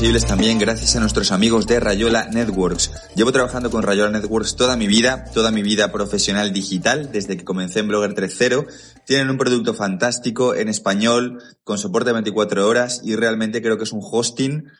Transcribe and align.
posibles 0.00 0.24
también 0.24 0.58
gracias 0.58 0.96
a 0.96 1.00
nuestros 1.00 1.30
amigos 1.30 1.66
de 1.66 1.78
Rayola 1.78 2.26
Networks. 2.32 2.90
Llevo 3.16 3.32
trabajando 3.32 3.70
con 3.70 3.82
Rayola 3.82 4.10
Networks 4.10 4.56
toda 4.56 4.74
mi 4.74 4.86
vida, 4.86 5.26
toda 5.34 5.50
mi 5.50 5.60
vida 5.60 5.92
profesional 5.92 6.54
digital, 6.54 7.12
desde 7.12 7.36
que 7.36 7.44
comencé 7.44 7.80
en 7.80 7.88
Blogger 7.88 8.14
3.0. 8.14 8.66
Tienen 9.04 9.28
un 9.28 9.36
producto 9.36 9.74
fantástico 9.74 10.54
en 10.54 10.70
español, 10.70 11.42
con 11.64 11.76
soporte 11.76 12.12
24 12.12 12.66
horas 12.66 13.02
y 13.04 13.14
realmente 13.14 13.60
creo 13.60 13.76
que 13.76 13.84
es 13.84 13.92
un 13.92 14.00
hosting 14.02 14.70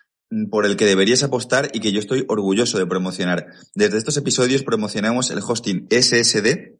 por 0.50 0.64
el 0.64 0.78
que 0.78 0.86
deberías 0.86 1.22
apostar 1.22 1.68
y 1.74 1.80
que 1.80 1.92
yo 1.92 2.00
estoy 2.00 2.24
orgulloso 2.26 2.78
de 2.78 2.86
promocionar. 2.86 3.48
Desde 3.74 3.98
estos 3.98 4.16
episodios 4.16 4.62
promocionamos 4.62 5.30
el 5.30 5.40
hosting 5.46 5.86
SSD, 5.90 6.79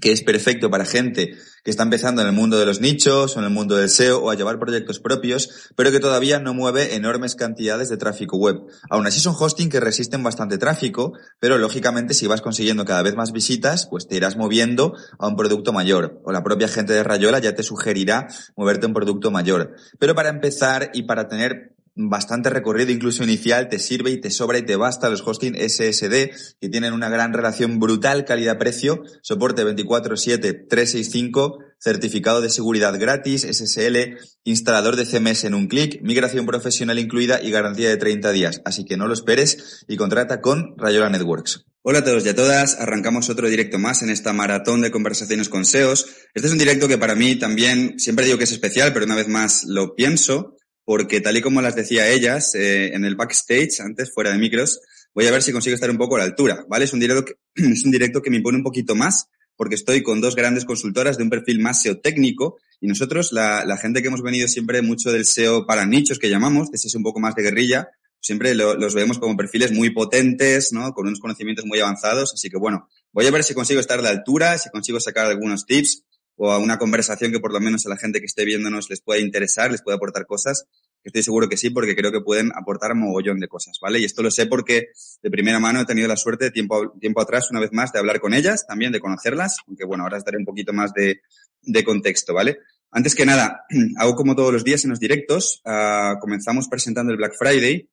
que 0.00 0.12
es 0.12 0.22
perfecto 0.22 0.70
para 0.70 0.84
gente 0.84 1.36
que 1.62 1.70
está 1.70 1.82
empezando 1.82 2.22
en 2.22 2.28
el 2.28 2.32
mundo 2.32 2.58
de 2.58 2.66
los 2.66 2.80
nichos 2.80 3.36
o 3.36 3.38
en 3.38 3.44
el 3.44 3.50
mundo 3.50 3.76
del 3.76 3.90
SEO 3.90 4.18
o 4.18 4.30
a 4.30 4.34
llevar 4.34 4.58
proyectos 4.58 4.98
propios, 4.98 5.70
pero 5.76 5.90
que 5.90 6.00
todavía 6.00 6.38
no 6.38 6.54
mueve 6.54 6.94
enormes 6.94 7.34
cantidades 7.34 7.88
de 7.88 7.96
tráfico 7.96 8.36
web. 8.36 8.60
Aún 8.88 9.06
así 9.06 9.20
son 9.20 9.34
hosting 9.38 9.68
que 9.68 9.80
resisten 9.80 10.22
bastante 10.22 10.58
tráfico, 10.58 11.12
pero 11.38 11.58
lógicamente 11.58 12.14
si 12.14 12.26
vas 12.26 12.40
consiguiendo 12.40 12.84
cada 12.84 13.02
vez 13.02 13.14
más 13.14 13.32
visitas, 13.32 13.86
pues 13.86 14.08
te 14.08 14.16
irás 14.16 14.36
moviendo 14.36 14.94
a 15.18 15.28
un 15.28 15.36
producto 15.36 15.72
mayor 15.72 16.20
o 16.24 16.32
la 16.32 16.42
propia 16.42 16.68
gente 16.68 16.92
de 16.92 17.04
Rayola 17.04 17.38
ya 17.38 17.54
te 17.54 17.62
sugerirá 17.62 18.28
moverte 18.56 18.86
a 18.86 18.88
un 18.88 18.94
producto 18.94 19.30
mayor. 19.30 19.74
Pero 19.98 20.14
para 20.14 20.30
empezar 20.30 20.90
y 20.94 21.02
para 21.02 21.28
tener 21.28 21.74
bastante 21.94 22.50
recorrido, 22.50 22.90
incluso 22.90 23.24
inicial, 23.24 23.68
te 23.68 23.78
sirve 23.78 24.10
y 24.10 24.20
te 24.20 24.30
sobra 24.30 24.58
y 24.58 24.62
te 24.62 24.76
basta 24.76 25.10
los 25.10 25.26
hosting 25.26 25.54
SSD, 25.56 26.30
que 26.60 26.68
tienen 26.70 26.92
una 26.92 27.08
gran 27.08 27.32
relación 27.32 27.78
brutal 27.78 28.24
calidad-precio, 28.24 29.02
soporte 29.22 29.64
24-7, 29.64 30.66
365, 30.68 31.58
certificado 31.78 32.40
de 32.40 32.50
seguridad 32.50 32.98
gratis, 32.98 33.42
SSL, 33.42 34.18
instalador 34.44 34.96
de 34.96 35.06
CMS 35.06 35.44
en 35.44 35.54
un 35.54 35.66
clic, 35.66 36.00
migración 36.02 36.46
profesional 36.46 36.98
incluida 36.98 37.42
y 37.42 37.50
garantía 37.50 37.88
de 37.88 37.96
30 37.96 38.32
días. 38.32 38.62
Así 38.64 38.84
que 38.84 38.96
no 38.96 39.06
lo 39.06 39.14
esperes 39.14 39.84
y 39.88 39.96
contrata 39.96 40.40
con 40.40 40.74
Rayola 40.76 41.10
Networks. 41.10 41.66
Hola 41.82 42.00
a 42.00 42.04
todos 42.04 42.26
y 42.26 42.28
a 42.28 42.36
todas, 42.36 42.78
arrancamos 42.78 43.30
otro 43.30 43.48
directo 43.48 43.78
más 43.78 44.02
en 44.02 44.10
esta 44.10 44.34
maratón 44.34 44.82
de 44.82 44.90
conversaciones 44.90 45.48
con 45.48 45.64
SEOs. 45.64 46.06
Este 46.34 46.46
es 46.46 46.52
un 46.52 46.58
directo 46.58 46.88
que 46.88 46.98
para 46.98 47.14
mí 47.14 47.36
también, 47.36 47.98
siempre 47.98 48.26
digo 48.26 48.36
que 48.36 48.44
es 48.44 48.52
especial, 48.52 48.92
pero 48.92 49.06
una 49.06 49.14
vez 49.14 49.28
más 49.28 49.64
lo 49.64 49.94
pienso, 49.94 50.56
porque 50.90 51.20
tal 51.20 51.36
y 51.36 51.40
como 51.40 51.62
las 51.62 51.76
decía 51.76 52.08
ellas 52.08 52.52
eh, 52.56 52.92
en 52.94 53.04
el 53.04 53.14
backstage, 53.14 53.78
antes 53.78 54.12
fuera 54.12 54.32
de 54.32 54.38
micros, 54.38 54.80
voy 55.14 55.24
a 55.24 55.30
ver 55.30 55.40
si 55.40 55.52
consigo 55.52 55.76
estar 55.76 55.88
un 55.88 55.96
poco 55.96 56.16
a 56.16 56.18
la 56.18 56.24
altura, 56.24 56.66
¿vale? 56.68 56.84
Es 56.84 56.92
un 56.92 56.98
directo 56.98 57.24
que, 57.24 57.34
es 57.54 57.84
un 57.84 57.92
directo 57.92 58.20
que 58.20 58.28
me 58.28 58.38
impone 58.38 58.58
un 58.58 58.64
poquito 58.64 58.96
más 58.96 59.28
porque 59.54 59.76
estoy 59.76 60.02
con 60.02 60.20
dos 60.20 60.34
grandes 60.34 60.64
consultoras 60.64 61.16
de 61.16 61.22
un 61.22 61.30
perfil 61.30 61.60
más 61.60 61.80
SEO 61.80 62.00
técnico 62.00 62.58
y 62.80 62.88
nosotros, 62.88 63.30
la, 63.30 63.64
la 63.64 63.76
gente 63.76 64.02
que 64.02 64.08
hemos 64.08 64.20
venido 64.20 64.48
siempre 64.48 64.82
mucho 64.82 65.12
del 65.12 65.26
SEO 65.26 65.64
para 65.64 65.86
nichos 65.86 66.18
que 66.18 66.28
llamamos, 66.28 66.72
de 66.72 66.76
ese 66.76 66.96
un 66.96 67.04
poco 67.04 67.20
más 67.20 67.36
de 67.36 67.44
guerrilla, 67.44 67.90
siempre 68.18 68.56
lo, 68.56 68.74
los 68.74 68.92
vemos 68.92 69.20
como 69.20 69.36
perfiles 69.36 69.70
muy 69.70 69.90
potentes, 69.90 70.72
¿no? 70.72 70.92
Con 70.92 71.06
unos 71.06 71.20
conocimientos 71.20 71.66
muy 71.66 71.78
avanzados. 71.78 72.34
Así 72.34 72.50
que 72.50 72.56
bueno, 72.56 72.88
voy 73.12 73.28
a 73.28 73.30
ver 73.30 73.44
si 73.44 73.54
consigo 73.54 73.78
estar 73.78 74.00
a 74.00 74.02
la 74.02 74.10
altura, 74.10 74.58
si 74.58 74.70
consigo 74.70 74.98
sacar 74.98 75.26
algunos 75.26 75.66
tips 75.66 76.02
o 76.42 76.50
a 76.50 76.58
una 76.58 76.78
conversación 76.78 77.32
que 77.32 77.38
por 77.38 77.52
lo 77.52 77.60
menos 77.60 77.84
a 77.84 77.90
la 77.90 77.98
gente 77.98 78.18
que 78.18 78.24
esté 78.24 78.46
viéndonos 78.46 78.88
les 78.88 79.02
pueda 79.02 79.20
interesar, 79.20 79.70
les 79.70 79.82
pueda 79.82 79.96
aportar 79.96 80.24
cosas. 80.24 80.64
Estoy 81.04 81.22
seguro 81.22 81.50
que 81.50 81.58
sí, 81.58 81.68
porque 81.68 81.94
creo 81.94 82.10
que 82.10 82.22
pueden 82.22 82.50
aportar 82.54 82.94
mogollón 82.94 83.40
de 83.40 83.46
cosas, 83.46 83.76
¿vale? 83.78 83.98
Y 83.98 84.06
esto 84.06 84.22
lo 84.22 84.30
sé 84.30 84.46
porque 84.46 84.88
de 85.22 85.30
primera 85.30 85.60
mano 85.60 85.82
he 85.82 85.84
tenido 85.84 86.08
la 86.08 86.16
suerte 86.16 86.50
tiempo, 86.50 86.94
tiempo 86.98 87.20
atrás, 87.20 87.50
una 87.50 87.60
vez 87.60 87.74
más, 87.74 87.92
de 87.92 87.98
hablar 87.98 88.20
con 88.20 88.32
ellas, 88.32 88.66
también 88.66 88.90
de 88.90 89.00
conocerlas, 89.00 89.58
aunque 89.66 89.84
bueno, 89.84 90.04
ahora 90.04 90.16
os 90.16 90.24
daré 90.24 90.38
un 90.38 90.46
poquito 90.46 90.72
más 90.72 90.94
de, 90.94 91.20
de 91.60 91.84
contexto, 91.84 92.32
¿vale? 92.32 92.56
Antes 92.90 93.14
que 93.14 93.26
nada, 93.26 93.66
hago 93.98 94.14
como 94.14 94.34
todos 94.34 94.50
los 94.50 94.64
días 94.64 94.82
en 94.84 94.90
los 94.90 94.98
directos, 94.98 95.60
uh, 95.66 96.18
comenzamos 96.20 96.68
presentando 96.68 97.12
el 97.12 97.18
Black 97.18 97.34
Friday. 97.38 97.86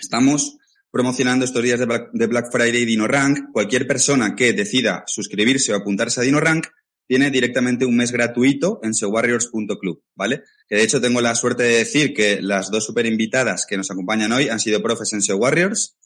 Estamos 0.00 0.58
promocionando 0.90 1.44
estos 1.44 1.62
días 1.62 1.78
de 1.78 1.86
Black, 1.86 2.10
de 2.12 2.26
Black 2.26 2.50
Friday 2.50 2.84
DinoRank. 2.84 3.52
Cualquier 3.52 3.86
persona 3.86 4.34
que 4.34 4.52
decida 4.52 5.04
suscribirse 5.06 5.72
o 5.72 5.76
apuntarse 5.76 6.20
a 6.20 6.24
DinoRank 6.24 6.66
tiene 7.08 7.30
directamente 7.30 7.86
un 7.86 7.96
mes 7.96 8.12
gratuito 8.12 8.80
en 8.82 8.94
seowarriors.club, 8.94 10.02
¿vale? 10.14 10.42
Que 10.68 10.76
de 10.76 10.82
hecho 10.82 11.00
tengo 11.00 11.22
la 11.22 11.34
suerte 11.34 11.62
de 11.62 11.78
decir 11.78 12.12
que 12.12 12.42
las 12.42 12.70
dos 12.70 12.84
super 12.84 13.06
invitadas 13.06 13.64
que 13.66 13.78
nos 13.78 13.90
acompañan 13.90 14.30
hoy 14.30 14.50
han 14.50 14.60
sido 14.60 14.82
profes 14.82 15.14
en 15.14 15.22
SEO 15.22 15.38
Warriors. 15.38 15.96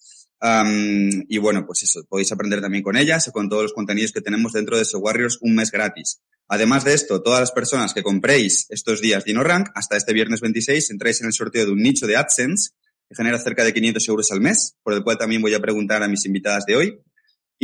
Um, 0.40 1.24
y 1.28 1.38
bueno, 1.38 1.66
pues 1.66 1.82
eso, 1.82 2.04
podéis 2.08 2.30
aprender 2.30 2.60
también 2.60 2.84
con 2.84 2.96
ellas 2.96 3.26
y 3.26 3.32
con 3.32 3.48
todos 3.48 3.64
los 3.64 3.72
contenidos 3.72 4.12
que 4.12 4.20
tenemos 4.20 4.52
dentro 4.52 4.78
de 4.78 4.84
SEO 4.84 5.00
Warriors 5.00 5.38
un 5.40 5.56
mes 5.56 5.72
gratis. 5.72 6.22
Además 6.46 6.84
de 6.84 6.94
esto, 6.94 7.20
todas 7.20 7.40
las 7.40 7.50
personas 7.50 7.94
que 7.94 8.04
compréis 8.04 8.66
estos 8.68 9.00
días 9.00 9.24
DinoRank, 9.24 9.70
hasta 9.74 9.96
este 9.96 10.12
viernes 10.12 10.40
26, 10.40 10.90
entráis 10.90 11.20
en 11.20 11.26
el 11.26 11.32
sorteo 11.32 11.66
de 11.66 11.72
un 11.72 11.82
nicho 11.82 12.06
de 12.06 12.16
AdSense 12.16 12.70
que 13.08 13.16
genera 13.16 13.40
cerca 13.40 13.64
de 13.64 13.74
500 13.74 14.08
euros 14.08 14.30
al 14.30 14.40
mes, 14.40 14.76
por 14.84 14.94
el 14.94 15.02
cual 15.02 15.18
también 15.18 15.42
voy 15.42 15.54
a 15.54 15.60
preguntar 15.60 16.02
a 16.02 16.08
mis 16.08 16.24
invitadas 16.26 16.64
de 16.64 16.76
hoy. 16.76 17.00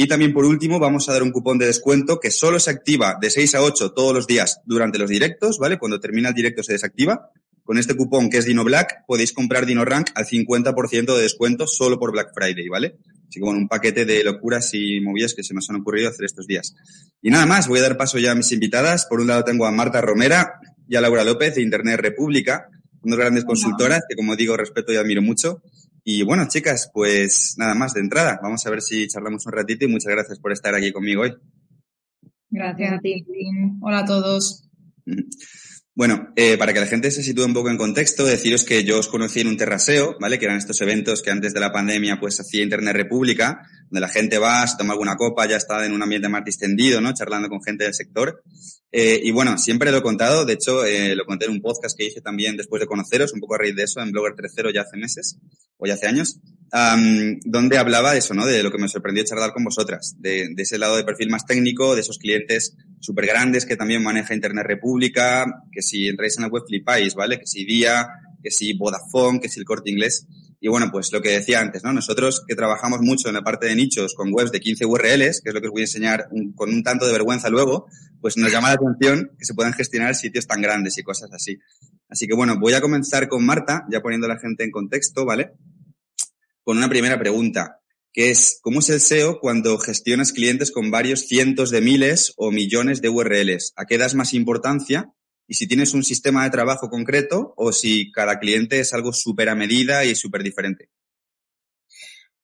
Y 0.00 0.06
también 0.06 0.32
por 0.32 0.44
último 0.44 0.78
vamos 0.78 1.08
a 1.08 1.12
dar 1.12 1.24
un 1.24 1.32
cupón 1.32 1.58
de 1.58 1.66
descuento 1.66 2.20
que 2.20 2.30
solo 2.30 2.60
se 2.60 2.70
activa 2.70 3.18
de 3.20 3.30
6 3.30 3.56
a 3.56 3.62
8 3.62 3.94
todos 3.94 4.14
los 4.14 4.28
días 4.28 4.60
durante 4.64 4.96
los 4.96 5.10
directos, 5.10 5.58
¿vale? 5.58 5.76
Cuando 5.76 5.98
termina 5.98 6.28
el 6.28 6.36
directo 6.36 6.62
se 6.62 6.74
desactiva. 6.74 7.32
Con 7.64 7.78
este 7.78 7.96
cupón 7.96 8.30
que 8.30 8.38
es 8.38 8.44
Dino 8.44 8.62
Black 8.62 9.04
podéis 9.08 9.32
comprar 9.32 9.66
Dino 9.66 9.84
Rank 9.84 10.10
al 10.14 10.24
50% 10.24 11.16
de 11.16 11.22
descuento 11.22 11.66
solo 11.66 11.98
por 11.98 12.12
Black 12.12 12.30
Friday, 12.32 12.68
¿vale? 12.68 12.94
Así 13.28 13.40
que 13.40 13.44
bueno, 13.44 13.58
un 13.58 13.66
paquete 13.66 14.04
de 14.04 14.22
locuras 14.22 14.70
y 14.72 15.00
movidas 15.00 15.34
que 15.34 15.42
se 15.42 15.52
nos 15.52 15.68
han 15.68 15.80
ocurrido 15.80 16.10
hacer 16.10 16.26
estos 16.26 16.46
días. 16.46 16.76
Y 17.20 17.30
nada 17.30 17.46
más, 17.46 17.66
voy 17.66 17.80
a 17.80 17.82
dar 17.82 17.96
paso 17.96 18.20
ya 18.20 18.30
a 18.30 18.36
mis 18.36 18.52
invitadas. 18.52 19.04
Por 19.06 19.20
un 19.20 19.26
lado 19.26 19.42
tengo 19.42 19.66
a 19.66 19.72
Marta 19.72 20.00
Romera 20.00 20.60
y 20.86 20.94
a 20.94 21.00
Laura 21.00 21.24
López 21.24 21.56
de 21.56 21.62
Internet 21.62 21.98
República, 21.98 22.68
unas 23.02 23.18
grandes 23.18 23.44
consultoras 23.44 24.02
que 24.08 24.14
como 24.14 24.36
digo 24.36 24.56
respeto 24.56 24.92
y 24.92 24.96
admiro 24.96 25.22
mucho. 25.22 25.60
Y 26.10 26.22
bueno, 26.22 26.48
chicas, 26.48 26.90
pues 26.90 27.56
nada 27.58 27.74
más 27.74 27.92
de 27.92 28.00
entrada. 28.00 28.40
Vamos 28.42 28.64
a 28.64 28.70
ver 28.70 28.80
si 28.80 29.06
charlamos 29.08 29.44
un 29.44 29.52
ratito 29.52 29.84
y 29.84 29.88
muchas 29.88 30.10
gracias 30.10 30.40
por 30.40 30.52
estar 30.52 30.74
aquí 30.74 30.90
conmigo 30.90 31.20
hoy. 31.20 31.36
Gracias 32.48 32.94
a 32.94 32.98
ti. 32.98 33.26
Hola 33.82 33.98
a 33.98 34.04
todos. 34.06 34.70
Bueno, 35.98 36.32
eh, 36.36 36.56
para 36.56 36.72
que 36.72 36.78
la 36.78 36.86
gente 36.86 37.10
se 37.10 37.24
sitúe 37.24 37.44
un 37.44 37.52
poco 37.52 37.70
en 37.70 37.76
contexto, 37.76 38.24
deciros 38.24 38.62
que 38.62 38.84
yo 38.84 39.00
os 39.00 39.08
conocí 39.08 39.40
en 39.40 39.48
un 39.48 39.56
terraseo, 39.56 40.16
¿vale? 40.20 40.38
Que 40.38 40.44
eran 40.44 40.56
estos 40.56 40.80
eventos 40.80 41.22
que 41.22 41.32
antes 41.32 41.52
de 41.52 41.58
la 41.58 41.72
pandemia 41.72 42.20
pues 42.20 42.38
hacía 42.38 42.62
Internet 42.62 42.94
República, 42.94 43.62
donde 43.90 44.02
la 44.02 44.08
gente 44.08 44.38
va, 44.38 44.64
se 44.64 44.76
toma 44.76 44.92
alguna 44.92 45.16
copa, 45.16 45.48
ya 45.48 45.56
está 45.56 45.84
en 45.84 45.90
un 45.90 46.00
ambiente 46.00 46.28
más 46.28 46.44
distendido, 46.44 47.00
¿no? 47.00 47.12
Charlando 47.14 47.48
con 47.48 47.60
gente 47.64 47.82
del 47.82 47.94
sector. 47.94 48.44
Eh, 48.92 49.20
y 49.24 49.32
bueno, 49.32 49.58
siempre 49.58 49.90
lo 49.90 49.98
he 49.98 50.02
contado, 50.02 50.44
de 50.44 50.52
hecho, 50.52 50.84
eh, 50.84 51.16
lo 51.16 51.24
conté 51.24 51.46
en 51.46 51.50
un 51.50 51.60
podcast 51.60 51.98
que 51.98 52.04
hice 52.04 52.20
también 52.20 52.56
después 52.56 52.78
de 52.78 52.86
conoceros, 52.86 53.32
un 53.32 53.40
poco 53.40 53.56
a 53.56 53.58
raíz 53.58 53.74
de 53.74 53.82
eso, 53.82 54.00
en 54.00 54.12
Blogger 54.12 54.34
3.0 54.36 54.72
ya 54.72 54.82
hace 54.82 54.96
meses, 54.98 55.36
o 55.78 55.86
ya 55.88 55.94
hace 55.94 56.06
años, 56.06 56.38
um, 56.72 57.40
donde 57.44 57.76
hablaba 57.76 58.12
de 58.12 58.20
eso, 58.20 58.34
¿no? 58.34 58.46
De 58.46 58.62
lo 58.62 58.70
que 58.70 58.78
me 58.78 58.86
sorprendió 58.86 59.24
charlar 59.24 59.52
con 59.52 59.64
vosotras, 59.64 60.14
de, 60.20 60.46
de 60.54 60.62
ese 60.62 60.78
lado 60.78 60.96
de 60.96 61.02
perfil 61.02 61.28
más 61.28 61.44
técnico, 61.44 61.96
de 61.96 62.02
esos 62.02 62.18
clientes 62.18 62.76
súper 63.00 63.26
grandes 63.26 63.64
que 63.64 63.76
también 63.76 64.02
maneja 64.02 64.34
Internet 64.34 64.66
República, 64.66 65.64
que 65.72 65.82
si 65.82 66.08
entráis 66.08 66.36
en 66.36 66.42
la 66.42 66.48
web 66.48 66.64
flipáis, 66.66 67.14
¿vale? 67.14 67.38
Que 67.38 67.46
si 67.46 67.64
Día, 67.64 68.08
que 68.42 68.50
si 68.50 68.74
Vodafone, 68.74 69.40
que 69.40 69.48
si 69.48 69.60
el 69.60 69.66
Corte 69.66 69.90
Inglés. 69.90 70.26
Y 70.60 70.68
bueno, 70.68 70.88
pues 70.90 71.12
lo 71.12 71.22
que 71.22 71.30
decía 71.30 71.60
antes, 71.60 71.84
¿no? 71.84 71.92
Nosotros 71.92 72.44
que 72.46 72.56
trabajamos 72.56 73.00
mucho 73.00 73.28
en 73.28 73.34
la 73.34 73.42
parte 73.42 73.66
de 73.66 73.76
nichos 73.76 74.14
con 74.14 74.32
webs 74.32 74.50
de 74.50 74.58
15 74.58 74.86
URLs, 74.86 75.40
que 75.40 75.50
es 75.50 75.54
lo 75.54 75.60
que 75.60 75.68
os 75.68 75.72
voy 75.72 75.82
a 75.82 75.84
enseñar 75.84 76.28
con 76.56 76.70
un 76.70 76.82
tanto 76.82 77.06
de 77.06 77.12
vergüenza 77.12 77.48
luego, 77.48 77.86
pues 78.20 78.36
nos 78.36 78.50
llama 78.50 78.68
la 78.68 78.74
atención 78.74 79.30
que 79.38 79.44
se 79.44 79.54
puedan 79.54 79.72
gestionar 79.72 80.16
sitios 80.16 80.48
tan 80.48 80.60
grandes 80.60 80.98
y 80.98 81.02
cosas 81.04 81.30
así. 81.32 81.58
Así 82.08 82.26
que 82.26 82.34
bueno, 82.34 82.58
voy 82.58 82.74
a 82.74 82.80
comenzar 82.80 83.28
con 83.28 83.46
Marta, 83.46 83.84
ya 83.90 84.00
poniendo 84.00 84.26
a 84.26 84.30
la 84.30 84.40
gente 84.40 84.64
en 84.64 84.72
contexto, 84.72 85.24
¿vale? 85.24 85.52
Con 86.64 86.76
una 86.76 86.88
primera 86.88 87.18
pregunta, 87.18 87.77
que 88.12 88.30
es, 88.30 88.58
¿cómo 88.62 88.80
es 88.80 88.88
el 88.90 89.00
SEO 89.00 89.40
cuando 89.40 89.78
gestionas 89.78 90.32
clientes 90.32 90.70
con 90.70 90.90
varios 90.90 91.26
cientos 91.26 91.70
de 91.70 91.80
miles 91.80 92.34
o 92.36 92.50
millones 92.50 93.00
de 93.00 93.08
URLs? 93.08 93.72
¿A 93.76 93.86
qué 93.86 93.98
das 93.98 94.14
más 94.14 94.34
importancia? 94.34 95.12
y 95.48 95.54
si 95.54 95.66
tienes 95.66 95.94
un 95.94 96.04
sistema 96.04 96.44
de 96.44 96.50
trabajo 96.50 96.90
concreto 96.90 97.54
o 97.56 97.72
si 97.72 98.12
cada 98.12 98.38
cliente 98.38 98.78
es 98.80 98.92
algo 98.92 99.12
súper 99.12 99.48
a 99.48 99.54
medida 99.54 100.04
y 100.04 100.14
súper 100.14 100.42
diferente. 100.42 100.90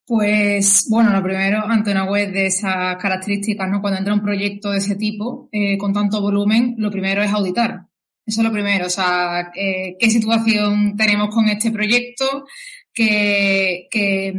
Pues 0.06 0.86
bueno, 0.90 1.12
lo 1.12 1.22
primero, 1.22 1.64
ante 1.64 1.92
una 1.92 2.04
web 2.04 2.32
de 2.32 2.46
esas 2.46 2.96
características, 2.96 3.70
¿no? 3.70 3.80
Cuando 3.80 3.98
entra 3.98 4.14
un 4.14 4.22
proyecto 4.22 4.70
de 4.70 4.78
ese 4.78 4.96
tipo, 4.96 5.48
eh, 5.52 5.78
con 5.78 5.92
tanto 5.92 6.20
volumen, 6.20 6.74
lo 6.78 6.90
primero 6.90 7.22
es 7.22 7.30
auditar. 7.30 7.86
Eso 8.26 8.40
es 8.40 8.44
lo 8.46 8.52
primero, 8.52 8.86
o 8.86 8.90
sea, 8.90 9.50
eh, 9.54 9.96
qué 9.98 10.10
situación 10.10 10.96
tenemos 10.96 11.34
con 11.34 11.46
este 11.48 11.70
proyecto, 11.70 12.46
que, 12.94 13.88
que 13.90 14.34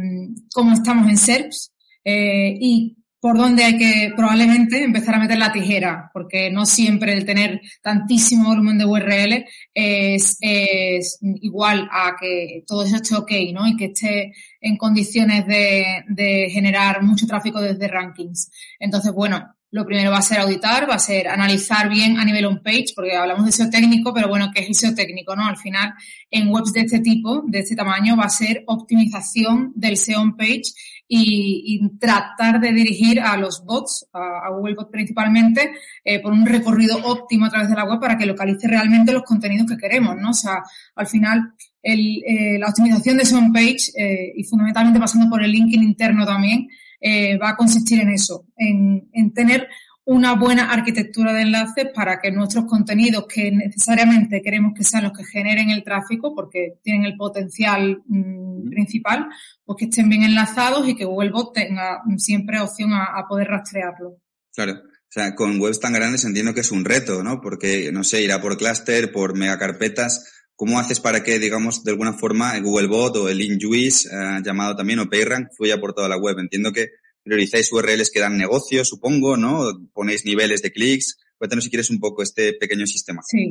cómo 0.52 0.72
estamos 0.72 1.08
en 1.08 1.16
SERPs 1.16 1.72
eh, 2.04 2.56
y 2.60 2.96
por 3.20 3.38
donde 3.38 3.64
hay 3.64 3.76
que 3.76 4.12
probablemente 4.14 4.84
empezar 4.84 5.16
a 5.16 5.18
meter 5.18 5.36
la 5.36 5.52
tijera, 5.52 6.10
porque 6.12 6.48
no 6.48 6.64
siempre 6.64 7.12
el 7.12 7.24
tener 7.24 7.60
tantísimo 7.82 8.50
volumen 8.50 8.78
de 8.78 8.84
URL 8.84 9.44
es, 9.74 10.38
es 10.40 11.18
igual 11.22 11.88
a 11.90 12.14
que 12.20 12.62
todo 12.68 12.84
eso 12.84 12.96
esté 12.96 13.16
ok, 13.16 13.32
¿no? 13.52 13.66
Y 13.66 13.76
que 13.76 13.86
esté 13.86 14.32
en 14.60 14.76
condiciones 14.76 15.44
de, 15.46 16.04
de 16.08 16.50
generar 16.50 17.02
mucho 17.02 17.26
tráfico 17.26 17.60
desde 17.60 17.88
rankings. 17.88 18.48
Entonces, 18.78 19.12
bueno, 19.12 19.55
lo 19.70 19.84
primero 19.84 20.10
va 20.10 20.18
a 20.18 20.22
ser 20.22 20.38
auditar, 20.38 20.88
va 20.88 20.94
a 20.94 20.98
ser 20.98 21.28
analizar 21.28 21.88
bien 21.88 22.18
a 22.18 22.24
nivel 22.24 22.46
on-page, 22.46 22.92
porque 22.94 23.16
hablamos 23.16 23.44
de 23.44 23.52
SEO 23.52 23.68
técnico, 23.68 24.14
pero 24.14 24.28
bueno, 24.28 24.50
¿qué 24.54 24.62
es 24.62 24.68
el 24.68 24.74
SEO 24.74 24.94
técnico? 24.94 25.34
no? 25.34 25.46
Al 25.46 25.56
final, 25.56 25.94
en 26.30 26.48
webs 26.48 26.72
de 26.72 26.80
este 26.80 27.00
tipo, 27.00 27.42
de 27.46 27.60
este 27.60 27.74
tamaño, 27.74 28.16
va 28.16 28.24
a 28.24 28.30
ser 28.30 28.62
optimización 28.66 29.72
del 29.74 29.96
SEO 29.96 30.20
on-page 30.20 30.72
y, 31.08 31.80
tratar 31.98 32.60
de 32.60 32.72
dirigir 32.72 33.20
a 33.20 33.36
los 33.36 33.64
bots, 33.64 34.08
a, 34.12 34.50
Google 34.50 34.74
Bot 34.74 34.90
principalmente, 34.90 35.72
eh, 36.04 36.20
por 36.20 36.32
un 36.32 36.46
recorrido 36.46 36.98
óptimo 37.04 37.46
a 37.46 37.50
través 37.50 37.68
de 37.68 37.76
la 37.76 37.84
web 37.84 38.00
para 38.00 38.18
que 38.18 38.26
localice 38.26 38.66
realmente 38.68 39.12
los 39.12 39.22
contenidos 39.22 39.68
que 39.68 39.76
queremos, 39.76 40.16
¿no? 40.16 40.30
O 40.30 40.34
sea, 40.34 40.62
al 40.94 41.06
final, 41.06 41.52
el, 41.82 42.22
eh, 42.24 42.58
la 42.58 42.68
optimización 42.68 43.16
de 43.16 43.22
ese 43.22 43.36
on-page 43.36 43.92
eh, 43.96 44.32
y 44.36 44.44
fundamentalmente 44.44 44.98
pasando 44.98 45.30
por 45.30 45.42
el 45.42 45.52
linking 45.52 45.82
interno 45.82 46.26
también, 46.26 46.68
eh, 47.00 47.38
va 47.38 47.50
a 47.50 47.56
consistir 47.56 48.00
en 48.00 48.10
eso, 48.10 48.46
en, 48.56 49.08
en, 49.12 49.32
tener 49.32 49.68
una 50.04 50.34
buena 50.34 50.70
arquitectura 50.70 51.32
de 51.32 51.42
enlaces 51.42 51.88
para 51.94 52.20
que 52.20 52.30
nuestros 52.30 52.66
contenidos 52.66 53.26
que 53.26 53.50
necesariamente 53.50 54.40
queremos 54.40 54.72
que 54.74 54.84
sean 54.84 55.04
los 55.04 55.12
que 55.12 55.24
generen 55.24 55.70
el 55.70 55.82
tráfico, 55.82 56.34
porque 56.34 56.78
tienen 56.82 57.04
el 57.04 57.16
potencial 57.16 58.02
mm, 58.06 58.70
principal, 58.70 59.28
pues 59.64 59.76
que 59.78 59.84
estén 59.86 60.08
bien 60.08 60.22
enlazados 60.22 60.88
y 60.88 60.94
que 60.94 61.04
Google 61.04 61.30
Bot 61.30 61.54
tenga 61.54 62.02
siempre 62.18 62.60
opción 62.60 62.92
a, 62.92 63.04
a 63.04 63.26
poder 63.26 63.48
rastrearlo. 63.48 64.18
Claro. 64.54 64.74
O 65.08 65.12
sea, 65.18 65.34
con 65.34 65.60
webs 65.60 65.80
tan 65.80 65.92
grandes 65.92 66.24
entiendo 66.24 66.52
que 66.52 66.60
es 66.60 66.72
un 66.72 66.84
reto, 66.84 67.22
¿no? 67.22 67.40
Porque, 67.40 67.90
no 67.92 68.04
sé, 68.04 68.22
irá 68.22 68.40
por 68.40 68.58
clúster, 68.58 69.12
por 69.12 69.36
megacarpetas. 69.36 70.35
¿Cómo 70.56 70.78
haces 70.78 71.00
para 71.00 71.22
que, 71.22 71.38
digamos, 71.38 71.84
de 71.84 71.90
alguna 71.90 72.14
forma 72.14 72.56
el 72.56 72.62
Googlebot 72.62 73.14
o 73.16 73.28
el 73.28 73.42
InJuice, 73.42 74.08
eh, 74.08 74.40
llamado 74.42 74.74
también, 74.74 74.98
o 75.00 75.08
PageRank, 75.08 75.48
fluya 75.54 75.78
por 75.78 75.92
toda 75.92 76.08
la 76.08 76.16
web? 76.16 76.38
Entiendo 76.38 76.72
que 76.72 76.88
priorizáis 77.22 77.70
URLs 77.70 78.10
que 78.10 78.20
dan 78.20 78.38
negocio, 78.38 78.84
supongo, 78.84 79.36
¿no? 79.36 79.64
Ponéis 79.92 80.24
niveles 80.24 80.62
de 80.62 80.72
clics. 80.72 81.18
Cuéntanos 81.36 81.64
si 81.64 81.70
quieres 81.70 81.90
un 81.90 82.00
poco 82.00 82.22
este 82.22 82.54
pequeño 82.54 82.86
sistema. 82.86 83.20
Sí. 83.26 83.50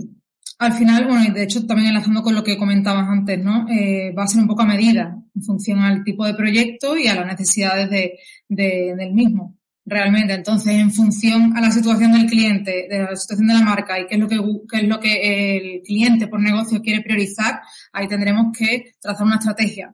Al 0.58 0.74
final, 0.74 1.06
bueno, 1.06 1.26
y 1.26 1.32
de 1.32 1.44
hecho 1.44 1.66
también 1.68 1.90
enlazando 1.90 2.24
con 2.24 2.34
lo 2.34 2.44
que 2.44 2.58
comentabas 2.58 3.08
antes, 3.08 3.44
¿no? 3.44 3.68
Eh, 3.70 4.14
va 4.18 4.24
a 4.24 4.28
ser 4.28 4.42
un 4.42 4.48
poco 4.48 4.64
a 4.64 4.66
medida, 4.66 5.16
en 5.36 5.44
función 5.44 5.80
al 5.80 6.04
tipo 6.04 6.26
de 6.26 6.34
proyecto 6.34 6.98
y 6.98 7.08
a 7.08 7.16
las 7.16 7.28
necesidades 7.28 7.90
de, 7.90 8.18
de, 8.48 8.96
del 8.98 9.14
mismo 9.14 9.58
realmente. 9.86 10.34
Entonces, 10.34 10.74
en 10.74 10.92
función 10.92 11.56
a 11.56 11.62
la 11.62 11.72
situación 11.72 12.12
del 12.14 12.26
cliente, 12.26 12.88
de 12.90 13.00
la 13.00 13.16
situación 13.16 13.48
de 13.48 13.54
la 13.54 13.62
marca 13.62 14.00
y 14.00 14.08
qué 14.08 14.16
es 14.16 14.22
lo 14.22 14.28
que, 14.28 14.40
qué 14.70 14.78
es 14.78 14.88
lo 14.88 15.00
que 15.00 15.58
el 15.58 15.82
cliente 15.84 16.28
por 16.28 16.42
negocio 16.42 16.82
quiere 16.82 17.04
priorizar, 17.04 17.62
ahí 17.94 18.08
tendremos 18.08 18.48
que 18.58 18.94
trazar 19.00 19.26
una 19.26 19.38
estrategia, 19.38 19.94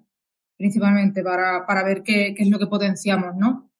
principalmente, 0.57 1.23
para, 1.23 1.65
para 1.65 1.83
ver 1.83 2.03
qué, 2.03 2.33
qué 2.35 2.43
es 2.43 2.49
lo 2.49 2.59
que 2.59 2.67
potenciamos, 2.67 3.35
¿no? 3.35 3.70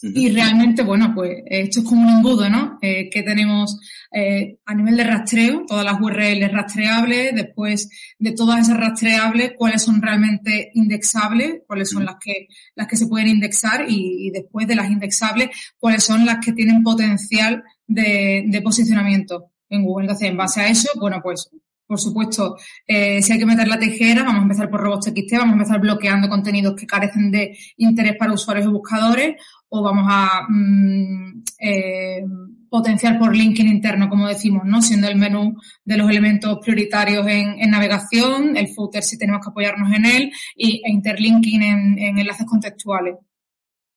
Y 0.00 0.30
realmente, 0.30 0.82
bueno, 0.82 1.12
pues 1.14 1.42
esto 1.46 1.80
es 1.80 1.86
como 1.86 2.02
un 2.02 2.08
embudo, 2.08 2.48
¿no? 2.48 2.78
Eh, 2.80 3.10
que 3.10 3.22
tenemos 3.22 3.80
eh, 4.12 4.58
a 4.64 4.74
nivel 4.74 4.96
de 4.96 5.04
rastreo, 5.04 5.64
todas 5.66 5.84
las 5.84 6.00
URLs 6.00 6.52
rastreables, 6.52 7.34
después 7.34 7.88
de 8.18 8.32
todas 8.32 8.60
esas 8.60 8.78
rastreables, 8.78 9.52
cuáles 9.56 9.82
son 9.82 10.00
realmente 10.00 10.70
indexables, 10.74 11.62
cuáles 11.66 11.90
son 11.90 12.04
las 12.04 12.16
que, 12.20 12.46
las 12.76 12.86
que 12.86 12.96
se 12.96 13.08
pueden 13.08 13.28
indexar 13.28 13.86
y, 13.88 14.30
después 14.30 14.68
de 14.68 14.76
las 14.76 14.88
indexables, 14.88 15.50
cuáles 15.78 16.04
son 16.04 16.24
las 16.24 16.44
que 16.44 16.52
tienen 16.52 16.82
potencial 16.82 17.64
de, 17.86 18.44
de 18.46 18.62
posicionamiento 18.62 19.50
en 19.68 19.82
Google. 19.82 20.04
Entonces, 20.04 20.28
en 20.28 20.36
base 20.36 20.60
a 20.60 20.68
eso, 20.68 20.90
bueno, 21.00 21.20
pues 21.22 21.50
por 21.88 21.98
supuesto, 21.98 22.58
eh, 22.86 23.22
si 23.22 23.32
hay 23.32 23.38
que 23.38 23.46
meter 23.46 23.66
la 23.66 23.78
tijera, 23.78 24.22
vamos 24.22 24.40
a 24.40 24.42
empezar 24.42 24.68
por 24.68 24.78
robots.txt, 24.78 25.32
vamos 25.38 25.52
a 25.54 25.56
empezar 25.56 25.80
bloqueando 25.80 26.28
contenidos 26.28 26.74
que 26.76 26.86
carecen 26.86 27.30
de 27.30 27.56
interés 27.78 28.14
para 28.18 28.34
usuarios 28.34 28.66
y 28.66 28.70
buscadores, 28.70 29.36
o 29.70 29.82
vamos 29.82 30.06
a 30.08 30.46
mm, 30.48 31.42
eh, 31.60 32.22
potenciar 32.70 33.18
por 33.18 33.34
linking 33.34 33.68
interno, 33.68 34.08
como 34.08 34.28
decimos, 34.28 34.62
¿no? 34.64 34.82
Siendo 34.82 35.08
el 35.08 35.16
menú 35.16 35.56
de 35.84 35.96
los 35.96 36.08
elementos 36.10 36.58
prioritarios 36.62 37.26
en, 37.26 37.60
en 37.60 37.70
navegación, 37.70 38.56
el 38.56 38.68
footer 38.68 39.02
si 39.02 39.18
tenemos 39.18 39.40
que 39.42 39.50
apoyarnos 39.50 39.92
en 39.92 40.04
él, 40.04 40.32
y, 40.54 40.82
e 40.84 40.90
interlinking 40.90 41.62
en, 41.62 41.98
en 41.98 42.18
enlaces 42.18 42.46
contextuales. 42.46 43.16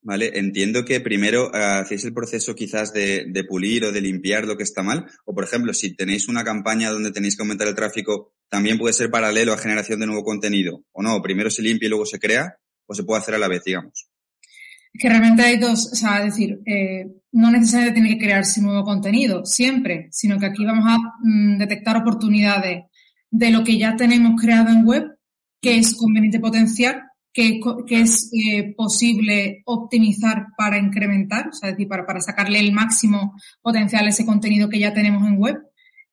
Vale, 0.03 0.31
entiendo 0.39 0.83
que 0.83 0.99
primero 0.99 1.49
uh, 1.49 1.81
hacéis 1.81 2.05
el 2.05 2.13
proceso 2.13 2.55
quizás 2.55 2.91
de, 2.91 3.25
de, 3.27 3.43
pulir 3.43 3.85
o 3.85 3.91
de 3.91 4.01
limpiar 4.01 4.45
lo 4.45 4.57
que 4.57 4.63
está 4.63 4.81
mal. 4.81 5.05
O, 5.25 5.35
por 5.35 5.43
ejemplo, 5.43 5.75
si 5.75 5.95
tenéis 5.95 6.27
una 6.27 6.43
campaña 6.43 6.89
donde 6.89 7.11
tenéis 7.11 7.35
que 7.35 7.43
aumentar 7.43 7.67
el 7.67 7.75
tráfico, 7.75 8.33
también 8.49 8.79
puede 8.79 8.93
ser 8.93 9.11
paralelo 9.11 9.53
a 9.53 9.59
generación 9.59 9.99
de 9.99 10.07
nuevo 10.07 10.23
contenido. 10.23 10.83
O 10.91 11.03
no, 11.03 11.21
primero 11.21 11.51
se 11.51 11.61
limpia 11.61 11.85
y 11.85 11.89
luego 11.89 12.07
se 12.07 12.17
crea, 12.17 12.57
o 12.87 12.95
se 12.95 13.03
puede 13.03 13.21
hacer 13.21 13.35
a 13.35 13.37
la 13.37 13.47
vez, 13.47 13.63
digamos. 13.63 14.10
Que 14.93 15.09
realmente 15.09 15.41
hay 15.41 15.57
dos, 15.57 15.91
o 15.91 15.95
sea, 15.95 16.19
es 16.19 16.33
decir, 16.33 16.61
eh, 16.65 17.07
no 17.31 17.49
necesariamente 17.49 18.01
tiene 18.01 18.17
que 18.17 18.25
crearse 18.25 18.61
nuevo 18.61 18.83
contenido, 18.83 19.45
siempre, 19.45 20.07
sino 20.11 20.37
que 20.37 20.47
aquí 20.47 20.65
vamos 20.65 20.85
a 20.87 20.97
mm, 21.23 21.57
detectar 21.57 21.97
oportunidades 21.97 22.83
de 23.29 23.49
lo 23.51 23.63
que 23.63 23.77
ya 23.77 23.95
tenemos 23.95 24.39
creado 24.39 24.69
en 24.69 24.85
web, 24.85 25.17
que 25.61 25.77
es 25.77 25.95
conveniente 25.95 26.39
potenciar 26.39 27.11
que, 27.33 27.59
que 27.87 28.01
es 28.01 28.29
eh, 28.33 28.73
posible 28.75 29.61
optimizar 29.65 30.47
para 30.57 30.77
incrementar, 30.77 31.49
o 31.49 31.53
sea, 31.53 31.69
es 31.69 31.75
decir, 31.75 31.87
para, 31.87 32.05
para 32.05 32.21
sacarle 32.21 32.59
el 32.59 32.73
máximo 32.73 33.35
potencial 33.61 34.05
a 34.05 34.09
ese 34.09 34.25
contenido 34.25 34.69
que 34.69 34.79
ya 34.79 34.93
tenemos 34.93 35.25
en 35.27 35.37
web. 35.37 35.57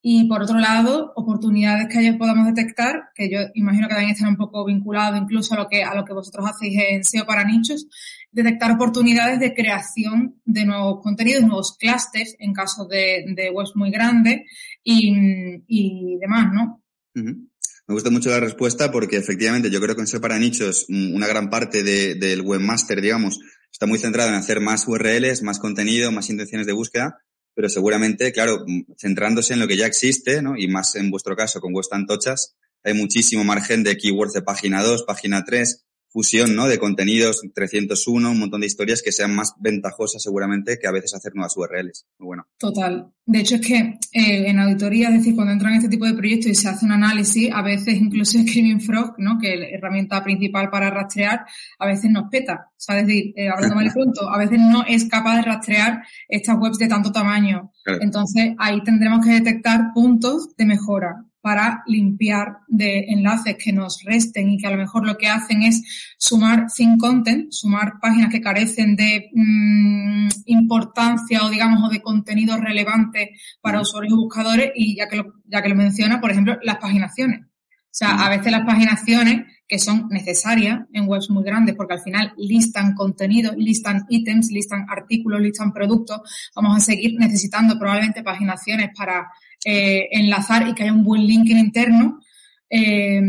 Y 0.01 0.29
por 0.29 0.43
otro 0.43 0.59
lado, 0.59 1.13
oportunidades 1.17 1.89
que 1.89 2.13
podamos 2.15 2.47
detectar, 2.47 3.09
que 3.17 3.29
yo 3.29 3.41
imagino 3.55 3.89
que 3.89 3.95
también 3.95 4.13
están 4.13 4.29
un 4.29 4.37
poco 4.37 4.65
vinculados 4.65 5.21
incluso 5.21 5.55
a 5.55 5.59
lo 5.59 5.69
que, 5.69 5.83
a 5.83 5.95
lo 5.95 6.05
que 6.05 6.13
vosotros 6.13 6.49
hacéis 6.49 6.79
en 6.79 7.05
SEO 7.05 7.27
para 7.27 7.45
nichos, 7.45 7.89
detectar 8.31 8.73
oportunidades 8.73 9.41
de 9.41 9.55
creación 9.55 10.41
de 10.45 10.65
nuevos 10.65 11.01
contenidos, 11.03 11.43
nuevos 11.43 11.77
clusters 11.79 12.37
en 12.39 12.53
caso 12.53 12.87
de, 12.87 13.25
de 13.35 13.51
webs 13.51 13.73
muy 13.75 13.91
grandes 13.91 14.43
y, 14.83 16.19
demás, 16.21 16.53
¿no? 16.53 16.83
Me 17.15 17.95
gusta 17.95 18.11
mucho 18.11 18.31
la 18.31 18.41
respuesta 18.41 18.93
porque 18.93 19.17
efectivamente 19.17 19.71
yo 19.71 19.81
creo 19.81 19.95
que 19.95 20.03
en 20.03 20.07
ser 20.07 20.21
para 20.21 20.39
nichos 20.39 20.87
una 20.89 21.27
gran 21.27 21.49
parte 21.49 21.83
de, 21.83 22.15
del 22.15 22.43
webmaster, 22.43 23.01
digamos, 23.01 23.41
está 23.73 23.87
muy 23.87 23.99
centrado 23.99 24.29
en 24.29 24.37
hacer 24.37 24.61
más 24.61 24.87
URLs, 24.87 25.43
más 25.43 25.59
contenido, 25.59 26.13
más 26.13 26.31
intenciones 26.31 26.67
de 26.67 26.75
búsqueda, 26.75 27.19
pero 27.55 27.69
seguramente, 27.69 28.31
claro, 28.33 28.65
centrándose 28.97 29.55
en 29.55 29.61
lo 29.61 29.67
que 29.67 29.77
ya 29.77 29.87
existe, 29.87 30.43
¿no? 30.43 30.57
Y 30.57 30.69
más 30.69 30.95
en 30.95 31.11
vuestro 31.11 31.35
caso 31.35 31.61
con 31.61 31.75
webs 31.75 31.89
tan 31.89 32.07
tochas, 32.07 32.57
hay 32.85 32.95
muchísimo 32.95 33.43
margen 33.43 33.83
de 33.83 33.97
keywords 33.97 34.33
de 34.33 34.43
página 34.43 34.83
2, 34.83 35.05
página 35.05 35.45
3, 35.45 35.88
fusión, 36.11 36.55
¿no? 36.55 36.67
De 36.67 36.79
contenidos 36.79 37.43
301, 37.55 38.31
un 38.31 38.39
montón 38.39 38.61
de 38.61 38.67
historias 38.67 39.03
que 39.03 39.13
sean 39.13 39.35
más 39.35 39.55
ventajosas 39.59 40.23
seguramente 40.23 40.79
que 40.79 40.87
a 40.87 40.93
veces 40.93 41.15
hacer 41.15 41.35
nuevas 41.35 41.57
URLs. 41.57 42.07
Muy 42.19 42.27
bueno. 42.27 42.47
Total. 42.59 43.13
De 43.27 43.41
hecho 43.41 43.57
es 43.57 43.61
que 43.61 43.77
eh, 43.77 44.49
en 44.49 44.59
auditoría, 44.59 45.09
es 45.09 45.19
decir, 45.19 45.35
cuando 45.35 45.53
entran 45.53 45.73
en 45.73 45.79
este 45.79 45.91
tipo 45.91 46.07
de 46.07 46.15
proyectos 46.15 46.51
y 46.51 46.55
se 46.55 46.69
hace 46.69 46.87
un 46.87 46.93
análisis, 46.93 47.51
a 47.53 47.63
veces 47.63 47.95
incluso 47.97 48.39
Screaming 48.47 48.81
Frog, 48.81 49.15
¿no? 49.19 49.39
Que 49.39 49.55
es 49.55 49.61
la 49.61 49.67
herramienta 49.67 50.23
principal 50.25 50.71
para 50.71 50.91
rastrear, 50.91 51.45
a 51.79 51.87
veces 51.87 52.11
nos 52.11 52.31
peta. 52.31 52.71
O 52.71 52.81
sea, 52.81 52.99
es 53.01 53.07
decir, 53.07 53.35
eh, 53.37 53.49
hablando 53.49 53.75
mal 53.75 53.87
y 53.87 53.91
pronto, 53.91 54.29
a 54.29 54.39
veces 54.39 54.59
no 54.59 54.85
es 54.87 55.05
capaz 55.07 55.37
de 55.37 55.43
rastrear 55.43 56.03
estas 56.29 56.57
webs 56.59 56.79
de 56.79 56.89
tanto 56.89 57.13
tamaño. 57.13 57.73
Entonces 58.01 58.55
ahí 58.59 58.83
tendremos 58.83 59.25
que 59.25 59.33
detectar 59.33 59.93
puntos 59.95 60.55
de 60.57 60.67
mejora 60.67 61.25
para 61.49 61.83
limpiar 61.87 62.59
de 62.67 63.07
enlaces 63.09 63.57
que 63.57 63.73
nos 63.73 64.05
resten 64.05 64.51
y 64.51 64.59
que 64.59 64.67
a 64.67 64.71
lo 64.71 64.77
mejor 64.77 65.07
lo 65.07 65.17
que 65.17 65.29
hacen 65.29 65.63
es 65.63 65.83
sumar 66.19 66.69
sin 66.69 66.99
content, 66.99 67.51
sumar 67.53 67.95
páginas 68.03 68.31
que 68.31 68.43
carecen 68.43 68.95
de 68.97 69.31
mmm, 69.33 70.29
importancia 70.45 71.43
o 71.43 71.49
digamos 71.49 71.83
o 71.83 71.91
de 71.91 72.03
contenido 72.03 72.59
relevante 72.59 73.31
para 73.63 73.81
usuarios 73.81 74.13
y 74.13 74.17
buscadores 74.17 74.73
y 74.75 74.97
ya 74.97 75.09
que 75.09 75.17
lo, 75.17 75.37
ya 75.47 75.63
que 75.63 75.71
lo 75.71 75.75
menciona, 75.75 76.21
por 76.21 76.31
ejemplo, 76.31 76.59
las 76.63 76.77
paginaciones. 76.77 77.41
O 77.41 77.95
sea, 77.99 78.27
a 78.27 78.29
veces 78.29 78.53
las 78.53 78.67
paginaciones 78.67 79.47
que 79.67 79.79
son 79.79 80.09
necesarias 80.11 80.81
en 80.93 81.09
webs 81.09 81.31
muy 81.31 81.45
grandes 81.45 81.77
porque 81.77 81.95
al 81.95 82.03
final 82.03 82.35
listan 82.37 82.95
contenido, 82.95 83.55
listan 83.57 84.05
ítems, 84.11 84.51
listan 84.51 84.85
artículos, 84.91 85.41
listan 85.41 85.73
productos. 85.73 86.21
Vamos 86.55 86.77
a 86.77 86.81
seguir 86.81 87.19
necesitando 87.19 87.79
probablemente 87.79 88.23
paginaciones 88.23 88.91
para 88.95 89.31
eh, 89.65 90.09
enlazar 90.13 90.69
y 90.69 90.75
que 90.75 90.85
haya 90.85 90.93
un 90.93 91.05
buen 91.05 91.27
linking 91.27 91.59
interno, 91.59 92.21
eh, 92.71 93.21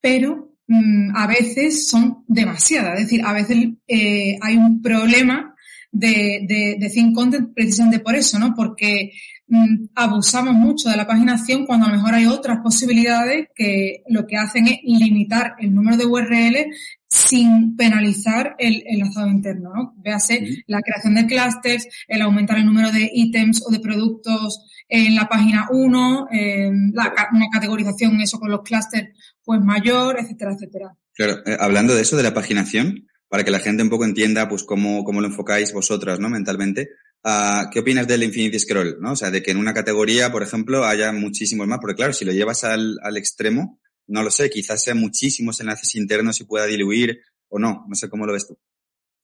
pero 0.00 0.56
mm, 0.66 1.16
a 1.16 1.26
veces 1.26 1.88
son 1.88 2.24
demasiadas. 2.28 3.00
Es 3.00 3.06
decir, 3.06 3.22
a 3.24 3.32
veces 3.32 3.68
eh, 3.86 4.38
hay 4.40 4.56
un 4.56 4.80
problema 4.82 5.54
de, 5.90 6.44
de, 6.48 6.76
de 6.78 6.90
thin 6.90 7.12
content 7.12 7.54
precisamente 7.54 8.00
por 8.00 8.14
eso, 8.16 8.38
¿no? 8.38 8.54
Porque 8.54 9.12
mm, 9.46 9.86
abusamos 9.94 10.54
mucho 10.54 10.90
de 10.90 10.96
la 10.96 11.06
paginación 11.06 11.66
cuando 11.66 11.86
a 11.86 11.90
lo 11.90 11.96
mejor 11.96 12.14
hay 12.14 12.26
otras 12.26 12.58
posibilidades 12.62 13.48
que 13.54 14.02
lo 14.08 14.26
que 14.26 14.36
hacen 14.36 14.66
es 14.66 14.78
limitar 14.82 15.54
el 15.60 15.74
número 15.74 15.96
de 15.96 16.06
URL 16.06 16.66
sin 17.08 17.76
penalizar 17.76 18.56
el 18.58 18.82
enlazado 18.86 19.28
interno, 19.28 19.72
¿no? 19.72 19.94
Véase 19.98 20.64
la 20.66 20.80
creación 20.82 21.14
de 21.14 21.26
clusters, 21.26 21.86
el 22.08 22.22
aumentar 22.22 22.58
el 22.58 22.66
número 22.66 22.90
de 22.90 23.08
ítems 23.14 23.62
o 23.64 23.70
de 23.70 23.78
productos 23.78 24.66
en 24.88 25.14
la 25.14 25.28
página 25.28 25.68
1, 25.70 26.28
una 26.30 27.48
categorización 27.52 28.20
eso 28.20 28.38
con 28.38 28.50
los 28.50 28.62
clústeres 28.62 29.10
pues 29.44 29.60
mayor, 29.60 30.18
etcétera, 30.18 30.52
etcétera. 30.54 30.96
Claro, 31.14 31.42
eh, 31.46 31.56
hablando 31.60 31.94
de 31.94 32.02
eso, 32.02 32.16
de 32.16 32.22
la 32.22 32.34
paginación, 32.34 33.06
para 33.28 33.44
que 33.44 33.50
la 33.50 33.60
gente 33.60 33.82
un 33.82 33.90
poco 33.90 34.04
entienda 34.04 34.48
pues 34.48 34.64
cómo, 34.64 35.04
cómo 35.04 35.20
lo 35.20 35.28
enfocáis 35.28 35.72
vosotras, 35.72 36.18
¿no? 36.18 36.28
Mentalmente. 36.28 36.90
Ah, 37.22 37.68
¿Qué 37.72 37.80
opinas 37.80 38.06
del 38.06 38.22
Infinity 38.22 38.58
Scroll? 38.58 38.98
¿no? 39.00 39.12
O 39.12 39.16
sea, 39.16 39.30
de 39.30 39.42
que 39.42 39.50
en 39.50 39.56
una 39.56 39.72
categoría, 39.72 40.30
por 40.30 40.42
ejemplo, 40.42 40.84
haya 40.84 41.12
muchísimos 41.12 41.66
más, 41.66 41.78
porque 41.80 41.96
claro, 41.96 42.12
si 42.12 42.24
lo 42.24 42.32
llevas 42.32 42.64
al, 42.64 42.98
al 43.02 43.16
extremo, 43.16 43.80
no 44.06 44.22
lo 44.22 44.30
sé, 44.30 44.50
quizás 44.50 44.82
sean 44.82 44.98
muchísimos 44.98 45.60
enlaces 45.60 45.94
internos 45.94 46.40
y 46.40 46.44
pueda 46.44 46.66
diluir 46.66 47.20
o 47.48 47.58
no. 47.58 47.86
No 47.88 47.94
sé 47.94 48.08
cómo 48.08 48.26
lo 48.26 48.32
ves 48.32 48.46
tú. 48.46 48.58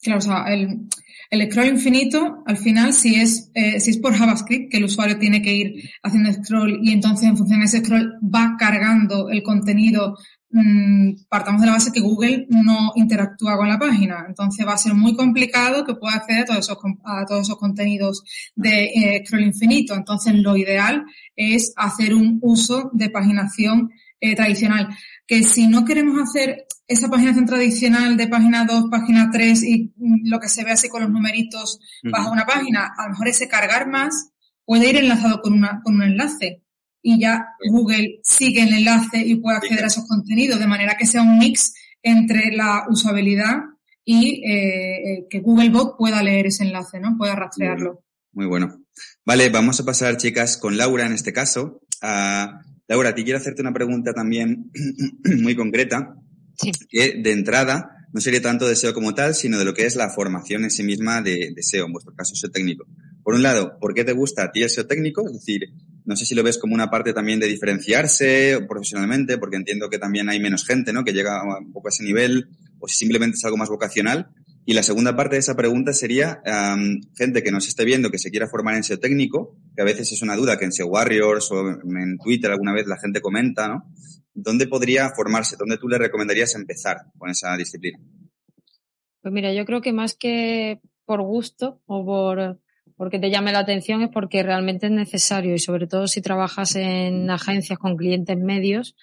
Claro, 0.02 0.18
o 0.18 0.22
sea, 0.22 0.44
el, 0.48 0.88
el 1.30 1.50
scroll 1.50 1.68
infinito, 1.68 2.42
al 2.46 2.56
final, 2.56 2.92
si 2.92 3.16
es, 3.16 3.50
eh, 3.54 3.80
si 3.80 3.90
es 3.90 3.98
por 3.98 4.14
JavaScript, 4.14 4.70
que 4.70 4.78
el 4.78 4.84
usuario 4.84 5.18
tiene 5.18 5.42
que 5.42 5.54
ir 5.54 5.90
haciendo 6.02 6.32
scroll 6.32 6.80
y 6.82 6.92
entonces 6.92 7.28
en 7.28 7.36
función 7.36 7.60
de 7.60 7.66
ese 7.66 7.84
scroll 7.84 8.14
va 8.22 8.56
cargando 8.58 9.28
el 9.28 9.42
contenido 9.42 10.16
Mm, 10.52 11.26
partamos 11.28 11.60
de 11.60 11.68
la 11.68 11.74
base 11.74 11.92
que 11.92 12.00
Google 12.00 12.46
no 12.48 12.90
interactúa 12.96 13.56
con 13.56 13.68
la 13.68 13.78
página. 13.78 14.24
Entonces 14.26 14.66
va 14.66 14.72
a 14.72 14.78
ser 14.78 14.94
muy 14.94 15.14
complicado 15.14 15.84
que 15.84 15.94
pueda 15.94 16.16
acceder 16.16 16.42
a 16.42 16.44
todos 16.46 16.58
esos, 16.58 16.78
a 17.04 17.24
todos 17.24 17.42
esos 17.42 17.56
contenidos 17.56 18.24
de 18.56 18.86
eh, 18.86 19.22
scroll 19.24 19.44
infinito. 19.44 19.94
Entonces 19.94 20.34
lo 20.34 20.56
ideal 20.56 21.04
es 21.36 21.72
hacer 21.76 22.14
un 22.14 22.38
uso 22.42 22.90
de 22.92 23.10
paginación 23.10 23.90
eh, 24.20 24.34
tradicional. 24.34 24.88
Que 25.30 25.44
si 25.44 25.68
no 25.68 25.84
queremos 25.84 26.20
hacer 26.20 26.66
esa 26.88 27.08
paginación 27.08 27.46
tradicional 27.46 28.16
de 28.16 28.26
página 28.26 28.64
2, 28.64 28.86
página 28.90 29.30
3 29.30 29.62
y 29.62 29.92
mm, 29.96 30.28
lo 30.28 30.40
que 30.40 30.48
se 30.48 30.64
ve 30.64 30.72
así 30.72 30.88
con 30.88 31.02
los 31.02 31.10
numeritos 31.10 31.78
bajo 32.02 32.32
una 32.32 32.46
página, 32.46 32.92
a 32.98 33.04
lo 33.04 33.10
mejor 33.10 33.28
ese 33.28 33.46
cargar 33.46 33.88
más 33.88 34.32
puede 34.64 34.90
ir 34.90 34.96
enlazado 34.96 35.40
con, 35.40 35.52
una, 35.52 35.82
con 35.84 35.94
un 35.94 36.02
enlace 36.02 36.64
y 37.00 37.20
ya 37.20 37.46
Google 37.70 38.18
sigue 38.24 38.64
el 38.64 38.74
enlace 38.74 39.18
y 39.24 39.36
puede 39.36 39.58
acceder 39.58 39.84
a 39.84 39.86
esos 39.86 40.08
contenidos, 40.08 40.58
de 40.58 40.66
manera 40.66 40.96
que 40.96 41.06
sea 41.06 41.22
un 41.22 41.38
mix 41.38 41.74
entre 42.02 42.50
la 42.50 42.86
usabilidad 42.88 43.58
y 44.04 44.42
eh, 44.44 45.12
eh, 45.12 45.26
que 45.30 45.38
Googlebot 45.38 45.96
pueda 45.96 46.24
leer 46.24 46.48
ese 46.48 46.64
enlace, 46.64 46.98
¿no? 46.98 47.16
Pueda 47.16 47.36
rastrearlo. 47.36 48.02
Muy 48.32 48.46
bueno. 48.46 48.80
Vale, 49.24 49.48
vamos 49.48 49.78
a 49.78 49.84
pasar, 49.84 50.16
chicas, 50.16 50.56
con 50.56 50.76
Laura 50.76 51.06
en 51.06 51.12
este 51.12 51.32
caso. 51.32 51.82
Uh, 52.02 52.69
Laura, 52.90 53.14
te 53.14 53.22
quiero 53.22 53.38
hacerte 53.38 53.62
una 53.62 53.72
pregunta 53.72 54.12
también 54.12 54.68
muy 55.40 55.54
concreta. 55.54 56.16
Sí. 56.58 56.72
Que 56.88 57.20
de 57.22 57.30
entrada 57.30 58.08
no 58.12 58.20
sería 58.20 58.42
tanto 58.42 58.66
de 58.66 58.74
SEO 58.74 58.92
como 58.92 59.14
tal, 59.14 59.36
sino 59.36 59.60
de 59.60 59.64
lo 59.64 59.74
que 59.74 59.86
es 59.86 59.94
la 59.94 60.10
formación 60.10 60.64
en 60.64 60.72
sí 60.72 60.82
misma 60.82 61.22
de, 61.22 61.52
de 61.54 61.62
SEO, 61.62 61.86
en 61.86 61.92
vuestro 61.92 62.12
caso 62.16 62.34
SEO 62.34 62.50
técnico. 62.50 62.88
Por 63.22 63.34
un 63.34 63.44
lado, 63.44 63.78
¿por 63.80 63.94
qué 63.94 64.02
te 64.02 64.10
gusta 64.10 64.42
a 64.42 64.50
ti 64.50 64.64
el 64.64 64.70
SEO 64.70 64.88
técnico? 64.88 65.24
Es 65.24 65.34
decir, 65.34 65.68
no 66.04 66.16
sé 66.16 66.26
si 66.26 66.34
lo 66.34 66.42
ves 66.42 66.58
como 66.58 66.74
una 66.74 66.90
parte 66.90 67.12
también 67.12 67.38
de 67.38 67.46
diferenciarse 67.46 68.58
profesionalmente, 68.68 69.38
porque 69.38 69.54
entiendo 69.54 69.88
que 69.88 70.00
también 70.00 70.28
hay 70.28 70.40
menos 70.40 70.66
gente, 70.66 70.92
¿no? 70.92 71.04
Que 71.04 71.12
llega 71.12 71.44
un 71.60 71.72
poco 71.72 71.86
a 71.86 71.90
ese 71.90 72.02
nivel, 72.02 72.48
o 72.80 72.88
si 72.88 72.96
simplemente 72.96 73.36
es 73.36 73.44
algo 73.44 73.56
más 73.56 73.68
vocacional. 73.68 74.30
Y 74.64 74.74
la 74.74 74.82
segunda 74.82 75.16
parte 75.16 75.36
de 75.36 75.40
esa 75.40 75.56
pregunta 75.56 75.92
sería, 75.92 76.42
gente 77.16 77.42
que 77.42 77.50
nos 77.50 77.66
esté 77.66 77.84
viendo, 77.84 78.10
que 78.10 78.18
se 78.18 78.30
quiera 78.30 78.48
formar 78.48 78.76
en 78.76 78.84
SEO 78.84 78.98
técnico, 78.98 79.56
que 79.74 79.82
a 79.82 79.84
veces 79.84 80.12
es 80.12 80.22
una 80.22 80.36
duda 80.36 80.58
que 80.58 80.66
en 80.66 80.72
SEO 80.72 80.86
Warriors 80.88 81.50
o 81.50 81.68
en 81.68 82.18
Twitter 82.22 82.50
alguna 82.50 82.72
vez 82.72 82.86
la 82.86 82.98
gente 82.98 83.20
comenta, 83.20 83.68
¿no? 83.68 83.84
¿Dónde 84.32 84.66
podría 84.68 85.10
formarse? 85.10 85.56
¿Dónde 85.58 85.76
tú 85.76 85.88
le 85.88 85.98
recomendarías 85.98 86.54
empezar 86.54 86.98
con 87.18 87.30
esa 87.30 87.56
disciplina? 87.56 87.98
Pues 89.22 89.34
mira, 89.34 89.52
yo 89.52 89.64
creo 89.64 89.80
que 89.80 89.92
más 89.92 90.14
que 90.14 90.80
por 91.04 91.22
gusto 91.22 91.80
o 91.86 92.04
por 92.04 92.60
porque 92.96 93.18
te 93.18 93.30
llame 93.30 93.50
la 93.50 93.60
atención 93.60 94.02
es 94.02 94.10
porque 94.12 94.42
realmente 94.42 94.86
es 94.86 94.92
necesario 94.92 95.54
y 95.54 95.58
sobre 95.58 95.86
todo 95.86 96.06
si 96.06 96.20
trabajas 96.20 96.76
en 96.76 97.30
agencias 97.30 97.78
con 97.78 97.96
clientes 97.96 98.36
medios, 98.36 98.94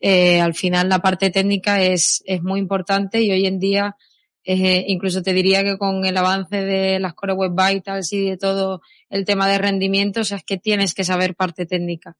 eh, 0.00 0.40
al 0.40 0.54
final 0.54 0.88
la 0.88 1.00
parte 1.00 1.28
técnica 1.28 1.82
es, 1.82 2.22
es 2.24 2.42
muy 2.42 2.60
importante 2.60 3.20
y 3.20 3.30
hoy 3.30 3.44
en 3.44 3.58
día 3.58 3.94
eh, 4.44 4.84
incluso 4.88 5.22
te 5.22 5.32
diría 5.32 5.62
que 5.62 5.78
con 5.78 6.04
el 6.04 6.16
avance 6.16 6.62
de 6.62 6.98
las 6.98 7.14
Core 7.14 7.34
Web 7.34 7.52
Vitals 7.52 8.12
y 8.12 8.30
de 8.30 8.36
todo 8.36 8.82
el 9.10 9.24
tema 9.24 9.48
de 9.48 9.58
rendimiento, 9.58 10.20
o 10.20 10.24
sea, 10.24 10.38
es 10.38 10.44
que 10.44 10.58
tienes 10.58 10.94
que 10.94 11.04
saber 11.04 11.34
parte 11.34 11.66
técnica. 11.66 12.16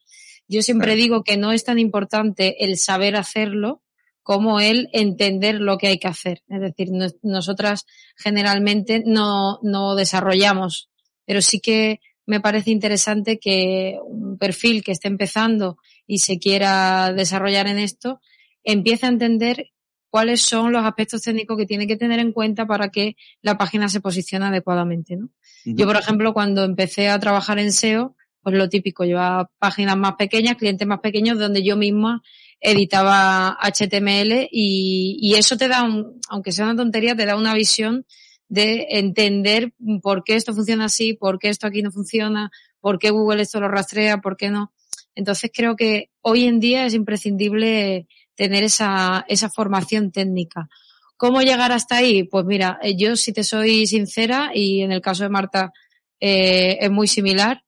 Yo 0.48 0.62
siempre 0.62 0.94
digo 0.96 1.24
que 1.24 1.36
no 1.36 1.52
es 1.52 1.64
tan 1.64 1.78
importante 1.78 2.64
el 2.64 2.76
saber 2.76 3.16
hacerlo 3.16 3.82
como 4.22 4.60
el 4.60 4.88
entender 4.92 5.60
lo 5.60 5.78
que 5.78 5.88
hay 5.88 5.98
que 5.98 6.08
hacer. 6.08 6.42
Es 6.48 6.60
decir, 6.60 6.88
nosotras 7.22 7.86
generalmente 8.16 9.02
no, 9.04 9.58
no 9.62 9.94
desarrollamos 9.94 10.90
pero 11.24 11.40
sí 11.40 11.60
que 11.60 12.00
me 12.26 12.40
parece 12.40 12.70
interesante 12.70 13.38
que 13.38 13.98
un 14.04 14.38
perfil 14.38 14.82
que 14.84 14.92
esté 14.92 15.08
empezando 15.08 15.78
y 16.06 16.18
se 16.18 16.38
quiera 16.38 17.12
desarrollar 17.12 17.66
en 17.66 17.78
esto 17.78 18.20
empiece 18.64 19.06
a 19.06 19.10
entender 19.10 19.70
cuáles 20.12 20.42
son 20.42 20.73
los 20.73 20.85
aspectos 20.85 21.23
técnicos 21.23 21.57
que 21.57 21.64
tiene 21.64 21.87
que 21.87 21.97
tener 21.97 22.21
en 22.21 22.33
cuenta 22.33 22.66
para 22.66 22.90
que 22.90 23.16
la 23.40 23.57
página 23.57 23.88
se 23.88 24.02
posicione 24.02 24.45
adecuadamente, 24.45 25.16
¿no? 25.16 25.31
Yo, 25.64 25.87
por 25.87 25.97
ejemplo, 25.97 26.35
cuando 26.35 26.64
empecé 26.64 27.09
a 27.09 27.19
trabajar 27.19 27.59
en 27.59 27.73
SEO, 27.73 28.14
pues 28.42 28.54
lo 28.54 28.69
típico, 28.69 29.07
llevaba 29.07 29.50
páginas 29.59 29.97
más 29.97 30.16
pequeñas, 30.16 30.57
clientes 30.57 30.87
más 30.87 31.00
pequeños, 31.00 31.38
donde 31.38 31.62
yo 31.62 31.78
misma 31.78 32.23
editaba 32.61 33.57
HTML 33.62 34.49
y, 34.50 35.16
y 35.19 35.37
eso 35.37 35.57
te 35.57 35.69
da, 35.69 35.83
un, 35.83 36.21
aunque 36.28 36.52
sea 36.52 36.66
una 36.66 36.76
tontería, 36.76 37.16
te 37.16 37.25
da 37.25 37.35
una 37.35 37.54
visión 37.54 38.04
de 38.50 38.88
entender 38.90 39.73
por 40.02 40.25
qué 40.25 40.35
esto 40.35 40.52
funciona 40.52 40.85
así, 40.85 41.14
por 41.14 41.38
qué 41.38 41.49
esto 41.49 41.66
aquí 41.66 41.81
no 41.81 41.90
funciona, 41.90 42.50
por 42.81 42.99
qué 42.99 43.09
Google 43.09 43.40
esto 43.40 43.61
lo 43.61 43.69
rastrea, 43.69 44.19
por 44.19 44.37
qué 44.37 44.50
no. 44.50 44.75
Entonces 45.14 45.50
creo 45.54 45.75
que 45.75 46.11
hoy 46.21 46.45
en 46.45 46.61
día 46.61 46.85
es 46.85 46.92
imprescindible 46.92 48.09
tener 48.42 48.64
esa, 48.64 49.25
esa 49.28 49.49
formación 49.49 50.11
técnica. 50.11 50.68
¿Cómo 51.16 51.42
llegar 51.42 51.70
hasta 51.70 51.99
ahí? 51.99 52.25
Pues 52.25 52.44
mira, 52.44 52.80
eh, 52.82 52.96
yo 52.96 53.14
si 53.14 53.32
te 53.32 53.44
soy 53.44 53.87
sincera 53.87 54.50
y 54.52 54.82
en 54.82 54.90
el 54.90 55.00
caso 55.00 55.22
de 55.22 55.28
Marta 55.28 55.72
eh, 56.18 56.76
es 56.80 56.90
muy 56.90 57.06
similar, 57.06 57.62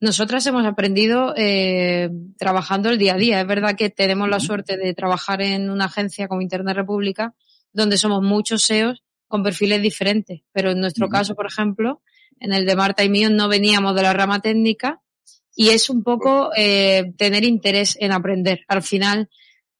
nosotras 0.00 0.46
hemos 0.46 0.66
aprendido 0.66 1.32
eh, 1.34 2.10
trabajando 2.36 2.90
el 2.90 2.98
día 2.98 3.14
a 3.14 3.16
día. 3.16 3.40
Es 3.40 3.46
verdad 3.46 3.74
que 3.74 3.88
tenemos 3.88 4.28
la 4.28 4.38
suerte 4.38 4.76
de 4.76 4.92
trabajar 4.92 5.40
en 5.40 5.70
una 5.70 5.86
agencia 5.86 6.28
como 6.28 6.42
Internet 6.42 6.76
República, 6.76 7.34
donde 7.72 7.96
somos 7.96 8.22
muchos 8.22 8.64
SEOs 8.64 9.02
con 9.28 9.42
perfiles 9.42 9.80
diferentes. 9.80 10.42
Pero 10.52 10.72
en 10.72 10.80
nuestro 10.80 11.08
caso, 11.08 11.34
por 11.34 11.46
ejemplo, 11.46 12.02
en 12.38 12.52
el 12.52 12.66
de 12.66 12.76
Marta 12.76 13.02
y 13.02 13.08
mío 13.08 13.30
no 13.30 13.48
veníamos 13.48 13.94
de 13.94 14.02
la 14.02 14.12
rama 14.12 14.40
técnica 14.42 15.00
y 15.56 15.70
es 15.70 15.88
un 15.88 16.02
poco 16.02 16.50
eh, 16.54 17.14
tener 17.16 17.44
interés 17.44 17.96
en 17.98 18.12
aprender. 18.12 18.60
Al 18.68 18.82
final, 18.82 19.30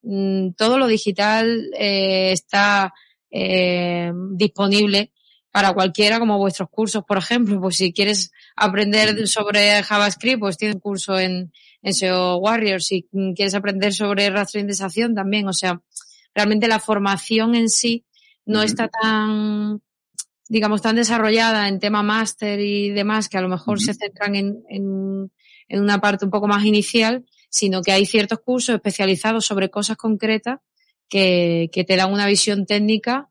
mm, 0.03 0.51
todo 0.57 0.79
lo 0.79 0.87
digital 0.87 1.71
eh, 1.79 2.33
está 2.33 2.93
eh, 3.31 4.13
disponible 4.33 5.13
para 5.51 5.73
cualquiera, 5.73 6.19
como 6.19 6.39
vuestros 6.39 6.69
cursos, 6.71 7.05
por 7.07 7.19
ejemplo. 7.19 7.61
Pues 7.61 7.77
si 7.77 7.93
quieres 7.93 8.31
aprender 8.57 9.27
sobre 9.27 9.83
JavaScript, 9.83 10.41
pues 10.41 10.57
tienes 10.57 10.77
un 10.77 10.81
curso 10.81 11.19
en, 11.19 11.53
en 11.83 11.95
SEO 11.95 12.37
Warriors. 12.37 12.87
Si 12.87 13.09
quieres 13.35 13.55
aprender 13.55 13.93
sobre 13.93 14.31
rastrización, 14.31 15.15
también. 15.15 15.49
O 15.49 15.53
sea, 15.53 15.81
realmente 16.35 16.69
la 16.69 16.79
formación 16.79 17.55
en 17.55 17.69
sí 17.69 18.05
no 18.47 18.63
está 18.63 18.89
tan, 18.89 19.83
digamos, 20.49 20.81
tan 20.81 20.97
desarrollada 20.97 21.69
en 21.69 21.79
tema 21.79 22.03
máster 22.03 22.61
y 22.61 22.91
demás, 22.91 23.29
que 23.29 23.39
a 23.39 23.43
lo 23.43 23.49
mejor 23.49 23.81
se 23.81 23.95
centran 23.95 24.35
en, 24.35 24.63
en, 24.69 25.31
en, 25.69 25.81
una 25.81 26.01
parte 26.01 26.25
un 26.25 26.31
poco 26.31 26.49
más 26.49 26.65
inicial, 26.65 27.27
sino 27.49 27.83
que 27.83 27.93
hay 27.93 28.07
ciertos 28.07 28.41
cursos 28.41 28.75
especializados 28.75 29.47
sobre 29.47 29.71
cosas 29.71 29.97
concretas 29.97 30.61
que, 31.09 31.71
que 31.73 31.85
te 31.85 31.97
dan 31.97 32.13
una 32.13 32.27
visión 32.27 32.67
técnica 32.67 33.29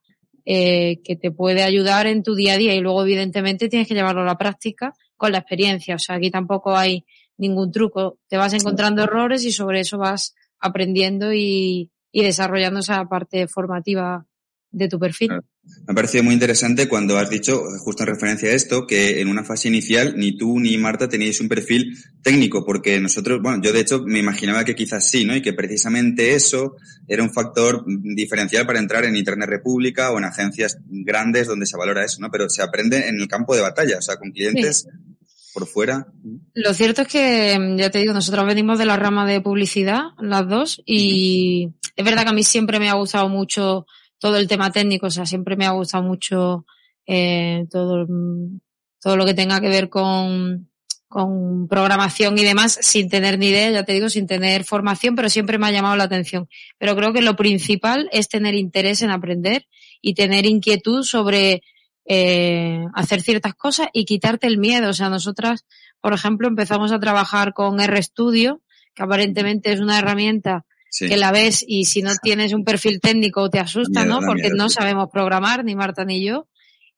eh, 0.50 1.02
que 1.04 1.18
te 1.18 1.30
puede 1.30 1.64
ayudar 1.64 2.08
en 2.08 2.24
tu 2.24 2.34
día 2.34 2.54
a 2.54 2.58
día 2.58 2.74
y 2.74 2.80
luego 2.80 3.04
evidentemente 3.04 3.68
tienes 3.68 3.86
que 3.86 3.94
llevarlo 3.94 4.22
a 4.22 4.26
la 4.26 4.38
práctica 4.38 4.94
con 5.18 5.34
la 5.34 5.40
experiencia. 5.40 5.96
O 5.96 6.00
sea, 6.00 6.16
aquí 6.16 6.32
tampoco 6.32 6.76
hay 6.78 7.06
ningún 7.38 7.70
truco. 7.70 8.18
Te 8.30 8.38
vas 8.38 8.54
encontrando 8.54 9.04
errores 9.04 9.44
y 9.44 9.52
sobre 9.52 9.82
eso 9.82 9.98
vas 9.98 10.36
aprendiendo 10.58 11.34
y, 11.34 11.92
y 12.14 12.24
desarrollando 12.24 12.80
esa 12.80 13.04
parte 13.10 13.48
formativa 13.48 14.26
de 14.72 14.88
tu 14.88 15.00
perfil. 15.00 15.32
Me 15.32 15.92
ha 15.92 15.96
parecido 15.96 16.24
muy 16.24 16.34
interesante 16.34 16.88
cuando 16.88 17.18
has 17.18 17.30
dicho, 17.30 17.62
justo 17.80 18.04
en 18.04 18.10
referencia 18.10 18.50
a 18.50 18.54
esto, 18.54 18.86
que 18.86 19.22
en 19.22 19.28
una 19.28 19.44
fase 19.44 19.68
inicial 19.68 20.16
ni 20.18 20.38
tú 20.38 20.60
ni 20.60 20.78
Marta 20.78 21.10
teníais 21.10 21.40
un 21.42 21.50
perfil 21.50 21.98
técnico, 22.22 22.66
porque 22.66 23.00
nosotros, 23.00 23.42
bueno, 23.42 23.62
yo 23.62 23.74
de 23.74 23.82
hecho 23.82 24.04
me 24.06 24.20
imaginaba 24.20 24.66
que 24.66 24.76
quizás 24.76 25.10
sí, 25.10 25.26
¿no? 25.26 25.36
Y 25.36 25.42
que 25.42 25.54
precisamente 25.54 26.36
eso 26.36 26.76
era 27.08 27.24
un 27.24 27.34
factor 27.34 27.84
diferencial 27.88 28.66
para 28.66 28.80
entrar 28.80 29.06
en 29.06 29.16
Internet 29.16 29.50
República 29.50 30.12
o 30.12 30.18
en 30.18 30.26
agencias 30.26 30.78
grandes 30.88 31.48
donde 31.48 31.66
se 31.66 31.78
valora 31.78 32.06
eso, 32.06 32.20
¿no? 32.22 32.30
Pero 32.32 32.50
se 32.50 32.62
aprende 32.62 33.08
en 33.08 33.20
el 33.20 33.28
campo 33.28 33.56
de 33.56 33.62
batalla, 33.62 33.98
o 33.98 34.02
sea, 34.02 34.18
con 34.18 34.32
clientes 34.32 34.88
por 35.54 35.68
fuera. 35.68 36.08
Lo 36.54 36.74
cierto 36.74 37.02
es 37.02 37.08
que, 37.08 37.76
ya 37.78 37.90
te 37.90 38.00
digo, 38.00 38.14
nosotros 38.14 38.46
venimos 38.46 38.78
de 38.78 38.86
la 38.86 38.96
rama 38.96 39.26
de 39.26 39.42
publicidad, 39.42 40.02
las 40.20 40.48
dos, 40.48 40.82
y 40.86 41.70
es 41.96 42.06
verdad 42.06 42.24
que 42.24 42.30
a 42.30 42.34
mí 42.34 42.44
siempre 42.44 42.80
me 42.80 42.90
ha 42.90 42.94
gustado 42.94 43.28
mucho 43.28 43.86
todo 44.20 44.38
el 44.38 44.48
tema 44.48 44.72
técnico, 44.72 45.08
o 45.08 45.12
sea, 45.12 45.26
siempre 45.26 45.56
me 45.56 45.66
ha 45.66 45.72
gustado 45.72 46.04
mucho 46.04 46.66
eh, 47.06 47.66
todo, 47.72 48.08
todo 49.02 49.18
lo 49.18 49.26
que 49.26 49.34
tenga 49.34 49.62
que 49.62 49.70
ver 49.70 49.90
con, 49.90 50.70
con 51.08 51.68
programación 51.68 52.38
y 52.38 52.44
demás, 52.44 52.78
sin 52.82 53.10
tener 53.10 53.40
ni 53.40 53.48
idea, 53.48 53.72
ya 53.72 53.84
te 53.84 53.94
digo, 53.94 54.10
sin 54.10 54.28
tener 54.28 54.66
formación, 54.66 55.16
pero 55.16 55.30
siempre 55.30 55.58
me 55.58 55.68
ha 55.68 55.72
llamado 55.72 55.96
la 55.96 56.04
atención. 56.04 56.50
Pero 56.78 56.96
creo 56.96 57.14
que 57.14 57.22
lo 57.22 57.36
principal 57.36 58.10
es 58.12 58.28
tener 58.28 58.56
interés 58.56 59.02
en 59.02 59.12
aprender 59.12 59.68
y 60.02 60.16
tener 60.16 60.46
inquietud 60.46 61.04
sobre 61.04 61.62
eh, 62.06 62.86
hacer 62.94 63.22
ciertas 63.22 63.54
cosas 63.54 63.88
y 63.94 64.06
quitarte 64.06 64.48
el 64.48 64.58
miedo. 64.58 64.90
O 64.90 64.94
sea, 64.94 65.10
nosotras, 65.10 65.66
por 66.02 66.14
ejemplo, 66.14 66.48
empezamos 66.48 66.92
a 66.92 67.00
trabajar 67.00 67.54
con 67.54 67.80
RStudio, 67.80 68.62
que 68.94 69.04
aparentemente 69.04 69.72
es 69.72 69.80
una 69.80 70.00
herramienta 70.00 70.66
que 71.00 71.18
la 71.18 71.32
ves 71.32 71.64
y 71.68 71.86
si 71.86 72.02
no 72.02 72.12
tienes 72.22 72.54
un 72.54 72.64
perfil 72.64 73.00
técnico 73.00 73.50
te 73.50 73.60
asusta, 73.60 74.06
¿no? 74.06 74.20
Porque 74.20 74.50
no 74.50 74.70
sabemos 74.70 75.10
programar, 75.12 75.64
ni 75.64 75.76
Marta 75.76 76.06
ni 76.06 76.24
yo. 76.24 76.48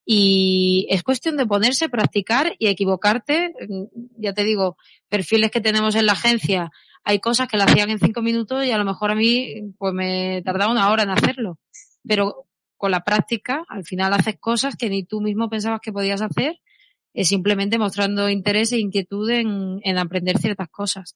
Y 0.05 0.87
es 0.89 1.03
cuestión 1.03 1.37
de 1.37 1.45
ponerse, 1.45 1.89
practicar 1.89 2.55
y 2.57 2.67
equivocarte. 2.67 3.53
Ya 4.17 4.33
te 4.33 4.43
digo, 4.43 4.77
perfiles 5.07 5.51
que 5.51 5.61
tenemos 5.61 5.95
en 5.95 6.05
la 6.05 6.13
agencia, 6.13 6.71
hay 7.03 7.19
cosas 7.19 7.47
que 7.47 7.57
la 7.57 7.65
hacían 7.65 7.89
en 7.89 7.99
cinco 7.99 8.21
minutos 8.21 8.65
y 8.65 8.71
a 8.71 8.77
lo 8.77 8.85
mejor 8.85 9.11
a 9.11 9.15
mí 9.15 9.73
pues 9.77 9.93
me 9.93 10.41
tardaba 10.43 10.71
una 10.71 10.89
hora 10.89 11.03
en 11.03 11.09
hacerlo. 11.09 11.59
Pero 12.07 12.47
con 12.77 12.91
la 12.91 13.03
práctica, 13.03 13.63
al 13.67 13.83
final 13.83 14.13
haces 14.13 14.35
cosas 14.39 14.75
que 14.75 14.89
ni 14.89 15.03
tú 15.03 15.21
mismo 15.21 15.49
pensabas 15.49 15.81
que 15.81 15.91
podías 15.91 16.21
hacer, 16.21 16.59
es 17.13 17.27
simplemente 17.27 17.77
mostrando 17.77 18.29
interés 18.29 18.71
e 18.71 18.79
inquietud 18.79 19.29
en, 19.29 19.79
en 19.83 19.97
aprender 19.97 20.37
ciertas 20.37 20.69
cosas. 20.69 21.15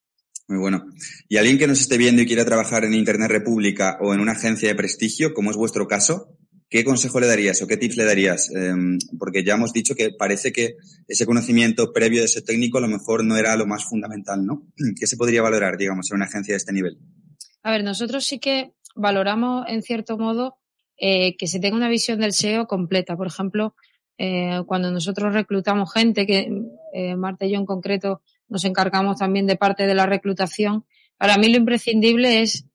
Muy 0.54 0.60
bueno. 0.60 0.86
Y 1.28 1.38
alguien 1.38 1.58
que 1.58 1.66
nos 1.66 1.80
esté 1.80 1.98
viendo 1.98 2.22
y 2.22 2.28
quiera 2.28 2.46
trabajar 2.46 2.86
en 2.86 2.94
Internet 2.94 3.32
República 3.32 3.98
o 4.00 4.14
en 4.14 4.20
una 4.20 4.34
agencia 4.34 4.70
de 4.70 4.76
prestigio, 4.76 5.34
como 5.34 5.50
es 5.50 5.58
vuestro 5.58 5.88
caso, 5.88 6.38
¿qué 6.70 6.84
consejo 6.84 7.20
le 7.20 7.26
darías 7.26 7.60
o 7.64 7.68
qué 7.68 7.76
tips 7.76 7.98
le 7.98 8.06
darías? 8.06 8.52
Em, 8.52 9.00
porque 9.18 9.44
ya 9.44 9.56
hemos 9.56 9.74
dicho 9.74 9.96
que 9.96 10.12
parece 10.12 10.54
que 10.54 10.76
ese 11.08 11.26
conocimiento 11.26 11.92
previo 11.92 12.20
de 12.20 12.26
ese 12.26 12.44
técnico 12.44 12.78
a 12.78 12.82
lo 12.82 12.88
mejor 12.88 13.26
no 13.26 13.36
era 13.36 13.56
lo 13.56 13.66
más 13.66 13.86
fundamental, 13.86 14.46
¿no? 14.46 14.68
¿Qué 15.00 15.08
se 15.08 15.18
podría 15.18 15.42
valorar, 15.42 15.76
digamos, 15.76 16.12
en 16.12 16.18
una 16.18 16.26
agencia 16.26 16.54
de 16.54 16.58
este 16.58 16.72
nivel? 16.72 17.00
A 17.64 17.72
ver, 17.72 17.84
nosotros 17.84 18.24
sí 18.24 18.38
que 18.38 18.74
valoramos, 18.96 19.66
en 19.68 19.82
cierto 19.82 20.20
modo, 20.20 20.58
eh, 20.98 21.36
que 21.36 21.48
se 21.48 21.60
tenga 21.60 21.78
una 21.78 21.90
visión 21.90 22.20
del 22.20 22.34
SEO 22.34 22.68
completa. 22.68 23.18
Por 23.18 23.26
ejemplo, 23.26 23.74
eh, 24.20 24.62
cuando 24.68 24.92
nosotros 24.92 25.34
reclutamos 25.34 25.92
gente, 25.92 26.28
que 26.28 26.48
eh, 26.94 27.16
Marta 27.16 27.48
y 27.48 27.54
yo 27.54 27.58
en 27.58 27.66
concreto 27.66 28.22
nos 28.54 28.64
encargamos 28.64 29.18
también 29.18 29.48
de 29.48 29.58
parte 29.58 29.86
de 29.88 29.96
la 29.96 30.06
reclutación, 30.06 30.86
para 31.18 31.38
mí 31.38 31.50
lo 31.50 31.58
imprescindible 31.58 32.42
es 32.42 32.66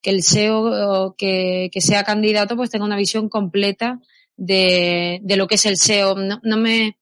que 0.00 0.10
el 0.10 0.22
SEO 0.22 1.16
que, 1.18 1.68
que 1.72 1.80
sea 1.80 2.04
candidato 2.04 2.56
pues 2.56 2.70
tenga 2.70 2.84
una 2.84 2.96
visión 2.96 3.28
completa 3.28 4.00
de, 4.36 5.18
de 5.22 5.36
lo 5.36 5.48
que 5.48 5.56
es 5.56 5.66
el 5.66 5.76
SEO. 5.76 6.14
No, 6.14 6.40
no, 6.44 6.56
me, 6.56 6.96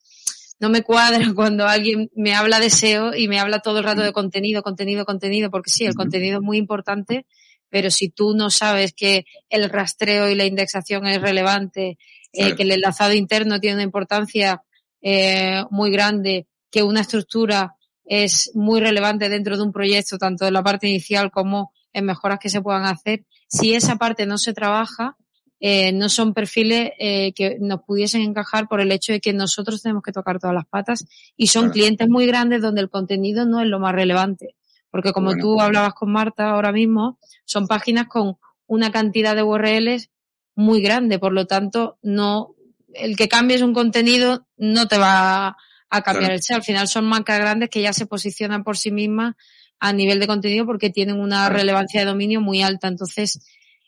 no 0.59 0.71
me 0.71 0.83
cuadra 0.83 1.21
cuando 1.35 1.67
alguien 1.67 2.11
me 2.15 2.35
habla 2.35 2.61
de 2.61 2.71
SEO 2.71 3.15
y 3.15 3.29
me 3.29 3.39
habla 3.39 3.61
todo 3.61 3.79
el 3.79 3.85
rato 3.85 4.01
de 4.01 4.13
contenido, 4.13 4.63
contenido, 4.63 5.05
contenido, 5.05 5.51
porque 5.51 5.71
sí, 5.71 5.85
el 5.85 5.95
contenido 5.95 6.39
es 6.39 6.43
muy 6.43 6.57
importante, 6.57 7.27
pero 7.69 7.91
si 7.91 8.09
tú 8.09 8.35
no 8.35 8.49
sabes 8.49 8.95
que 8.95 9.27
el 9.51 9.69
rastreo 9.69 10.31
y 10.31 10.35
la 10.35 10.47
indexación 10.47 11.07
es 11.07 11.21
relevante, 11.21 11.99
eh, 12.33 12.55
que 12.57 12.63
el 12.63 12.71
enlazado 12.71 13.13
interno 13.13 13.61
tiene 13.61 13.75
una 13.75 13.83
importancia 13.83 14.63
eh, 15.03 15.63
muy 15.71 15.91
grande, 15.91 16.47
que 16.71 16.83
una 16.83 17.03
estructura 17.03 17.74
es 18.05 18.51
muy 18.55 18.81
relevante 18.81 19.29
dentro 19.29 19.57
de 19.57 19.63
un 19.63 19.73
proyecto, 19.73 20.19
tanto 20.19 20.47
en 20.47 20.55
la 20.55 20.63
parte 20.63 20.89
inicial 20.89 21.31
como 21.31 21.73
en 21.93 22.05
mejoras 22.05 22.39
que 22.39 22.51
se 22.51 22.61
puedan 22.61 22.85
hacer, 22.85 23.25
si 23.49 23.75
esa 23.75 23.97
parte 23.97 24.27
no 24.27 24.37
se 24.37 24.53
trabaja, 24.53 25.17
eh, 25.61 25.93
no 25.93 26.09
son 26.09 26.35
perfiles 26.35 26.91
eh, 26.99 27.33
que 27.33 27.57
nos 27.61 27.83
pudiesen 27.83 28.21
encajar 28.21 28.69
por 28.69 28.81
el 28.81 28.93
hecho 28.93 29.13
de 29.13 29.21
que 29.21 29.33
nosotros 29.33 29.81
tenemos 29.83 30.03
que 30.03 30.13
tocar 30.13 30.39
todas 30.39 30.55
las 30.55 30.67
patas 30.67 31.07
y 31.37 31.47
son 31.47 31.71
clientes 31.71 32.09
muy 32.09 32.27
grandes 32.27 32.61
donde 32.61 32.83
el 32.83 32.91
contenido 32.91 33.47
no 33.47 33.61
es 33.61 33.69
lo 33.69 33.79
más 33.79 33.95
relevante. 33.95 34.57
Porque 34.91 35.13
como 35.13 35.35
tú 35.37 35.61
hablabas 35.61 35.95
con 35.95 36.13
Marta 36.13 36.51
ahora 36.51 36.71
mismo, 36.71 37.19
son 37.45 37.67
páginas 37.67 38.07
con 38.09 38.37
una 38.67 38.93
cantidad 38.93 39.35
de 39.35 39.43
URLs 39.43 40.11
muy 40.55 40.83
grande, 40.83 41.19
por 41.19 41.33
lo 41.33 41.47
tanto, 41.47 41.99
no, 42.03 42.55
el 42.93 43.17
que 43.17 43.29
cambies 43.29 43.63
un 43.63 43.75
contenido 43.75 44.47
no 44.57 44.87
te 44.87 44.99
va 44.99 45.57
a 45.97 46.03
cambiar 46.03 46.33
el 46.33 46.43
SEO. 46.43 46.57
Al 46.57 46.63
final 46.63 46.89
son 46.89 47.05
marcas 47.07 47.39
grandes 47.39 47.71
que 47.71 47.83
ya 47.83 47.93
se 47.93 48.07
posicionan 48.07 48.65
por 48.65 48.77
sí 48.77 48.91
mismas 48.91 49.35
a 49.81 49.93
nivel 49.93 50.21
de 50.21 50.27
contenido 50.27 50.67
porque 50.67 50.91
tienen 50.91 51.21
una 51.21 51.49
relevancia 51.49 52.01
de 52.01 52.07
dominio 52.07 52.41
muy 52.41 52.63
alta. 52.63 52.89
Entonces, 52.89 53.41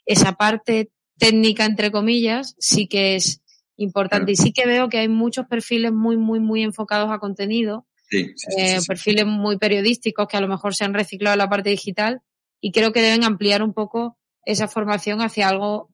esa 0.04 0.32
parte 0.32 0.90
técnica, 1.18 1.64
entre 1.64 1.90
comillas, 1.90 2.54
sí 2.58 2.86
que 2.86 3.16
es 3.16 3.42
importante. 3.76 4.32
Y 4.32 4.36
sí 4.36 4.52
que 4.52 4.66
veo 4.66 4.88
que 4.88 4.98
hay 4.98 5.08
muchos 5.08 5.46
perfiles 5.46 5.92
muy, 5.92 6.16
muy, 6.16 6.40
muy 6.40 6.62
enfocados 6.62 7.10
a 7.10 7.18
contenido 7.18 7.86
Sí, 8.08 8.34
eh, 8.56 8.78
perfiles 8.86 9.26
muy 9.26 9.58
periodísticos 9.58 10.28
que 10.28 10.36
a 10.36 10.40
lo 10.40 10.48
mejor 10.48 10.74
se 10.74 10.84
han 10.84 10.94
reciclado 10.94 11.34
en 11.34 11.38
la 11.38 11.48
parte 11.48 11.70
digital 11.70 12.22
y 12.60 12.70
creo 12.70 12.92
que 12.92 13.02
deben 13.02 13.24
ampliar 13.24 13.62
un 13.62 13.72
poco 13.72 14.16
esa 14.44 14.68
formación 14.68 15.20
hacia 15.20 15.48
algo 15.48 15.90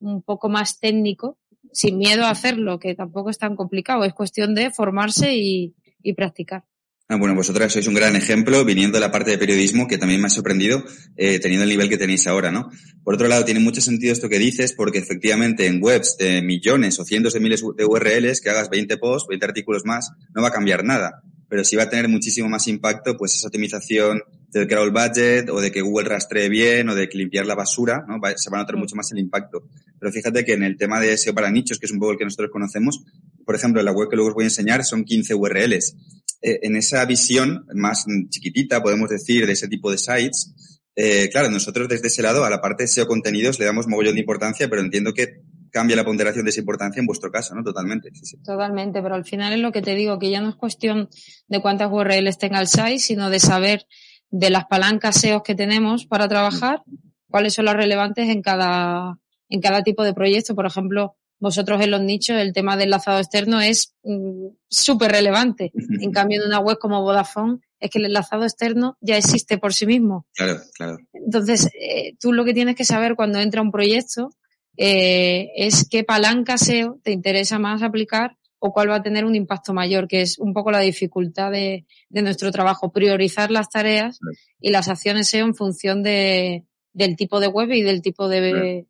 un 0.00 0.22
poco 0.22 0.48
más 0.48 0.80
técnico, 0.80 1.38
sin 1.72 1.98
miedo 1.98 2.24
a 2.24 2.30
hacerlo, 2.30 2.78
que 2.78 2.94
tampoco 2.94 3.30
es 3.30 3.38
tan 3.38 3.56
complicado, 3.56 4.04
es 4.04 4.14
cuestión 4.14 4.54
de 4.54 4.70
formarse 4.70 5.34
y, 5.34 5.74
practicar. 6.16 6.64
Ah, 7.08 7.16
bueno, 7.16 7.34
vosotras 7.34 7.72
sois 7.72 7.86
un 7.86 7.94
gran 7.94 8.16
ejemplo 8.16 8.64
viniendo 8.64 8.96
de 8.96 9.00
la 9.00 9.10
parte 9.10 9.30
de 9.30 9.38
periodismo 9.38 9.86
que 9.86 9.98
también 9.98 10.20
me 10.20 10.26
ha 10.26 10.30
sorprendido 10.30 10.82
eh, 11.16 11.38
teniendo 11.38 11.64
el 11.64 11.70
nivel 11.70 11.88
que 11.88 11.98
tenéis 11.98 12.26
ahora, 12.26 12.50
¿no? 12.50 12.70
Por 13.04 13.14
otro 13.14 13.28
lado, 13.28 13.44
tiene 13.44 13.60
mucho 13.60 13.80
sentido 13.80 14.12
esto 14.12 14.28
que 14.28 14.38
dices 14.38 14.72
porque 14.72 14.98
efectivamente 14.98 15.66
en 15.66 15.82
webs 15.82 16.16
de 16.16 16.42
millones 16.42 16.98
o 16.98 17.04
cientos 17.04 17.34
de 17.34 17.40
miles 17.40 17.62
de 17.76 17.84
URLs 17.84 18.40
que 18.40 18.50
hagas 18.50 18.70
20 18.70 18.96
posts, 18.96 19.28
20 19.28 19.46
artículos 19.46 19.84
más, 19.84 20.10
no 20.34 20.42
va 20.42 20.48
a 20.48 20.52
cambiar 20.52 20.84
nada 20.84 21.22
pero 21.52 21.64
sí 21.64 21.76
va 21.76 21.82
a 21.82 21.90
tener 21.90 22.08
muchísimo 22.08 22.48
más 22.48 22.66
impacto 22.66 23.14
pues 23.18 23.34
esa 23.34 23.48
optimización 23.48 24.22
del 24.52 24.68
crawl 24.68 24.90
budget 24.90 25.48
o 25.48 25.60
de 25.60 25.72
que 25.72 25.80
Google 25.80 26.08
rastree 26.08 26.48
bien 26.48 26.88
o 26.90 26.94
de 26.94 27.08
limpiar 27.12 27.46
la 27.46 27.54
basura, 27.54 28.04
¿no? 28.06 28.20
se 28.36 28.50
va 28.50 28.58
a 28.58 28.60
notar 28.60 28.76
mucho 28.76 28.94
más 28.94 29.10
el 29.12 29.18
impacto. 29.18 29.64
Pero 29.98 30.12
fíjate 30.12 30.44
que 30.44 30.52
en 30.52 30.62
el 30.62 30.76
tema 30.76 31.00
de 31.00 31.16
SEO 31.16 31.34
para 31.34 31.50
nichos, 31.50 31.78
que 31.78 31.86
es 31.86 31.92
un 31.92 31.98
poco 31.98 32.12
el 32.12 32.18
que 32.18 32.24
nosotros 32.24 32.50
conocemos, 32.52 33.02
por 33.44 33.54
ejemplo, 33.54 33.82
la 33.82 33.92
web 33.92 34.10
que 34.10 34.16
luego 34.16 34.28
os 34.28 34.34
voy 34.34 34.44
a 34.44 34.48
enseñar 34.48 34.84
son 34.84 35.04
15 35.04 35.34
URLs. 35.34 35.96
Eh, 36.42 36.60
en 36.62 36.76
esa 36.76 37.04
visión 37.06 37.66
más 37.74 38.04
chiquitita, 38.28 38.82
podemos 38.82 39.08
decir, 39.08 39.46
de 39.46 39.52
ese 39.52 39.68
tipo 39.68 39.90
de 39.90 39.98
sites, 39.98 40.52
eh, 40.94 41.30
claro, 41.30 41.50
nosotros 41.50 41.88
desde 41.88 42.08
ese 42.08 42.20
lado 42.20 42.44
a 42.44 42.50
la 42.50 42.60
parte 42.60 42.84
de 42.84 42.88
SEO 42.88 43.06
contenidos 43.06 43.58
le 43.58 43.64
damos 43.64 43.86
mogollón 43.86 44.14
de 44.14 44.20
importancia, 44.20 44.68
pero 44.68 44.82
entiendo 44.82 45.14
que 45.14 45.40
cambia 45.70 45.96
la 45.96 46.04
ponderación 46.04 46.44
de 46.44 46.50
esa 46.50 46.60
importancia 46.60 47.00
en 47.00 47.06
vuestro 47.06 47.32
caso, 47.32 47.54
¿no? 47.54 47.64
Totalmente. 47.64 48.10
Totalmente, 48.44 49.00
pero 49.02 49.14
al 49.14 49.24
final 49.24 49.54
es 49.54 49.60
lo 49.60 49.72
que 49.72 49.80
te 49.80 49.94
digo, 49.94 50.18
que 50.18 50.30
ya 50.30 50.42
no 50.42 50.50
es 50.50 50.56
cuestión 50.56 51.08
de 51.48 51.62
cuántas 51.62 51.90
URLs 51.90 52.36
tenga 52.36 52.60
el 52.60 52.68
site, 52.68 52.98
sino 52.98 53.30
de 53.30 53.40
saber 53.40 53.86
de 54.32 54.50
las 54.50 54.64
palancas 54.64 55.20
SEO 55.20 55.42
que 55.42 55.54
tenemos 55.54 56.06
para 56.06 56.26
trabajar, 56.26 56.82
cuáles 57.30 57.54
son 57.54 57.66
las 57.66 57.76
relevantes 57.76 58.28
en 58.28 58.42
cada, 58.42 59.18
en 59.48 59.60
cada 59.60 59.82
tipo 59.82 60.02
de 60.02 60.14
proyecto. 60.14 60.54
Por 60.54 60.66
ejemplo, 60.66 61.16
vosotros 61.38 61.80
en 61.82 61.90
los 61.90 62.00
nichos, 62.00 62.36
el 62.38 62.52
tema 62.52 62.76
del 62.76 62.88
enlazado 62.88 63.18
externo 63.18 63.60
es 63.60 63.94
mm, 64.02 64.46
súper 64.68 65.12
relevante. 65.12 65.70
En 66.00 66.10
cambio, 66.12 66.40
en 66.40 66.46
una 66.48 66.60
web 66.60 66.78
como 66.78 67.02
Vodafone, 67.02 67.58
es 67.78 67.90
que 67.90 67.98
el 67.98 68.06
enlazado 68.06 68.44
externo 68.44 68.96
ya 69.00 69.18
existe 69.18 69.58
por 69.58 69.74
sí 69.74 69.86
mismo. 69.86 70.26
Claro, 70.34 70.60
claro. 70.74 70.98
Entonces, 71.12 71.68
eh, 71.78 72.14
tú 72.18 72.32
lo 72.32 72.44
que 72.44 72.54
tienes 72.54 72.74
que 72.74 72.84
saber 72.84 73.16
cuando 73.16 73.38
entra 73.38 73.60
un 73.60 73.70
proyecto 73.70 74.30
eh, 74.78 75.50
es 75.56 75.86
qué 75.90 76.04
palanca 76.04 76.56
SEO 76.56 76.98
te 77.02 77.12
interesa 77.12 77.58
más 77.58 77.82
aplicar 77.82 78.38
o 78.64 78.72
cuál 78.72 78.90
va 78.90 78.96
a 78.96 79.02
tener 79.02 79.24
un 79.24 79.34
impacto 79.34 79.74
mayor, 79.74 80.06
que 80.06 80.22
es 80.22 80.38
un 80.38 80.54
poco 80.54 80.70
la 80.70 80.78
dificultad 80.78 81.50
de, 81.50 81.84
nuestro 82.10 82.52
trabajo, 82.52 82.92
priorizar 82.92 83.50
las 83.50 83.68
tareas 83.68 84.20
y 84.60 84.70
las 84.70 84.86
acciones 84.88 85.28
SEO 85.28 85.46
en 85.46 85.56
función 85.56 86.04
de, 86.04 86.64
del 86.92 87.16
tipo 87.16 87.40
de 87.40 87.48
web 87.48 87.72
y 87.72 87.82
del 87.82 88.02
tipo 88.02 88.28
de, 88.28 88.86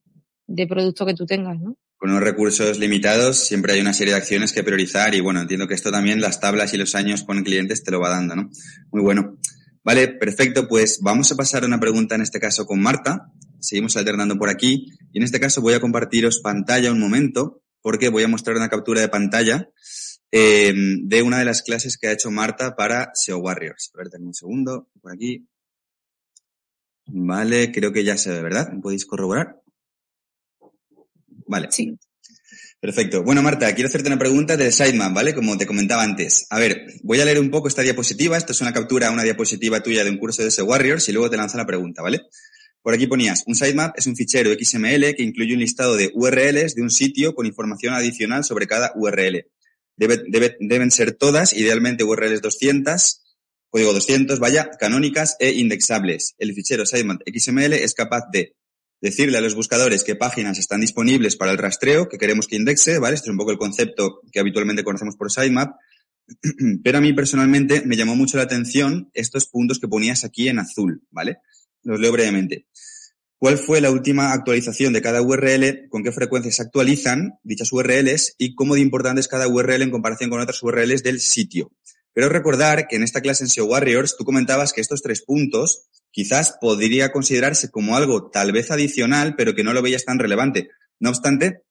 de 0.47 0.67
producto 0.67 1.07
que 1.07 1.15
tú 1.15 1.25
tengas, 1.25 1.59
¿no? 1.59 1.79
Con 1.97 2.11
unos 2.11 2.23
recursos 2.23 2.79
limitados 2.79 3.39
siempre 3.39 3.73
hay 3.73 3.81
una 3.81 3.95
serie 3.95 4.13
de 4.13 4.21
acciones 4.21 4.53
que 4.53 4.63
priorizar 4.63 5.15
y 5.15 5.21
bueno, 5.21 5.41
entiendo 5.41 5.67
que 5.67 5.75
esto 5.75 5.91
también 5.91 6.21
las 6.21 6.39
tablas 6.39 6.75
y 6.75 6.77
los 6.77 6.95
años 6.95 7.23
con 7.23 7.43
clientes 7.43 7.83
te 7.83 7.93
lo 7.93 8.01
va 8.01 8.11
dando, 8.11 8.37
¿no? 8.37 8.51
Muy 8.91 9.01
bueno. 9.01 9.39
Vale, 9.83 10.09
perfecto. 10.09 10.69
Pues 10.69 11.01
vamos 11.01 11.33
a 11.33 11.37
pasar 11.37 11.65
a 11.65 11.67
una 11.67 11.81
pregunta 11.81 12.15
en 12.15 12.21
este 12.21 12.39
caso 12.39 12.67
con 12.67 12.83
Marta 12.83 13.33
seguimos 13.63 13.97
alternando 13.97 14.37
por 14.37 14.51
aquí. 14.51 14.93
Y 15.13 15.19
en 15.19 15.25
este 15.25 15.41
caso 15.41 15.63
voy 15.63 15.75
a 15.75 15.81
compartiros 15.81 16.41
pantalla 16.41 16.93
un 16.93 17.01
momento, 17.01 17.63
porque 17.83 18.09
voy 18.09 18.23
a 18.23 18.29
mostrar 18.29 18.57
una 18.57 18.68
captura 18.68 19.01
de 19.01 19.09
pantalla 19.09 19.68
eh, 20.31 20.73
de 20.75 21.23
una 21.23 21.38
de 21.38 21.45
las 21.45 21.62
clases 21.62 21.99
que 21.99 22.09
ha 22.09 22.12
hecho 22.12 22.31
Marta 22.31 22.75
para 22.75 23.11
SEO 23.12 23.38
Warriors. 23.38 23.90
A 23.95 23.99
ver, 23.99 24.09
tengo 24.09 24.27
un 24.27 24.35
segundo, 24.35 24.88
por 25.01 25.12
aquí. 25.12 25.47
Vale, 27.07 27.71
creo 27.71 27.92
que 27.92 28.05
ya 28.05 28.16
se 28.16 28.31
ve, 28.31 28.42
¿verdad? 28.42 28.71
¿Me 28.73 28.81
podéis 28.81 29.05
corroborar? 29.05 29.61
Vale. 31.47 31.68
Sí. 31.71 31.99
Perfecto. 32.81 33.23
Bueno, 33.23 33.42
Marta, 33.42 33.73
quiero 33.75 33.88
hacerte 33.88 34.09
una 34.09 34.18
pregunta 34.18 34.57
de 34.57 34.73
Sitemap, 34.73 35.14
¿vale? 35.14 35.35
Como 35.35 35.57
te 35.57 35.66
comentaba 35.66 36.03
antes. 36.03 36.47
A 36.51 36.59
ver, 36.59 36.87
voy 37.03 37.21
a 37.21 37.25
leer 37.25 37.38
un 37.38 37.51
poco 37.51 37.68
esta 37.68 37.83
diapositiva. 37.83 38.37
Esto 38.37 38.53
es 38.53 38.61
una 38.61 38.73
captura, 38.73 39.11
una 39.11 39.23
diapositiva 39.23 39.83
tuya 39.83 40.03
de 40.03 40.11
un 40.11 40.18
curso 40.18 40.42
de 40.42 40.51
SEO 40.51 40.64
Warriors 40.64 41.09
y 41.09 41.12
luego 41.12 41.31
te 41.31 41.37
lanzo 41.37 41.59
la 41.59 41.66
pregunta, 41.66 42.03
¿vale? 42.03 42.23
Por 42.83 42.95
aquí 42.95 43.07
ponías, 43.07 43.45
un 43.47 43.55
sitemap 43.55 43.97
es 43.97 44.07
un 44.09 44.16
fichero 44.16 44.51
XML 44.53 45.14
que 45.14 45.23
incluye 45.23 45.55
un 45.55 45.61
listado 45.61 45.97
de 45.97 46.11
URLs 46.12 46.75
de 46.75 46.83
un 46.83 46.90
sitio 46.90 47.35
con 47.35 47.47
información 47.47 47.95
adicional 47.95 48.42
sobre 48.42 48.66
cada 48.66 48.92
URL. 48.97 49.47
deben 49.97 50.90
ser 50.90 51.12
todas, 51.12 51.53
idealmente 51.53 52.03
URLs 52.03 52.42
200, 52.42 53.23
código 53.71 53.92
200, 53.92 54.40
vaya, 54.40 54.68
canónicas 54.81 55.37
e 55.38 55.53
indexables. 55.53 56.35
El 56.38 56.55
fichero 56.55 56.85
sitemap 56.85 57.23
XML 57.25 57.75
es 57.75 57.95
capaz 57.95 58.25
de 58.33 58.57
decirle 59.01 59.38
a 59.38 59.40
los 59.40 59.55
buscadores 59.55 60.03
qué 60.03 60.16
páginas 60.16 60.59
están 60.59 60.81
disponibles 60.81 61.37
para 61.37 61.53
el 61.53 61.59
rastreo 61.59 62.09
que 62.09 62.18
queremos 62.18 62.49
que 62.49 62.57
indexe, 62.57 62.99
¿vale? 62.99 63.14
Este 63.14 63.27
es 63.27 63.31
un 63.31 63.38
poco 63.38 63.53
el 63.53 63.59
concepto 63.59 64.21
que 64.33 64.40
habitualmente 64.40 64.83
conocemos 64.83 65.16
por 65.16 65.31
sitemap. 65.31 65.77
Pero 66.83 66.99
a 66.99 67.01
mí 67.01 67.12
personalmente 67.12 67.83
me 67.87 67.97
llamó 67.97 68.16
mucho 68.16 68.37
la 68.37 68.42
atención 68.42 69.09
estos 69.14 69.47
puntos 69.47 69.79
que 69.79 69.88
ponías 69.88 70.25
aquí 70.25 70.49
en 70.49 70.59
azul, 70.59 71.03
¿vale? 71.11 71.38
Los 71.83 72.01
leo 72.01 72.12
brevemente. 72.12 72.66
¿Cuál 73.38 73.59
fue 73.59 73.81
la 73.81 73.90
última 73.90 74.33
actualización 74.33 74.92
de 74.92 75.03
cada 75.03 75.21
URL? 75.21 75.88
¿Con 75.88 76.05
qué 76.05 76.12
frecuencia 76.12 76.53
se 76.53 76.62
actualizan 76.62 77.40
dichas 77.42 77.73
URLs? 77.73 78.37
¿Y 78.38 78.55
cómo 78.55 78.75
de 78.75 78.81
importante 78.81 79.21
es 79.21 79.27
cada 79.27 79.49
URL 79.49 79.83
en 79.83 79.90
comparación 79.90 80.31
con 80.31 80.40
otras 80.40 80.62
URLs 80.62 81.03
del 81.03 81.21
sitio? 81.21 81.73
Pero 82.14 82.29
recordar 82.29 82.87
que 82.87 82.97
en 82.97 83.03
esta 83.03 83.21
clase 83.21 83.42
en 83.42 83.51
SEO 83.51 83.64
Warriors 83.64 84.16
tú 84.16 84.25
comentabas 84.25 84.73
que 84.73 84.81
estos 84.81 85.03
tres 85.03 85.23
puntos 85.23 85.88
quizás 86.11 86.57
podría 86.61 87.11
considerarse 87.11 87.71
como 87.71 87.97
algo 87.97 88.31
tal 88.31 88.53
vez 88.53 88.71
adicional, 88.71 89.35
pero 89.37 89.55
que 89.55 89.64
no 89.64 89.73
lo 89.73 89.83
veías 89.83 90.05
tan 90.05 90.18
relevante. 90.18 90.68
No 91.01 91.09
obstante, 91.09 91.62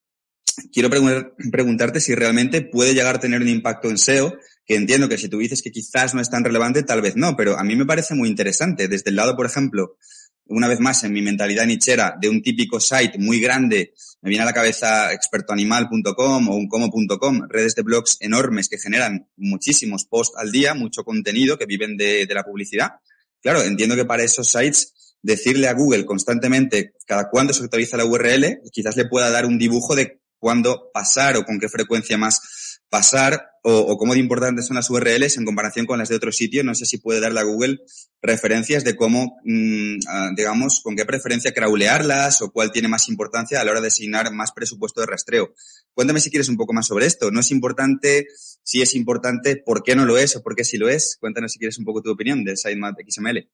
quiero 0.73 0.89
preguntarte 0.89 2.01
si 2.01 2.15
realmente 2.15 2.61
puede 2.61 2.93
llegar 2.93 3.15
a 3.15 3.19
tener 3.19 3.41
un 3.41 3.47
impacto 3.47 3.89
en 3.89 3.97
SEO, 3.97 4.33
que 4.65 4.75
entiendo 4.75 5.09
que 5.09 5.17
si 5.17 5.27
tú 5.27 5.39
dices 5.39 5.61
que 5.61 5.71
quizás 5.71 6.13
no 6.13 6.21
es 6.21 6.29
tan 6.29 6.43
relevante, 6.43 6.83
tal 6.83 7.01
vez 7.01 7.15
no, 7.15 7.35
pero 7.35 7.57
a 7.57 7.63
mí 7.63 7.75
me 7.75 7.85
parece 7.85 8.15
muy 8.15 8.29
interesante. 8.29 8.87
Desde 8.87 9.09
el 9.09 9.15
lado, 9.15 9.35
por 9.35 9.45
ejemplo, 9.45 9.97
una 10.45 10.67
vez 10.67 10.79
más 10.79 11.03
en 11.03 11.13
mi 11.13 11.21
mentalidad 11.21 11.65
nichera 11.65 12.15
de 12.19 12.29
un 12.29 12.41
típico 12.41 12.79
site 12.79 13.17
muy 13.17 13.39
grande, 13.39 13.93
me 14.21 14.29
viene 14.29 14.43
a 14.43 14.45
la 14.45 14.53
cabeza 14.53 15.13
expertoanimal.com 15.13 16.49
o 16.49 16.55
uncomo.com, 16.55 17.47
redes 17.49 17.75
de 17.75 17.81
blogs 17.81 18.17
enormes 18.19 18.67
que 18.67 18.77
generan 18.77 19.27
muchísimos 19.37 20.05
posts 20.05 20.37
al 20.37 20.51
día, 20.51 20.73
mucho 20.73 21.03
contenido 21.03 21.57
que 21.57 21.65
viven 21.65 21.97
de, 21.97 22.25
de 22.25 22.33
la 22.33 22.43
publicidad. 22.43 22.91
Claro, 23.41 23.63
entiendo 23.63 23.95
que 23.95 24.05
para 24.05 24.23
esos 24.23 24.49
sites 24.49 25.15
decirle 25.21 25.67
a 25.67 25.73
Google 25.73 26.05
constantemente 26.05 26.95
cada 27.05 27.29
cuándo 27.29 27.53
se 27.53 27.63
actualiza 27.63 27.97
la 27.97 28.05
URL, 28.05 28.61
quizás 28.71 28.95
le 28.95 29.05
pueda 29.05 29.29
dar 29.29 29.45
un 29.45 29.57
dibujo 29.57 29.95
de 29.95 30.21
cuándo 30.37 30.91
pasar 30.93 31.37
o 31.37 31.45
con 31.45 31.59
qué 31.59 31.69
frecuencia 31.69 32.17
más 32.17 32.41
pasar 32.91 33.47
o, 33.63 33.97
cómo 33.97 34.13
de 34.13 34.19
importantes 34.19 34.67
son 34.67 34.75
las 34.75 34.89
URLs 34.89 35.37
en 35.37 35.45
comparación 35.45 35.85
con 35.85 35.97
las 35.97 36.09
de 36.09 36.15
otro 36.15 36.31
sitio. 36.31 36.63
No 36.63 36.75
sé 36.75 36.85
si 36.85 36.97
puede 36.97 37.21
darle 37.21 37.39
a 37.39 37.43
Google 37.43 37.79
referencias 38.21 38.83
de 38.83 38.95
cómo, 38.95 39.37
mm, 39.45 39.99
ah, 40.09 40.29
digamos, 40.35 40.81
con 40.81 40.95
qué 40.95 41.05
preferencia 41.05 41.53
crawlearlas 41.53 42.41
o 42.41 42.51
cuál 42.51 42.71
tiene 42.71 42.89
más 42.89 43.07
importancia 43.07 43.61
a 43.61 43.63
la 43.63 43.71
hora 43.71 43.81
de 43.81 43.87
asignar 43.87 44.33
más 44.33 44.51
presupuesto 44.51 44.99
de 44.99 45.07
rastreo. 45.07 45.53
Cuéntame 45.93 46.19
si 46.19 46.29
quieres 46.29 46.49
un 46.49 46.57
poco 46.57 46.73
más 46.73 46.87
sobre 46.87 47.05
esto. 47.05 47.31
¿No 47.31 47.39
es 47.39 47.51
importante? 47.51 48.27
Si 48.61 48.81
es 48.81 48.93
importante, 48.93 49.55
¿por 49.55 49.83
qué 49.83 49.95
no 49.95 50.05
lo 50.05 50.17
es 50.17 50.35
o 50.35 50.43
por 50.43 50.55
qué 50.55 50.65
sí 50.65 50.77
lo 50.77 50.89
es? 50.89 51.17
Cuéntanos 51.19 51.53
si 51.53 51.59
quieres 51.59 51.77
un 51.79 51.85
poco 51.85 52.01
tu 52.01 52.11
opinión 52.11 52.43
de 52.43 52.57
Sitemap 52.57 52.97
XML. 53.07 53.47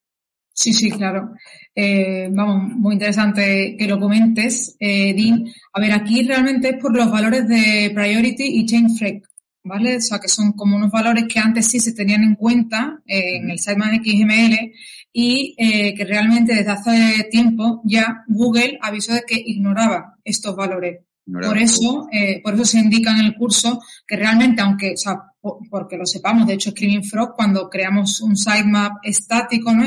Sí, 0.58 0.73
sí, 0.73 0.89
claro. 0.89 1.36
Eh, 1.76 2.30
vamos, 2.32 2.73
muy 2.78 2.93
interesante 2.93 3.76
que 3.78 3.86
lo 3.86 4.00
comentes, 4.00 4.76
eh, 4.80 5.13
Dean. 5.13 5.45
A 5.71 5.80
ver, 5.80 5.91
aquí 5.91 6.23
realmente 6.23 6.69
es 6.69 6.82
por 6.82 6.97
los 6.97 7.12
valores 7.12 7.47
de 7.47 7.91
priority 7.93 8.43
y 8.43 8.65
chain 8.65 8.89
freq, 8.89 9.27
¿vale? 9.68 9.98
O 9.98 10.02
sea, 10.02 10.20
que 10.20 10.28
son 10.28 10.54
como 10.54 10.76
unos 10.76 10.92
valores 10.92 11.26
que 11.32 11.40
antes 11.40 11.68
sí 11.68 11.80
se 11.80 11.94
tenían 11.94 12.24
en 12.24 12.36
cuenta 12.36 13.02
eh, 13.06 13.38
en 13.38 13.50
el 13.50 13.60
sitemap 13.60 13.94
XML 14.04 14.72
y 15.14 15.56
eh, 15.58 15.94
que 15.96 16.06
realmente 16.06 16.56
desde 16.56 16.72
hace 16.72 17.24
tiempo 17.30 17.82
ya 17.84 18.24
Google 18.28 18.80
avisó 18.82 19.14
de 19.14 19.24
que 19.28 19.36
ignoraba 19.36 20.16
estos 20.24 20.56
valores. 20.56 21.02
Por 21.30 21.58
eso, 21.58 22.08
eh, 22.10 22.42
por 22.42 22.54
eso 22.54 22.64
se 22.64 22.80
indica 22.80 23.12
en 23.12 23.26
el 23.26 23.36
curso 23.36 23.82
que 24.08 24.16
realmente, 24.16 24.62
aunque, 24.62 24.94
o 24.94 24.98
sea, 24.98 25.22
porque 25.70 25.98
lo 25.98 26.06
sepamos, 26.06 26.48
de 26.48 26.54
hecho, 26.54 26.72
Screaming 26.72 27.04
Frog, 27.04 27.36
cuando 27.36 27.70
creamos 27.70 28.22
un 28.22 28.38
sitemap 28.38 29.00
estático, 29.04 29.74
¿no? 29.74 29.84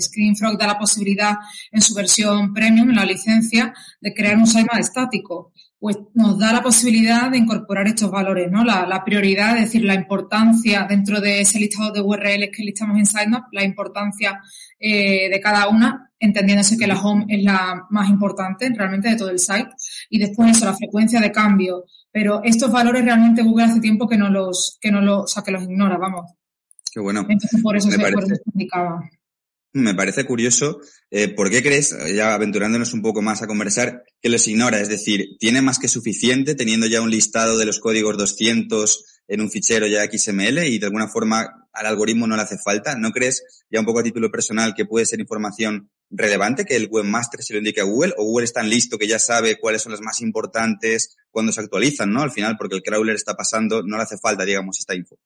Screaming 0.00 0.34
Frog 0.34 0.58
da 0.58 0.66
la 0.66 0.78
posibilidad 0.78 1.36
en 1.70 1.80
su 1.80 1.94
versión 1.94 2.52
premium, 2.52 2.90
en 2.90 2.96
la 2.96 3.04
licencia, 3.04 3.72
de 4.00 4.12
crear 4.12 4.36
un 4.36 4.48
sitemap 4.48 4.80
estático 4.80 5.52
pues 5.80 5.96
nos 6.12 6.38
da 6.38 6.52
la 6.52 6.62
posibilidad 6.62 7.30
de 7.30 7.38
incorporar 7.38 7.86
estos 7.86 8.10
valores, 8.10 8.52
¿no? 8.52 8.62
La, 8.62 9.02
prioridad, 9.02 9.56
es 9.56 9.64
decir, 9.64 9.82
la 9.82 9.94
importancia 9.94 10.86
dentro 10.86 11.22
de 11.22 11.40
ese 11.40 11.58
listado 11.58 11.90
de 11.90 12.02
URLs 12.02 12.50
que 12.54 12.62
listamos 12.62 12.98
en 12.98 13.06
Sitemap, 13.06 13.44
la 13.52 13.64
importancia 13.64 14.38
eh, 14.78 15.30
de 15.30 15.40
cada 15.40 15.68
una, 15.68 16.12
entendiéndose 16.18 16.76
que 16.76 16.86
la 16.86 17.00
home 17.00 17.24
es 17.28 17.42
la 17.42 17.86
más 17.88 18.10
importante 18.10 18.70
realmente 18.76 19.08
de 19.08 19.16
todo 19.16 19.30
el 19.30 19.38
site, 19.38 19.70
y 20.10 20.18
después 20.18 20.50
eso, 20.50 20.66
la 20.66 20.76
frecuencia 20.76 21.18
de 21.18 21.32
cambio. 21.32 21.84
Pero 22.12 22.42
estos 22.44 22.70
valores 22.70 23.02
realmente 23.02 23.42
Google 23.42 23.64
hace 23.64 23.80
tiempo 23.80 24.06
que 24.06 24.18
no 24.18 24.28
los, 24.28 24.76
que 24.82 24.92
no 24.92 25.00
los, 25.00 25.24
o 25.24 25.26
sea, 25.26 25.42
que 25.42 25.52
los 25.52 25.62
ignora, 25.62 25.96
vamos. 25.96 26.30
Qué 26.92 27.00
bueno. 27.00 27.24
Entonces 27.26 27.62
por 27.62 27.74
eso, 27.74 27.90
se, 27.90 27.98
por 27.98 28.22
eso 28.22 28.34
se 28.34 28.42
indicaba. 28.52 29.00
Me 29.72 29.94
parece 29.94 30.24
curioso. 30.24 30.80
Eh, 31.10 31.28
¿Por 31.28 31.48
qué 31.48 31.62
crees, 31.62 31.96
ya 32.12 32.34
aventurándonos 32.34 32.92
un 32.92 33.02
poco 33.02 33.22
más 33.22 33.40
a 33.40 33.46
conversar, 33.46 34.02
que 34.20 34.28
los 34.28 34.48
ignora? 34.48 34.80
Es 34.80 34.88
decir, 34.88 35.36
¿tiene 35.38 35.62
más 35.62 35.78
que 35.78 35.86
suficiente 35.86 36.56
teniendo 36.56 36.88
ya 36.88 37.00
un 37.00 37.10
listado 37.10 37.56
de 37.56 37.66
los 37.66 37.78
códigos 37.78 38.16
200 38.16 39.22
en 39.28 39.40
un 39.40 39.48
fichero 39.48 39.86
ya 39.86 40.04
XML 40.10 40.66
y 40.66 40.80
de 40.80 40.86
alguna 40.86 41.06
forma 41.06 41.68
al 41.72 41.86
algoritmo 41.86 42.26
no 42.26 42.34
le 42.34 42.42
hace 42.42 42.58
falta? 42.58 42.96
¿No 42.96 43.12
crees, 43.12 43.44
ya 43.70 43.78
un 43.78 43.86
poco 43.86 44.00
a 44.00 44.02
título 44.02 44.28
personal, 44.28 44.74
que 44.74 44.86
puede 44.86 45.06
ser 45.06 45.20
información 45.20 45.88
relevante 46.10 46.64
que 46.64 46.74
el 46.74 46.88
webmaster 46.90 47.40
se 47.40 47.52
lo 47.52 47.60
indique 47.60 47.80
a 47.80 47.84
Google? 47.84 48.14
¿O 48.16 48.24
Google 48.24 48.46
es 48.46 48.52
tan 48.52 48.68
listo 48.68 48.98
que 48.98 49.06
ya 49.06 49.20
sabe 49.20 49.60
cuáles 49.60 49.82
son 49.82 49.92
las 49.92 50.00
más 50.00 50.20
importantes 50.20 51.16
cuando 51.30 51.52
se 51.52 51.60
actualizan, 51.60 52.10
¿no? 52.10 52.22
Al 52.22 52.32
final, 52.32 52.56
porque 52.58 52.74
el 52.74 52.82
crawler 52.82 53.14
está 53.14 53.36
pasando, 53.36 53.84
no 53.84 53.96
le 53.96 54.02
hace 54.02 54.18
falta, 54.18 54.44
digamos, 54.44 54.80
esta 54.80 54.96
info. 54.96 55.16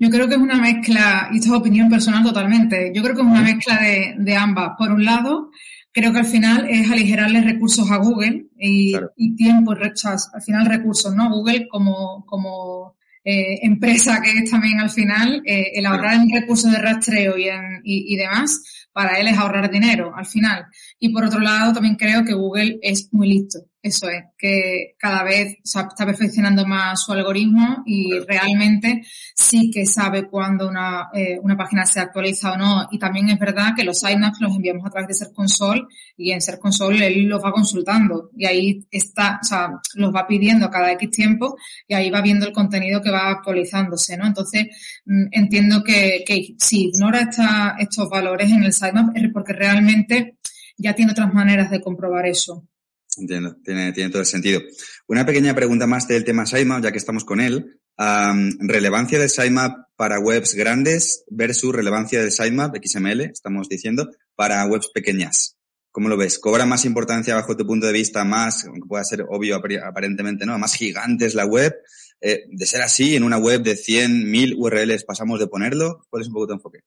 Yo 0.00 0.08
creo 0.08 0.26
que 0.26 0.34
es 0.34 0.40
una 0.40 0.56
mezcla, 0.56 1.28
y 1.30 1.36
esto 1.36 1.52
es 1.52 1.60
opinión 1.60 1.90
personal 1.90 2.24
totalmente, 2.24 2.90
yo 2.94 3.02
creo 3.02 3.14
que 3.14 3.20
es 3.20 3.26
una 3.28 3.42
mezcla 3.42 3.78
de, 4.16 4.34
ambas. 4.34 4.70
Por 4.78 4.90
un 4.90 5.04
lado, 5.04 5.50
creo 5.92 6.10
que 6.10 6.20
al 6.20 6.24
final 6.24 6.66
es 6.70 6.90
aligerarle 6.90 7.42
recursos 7.42 7.90
a 7.90 7.98
Google 7.98 8.46
y, 8.58 8.94
y 9.16 9.36
tiempo, 9.36 9.74
rechaz, 9.74 10.30
al 10.32 10.40
final 10.40 10.64
recursos, 10.64 11.14
¿no? 11.14 11.28
Google 11.28 11.68
como, 11.68 12.24
como 12.24 12.96
eh, 13.22 13.58
empresa 13.60 14.22
que 14.22 14.30
es 14.30 14.50
también 14.50 14.80
al 14.80 14.88
final, 14.88 15.42
eh, 15.44 15.72
el 15.74 15.84
ahorrar 15.84 16.14
en 16.14 16.30
recursos 16.30 16.72
de 16.72 16.78
rastreo 16.78 17.36
y, 17.36 17.48
en, 17.48 17.82
y, 17.84 18.14
y 18.14 18.16
demás, 18.16 18.88
para 18.94 19.18
él 19.18 19.28
es 19.28 19.36
ahorrar 19.36 19.70
dinero 19.70 20.14
al 20.16 20.24
final. 20.24 20.64
Y 21.02 21.08
por 21.08 21.24
otro 21.24 21.40
lado, 21.40 21.72
también 21.72 21.96
creo 21.96 22.24
que 22.24 22.34
Google 22.34 22.78
es 22.82 23.08
muy 23.12 23.28
listo. 23.28 23.60
Eso 23.82 24.10
es, 24.10 24.24
que 24.36 24.94
cada 24.98 25.22
vez 25.24 25.56
está 25.64 26.04
perfeccionando 26.04 26.66
más 26.66 27.02
su 27.02 27.12
algoritmo 27.12 27.82
y 27.86 28.12
realmente 28.28 29.02
sí 29.34 29.70
que 29.70 29.86
sabe 29.86 30.28
cuándo 30.28 30.68
una, 30.68 31.08
eh, 31.14 31.38
una 31.42 31.56
página 31.56 31.86
se 31.86 32.00
actualiza 32.00 32.52
o 32.52 32.58
no. 32.58 32.88
Y 32.90 32.98
también 32.98 33.30
es 33.30 33.38
verdad 33.38 33.72
que 33.74 33.84
los 33.84 34.00
sitemaps 34.00 34.40
los 34.40 34.54
enviamos 34.54 34.84
a 34.86 34.90
través 34.90 35.08
de 35.08 35.14
Ser 35.14 35.32
Console 35.32 35.84
y 36.18 36.32
en 36.32 36.42
Ser 36.42 36.58
Console 36.58 37.06
él 37.06 37.24
los 37.24 37.42
va 37.42 37.52
consultando 37.52 38.30
y 38.36 38.44
ahí 38.44 38.86
está, 38.90 39.40
o 39.42 39.44
sea, 39.46 39.70
los 39.94 40.14
va 40.14 40.26
pidiendo 40.26 40.68
cada 40.68 40.92
X 40.92 41.10
tiempo 41.10 41.56
y 41.88 41.94
ahí 41.94 42.10
va 42.10 42.20
viendo 42.20 42.46
el 42.46 42.52
contenido 42.52 43.00
que 43.00 43.10
va 43.10 43.30
actualizándose, 43.30 44.18
¿no? 44.18 44.26
Entonces, 44.26 44.66
mm, 45.06 45.28
entiendo 45.32 45.82
que, 45.82 46.22
que 46.26 46.54
si 46.58 46.88
ignora 46.88 47.20
esta, 47.20 47.76
estos 47.78 48.10
valores 48.10 48.50
en 48.50 48.62
el 48.64 48.74
sitemap 48.74 49.16
es 49.16 49.32
porque 49.32 49.54
realmente 49.54 50.36
ya 50.80 50.94
tiene 50.94 51.12
otras 51.12 51.32
maneras 51.32 51.70
de 51.70 51.80
comprobar 51.80 52.26
eso. 52.26 52.66
Entiendo, 53.16 53.56
tiene, 53.64 53.92
todo 54.10 54.20
el 54.20 54.26
sentido. 54.26 54.60
Una 55.08 55.26
pequeña 55.26 55.54
pregunta 55.54 55.86
más 55.86 56.06
del 56.08 56.24
tema 56.24 56.46
Sitemap, 56.46 56.82
ya 56.82 56.92
que 56.92 56.98
estamos 56.98 57.24
con 57.24 57.40
él. 57.40 57.80
relevancia 58.60 59.18
de 59.18 59.28
Sitemap 59.28 59.88
para 59.96 60.18
webs 60.18 60.54
grandes 60.54 61.24
versus 61.28 61.74
relevancia 61.74 62.22
de 62.22 62.30
Sitemap, 62.30 62.74
XML, 62.82 63.22
estamos 63.22 63.68
diciendo, 63.68 64.10
para 64.34 64.64
webs 64.66 64.88
pequeñas. 64.94 65.56
¿Cómo 65.90 66.08
lo 66.08 66.16
ves? 66.16 66.38
¿Cobra 66.38 66.66
más 66.66 66.84
importancia 66.84 67.34
bajo 67.34 67.56
tu 67.56 67.66
punto 67.66 67.86
de 67.86 67.92
vista 67.92 68.24
más, 68.24 68.64
aunque 68.64 68.86
pueda 68.88 69.04
ser 69.04 69.26
obvio 69.28 69.56
aparentemente, 69.56 70.46
¿no? 70.46 70.56
Más 70.56 70.74
gigantes 70.74 71.34
la 71.34 71.44
web. 71.44 71.74
Eh, 72.20 72.44
de 72.48 72.66
ser 72.66 72.82
así, 72.82 73.16
en 73.16 73.24
una 73.24 73.38
web 73.38 73.62
de 73.62 73.76
100, 73.76 74.30
1000 74.30 74.54
URLs 74.56 75.04
pasamos 75.04 75.40
de 75.40 75.48
ponerlo. 75.48 76.06
¿Cuál 76.08 76.22
es 76.22 76.28
un 76.28 76.34
poco 76.34 76.46
tu 76.46 76.52
enfoque? 76.52 76.80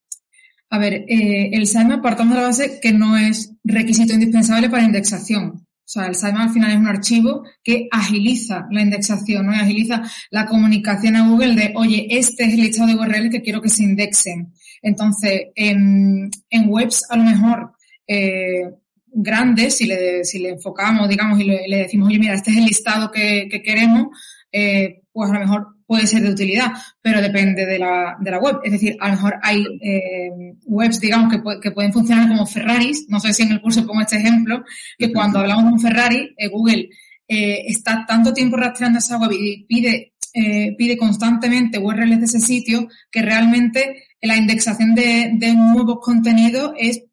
A 0.73 0.79
ver, 0.79 1.05
eh, 1.07 1.51
el 1.53 1.67
sitemap 1.67 2.01
partamos 2.01 2.33
de 2.33 2.41
la 2.41 2.47
base 2.47 2.79
que 2.81 2.91
no 2.91 3.15
es 3.15 3.53
requisito 3.63 4.15
indispensable 4.15 4.71
para 4.71 4.81
indexación. 4.81 5.67
O 5.67 5.67
sea, 5.86 6.07
el 6.07 6.15
sitemap 6.15 6.47
al 6.47 6.49
final 6.49 6.71
es 6.71 6.77
un 6.77 6.88
archivo 6.88 7.43
que 7.63 7.88
agiliza 7.91 8.65
la 8.71 8.81
indexación, 8.81 9.45
¿no? 9.45 9.53
Y 9.53 9.59
agiliza 9.59 10.01
la 10.31 10.47
comunicación 10.47 11.15
a 11.15 11.29
Google 11.29 11.53
de, 11.53 11.73
oye, 11.75 12.07
este 12.09 12.45
es 12.45 12.55
el 12.55 12.62
listado 12.62 12.88
de 12.88 12.95
URL 12.95 13.29
que 13.29 13.43
quiero 13.43 13.62
que 13.62 13.69
se 13.69 13.83
indexen. 13.83 14.51
Entonces, 14.81 15.49
en, 15.53 16.31
webs 16.65 17.05
a 17.07 17.17
lo 17.17 17.23
mejor 17.23 17.73
eh, 18.07 18.71
grandes, 19.05 19.77
si 19.77 19.86
le, 19.86 20.25
si 20.25 20.39
le 20.39 20.49
enfocamos, 20.49 21.07
digamos, 21.07 21.39
y 21.39 21.43
le, 21.43 21.77
decimos, 21.77 22.07
oye, 22.07 22.17
mira, 22.17 22.33
este 22.33 22.49
es 22.49 22.57
el 22.57 22.65
listado 22.65 23.12
que, 23.12 23.47
queremos, 23.63 24.07
eh, 24.51 25.03
pues 25.12 25.29
a 25.29 25.33
lo 25.36 25.39
mejor 25.39 25.67
puede 25.93 26.08
ser 26.08 26.23
de 26.23 26.32
utilidad, 26.32 26.71
pero 27.03 27.21
depende 27.21 27.67
de 27.67 27.77
la, 27.77 28.17
de 28.19 28.32
la 28.32 28.39
web. 28.39 28.62
Es 28.63 28.71
decir, 28.71 28.97
a 28.99 29.10
lo 29.10 29.13
mejor 29.13 29.36
hay 29.43 29.63
eh, 29.79 30.56
webs, 30.65 30.99
digamos, 30.99 31.32
que, 31.32 31.39
que, 31.62 31.69
pueden 31.69 31.93
funcionar 31.93 32.27
como 32.27 32.47
Ferraris. 32.47 33.06
No 33.10 33.19
sé 33.19 33.32
si 33.32 33.43
en 33.43 33.51
el 33.51 33.62
curso 33.62 33.86
pongo 33.86 34.01
este 34.01 34.17
ejemplo, 34.17 34.63
que 34.97 35.13
cuando 35.13 35.38
hablamos 35.38 35.65
de 35.65 35.71
un 35.73 35.79
Ferrari, 35.79 36.34
eh, 36.36 36.47
Google 36.47 36.89
eh, 37.27 37.65
está 37.67 38.08
tanto 38.08 38.34
tiempo 38.34 38.58
rastreando 38.58 38.97
esa 38.97 39.19
web 39.19 39.34
y 39.34 39.65
pide, 39.65 40.15
eh, 40.34 40.73
pide 40.75 40.97
constantemente 40.97 41.77
URLs 41.77 42.17
de 42.17 42.25
ese 42.25 42.39
sitio 42.39 42.88
que 43.12 43.21
realmente 43.21 44.06
la 44.19 44.36
indexación 44.36 44.95
de, 44.95 45.34
de 45.36 45.53
nuevos 45.53 45.99
contenidos 46.01 46.71
es 46.75 47.03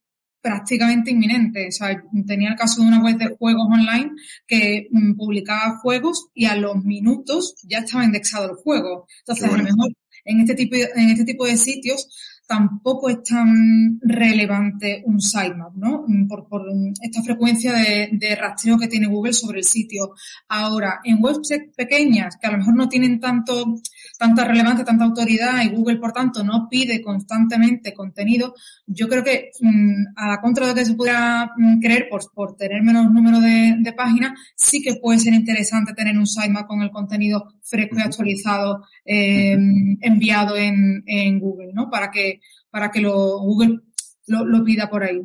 prácticamente 0.40 1.10
inminente. 1.10 1.68
O 1.68 1.72
sea, 1.72 2.02
tenía 2.26 2.50
el 2.50 2.56
caso 2.56 2.82
de 2.82 2.88
una 2.88 3.02
web 3.02 3.16
de 3.18 3.36
juegos 3.36 3.66
online 3.70 4.12
que 4.46 4.88
mm, 4.90 5.16
publicaba 5.16 5.78
juegos 5.78 6.28
y 6.34 6.46
a 6.46 6.56
los 6.56 6.84
minutos 6.84 7.56
ya 7.64 7.78
estaba 7.78 8.04
indexado 8.04 8.50
el 8.50 8.56
juego. 8.56 9.06
Entonces, 9.20 9.44
a 9.44 9.56
lo 9.56 9.62
mejor 9.62 9.92
en 10.24 10.40
este 10.40 10.54
tipo 10.54 10.76
en 10.76 11.10
este 11.10 11.24
tipo 11.24 11.46
de 11.46 11.56
sitios 11.56 12.08
tampoco 12.50 13.08
es 13.08 13.22
tan 13.22 14.00
relevante 14.02 15.04
un 15.06 15.20
sitemap, 15.20 15.72
¿no? 15.76 16.04
Mm, 16.04 16.26
por, 16.26 16.48
por 16.48 16.62
esta 17.00 17.22
frecuencia 17.22 17.72
de, 17.72 18.08
de, 18.10 18.34
rastreo 18.34 18.76
que 18.76 18.88
tiene 18.88 19.06
Google 19.06 19.32
sobre 19.32 19.58
el 19.58 19.64
sitio. 19.64 20.14
Ahora, 20.48 20.98
en 21.04 21.22
webs 21.22 21.48
pequeñas, 21.76 22.36
que 22.40 22.48
a 22.48 22.50
lo 22.50 22.58
mejor 22.58 22.74
no 22.74 22.88
tienen 22.88 23.20
tanto, 23.20 23.76
tanta 24.20 24.44
relevancia, 24.44 24.84
tanta 24.84 25.04
autoridad, 25.04 25.62
y 25.62 25.70
Google, 25.70 25.96
por 25.96 26.12
tanto, 26.12 26.44
no 26.44 26.68
pide 26.68 27.00
constantemente 27.00 27.94
contenido, 27.94 28.54
yo 28.86 29.08
creo 29.08 29.24
que 29.24 29.50
mm, 29.58 30.12
a 30.14 30.28
la 30.28 30.40
contra 30.42 30.66
de 30.66 30.72
lo 30.72 30.76
que 30.76 30.84
se 30.84 30.92
pudiera 30.92 31.50
mm, 31.56 31.80
creer 31.80 32.06
por, 32.10 32.20
por 32.34 32.54
tener 32.54 32.82
menos 32.82 33.10
número 33.10 33.40
de, 33.40 33.76
de 33.78 33.92
páginas, 33.94 34.38
sí 34.54 34.82
que 34.82 34.96
puede 35.00 35.20
ser 35.20 35.32
interesante 35.32 35.94
tener 35.94 36.18
un 36.18 36.26
sitemap 36.26 36.66
con 36.66 36.82
el 36.82 36.90
contenido 36.90 37.54
fresco 37.62 37.96
y 37.96 38.02
actualizado 38.02 38.84
eh, 39.06 39.56
enviado 40.02 40.54
en, 40.54 41.02
en 41.06 41.40
Google, 41.40 41.72
¿no? 41.72 41.88
Para 41.88 42.10
que 42.10 42.40
para 42.70 42.90
que 42.90 43.00
lo, 43.00 43.38
Google 43.40 43.80
lo, 44.26 44.64
pida 44.64 44.88
por 44.90 45.02
ahí. 45.02 45.20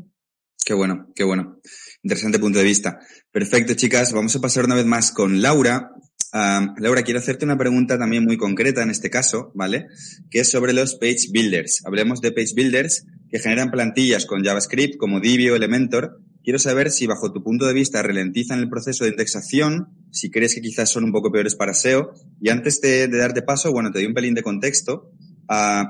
Qué 0.66 0.74
bueno, 0.74 1.12
qué 1.14 1.26
bueno. 1.26 1.60
Interesante 2.02 2.40
punto 2.40 2.60
de 2.60 2.66
vista. 2.66 3.00
Perfecto, 3.30 3.74
chicas. 3.76 4.14
Vamos 4.14 4.36
a 4.36 4.40
pasar 4.40 4.66
una 4.66 4.76
vez 4.76 4.86
más 4.86 5.12
con 5.12 5.42
Laura. 5.42 5.92
Laura, 6.78 7.04
quiero 7.04 7.20
hacerte 7.20 7.46
una 7.46 7.58
pregunta 7.58 7.98
también 7.98 8.26
muy 8.26 8.36
concreta 8.36 8.84
en 8.84 8.90
este 8.90 9.10
caso, 9.10 9.52
¿vale? 9.56 9.88
Que 10.30 10.40
es 10.40 10.52
sobre 10.52 10.74
los 10.74 10.96
page 10.96 11.30
builders. 11.32 11.82
Hablemos 11.86 12.20
de 12.20 12.34
page 12.34 12.54
builders 12.54 13.06
que 13.30 13.40
generan 13.40 13.72
plantillas 13.72 14.26
con 14.26 14.44
JavaScript 14.44 14.98
como 14.98 15.22
Divi 15.22 15.50
o 15.50 15.56
Elementor. 15.56 16.20
Quiero 16.44 16.60
saber 16.60 16.92
si 16.92 17.08
bajo 17.08 17.32
tu 17.32 17.42
punto 17.42 17.66
de 17.66 17.74
vista 17.74 18.04
ralentizan 18.04 18.60
el 18.60 18.70
proceso 18.70 19.06
de 19.06 19.12
indexación, 19.12 19.88
si 20.12 20.30
crees 20.30 20.54
que 20.54 20.62
quizás 20.62 20.90
son 20.90 21.06
un 21.06 21.14
poco 21.14 21.32
peores 21.32 21.56
para 21.56 21.74
SEO. 21.74 22.12
Y 22.42 22.50
antes 22.50 22.82
de, 22.82 23.08
de 23.08 23.18
darte 23.18 23.42
paso, 23.42 23.72
bueno, 23.72 23.92
te 23.92 24.00
doy 24.00 24.08
un 24.08 24.14
pelín 24.14 24.34
de 24.34 24.44
contexto 24.44 25.12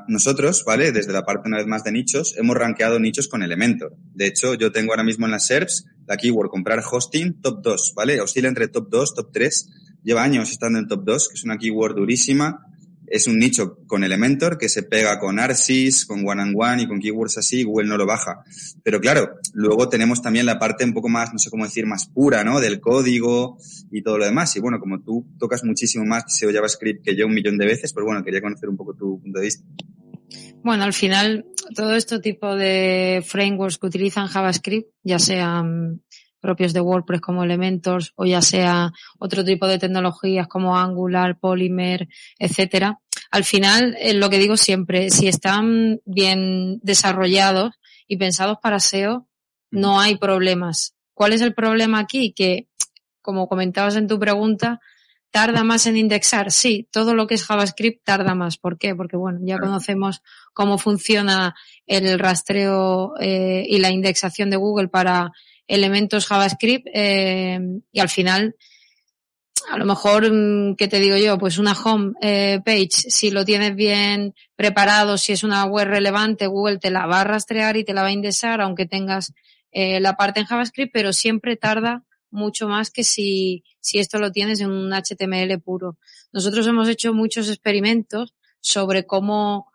nosotros, 0.08 0.64
¿vale? 0.66 0.92
Desde 0.92 1.14
la 1.14 1.24
parte 1.24 1.48
una 1.48 1.58
vez 1.58 1.68
más 1.68 1.84
de 1.84 1.92
nichos, 1.92 2.36
hemos 2.38 2.56
rankeado 2.56 3.00
nichos 3.00 3.28
con 3.28 3.44
Elementor. 3.44 3.96
De 4.14 4.28
hecho, 4.28 4.54
yo 4.56 4.72
tengo 4.72 4.92
ahora 4.92 5.04
mismo 5.04 5.26
en 5.26 5.32
las 5.32 5.48
SERPs 5.48 5.86
la 6.08 6.18
keyword 6.18 6.50
comprar 6.50 6.84
hosting 6.90 7.42
top 7.42 7.62
2, 7.64 7.94
¿vale? 7.96 8.22
Oscila 8.22 8.48
entre 8.48 8.68
top 8.68 8.90
2, 8.90 9.16
top 9.16 9.32
3. 9.32 9.70
Lleva 10.06 10.24
años 10.24 10.50
estando 10.50 10.80
en 10.80 10.88
top 10.88 11.04
2, 11.04 11.28
que 11.28 11.34
es 11.34 11.44
una 11.44 11.58
keyword 11.58 11.96
durísima 11.96 12.62
es 13.08 13.28
un 13.28 13.38
nicho 13.38 13.78
con 13.88 14.04
Elementor 14.04 14.58
que 14.58 14.70
se 14.70 14.84
pega 14.84 15.20
con 15.20 15.40
Arsis, 15.40 16.06
con 16.06 16.28
One 16.28 16.42
and 16.42 16.56
One 16.58 16.84
y 16.84 16.88
con 16.88 17.00
keywords 17.00 17.38
así, 17.38 17.64
Google 17.64 17.88
no 17.88 17.98
lo 17.98 18.06
baja. 18.06 18.44
Pero 18.84 19.00
claro, 19.00 19.36
luego 19.54 19.90
tenemos 19.90 20.22
también 20.22 20.46
la 20.46 20.60
parte 20.60 20.86
un 20.86 20.94
poco 20.94 21.10
más, 21.10 21.32
no 21.32 21.40
sé 21.40 21.50
cómo 21.50 21.66
decir, 21.66 21.86
más 21.86 22.08
pura, 22.08 22.44
¿no? 22.44 22.60
Del 22.60 22.80
código 22.80 23.58
y 23.92 24.02
todo 24.02 24.18
lo 24.18 24.26
demás. 24.26 24.56
Y 24.56 24.60
bueno, 24.60 24.80
como 24.80 25.02
tú 25.02 25.26
tocas 25.40 25.64
muchísimo 25.64 26.06
más 26.06 26.24
SEO 26.28 26.52
JavaScript 26.52 27.04
que 27.04 27.16
yo 27.16 27.28
un 27.28 27.34
millón 27.34 27.58
de 27.58 27.66
veces, 27.66 27.94
pues 27.94 28.06
bueno, 28.06 28.24
quería 28.24 28.42
conocer 28.42 28.70
un 28.70 28.78
poco 28.78 28.96
tu 28.96 29.20
punto 29.22 29.40
de 29.40 29.46
vista. 29.46 29.64
Bueno, 30.64 30.84
al 30.84 30.94
final, 30.94 31.46
todo 31.76 31.96
este 31.96 32.20
tipo 32.20 32.56
de 32.56 33.24
frameworks 33.26 33.78
que 33.78 33.86
utilizan 33.86 34.28
JavaScript, 34.28 34.90
ya 35.04 35.20
sean 35.20 36.02
propios 36.46 36.74
de 36.74 36.82
WordPress 36.82 37.22
como 37.22 37.44
Elementors 37.44 38.14
o 38.16 38.26
ya 38.26 38.42
sea 38.42 38.92
otro 39.18 39.44
tipo 39.44 39.66
de 39.68 39.80
tecnologías 39.80 40.48
como 40.48 40.78
Angular, 40.78 41.40
Polymer, 41.40 42.08
etcétera. 42.38 43.00
Al 43.32 43.44
final, 43.44 43.98
es 44.00 44.14
lo 44.14 44.30
que 44.30 44.38
digo 44.38 44.58
siempre, 44.58 45.10
si 45.10 45.28
están 45.28 46.02
bien 46.06 46.80
desarrollados 46.84 47.72
y 48.08 48.18
pensados 48.18 48.60
para 48.62 48.80
SEO, 48.80 49.28
no 49.72 50.00
hay 50.00 50.18
problemas. 50.18 50.94
¿Cuál 51.16 51.34
es 51.34 51.42
el 51.42 51.56
problema 51.56 52.00
aquí? 52.00 52.32
Que, 52.34 52.68
como 53.24 53.48
comentabas 53.48 53.96
en 53.96 54.08
tu 54.08 54.20
pregunta, 54.20 54.80
tarda 55.32 55.64
más 55.64 55.88
en 55.88 55.98
indexar. 55.98 56.52
Sí, 56.52 56.88
todo 56.92 57.14
lo 57.14 57.26
que 57.28 57.36
es 57.36 57.44
JavaScript 57.44 58.06
tarda 58.06 58.36
más. 58.36 58.58
¿Por 58.58 58.78
qué? 58.78 58.96
Porque, 58.96 59.18
bueno, 59.18 59.40
ya 59.42 59.58
conocemos 59.58 60.22
cómo 60.54 60.78
funciona 60.78 61.56
el 61.88 62.20
rastreo 62.20 63.16
eh, 63.20 63.66
y 63.68 63.80
la 63.80 63.90
indexación 63.90 64.50
de 64.50 64.58
Google 64.58 64.88
para 64.88 65.32
elementos 65.68 66.28
JavaScript 66.28 66.88
eh, 66.94 67.60
y 67.92 68.00
al 68.00 68.10
final 68.10 68.56
a 69.72 69.78
lo 69.78 69.86
mejor, 69.86 70.32
mm, 70.32 70.76
¿qué 70.76 70.88
te 70.88 71.00
digo 71.00 71.18
yo? 71.18 71.40
Pues 71.40 71.58
una 71.58 71.74
home 71.74 72.14
eh, 72.22 72.60
page, 72.64 73.10
si 73.10 73.32
lo 73.32 73.46
tienes 73.46 73.76
bien 73.76 74.36
preparado, 74.56 75.18
si 75.18 75.34
es 75.34 75.44
una 75.44 75.66
web 75.66 75.88
relevante, 75.88 76.46
Google 76.46 76.78
te 76.78 76.92
la 76.92 77.08
va 77.08 77.22
a 77.22 77.24
rastrear 77.24 77.76
y 77.78 77.84
te 77.84 77.94
la 77.94 78.04
va 78.04 78.10
a 78.10 78.12
indexar, 78.12 78.62
aunque 78.62 78.86
tengas 78.86 79.34
eh, 79.72 80.00
la 80.00 80.16
parte 80.16 80.40
en 80.40 80.46
JavaScript, 80.46 80.92
pero 80.94 81.14
siempre 81.14 81.56
tarda 81.56 82.04
mucho 82.30 82.68
más 82.68 82.92
que 82.92 83.04
si, 83.04 83.64
si 83.80 83.98
esto 83.98 84.20
lo 84.20 84.32
tienes 84.32 84.60
en 84.60 84.70
un 84.70 84.92
HTML 84.94 85.60
puro. 85.62 85.98
Nosotros 86.32 86.68
hemos 86.68 86.88
hecho 86.88 87.14
muchos 87.14 87.50
experimentos 87.50 88.36
sobre 88.60 89.06
cómo 89.06 89.72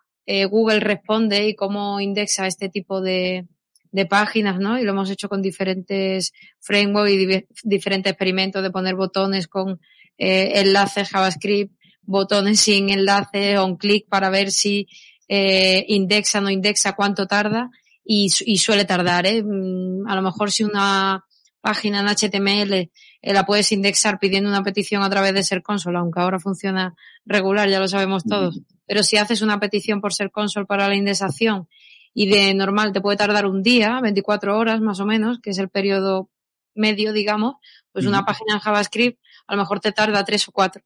Google 0.49 0.79
responde 0.79 1.49
y 1.49 1.55
cómo 1.55 1.99
indexa 1.99 2.47
este 2.47 2.69
tipo 2.69 3.01
de, 3.01 3.47
de 3.91 4.05
páginas, 4.05 4.59
¿no? 4.59 4.79
Y 4.79 4.83
lo 4.83 4.91
hemos 4.91 5.09
hecho 5.09 5.29
con 5.29 5.41
diferentes 5.41 6.33
frameworks 6.59 7.11
y 7.11 7.45
diferentes 7.63 8.11
experimentos 8.11 8.63
de 8.63 8.71
poner 8.71 8.95
botones 8.95 9.47
con 9.47 9.79
eh, 10.17 10.59
enlaces 10.61 11.09
JavaScript, 11.09 11.73
botones 12.03 12.59
sin 12.59 12.89
enlace, 12.89 13.57
on 13.57 13.77
click 13.77 14.07
para 14.07 14.29
ver 14.29 14.51
si 14.51 14.87
eh, 15.27 15.85
indexa 15.87 16.39
o 16.39 16.41
no 16.41 16.49
indexa, 16.49 16.93
cuánto 16.93 17.27
tarda 17.27 17.69
y, 18.03 18.31
y 18.45 18.57
suele 18.57 18.85
tardar, 18.85 19.25
¿eh? 19.25 19.43
Mm, 19.43 20.07
a 20.07 20.15
lo 20.15 20.21
mejor 20.21 20.51
si 20.51 20.63
una 20.63 21.23
página 21.61 21.99
en 21.99 22.07
HTML 22.07 22.73
eh, 22.73 22.89
la 23.33 23.45
puedes 23.45 23.71
indexar 23.71 24.19
pidiendo 24.19 24.49
una 24.49 24.63
petición 24.63 25.03
a 25.03 25.09
través 25.09 25.33
de 25.33 25.43
Ser 25.43 25.61
Console, 25.61 25.97
aunque 25.97 26.19
ahora 26.19 26.39
funciona 26.39 26.95
regular, 27.25 27.69
ya 27.69 27.79
lo 27.79 27.87
sabemos 27.87 28.23
todos. 28.23 28.61
Pero 28.85 29.03
si 29.03 29.17
haces 29.17 29.41
una 29.41 29.59
petición 29.59 30.01
por 30.01 30.13
Ser 30.13 30.31
Console 30.31 30.65
para 30.65 30.87
la 30.87 30.95
indexación 30.95 31.67
y 32.13 32.29
de 32.29 32.53
normal 32.53 32.91
te 32.91 33.01
puede 33.01 33.17
tardar 33.17 33.45
un 33.45 33.63
día, 33.63 33.99
24 34.01 34.57
horas 34.57 34.81
más 34.81 34.99
o 34.99 35.05
menos, 35.05 35.39
que 35.41 35.51
es 35.51 35.57
el 35.57 35.69
periodo 35.69 36.29
medio, 36.73 37.13
digamos, 37.13 37.55
pues 37.91 38.05
una 38.05 38.25
página 38.25 38.53
en 38.53 38.59
JavaScript 38.59 39.19
a 39.47 39.55
lo 39.55 39.61
mejor 39.63 39.79
te 39.79 39.91
tarda 39.91 40.23
tres 40.23 40.47
o 40.47 40.51
cuatro. 40.51 40.83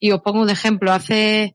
Y 0.00 0.10
os 0.10 0.22
pongo 0.22 0.40
un 0.40 0.48
ejemplo. 0.48 0.90
Hace 0.90 1.54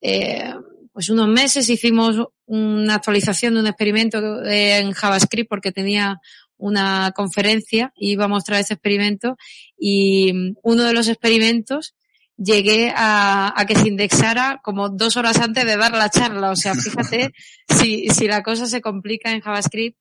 eh, 0.00 0.54
pues 0.92 1.08
unos 1.08 1.28
meses 1.28 1.68
hicimos 1.68 2.16
una 2.46 2.96
actualización 2.96 3.54
de 3.54 3.60
un 3.60 3.66
experimento 3.68 4.44
en 4.44 4.92
JavaScript 4.92 5.48
porque 5.48 5.70
tenía 5.70 6.20
una 6.56 7.12
conferencia 7.14 7.92
y 7.96 8.12
iba 8.12 8.24
a 8.24 8.28
mostrar 8.28 8.60
ese 8.60 8.74
experimento 8.74 9.36
y 9.78 10.54
uno 10.62 10.82
de 10.82 10.92
los 10.92 11.08
experimentos 11.08 11.94
llegué 12.42 12.92
a, 12.96 13.52
a, 13.54 13.66
que 13.66 13.76
se 13.76 13.88
indexara 13.88 14.60
como 14.64 14.88
dos 14.88 15.16
horas 15.16 15.38
antes 15.40 15.64
de 15.66 15.76
dar 15.76 15.92
la 15.92 16.08
charla. 16.08 16.50
O 16.50 16.56
sea, 16.56 16.74
fíjate 16.74 17.32
si, 17.68 18.08
si 18.08 18.26
la 18.26 18.42
cosa 18.42 18.66
se 18.66 18.80
complica 18.80 19.30
en 19.30 19.40
JavaScript 19.40 19.98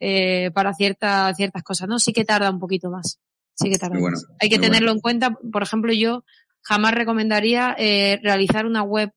eh, 0.00 0.50
para 0.52 0.74
cierta, 0.74 1.32
ciertas 1.34 1.62
cosas, 1.62 1.88
¿no? 1.88 1.98
Sí 1.98 2.12
que 2.12 2.24
tarda 2.24 2.50
un 2.50 2.60
poquito 2.60 2.90
más. 2.90 3.18
Sí 3.54 3.70
que 3.70 3.78
tarda 3.78 3.98
más. 3.98 4.26
Hay 4.38 4.48
que 4.48 4.58
tenerlo 4.58 4.92
en 4.92 5.00
cuenta. 5.00 5.36
Por 5.52 5.62
ejemplo, 5.62 5.92
yo 5.92 6.24
jamás 6.62 6.94
recomendaría 6.94 7.74
eh, 7.78 8.20
realizar 8.22 8.66
una 8.66 8.82
web 8.82 9.10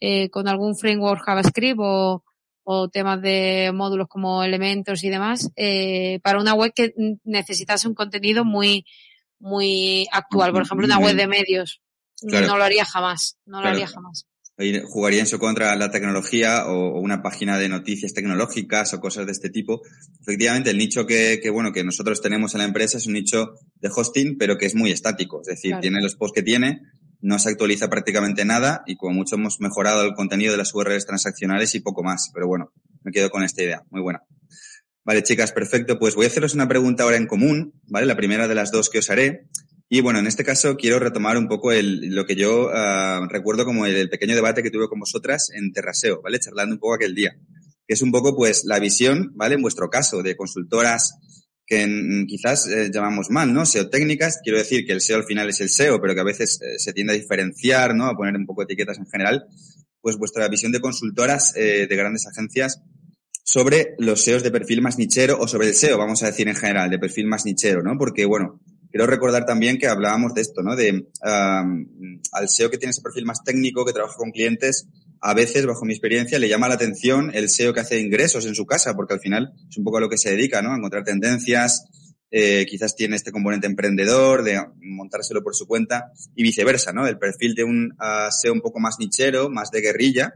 eh, 0.00 0.30
con 0.30 0.48
algún 0.48 0.76
framework 0.76 1.22
JavaScript 1.24 1.78
o, 1.80 2.24
o 2.64 2.88
temas 2.88 3.20
de 3.20 3.70
módulos 3.74 4.08
como 4.08 4.42
elementos 4.42 5.04
y 5.04 5.10
demás, 5.10 5.50
eh, 5.56 6.18
para 6.22 6.40
una 6.40 6.54
web 6.54 6.72
que 6.74 6.94
necesitase 7.22 7.86
un 7.86 7.94
contenido 7.94 8.44
muy, 8.44 8.86
muy 9.38 10.08
actual. 10.10 10.52
Por 10.52 10.62
ejemplo, 10.62 10.86
una 10.86 10.98
web 10.98 11.14
de 11.14 11.26
medios 11.26 11.83
no 12.24 12.56
lo 12.56 12.64
haría 12.64 12.84
jamás, 12.84 13.38
no 13.46 13.60
lo 13.60 13.68
haría 13.68 13.86
jamás. 13.86 14.26
Jugaría 14.86 15.20
en 15.20 15.26
su 15.26 15.40
contra 15.40 15.74
la 15.74 15.90
tecnología 15.90 16.66
o, 16.66 17.00
una 17.00 17.22
página 17.22 17.58
de 17.58 17.68
noticias 17.68 18.14
tecnológicas 18.14 18.94
o 18.94 19.00
cosas 19.00 19.26
de 19.26 19.32
este 19.32 19.50
tipo. 19.50 19.82
Efectivamente, 20.20 20.70
el 20.70 20.78
nicho 20.78 21.06
que, 21.06 21.40
que, 21.42 21.50
bueno, 21.50 21.72
que 21.72 21.82
nosotros 21.82 22.22
tenemos 22.22 22.54
en 22.54 22.58
la 22.58 22.64
empresa 22.64 22.98
es 22.98 23.06
un 23.06 23.14
nicho 23.14 23.54
de 23.80 23.90
hosting, 23.94 24.38
pero 24.38 24.56
que 24.56 24.66
es 24.66 24.76
muy 24.76 24.92
estático. 24.92 25.40
Es 25.40 25.48
decir, 25.48 25.76
tiene 25.80 26.00
los 26.00 26.14
posts 26.14 26.36
que 26.36 26.42
tiene, 26.42 26.82
no 27.20 27.38
se 27.38 27.48
actualiza 27.48 27.88
prácticamente 27.88 28.44
nada 28.44 28.82
y 28.86 28.96
como 28.96 29.14
mucho 29.14 29.36
hemos 29.36 29.58
mejorado 29.58 30.04
el 30.04 30.14
contenido 30.14 30.52
de 30.52 30.58
las 30.58 30.74
URLs 30.74 31.06
transaccionales 31.06 31.74
y 31.74 31.80
poco 31.80 32.04
más. 32.04 32.30
Pero 32.32 32.46
bueno, 32.46 32.72
me 33.02 33.10
quedo 33.10 33.30
con 33.30 33.42
esta 33.42 33.62
idea. 33.62 33.82
Muy 33.90 34.02
buena. 34.02 34.22
Vale, 35.04 35.22
chicas, 35.22 35.50
perfecto. 35.52 35.98
Pues 35.98 36.14
voy 36.14 36.26
a 36.26 36.28
haceros 36.28 36.54
una 36.54 36.68
pregunta 36.68 37.02
ahora 37.02 37.16
en 37.16 37.26
común, 37.26 37.74
¿vale? 37.86 38.06
La 38.06 38.16
primera 38.16 38.46
de 38.46 38.54
las 38.54 38.70
dos 38.70 38.88
que 38.88 38.98
os 38.98 39.10
haré. 39.10 39.48
Y 39.88 40.00
bueno, 40.00 40.18
en 40.18 40.26
este 40.26 40.44
caso 40.44 40.76
quiero 40.76 40.98
retomar 40.98 41.36
un 41.36 41.46
poco 41.46 41.72
el, 41.72 42.14
lo 42.14 42.24
que 42.24 42.36
yo 42.36 42.68
uh, 42.68 43.26
recuerdo 43.28 43.64
como 43.64 43.86
el, 43.86 44.08
pequeño 44.08 44.34
debate 44.34 44.62
que 44.62 44.70
tuve 44.70 44.88
con 44.88 45.00
vosotras 45.00 45.50
en 45.54 45.72
Terraseo, 45.72 46.22
¿vale? 46.22 46.40
Charlando 46.40 46.74
un 46.74 46.80
poco 46.80 46.94
aquel 46.94 47.14
día. 47.14 47.36
Que 47.86 47.94
es 47.94 48.02
un 48.02 48.10
poco, 48.10 48.34
pues, 48.34 48.64
la 48.64 48.78
visión, 48.78 49.32
¿vale? 49.34 49.56
En 49.56 49.62
vuestro 49.62 49.90
caso, 49.90 50.22
de 50.22 50.36
consultoras 50.36 51.14
que 51.66 51.82
en, 51.82 52.26
quizás 52.26 52.66
eh, 52.66 52.90
llamamos 52.92 53.30
mal, 53.30 53.52
¿no? 53.52 53.66
SEO 53.66 53.90
técnicas. 53.90 54.40
Quiero 54.42 54.58
decir 54.58 54.86
que 54.86 54.92
el 54.92 55.00
SEO 55.00 55.18
al 55.18 55.24
final 55.24 55.48
es 55.48 55.60
el 55.60 55.68
SEO, 55.68 56.00
pero 56.00 56.14
que 56.14 56.20
a 56.20 56.24
veces 56.24 56.60
eh, 56.62 56.78
se 56.78 56.92
tiende 56.92 57.12
a 57.12 57.16
diferenciar, 57.16 57.94
¿no? 57.94 58.06
A 58.06 58.16
poner 58.16 58.34
un 58.36 58.46
poco 58.46 58.62
etiquetas 58.62 58.98
en 58.98 59.06
general. 59.06 59.44
Pues 60.00 60.16
vuestra 60.16 60.48
visión 60.48 60.72
de 60.72 60.80
consultoras 60.80 61.54
eh, 61.56 61.86
de 61.88 61.96
grandes 61.96 62.26
agencias 62.26 62.82
sobre 63.42 63.94
los 63.98 64.22
SEOs 64.22 64.42
de 64.42 64.50
perfil 64.50 64.80
más 64.82 64.98
nichero 64.98 65.38
o 65.38 65.46
sobre 65.46 65.68
el 65.68 65.74
SEO, 65.74 65.98
vamos 65.98 66.22
a 66.22 66.26
decir 66.26 66.48
en 66.48 66.56
general, 66.56 66.90
de 66.90 66.98
perfil 66.98 67.26
más 67.26 67.44
nichero, 67.44 67.82
¿no? 67.82 67.96
Porque, 67.98 68.24
bueno, 68.24 68.60
quiero 68.94 69.08
recordar 69.08 69.44
también 69.44 69.76
que 69.76 69.88
hablábamos 69.88 70.34
de 70.34 70.40
esto, 70.40 70.62
¿no? 70.62 70.76
De 70.76 71.08
al 71.20 72.48
SEO 72.48 72.70
que 72.70 72.78
tiene 72.78 72.92
ese 72.92 73.02
perfil 73.02 73.24
más 73.24 73.42
técnico, 73.42 73.84
que 73.84 73.92
trabaja 73.92 74.14
con 74.14 74.30
clientes, 74.30 74.86
a 75.20 75.34
veces, 75.34 75.66
bajo 75.66 75.84
mi 75.84 75.94
experiencia, 75.94 76.38
le 76.38 76.48
llama 76.48 76.68
la 76.68 76.74
atención 76.74 77.32
el 77.34 77.50
SEO 77.50 77.74
que 77.74 77.80
hace 77.80 77.98
ingresos 77.98 78.46
en 78.46 78.54
su 78.54 78.66
casa, 78.66 78.94
porque 78.94 79.14
al 79.14 79.18
final 79.18 79.52
es 79.68 79.76
un 79.78 79.82
poco 79.82 79.96
a 79.96 80.00
lo 80.00 80.08
que 80.08 80.16
se 80.16 80.30
dedica, 80.30 80.62
¿no? 80.62 80.72
A 80.72 80.76
encontrar 80.76 81.02
tendencias, 81.02 81.86
eh, 82.30 82.66
quizás 82.68 82.94
tiene 82.94 83.16
este 83.16 83.32
componente 83.32 83.66
emprendedor, 83.66 84.44
de 84.44 84.64
montárselo 84.80 85.42
por 85.42 85.56
su 85.56 85.66
cuenta, 85.66 86.12
y 86.36 86.44
viceversa, 86.44 86.92
¿no? 86.92 87.04
El 87.08 87.18
perfil 87.18 87.56
de 87.56 87.64
un 87.64 87.96
uh, 87.98 88.30
SEO 88.30 88.52
un 88.52 88.60
poco 88.60 88.78
más 88.78 89.00
nichero, 89.00 89.50
más 89.50 89.72
de 89.72 89.80
guerrilla, 89.80 90.34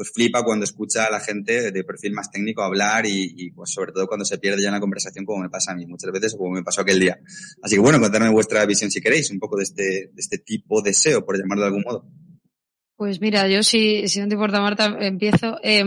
pues 0.00 0.12
flipa 0.14 0.42
cuando 0.42 0.64
escucha 0.64 1.04
a 1.04 1.10
la 1.10 1.20
gente 1.20 1.70
de 1.72 1.84
perfil 1.84 2.14
más 2.14 2.30
técnico 2.30 2.62
hablar 2.62 3.04
y, 3.04 3.34
y, 3.36 3.50
pues 3.50 3.70
sobre 3.70 3.92
todo 3.92 4.06
cuando 4.06 4.24
se 4.24 4.38
pierde 4.38 4.62
ya 4.62 4.68
en 4.68 4.72
la 4.72 4.80
conversación 4.80 5.26
como 5.26 5.42
me 5.42 5.50
pasa 5.50 5.72
a 5.72 5.74
mí 5.74 5.84
muchas 5.84 6.10
veces 6.10 6.32
o 6.32 6.38
como 6.38 6.52
me 6.52 6.62
pasó 6.62 6.80
aquel 6.80 6.98
día. 6.98 7.20
Así 7.60 7.74
que 7.74 7.82
bueno, 7.82 8.00
contadme 8.00 8.30
vuestra 8.30 8.64
visión 8.64 8.90
si 8.90 9.02
queréis, 9.02 9.30
un 9.30 9.38
poco 9.38 9.58
de 9.58 9.64
este, 9.64 9.82
de 9.82 10.12
este 10.16 10.38
tipo 10.38 10.80
de 10.80 10.94
SEO, 10.94 11.22
por 11.22 11.36
llamarlo 11.36 11.64
de 11.64 11.66
algún 11.66 11.82
modo. 11.82 12.06
Pues 12.96 13.20
mira, 13.20 13.46
yo 13.46 13.62
si, 13.62 14.08
si 14.08 14.20
no 14.20 14.28
te 14.28 14.36
importa 14.36 14.62
Marta, 14.62 14.96
empiezo. 15.00 15.58
Eh, 15.62 15.84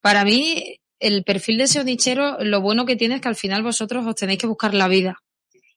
para 0.00 0.24
mí, 0.24 0.80
el 0.98 1.22
perfil 1.22 1.58
de 1.58 1.68
SEO 1.68 1.84
nichero, 1.84 2.42
lo 2.42 2.60
bueno 2.60 2.86
que 2.86 2.96
tiene 2.96 3.14
es 3.14 3.20
que 3.20 3.28
al 3.28 3.36
final 3.36 3.62
vosotros 3.62 4.04
os 4.04 4.16
tenéis 4.16 4.40
que 4.40 4.48
buscar 4.48 4.74
la 4.74 4.88
vida. 4.88 5.22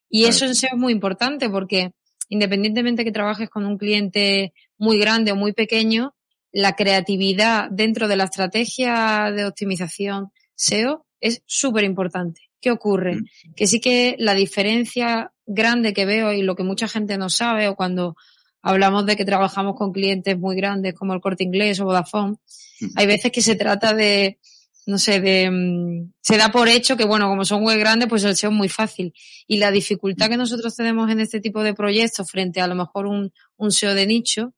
Y 0.10 0.22
claro. 0.22 0.36
eso 0.36 0.46
en 0.46 0.56
SEO 0.56 0.72
es 0.74 0.80
muy 0.80 0.94
importante 0.94 1.48
porque 1.48 1.92
independientemente 2.30 3.06
que 3.06 3.12
trabajes 3.12 3.52
con 3.52 3.68
un 3.68 3.78
cliente 3.78 4.52
muy 4.80 4.98
grande 4.98 5.32
o 5.32 5.36
muy 5.36 5.54
pequeño, 5.54 6.16
la 6.58 6.76
creatividad 6.76 7.70
dentro 7.70 8.08
de 8.08 8.16
la 8.16 8.24
estrategia 8.24 9.32
de 9.32 9.46
optimización 9.46 10.32
SEO 10.56 11.06
es 11.22 11.44
súper 11.46 11.84
importante. 11.84 12.50
¿Qué 12.60 12.72
ocurre? 12.72 13.18
Mm. 13.18 13.54
Que 13.56 13.68
sí 13.68 13.80
que 13.80 14.16
la 14.18 14.34
diferencia 14.34 15.32
grande 15.46 15.94
que 15.94 16.08
veo 16.08 16.34
y 16.34 16.42
lo 16.42 16.56
que 16.56 16.64
mucha 16.64 16.88
gente 16.88 17.20
no 17.20 17.30
sabe 17.30 17.68
o 17.68 17.76
cuando 17.76 18.16
hablamos 18.64 19.06
de 19.06 19.16
que 19.16 19.24
trabajamos 19.24 19.76
con 19.76 19.92
clientes 19.92 20.36
muy 20.40 20.56
grandes 20.56 20.96
como 20.96 21.14
el 21.14 21.22
Corte 21.22 21.44
Inglés 21.44 21.80
o 21.80 21.86
Vodafone, 21.86 22.38
mm. 22.82 22.88
hay 22.96 23.06
veces 23.06 23.32
que 23.32 23.44
se 23.44 23.56
trata 23.56 23.94
de, 23.94 24.40
no 24.88 24.98
sé, 24.98 25.22
de, 25.22 25.52
mm, 25.52 26.14
se 26.22 26.38
da 26.38 26.50
por 26.52 26.70
hecho 26.70 26.98
que 26.98 27.06
bueno, 27.06 27.28
como 27.28 27.46
son 27.46 27.64
web 27.64 27.78
grandes, 27.78 28.10
pues 28.10 28.24
el 28.24 28.36
SEO 28.36 28.50
es 28.50 28.56
muy 28.56 28.70
fácil. 28.70 29.14
Y 29.46 29.58
la 29.58 29.70
dificultad 29.70 30.28
que 30.28 30.38
nosotros 30.38 30.76
tenemos 30.76 31.12
en 31.12 31.20
este 31.20 31.40
tipo 31.40 31.62
de 31.62 31.76
proyectos 31.76 32.32
frente 32.32 32.62
a 32.62 32.68
lo 32.68 32.74
mejor 32.74 33.06
un, 33.06 33.32
un 33.58 33.72
SEO 33.72 33.94
de 33.94 34.08
nicho 34.08 34.56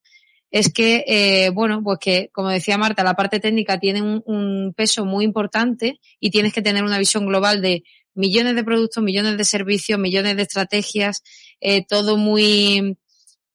es 0.51 0.73
que, 0.73 1.03
eh, 1.07 1.49
bueno, 1.51 1.83
pues 1.83 1.99
que, 1.99 2.29
como 2.33 2.49
decía 2.49 2.77
Marta, 2.77 3.03
la 3.03 3.15
parte 3.15 3.39
técnica 3.39 3.79
tiene 3.79 4.01
un, 4.01 4.23
un, 4.25 4.73
peso 4.73 5.05
muy 5.05 5.23
importante 5.25 5.99
y 6.19 6.31
tienes 6.31 6.53
que 6.53 6.61
tener 6.61 6.83
una 6.83 6.97
visión 6.97 7.27
global 7.27 7.61
de 7.61 7.83
millones 8.15 8.55
de 8.55 8.63
productos, 8.63 9.03
millones 9.03 9.37
de 9.37 9.45
servicios, 9.45 9.99
millones 9.99 10.35
de 10.35 10.41
estrategias, 10.41 11.23
eh, 11.61 11.85
todo 11.85 12.17
muy, 12.17 12.97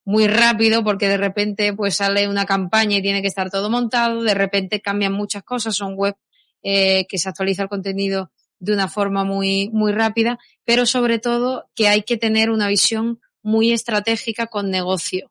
muy 0.05 0.27
rápido 0.27 0.85
porque 0.85 1.09
de 1.09 1.17
repente 1.17 1.73
pues 1.75 1.97
sale 1.97 2.29
una 2.29 2.47
campaña 2.47 2.99
y 2.99 3.03
tiene 3.03 3.23
que 3.23 3.29
estar 3.29 3.51
todo 3.51 3.71
montado, 3.71 4.23
de 4.23 4.35
repente 4.35 4.81
cambian 4.81 5.13
muchas 5.13 5.43
cosas, 5.43 5.77
son 5.77 5.95
web 5.97 6.15
eh, 6.63 7.07
que 7.09 7.19
se 7.19 7.29
actualiza 7.29 7.63
el 7.63 7.69
contenido 7.69 8.31
de 8.59 8.73
una 8.73 8.89
forma 8.89 9.25
muy, 9.25 9.69
muy 9.71 9.93
rápida, 9.93 10.39
pero 10.65 10.87
sobre 10.87 11.19
todo 11.19 11.69
que 11.75 11.89
hay 11.89 12.03
que 12.03 12.17
tener 12.17 12.51
una 12.51 12.69
visión 12.69 13.21
muy 13.43 13.73
estratégica 13.73 14.47
con 14.47 14.71
negocio. 14.71 15.31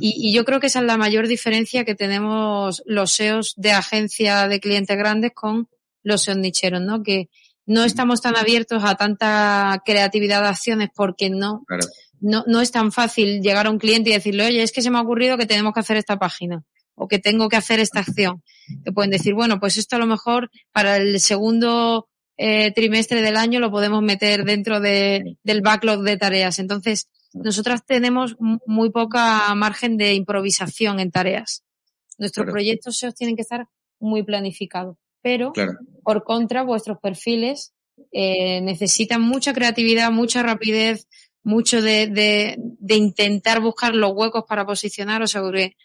Y, 0.00 0.28
y, 0.28 0.32
yo 0.32 0.44
creo 0.44 0.60
que 0.60 0.68
esa 0.68 0.78
es 0.78 0.86
la 0.86 0.96
mayor 0.96 1.26
diferencia 1.26 1.84
que 1.84 1.96
tenemos 1.96 2.84
los 2.86 3.12
SEOs 3.12 3.54
de 3.56 3.72
agencia 3.72 4.46
de 4.46 4.60
clientes 4.60 4.96
grandes 4.96 5.32
con 5.34 5.68
los 6.04 6.22
SEOs 6.22 6.38
nicheros, 6.38 6.80
¿no? 6.80 7.02
Que 7.02 7.28
no 7.66 7.84
estamos 7.84 8.20
tan 8.20 8.36
abiertos 8.36 8.84
a 8.84 8.94
tanta 8.94 9.82
creatividad 9.84 10.42
de 10.42 10.48
acciones 10.48 10.90
porque 10.94 11.30
no, 11.30 11.64
claro. 11.66 11.86
no, 12.20 12.44
no 12.46 12.60
es 12.60 12.70
tan 12.70 12.92
fácil 12.92 13.40
llegar 13.40 13.66
a 13.66 13.70
un 13.70 13.78
cliente 13.78 14.10
y 14.10 14.12
decirle, 14.12 14.46
oye, 14.46 14.62
es 14.62 14.70
que 14.70 14.82
se 14.82 14.90
me 14.90 14.98
ha 14.98 15.02
ocurrido 15.02 15.36
que 15.36 15.46
tenemos 15.46 15.72
que 15.72 15.80
hacer 15.80 15.96
esta 15.96 16.18
página 16.18 16.64
o 16.94 17.08
que 17.08 17.18
tengo 17.18 17.48
que 17.48 17.56
hacer 17.56 17.80
esta 17.80 18.00
acción. 18.00 18.42
Te 18.84 18.92
pueden 18.92 19.10
decir, 19.10 19.34
bueno, 19.34 19.58
pues 19.58 19.76
esto 19.76 19.96
a 19.96 19.98
lo 19.98 20.06
mejor 20.06 20.50
para 20.72 20.96
el 20.96 21.20
segundo 21.20 22.08
eh, 22.36 22.72
trimestre 22.72 23.22
del 23.22 23.36
año 23.36 23.60
lo 23.60 23.70
podemos 23.70 24.02
meter 24.02 24.44
dentro 24.44 24.80
de, 24.80 25.36
del 25.42 25.62
backlog 25.62 26.02
de 26.02 26.16
tareas. 26.16 26.58
Entonces, 26.58 27.08
nosotras 27.34 27.84
tenemos 27.84 28.36
muy 28.38 28.90
poca 28.90 29.54
margen 29.54 29.96
de 29.96 30.14
improvisación 30.14 31.00
en 31.00 31.10
tareas. 31.10 31.64
Nuestros 32.18 32.44
claro. 32.44 32.52
proyectos 32.52 32.98
SEO 32.98 33.12
tienen 33.12 33.36
que 33.36 33.42
estar 33.42 33.66
muy 33.98 34.22
planificados. 34.22 34.96
Pero, 35.22 35.52
claro. 35.52 35.78
por 36.02 36.24
contra, 36.24 36.62
vuestros 36.62 36.98
perfiles 36.98 37.72
eh, 38.10 38.60
necesitan 38.60 39.22
mucha 39.22 39.52
creatividad, 39.52 40.10
mucha 40.10 40.42
rapidez, 40.42 41.06
mucho 41.44 41.80
de, 41.80 42.08
de, 42.08 42.56
de, 42.58 42.94
intentar 42.96 43.60
buscar 43.60 43.94
los 43.94 44.12
huecos 44.12 44.44
para 44.48 44.66
posicionar. 44.66 45.22
O 45.22 45.26
sea, 45.26 45.42
que 45.52 45.76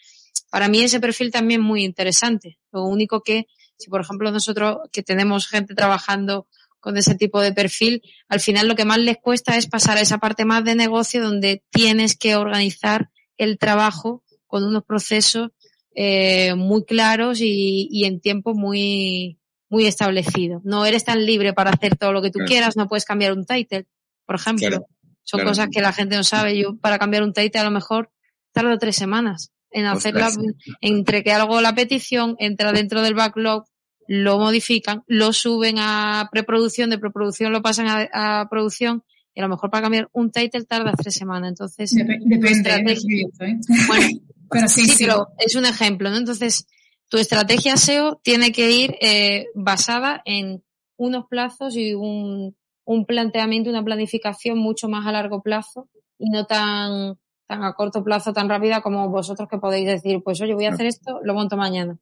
para 0.50 0.68
mí 0.68 0.82
ese 0.82 1.00
perfil 1.00 1.32
también 1.32 1.62
es 1.62 1.68
muy 1.68 1.84
interesante. 1.84 2.58
Lo 2.72 2.86
único 2.86 3.22
que, 3.22 3.48
si 3.78 3.90
por 3.90 4.02
ejemplo 4.02 4.32
nosotros 4.32 4.80
que 4.92 5.04
tenemos 5.04 5.48
gente 5.48 5.76
trabajando 5.76 6.48
con 6.88 6.96
ese 6.96 7.16
tipo 7.16 7.42
de 7.42 7.52
perfil, 7.52 8.02
al 8.30 8.40
final 8.40 8.66
lo 8.70 8.76
que 8.76 8.86
más 8.86 8.98
les 9.00 9.18
cuesta 9.18 9.58
es 9.58 9.68
pasar 9.68 9.98
a 9.98 10.00
esa 10.00 10.20
parte 10.20 10.46
más 10.46 10.64
de 10.64 10.74
negocio 10.74 11.22
donde 11.22 11.62
tienes 11.70 12.16
que 12.18 12.38
organizar 12.38 13.10
el 13.38 13.58
trabajo 13.58 14.24
con 14.46 14.64
unos 14.64 14.86
procesos 14.86 15.50
eh, 15.94 16.56
muy 16.56 16.86
claros 16.86 17.42
y, 17.42 17.90
y, 17.92 18.06
en 18.06 18.22
tiempo 18.22 18.54
muy, 18.54 19.38
muy 19.68 19.86
establecido. 19.86 20.62
No 20.64 20.86
eres 20.86 21.04
tan 21.04 21.26
libre 21.26 21.52
para 21.52 21.72
hacer 21.72 21.98
todo 21.98 22.14
lo 22.14 22.22
que 22.22 22.30
tú 22.30 22.40
claro. 22.40 22.48
quieras, 22.48 22.78
no 22.78 22.88
puedes 22.88 23.04
cambiar 23.04 23.34
un 23.34 23.46
title, 23.46 23.86
por 24.26 24.36
ejemplo. 24.36 24.70
Claro. 24.70 24.88
Son 25.24 25.40
claro. 25.40 25.50
cosas 25.50 25.68
que 25.70 25.82
la 25.82 25.92
gente 25.92 26.16
no 26.16 26.24
sabe. 26.24 26.58
Yo 26.58 26.78
para 26.78 26.98
cambiar 27.00 27.24
un 27.24 27.34
title 27.34 27.60
a 27.60 27.66
lo 27.66 27.72
mejor 27.72 28.14
tardo 28.54 28.78
tres 28.78 28.96
semanas 28.96 29.52
en 29.72 29.88
hacer 29.88 30.14
la, 30.16 30.32
entre 30.80 31.22
que 31.22 31.34
hago 31.34 31.60
la 31.60 31.76
petición, 31.76 32.38
entra 32.40 32.72
dentro 32.72 33.02
del 33.02 33.14
backlog, 33.14 33.66
lo 34.08 34.40
modifican, 34.40 35.04
lo 35.08 35.34
suben 35.34 35.78
a 35.80 36.30
preproducción, 36.32 36.90
de 36.90 36.98
preproducción 36.98 37.52
lo 37.52 37.62
pasan 37.62 37.88
a, 37.88 38.42
a 38.42 38.50
producción 38.50 39.04
y 39.38 39.40
a 39.40 39.44
lo 39.44 39.50
mejor 39.50 39.70
para 39.70 39.84
cambiar 39.84 40.10
un 40.14 40.32
title 40.32 40.64
tarda 40.64 40.94
tres 40.94 41.14
semanas. 41.14 41.50
Entonces, 41.50 41.92
Dep 41.92 42.08
depende. 42.08 42.94
¿eh? 42.94 43.60
Bueno, 43.88 44.08
pero 44.50 44.68
sí, 44.68 44.86
sí, 44.86 44.90
sí, 44.90 45.06
pero 45.06 45.28
es 45.38 45.56
un 45.56 45.66
ejemplo, 45.66 46.10
¿no? 46.10 46.18
Entonces, 46.18 46.66
tu 47.08 47.18
estrategia 47.18 47.78
SEO 47.78 48.20
tiene 48.24 48.52
que 48.52 48.72
ir 48.72 48.96
eh, 49.00 49.46
basada 49.54 50.24
en 50.26 50.64
unos 50.98 51.28
plazos 51.28 51.76
y 51.76 51.94
un, 51.94 52.56
un 52.84 53.06
planteamiento, 53.06 53.70
una 53.70 53.84
planificación 53.84 54.58
mucho 54.58 54.90
más 54.90 55.06
a 55.06 55.12
largo 55.12 55.44
plazo 55.44 55.88
y 56.18 56.32
no 56.32 56.46
tan, 56.46 57.20
tan 57.46 57.64
a 57.64 57.74
corto 57.74 58.04
plazo, 58.04 58.34
tan 58.34 58.50
rápida 58.50 58.82
como 58.82 59.08
vosotros 59.10 59.48
que 59.48 59.60
podéis 59.60 59.86
decir, 59.86 60.24
pues 60.24 60.42
oye, 60.42 60.56
voy 60.56 60.66
a 60.66 60.72
hacer 60.72 60.88
esto, 60.88 61.20
lo 61.24 61.36
monto 61.36 61.58
mañana. 61.58 62.00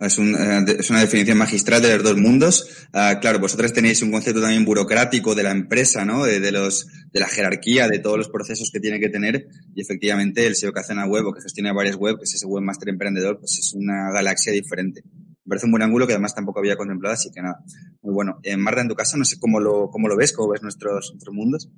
Es, 0.00 0.16
un, 0.16 0.36
eh, 0.36 0.76
es, 0.78 0.90
una 0.90 1.00
definición 1.00 1.38
magistral 1.38 1.82
de 1.82 1.96
los 1.96 2.04
dos 2.04 2.16
mundos. 2.16 2.86
Uh, 2.94 3.18
claro, 3.20 3.40
vosotros 3.40 3.72
tenéis 3.72 4.00
un 4.00 4.12
concepto 4.12 4.40
también 4.40 4.64
burocrático 4.64 5.34
de 5.34 5.42
la 5.42 5.50
empresa, 5.50 6.04
¿no? 6.04 6.24
De, 6.24 6.38
de, 6.38 6.52
los, 6.52 6.86
de 7.12 7.18
la 7.18 7.26
jerarquía, 7.26 7.88
de 7.88 7.98
todos 7.98 8.16
los 8.16 8.28
procesos 8.28 8.70
que 8.72 8.78
tiene 8.78 9.00
que 9.00 9.08
tener. 9.08 9.48
Y 9.74 9.82
efectivamente, 9.82 10.46
el 10.46 10.54
SEO 10.54 10.72
que 10.72 10.80
hace 10.80 10.92
una 10.92 11.06
web 11.06 11.26
o 11.26 11.32
que 11.32 11.42
gestiona 11.42 11.72
varias 11.72 11.96
web, 11.96 12.16
que 12.16 12.24
es 12.24 12.34
ese 12.34 12.46
webmaster 12.46 12.90
emprendedor, 12.90 13.40
pues 13.40 13.58
es 13.58 13.74
una 13.74 14.12
galaxia 14.12 14.52
diferente. 14.52 15.02
Me 15.04 15.50
parece 15.50 15.66
un 15.66 15.72
buen 15.72 15.82
ángulo 15.82 16.06
que 16.06 16.12
además 16.12 16.34
tampoco 16.34 16.60
había 16.60 16.76
contemplado, 16.76 17.14
así 17.14 17.30
que 17.34 17.42
nada, 17.42 17.58
muy 18.02 18.14
bueno. 18.14 18.38
Eh, 18.44 18.56
Marta, 18.56 18.82
en 18.82 18.88
tu 18.88 18.94
caso, 18.94 19.16
no 19.16 19.24
sé 19.24 19.38
cómo 19.40 19.58
lo, 19.58 19.88
cómo 19.90 20.06
lo 20.06 20.16
ves, 20.16 20.32
cómo 20.32 20.52
ves 20.52 20.62
nuestros, 20.62 21.10
nuestros 21.12 21.34
mundos. 21.34 21.70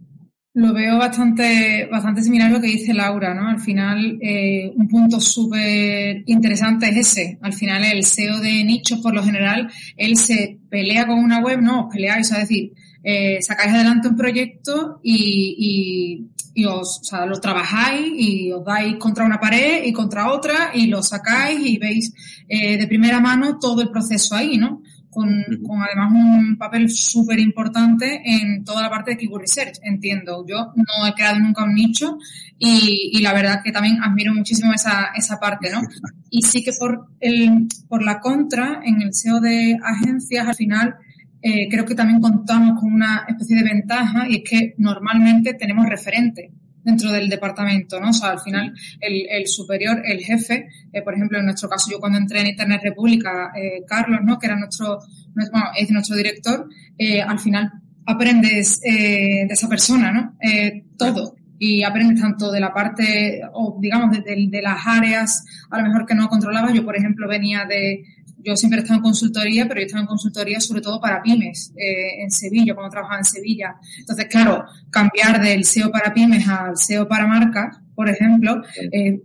Lo 0.52 0.74
veo 0.74 0.98
bastante, 0.98 1.86
bastante 1.90 2.22
similar 2.22 2.48
a 2.48 2.54
lo 2.54 2.60
que 2.60 2.66
dice 2.66 2.92
Laura, 2.92 3.32
¿no? 3.34 3.48
Al 3.48 3.60
final, 3.60 4.18
eh, 4.20 4.72
un 4.74 4.88
punto 4.88 5.20
súper 5.20 6.24
interesante 6.26 6.88
es 6.88 6.96
ese. 6.96 7.38
Al 7.40 7.52
final, 7.52 7.84
el 7.84 8.02
SEO 8.02 8.40
de 8.40 8.64
nichos, 8.64 8.98
por 9.00 9.14
lo 9.14 9.22
general, 9.22 9.70
él 9.96 10.16
se 10.16 10.58
pelea 10.68 11.06
con 11.06 11.20
una 11.20 11.38
web, 11.38 11.60
no, 11.60 11.86
os 11.86 11.94
peleáis, 11.94 12.32
es 12.32 12.38
decir, 12.38 12.72
eh, 13.04 13.40
sacáis 13.40 13.72
adelante 13.72 14.08
un 14.08 14.16
proyecto 14.16 14.98
y, 15.04 15.54
y, 15.56 16.60
y 16.60 16.64
os, 16.64 16.98
o 17.00 17.04
sea, 17.04 17.26
lo 17.26 17.40
trabajáis 17.40 18.12
y 18.16 18.50
os 18.50 18.64
dais 18.64 18.96
contra 18.96 19.24
una 19.24 19.38
pared 19.38 19.84
y 19.84 19.92
contra 19.92 20.32
otra 20.32 20.72
y 20.74 20.88
lo 20.88 21.00
sacáis 21.00 21.60
y 21.64 21.78
veis 21.78 22.12
eh, 22.48 22.76
de 22.76 22.86
primera 22.88 23.20
mano 23.20 23.58
todo 23.60 23.82
el 23.82 23.90
proceso 23.90 24.34
ahí, 24.34 24.58
¿no? 24.58 24.82
Con, 25.10 25.28
con 25.66 25.82
además 25.82 26.12
un 26.12 26.56
papel 26.56 26.88
súper 26.88 27.40
importante 27.40 28.22
en 28.24 28.64
toda 28.64 28.82
la 28.82 28.90
parte 28.90 29.12
de 29.12 29.16
Keyword 29.16 29.42
Research, 29.42 29.78
entiendo. 29.82 30.44
Yo 30.46 30.72
no 30.76 31.06
he 31.06 31.12
creado 31.14 31.40
nunca 31.40 31.64
un 31.64 31.74
nicho 31.74 32.16
y, 32.58 33.10
y 33.12 33.20
la 33.20 33.32
verdad 33.32 33.60
que 33.62 33.72
también 33.72 34.02
admiro 34.02 34.32
muchísimo 34.32 34.72
esa, 34.72 35.10
esa 35.14 35.38
parte, 35.38 35.70
¿no? 35.70 35.80
Y 36.32 36.42
sí 36.42 36.62
que 36.62 36.72
por, 36.78 37.08
el, 37.18 37.66
por 37.88 38.04
la 38.04 38.20
contra, 38.20 38.82
en 38.84 39.02
el 39.02 39.12
SEO 39.12 39.40
de 39.40 39.76
agencias, 39.82 40.46
al 40.46 40.54
final, 40.54 40.94
eh, 41.42 41.68
creo 41.68 41.84
que 41.84 41.96
también 41.96 42.20
contamos 42.20 42.78
con 42.80 42.92
una 42.92 43.24
especie 43.26 43.56
de 43.56 43.64
ventaja 43.64 44.28
y 44.28 44.36
es 44.36 44.42
que 44.48 44.74
normalmente 44.78 45.54
tenemos 45.54 45.86
referentes. 45.86 46.52
Dentro 46.82 47.10
del 47.12 47.28
departamento, 47.28 48.00
¿no? 48.00 48.10
O 48.10 48.12
sea, 48.12 48.30
al 48.30 48.40
final 48.40 48.74
el, 49.00 49.26
el 49.28 49.46
superior, 49.46 50.02
el 50.04 50.20
jefe, 50.20 50.68
eh, 50.92 51.02
por 51.02 51.14
ejemplo, 51.14 51.38
en 51.38 51.46
nuestro 51.46 51.68
caso, 51.68 51.90
yo 51.90 51.98
cuando 51.98 52.18
entré 52.18 52.40
en 52.40 52.48
Internet 52.48 52.80
República, 52.82 53.52
eh, 53.56 53.84
Carlos, 53.86 54.20
¿no? 54.24 54.38
Que 54.38 54.46
era 54.46 54.56
nuestro, 54.56 54.98
bueno, 55.34 55.66
es 55.76 55.90
nuestro 55.90 56.16
director, 56.16 56.68
eh, 56.98 57.20
al 57.20 57.38
final 57.38 57.72
aprendes 58.06 58.80
de 58.80 59.46
esa 59.48 59.68
persona, 59.68 60.10
¿no? 60.10 60.36
todo. 60.96 61.36
Y 61.60 61.84
aprendes 61.84 62.20
tanto 62.20 62.50
de 62.50 62.58
la 62.58 62.72
parte, 62.72 63.42
o 63.52 63.78
digamos, 63.80 64.10
de, 64.10 64.48
de, 64.48 64.62
las 64.62 64.84
áreas 64.86 65.44
a 65.70 65.78
lo 65.78 65.84
mejor 65.84 66.06
que 66.06 66.14
no 66.14 66.26
controlaba. 66.28 66.72
Yo, 66.72 66.84
por 66.84 66.96
ejemplo, 66.96 67.28
venía 67.28 67.66
de, 67.66 68.02
yo 68.44 68.56
siempre 68.56 68.78
he 68.78 68.82
estado 68.82 68.98
en 68.98 69.02
consultoría, 69.02 69.66
pero 69.66 69.80
yo 69.80 69.82
he 69.82 69.86
estado 69.86 70.02
en 70.02 70.08
consultoría 70.08 70.60
sobre 70.60 70.80
todo 70.80 71.00
para 71.00 71.22
pymes 71.22 71.72
eh, 71.76 72.22
en 72.22 72.30
Sevilla, 72.30 72.74
cuando 72.74 72.90
trabajaba 72.90 73.18
en 73.18 73.24
Sevilla. 73.24 73.76
Entonces, 73.98 74.26
claro, 74.26 74.64
cambiar 74.90 75.42
del 75.42 75.64
SEO 75.64 75.90
para 75.90 76.12
pymes 76.12 76.46
al 76.48 76.76
SEO 76.76 77.08
para 77.08 77.26
marcas, 77.26 77.78
por 78.00 78.08
ejemplo, 78.08 78.62
eh, 78.92 79.20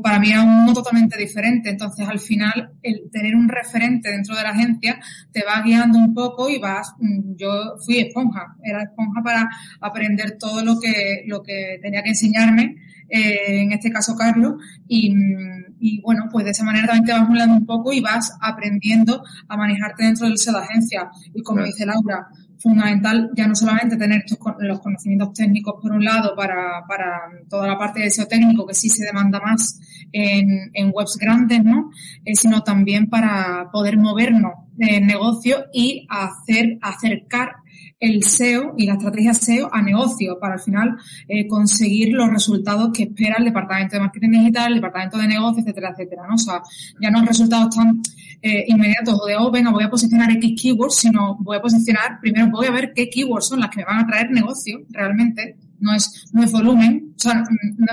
para 0.00 0.20
mí 0.20 0.30
era 0.30 0.44
un 0.44 0.58
mundo 0.58 0.72
totalmente 0.72 1.18
diferente. 1.18 1.68
Entonces, 1.68 2.08
al 2.08 2.20
final, 2.20 2.74
el 2.80 3.10
tener 3.10 3.34
un 3.34 3.48
referente 3.48 4.08
dentro 4.08 4.36
de 4.36 4.44
la 4.44 4.50
agencia 4.50 5.00
te 5.32 5.42
va 5.42 5.60
guiando 5.62 5.98
un 5.98 6.14
poco 6.14 6.48
y 6.48 6.60
vas, 6.60 6.94
mm, 7.00 7.34
yo 7.34 7.74
fui 7.84 7.98
esponja, 7.98 8.54
era 8.62 8.84
esponja 8.84 9.20
para 9.20 9.50
aprender 9.80 10.38
todo 10.38 10.64
lo 10.64 10.78
que, 10.78 11.24
lo 11.26 11.42
que 11.42 11.80
tenía 11.82 12.04
que 12.04 12.10
enseñarme, 12.10 12.76
eh, 13.08 13.62
en 13.62 13.72
este 13.72 13.90
caso 13.90 14.14
Carlos, 14.14 14.62
y, 14.86 15.12
mm, 15.12 15.74
y 15.80 16.00
bueno, 16.00 16.28
pues 16.30 16.44
de 16.44 16.52
esa 16.52 16.62
manera 16.62 16.86
también 16.86 17.06
te 17.06 17.12
vas 17.14 17.28
molando 17.28 17.56
un 17.56 17.66
poco 17.66 17.92
y 17.92 18.00
vas 18.00 18.32
aprendiendo 18.40 19.24
a 19.48 19.56
manejarte 19.56 20.04
dentro 20.04 20.28
del 20.28 20.38
SEO 20.38 20.54
de 20.54 20.60
agencia. 20.60 21.10
Y 21.34 21.42
como 21.42 21.64
dice 21.64 21.84
Laura, 21.84 22.28
fundamental 22.60 23.30
ya 23.34 23.46
no 23.46 23.54
solamente 23.54 23.96
tener 23.96 24.22
estos, 24.24 24.38
los 24.58 24.80
conocimientos 24.80 25.32
técnicos 25.32 25.80
por 25.80 25.92
un 25.92 26.04
lado 26.04 26.34
para, 26.36 26.84
para 26.86 27.22
toda 27.48 27.66
la 27.66 27.78
parte 27.78 28.00
de 28.00 28.10
SEO 28.10 28.26
técnico 28.26 28.66
que 28.66 28.74
sí 28.74 28.88
se 28.88 29.04
demanda 29.04 29.40
más 29.40 29.80
en, 30.12 30.70
en 30.74 30.90
webs 30.92 31.16
grandes, 31.18 31.64
¿no? 31.64 31.90
Eh, 32.24 32.34
sino 32.34 32.62
también 32.62 33.08
para 33.08 33.70
poder 33.72 33.96
movernos 33.96 34.52
en 34.78 35.06
negocio 35.06 35.66
y 35.72 36.06
hacer, 36.08 36.78
acercar 36.82 37.56
el 38.00 38.24
SEO 38.24 38.74
y 38.78 38.86
la 38.86 38.94
estrategia 38.94 39.34
SEO 39.34 39.68
a 39.72 39.82
negocio 39.82 40.38
para 40.40 40.54
al 40.54 40.60
final 40.60 40.96
eh, 41.28 41.46
conseguir 41.46 42.14
los 42.14 42.30
resultados 42.30 42.90
que 42.94 43.04
espera 43.04 43.36
el 43.38 43.44
departamento 43.44 43.96
de 43.96 44.00
marketing 44.00 44.30
digital, 44.30 44.68
el 44.68 44.76
departamento 44.76 45.18
de 45.18 45.28
negocio, 45.28 45.60
etcétera, 45.60 45.90
etcétera, 45.90 46.22
¿no? 46.26 46.34
O 46.34 46.38
sea, 46.38 46.62
ya 47.00 47.10
no 47.10 47.24
resultados 47.24 47.76
tan 47.76 48.00
eh, 48.40 48.64
inmediatos 48.68 49.20
o 49.20 49.26
de, 49.26 49.36
oh, 49.36 49.50
venga, 49.50 49.70
voy 49.70 49.84
a 49.84 49.90
posicionar 49.90 50.30
X 50.32 50.60
keywords, 50.60 50.96
sino 50.96 51.36
voy 51.40 51.58
a 51.58 51.60
posicionar, 51.60 52.18
primero 52.20 52.48
voy 52.50 52.66
a 52.66 52.70
ver 52.70 52.92
qué 52.94 53.10
keywords 53.10 53.48
son 53.48 53.60
las 53.60 53.68
que 53.68 53.80
me 53.80 53.84
van 53.84 53.98
a 53.98 54.06
traer 54.06 54.30
negocio 54.30 54.80
realmente, 54.88 55.56
no 55.78 55.94
es, 55.94 56.26
no 56.32 56.42
es 56.42 56.50
volumen, 56.50 57.12
o 57.16 57.18
sea, 57.18 57.44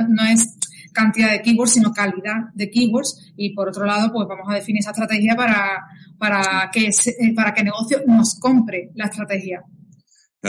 no, 0.07 0.23
es 0.23 0.57
cantidad 0.93 1.31
de 1.31 1.41
keywords, 1.41 1.73
sino 1.73 1.91
calidad 1.91 2.49
de 2.53 2.69
keywords. 2.69 3.33
Y 3.35 3.53
por 3.53 3.69
otro 3.69 3.85
lado, 3.85 4.11
pues 4.11 4.27
vamos 4.27 4.47
a 4.49 4.55
definir 4.55 4.79
esa 4.79 4.91
estrategia 4.91 5.35
para, 5.35 5.85
para 6.17 6.69
que, 6.71 6.89
para 7.35 7.53
que 7.53 7.63
negocio 7.63 7.99
nos 8.07 8.39
compre 8.39 8.91
la 8.95 9.05
estrategia 9.05 9.63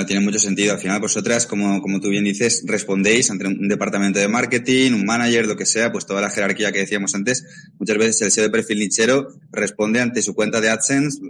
tiene 0.06 0.20
mucho 0.20 0.38
sentido. 0.38 0.74
Al 0.74 0.78
final, 0.78 1.00
vosotras, 1.00 1.46
como, 1.46 1.80
como 1.80 2.00
tú 2.00 2.08
bien 2.08 2.24
dices, 2.24 2.62
respondéis 2.66 3.30
ante 3.30 3.46
un 3.46 3.68
departamento 3.68 4.18
de 4.18 4.28
marketing, 4.28 4.92
un 4.92 5.04
manager, 5.04 5.46
lo 5.46 5.56
que 5.56 5.66
sea, 5.66 5.90
pues 5.90 6.06
toda 6.06 6.20
la 6.20 6.30
jerarquía 6.30 6.72
que 6.72 6.80
decíamos 6.80 7.14
antes. 7.14 7.44
Muchas 7.78 7.96
veces 7.98 8.22
el 8.22 8.30
SEO 8.30 8.44
de 8.44 8.50
perfil 8.50 8.78
nichero 8.78 9.28
responde 9.50 10.00
ante 10.00 10.22
su 10.22 10.34
cuenta 10.34 10.60
de 10.60 10.70
AdSense 10.70 11.20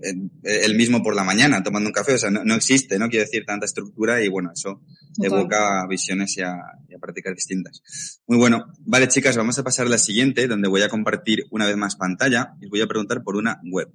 él 0.43 0.75
mismo 0.77 1.03
por 1.03 1.15
la 1.15 1.25
mañana, 1.25 1.63
tomando 1.63 1.89
un 1.89 1.93
café. 1.93 2.15
O 2.15 2.19
sea, 2.19 2.31
no, 2.31 2.55
existe, 2.55 2.99
¿no? 2.99 3.09
Quiere 3.09 3.25
decir 3.25 3.45
tanta 3.47 3.67
estructura 3.67 4.23
y 4.23 4.29
bueno, 4.29 4.51
eso 4.53 4.83
evoca 5.23 5.87
visiones 5.87 6.37
y 6.37 6.43
a, 6.43 6.57
y 6.89 6.95
a 6.95 6.99
prácticas 6.99 7.35
distintas. 7.35 7.83
Muy 8.27 8.39
bueno. 8.39 8.67
Vale, 8.81 9.09
chicas, 9.09 9.37
vamos 9.37 9.59
a 9.59 9.65
pasar 9.65 9.87
a 9.87 9.91
la 9.91 9.99
siguiente, 9.99 10.47
donde 10.47 10.69
voy 10.69 10.83
a 10.83 10.89
compartir 10.89 11.47
una 11.51 11.67
vez 11.67 11.77
más 11.77 11.97
pantalla 11.97 12.55
y 12.61 12.67
os 12.67 12.71
voy 12.71 12.81
a 12.81 12.87
preguntar 12.87 13.23
por 13.23 13.37
una 13.37 13.61
web. 13.65 13.89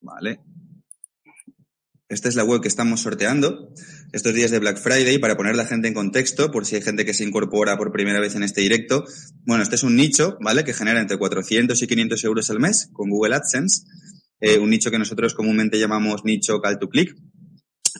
Vale. 0.00 0.40
Esta 2.08 2.28
es 2.28 2.36
la 2.36 2.44
web 2.44 2.60
que 2.60 2.68
estamos 2.68 3.00
sorteando 3.00 3.72
estos 4.12 4.32
días 4.32 4.52
de 4.52 4.60
Black 4.60 4.78
Friday 4.78 5.18
para 5.18 5.36
poner 5.36 5.56
la 5.56 5.66
gente 5.66 5.88
en 5.88 5.94
contexto, 5.94 6.52
por 6.52 6.64
si 6.64 6.76
hay 6.76 6.82
gente 6.82 7.04
que 7.04 7.12
se 7.12 7.24
incorpora 7.24 7.76
por 7.76 7.90
primera 7.90 8.20
vez 8.20 8.36
en 8.36 8.44
este 8.44 8.60
directo. 8.60 9.04
Bueno, 9.44 9.64
este 9.64 9.74
es 9.74 9.82
un 9.82 9.96
nicho, 9.96 10.38
¿vale? 10.40 10.62
Que 10.62 10.72
genera 10.72 11.00
entre 11.00 11.18
400 11.18 11.82
y 11.82 11.86
500 11.88 12.24
euros 12.24 12.48
al 12.50 12.60
mes 12.60 12.90
con 12.92 13.10
Google 13.10 13.34
AdSense. 13.34 13.82
Eh, 14.40 14.58
un 14.58 14.70
nicho 14.70 14.92
que 14.92 15.00
nosotros 15.00 15.34
comúnmente 15.34 15.80
llamamos 15.80 16.24
nicho 16.24 16.60
call 16.60 16.78
to 16.78 16.88
click, 16.88 17.12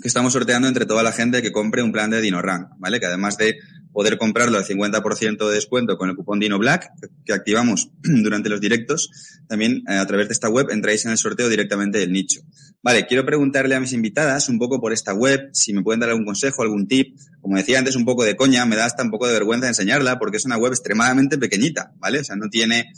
que 0.01 0.07
estamos 0.07 0.33
sorteando 0.33 0.69
entre 0.69 0.87
toda 0.87 1.03
la 1.03 1.11
gente 1.11 1.43
que 1.43 1.51
compre 1.51 1.83
un 1.83 1.91
plan 1.91 2.09
de 2.09 2.21
DinoRank, 2.21 2.69
¿vale? 2.79 3.01
Que 3.01 3.07
además 3.07 3.37
de 3.39 3.57
poder 3.97 4.18
comprarlo 4.18 4.59
al 4.59 4.64
50% 4.66 5.49
de 5.49 5.55
descuento 5.55 5.97
con 5.97 6.11
el 6.11 6.16
cupón 6.16 6.38
Dino 6.38 6.59
Black 6.59 6.90
que 7.24 7.32
activamos 7.32 7.88
durante 8.03 8.51
los 8.51 8.61
directos. 8.61 9.11
También 9.49 9.84
eh, 9.88 9.94
a 9.94 10.07
través 10.07 10.28
de 10.28 10.34
esta 10.34 10.51
web 10.51 10.68
entráis 10.70 11.07
en 11.07 11.12
el 11.12 11.16
sorteo 11.16 11.49
directamente 11.49 11.97
del 11.99 12.12
nicho. 12.12 12.42
Vale, 12.82 13.07
quiero 13.07 13.24
preguntarle 13.24 13.74
a 13.74 13.80
mis 13.80 13.94
invitadas 13.94 14.51
un 14.51 14.59
poco 14.59 14.82
por 14.82 14.92
esta 14.92 15.14
web, 15.14 15.49
si 15.55 15.72
me 15.72 15.82
pueden 15.82 16.01
dar 16.01 16.11
algún 16.11 16.26
consejo, 16.26 16.62
algún 16.62 16.86
tip. 16.86 17.18
Como 17.40 17.57
decía 17.57 17.78
antes, 17.78 17.97
un 17.97 18.05
poco 18.05 18.22
de 18.22 18.36
coña, 18.36 18.66
me 18.66 18.76
da 18.76 18.84
hasta 18.84 19.03
un 19.03 19.11
poco 19.11 19.26
de 19.26 19.32
vergüenza 19.32 19.66
enseñarla 19.66 20.18
porque 20.18 20.36
es 20.36 20.44
una 20.44 20.59
web 20.59 20.72
extremadamente 20.72 21.38
pequeñita, 21.38 21.92
¿vale? 21.97 22.20
O 22.20 22.24
sea, 22.24 22.36
no 22.36 22.51
tiene 22.51 22.92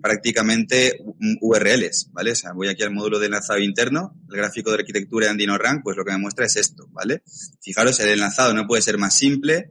prácticamente 0.00 0.98
URLs, 1.40 2.10
¿vale? 2.12 2.32
O 2.32 2.34
sea, 2.34 2.52
voy 2.52 2.68
aquí 2.68 2.82
al 2.84 2.92
módulo 2.92 3.18
de 3.18 3.26
enlazado 3.26 3.58
interno, 3.58 4.16
el 4.30 4.36
gráfico 4.36 4.70
de 4.70 4.76
arquitectura 4.76 5.30
en 5.30 5.36
DinoRank, 5.36 5.82
pues 5.82 5.96
lo 5.96 6.04
que 6.04 6.12
me 6.12 6.18
muestra 6.18 6.46
es 6.46 6.56
esto, 6.56 6.88
¿vale? 6.90 7.22
Fijaros, 7.60 8.00
el 8.00 8.10
enlazado 8.10 8.54
no 8.54 8.66
puede 8.66 8.82
ser 8.82 8.98
más 8.98 9.14
simple, 9.14 9.68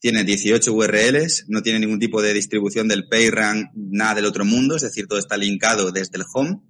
tiene 0.00 0.24
18 0.24 0.72
URLs, 0.72 1.44
no 1.48 1.62
tiene 1.62 1.80
ningún 1.80 1.98
tipo 1.98 2.20
de 2.22 2.34
distribución 2.34 2.88
del 2.88 3.08
PageRank, 3.08 3.70
nada 3.74 4.16
del 4.16 4.24
otro 4.24 4.44
mundo, 4.44 4.76
es 4.76 4.82
decir, 4.82 5.06
todo 5.06 5.18
está 5.18 5.36
linkado 5.36 5.90
desde 5.92 6.18
el 6.18 6.24
home. 6.32 6.60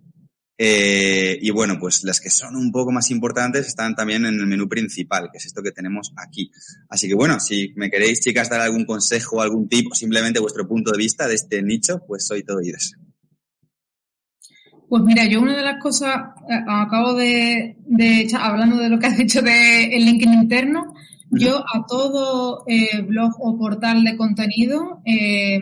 Eh, 0.60 1.38
y 1.40 1.50
bueno, 1.50 1.78
pues 1.78 2.02
las 2.02 2.20
que 2.20 2.30
son 2.30 2.56
un 2.56 2.72
poco 2.72 2.90
más 2.90 3.12
importantes 3.12 3.68
están 3.68 3.94
también 3.94 4.26
en 4.26 4.34
el 4.34 4.46
menú 4.46 4.68
principal, 4.68 5.28
que 5.30 5.38
es 5.38 5.46
esto 5.46 5.62
que 5.62 5.70
tenemos 5.70 6.12
aquí. 6.16 6.50
Así 6.88 7.06
que 7.06 7.14
bueno, 7.14 7.38
si 7.38 7.72
me 7.76 7.90
queréis, 7.90 8.20
chicas, 8.20 8.50
dar 8.50 8.60
algún 8.60 8.84
consejo, 8.84 9.40
algún 9.40 9.68
tip 9.68 9.86
o 9.92 9.94
simplemente 9.94 10.40
vuestro 10.40 10.66
punto 10.66 10.90
de 10.90 10.98
vista 10.98 11.28
de 11.28 11.36
este 11.36 11.62
nicho, 11.62 12.00
pues 12.08 12.26
soy 12.26 12.42
todo 12.42 12.56
oídos. 12.58 12.94
Pues 14.88 15.02
mira, 15.04 15.26
yo 15.26 15.40
una 15.40 15.56
de 15.56 15.62
las 15.62 15.80
cosas, 15.80 16.16
eh, 16.48 16.64
acabo 16.66 17.14
de, 17.14 17.76
de 17.86 18.28
hablando 18.36 18.78
de 18.78 18.88
lo 18.88 18.98
que 18.98 19.06
has 19.06 19.18
dicho 19.18 19.42
del 19.42 19.90
de 19.90 19.98
linking 20.00 20.32
interno, 20.32 20.94
yo 21.30 21.58
a 21.58 21.84
todo 21.86 22.64
eh, 22.66 23.02
blog 23.02 23.32
o 23.38 23.58
portal 23.58 24.04
de 24.04 24.16
contenido 24.16 25.02
eh, 25.04 25.60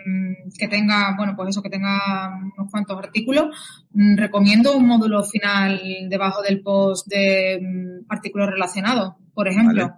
que 0.58 0.68
tenga, 0.68 1.14
bueno, 1.16 1.34
pues 1.36 1.50
eso, 1.50 1.62
que 1.62 1.70
tenga 1.70 2.38
unos 2.56 2.70
cuantos 2.70 2.98
artículos, 2.98 3.46
mm, 3.92 4.16
recomiendo 4.16 4.76
un 4.76 4.86
módulo 4.86 5.24
final 5.24 5.80
debajo 6.08 6.42
del 6.42 6.62
post 6.62 7.08
de 7.08 7.60
mm, 7.60 8.06
artículos 8.08 8.50
relacionados, 8.50 9.14
por 9.34 9.48
ejemplo. 9.48 9.94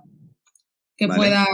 Que 0.97 1.07
pueda 1.07 1.47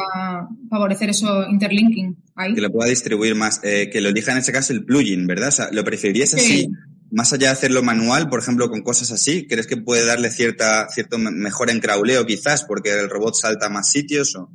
favorecer 0.71 1.11
eso 1.11 1.47
interlinking 1.47 2.17
ahí. 2.35 2.55
Que 2.55 2.63
lo 2.63 2.73
pueda 2.73 2.89
distribuir 2.89 3.35
más, 3.35 3.61
eh, 3.63 3.91
que 3.93 4.01
lo 4.01 4.09
elija 4.09 4.33
en 4.33 4.39
ese 4.39 4.53
caso 4.53 4.73
el 4.73 4.87
plugin, 4.87 5.27
¿verdad? 5.27 5.49
O 5.49 5.53
sea, 5.53 5.69
lo 5.71 5.85
preferirías 5.85 6.33
así 6.33 6.71
más 7.15 7.33
allá 7.33 7.47
de 7.47 7.53
hacerlo 7.53 7.83
manual, 7.83 8.29
por 8.29 8.41
ejemplo, 8.41 8.69
con 8.69 8.83
cosas 8.83 9.13
así, 9.13 9.47
¿crees 9.47 9.69
que 9.69 9.77
puede 9.77 10.05
darle 10.05 10.31
cierta, 10.31 10.89
cierto 10.89 11.17
mejor 11.17 11.71
en 11.71 11.79
crawleo 11.79 12.27
quizás 12.27 12.65
porque 12.65 12.91
el 12.91 13.09
robot 13.09 13.35
salta 13.37 13.67
a 13.67 13.71
más 13.71 13.89
sitios 13.89 14.35
o? 14.35 14.51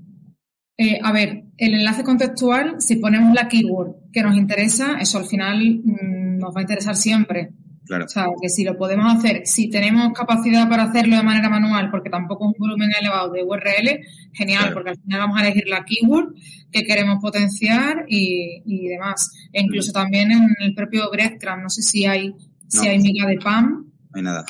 Eh, 0.78 1.00
a 1.02 1.12
ver, 1.14 1.46
el 1.58 1.74
enlace 1.74 2.04
contextual, 2.04 2.76
si 2.80 2.98
ponemos 2.98 3.34
la 3.34 3.48
keyword 3.48 4.12
que 4.12 4.24
nos 4.24 4.36
interesa, 4.36 4.98
eso 5.00 5.18
al 5.18 5.26
final 5.26 5.82
mm, 5.84 6.38
nos 6.38 6.54
va 6.54 6.60
a 6.60 6.62
interesar 6.62 6.96
siempre. 6.96 7.52
Claro. 7.86 8.06
O 8.06 8.10
sea, 8.10 8.28
que 8.40 8.50
si 8.50 8.64
lo 8.64 8.78
podemos 8.78 9.18
hacer, 9.18 9.42
si 9.46 9.70
tenemos 9.70 10.12
capacidad 10.14 10.70
para 10.70 10.84
hacerlo 10.84 11.16
de 11.16 11.24
manera 11.24 11.50
manual, 11.50 11.90
porque 11.90 12.10
tampoco 12.10 12.46
es 12.46 12.56
un 12.56 12.68
volumen 12.68 12.92
elevado 13.00 13.32
de 13.32 13.44
URL, 13.44 14.00
genial, 14.34 14.74
porque 14.74 14.92
al 14.92 15.00
final 15.00 15.20
vamos 15.22 15.40
a 15.40 15.46
elegir 15.46 15.68
la 15.68 15.84
keyword 15.84 16.36
que 16.72 16.84
queremos 16.84 17.18
potenciar 17.22 18.06
y, 18.08 18.62
y 18.66 18.88
demás. 18.90 19.32
E 19.52 19.62
incluso 19.62 19.92
también 19.92 20.32
en 20.32 20.50
el 20.60 20.76
propio 20.76 21.10
breadcrumb, 21.10 21.64
no 21.64 21.70
sé 21.70 21.82
si 21.82 22.06
hay 22.06 22.36
si 22.70 22.88
hay 22.88 23.00
miga 23.00 23.28
de 23.28 23.38
pan. 23.38 23.70
No 23.72 24.12
hay 24.14 24.24
nada. 24.24 24.46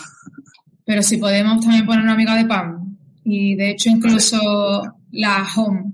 Pero 0.85 1.01
si 1.01 1.17
podemos 1.17 1.61
también 1.61 1.85
poner 1.85 2.03
una 2.03 2.15
miga 2.15 2.35
de 2.35 2.45
pan. 2.45 2.97
Y 3.23 3.55
de 3.55 3.71
hecho 3.71 3.89
incluso 3.89 4.81
la 5.11 5.47
home, 5.55 5.93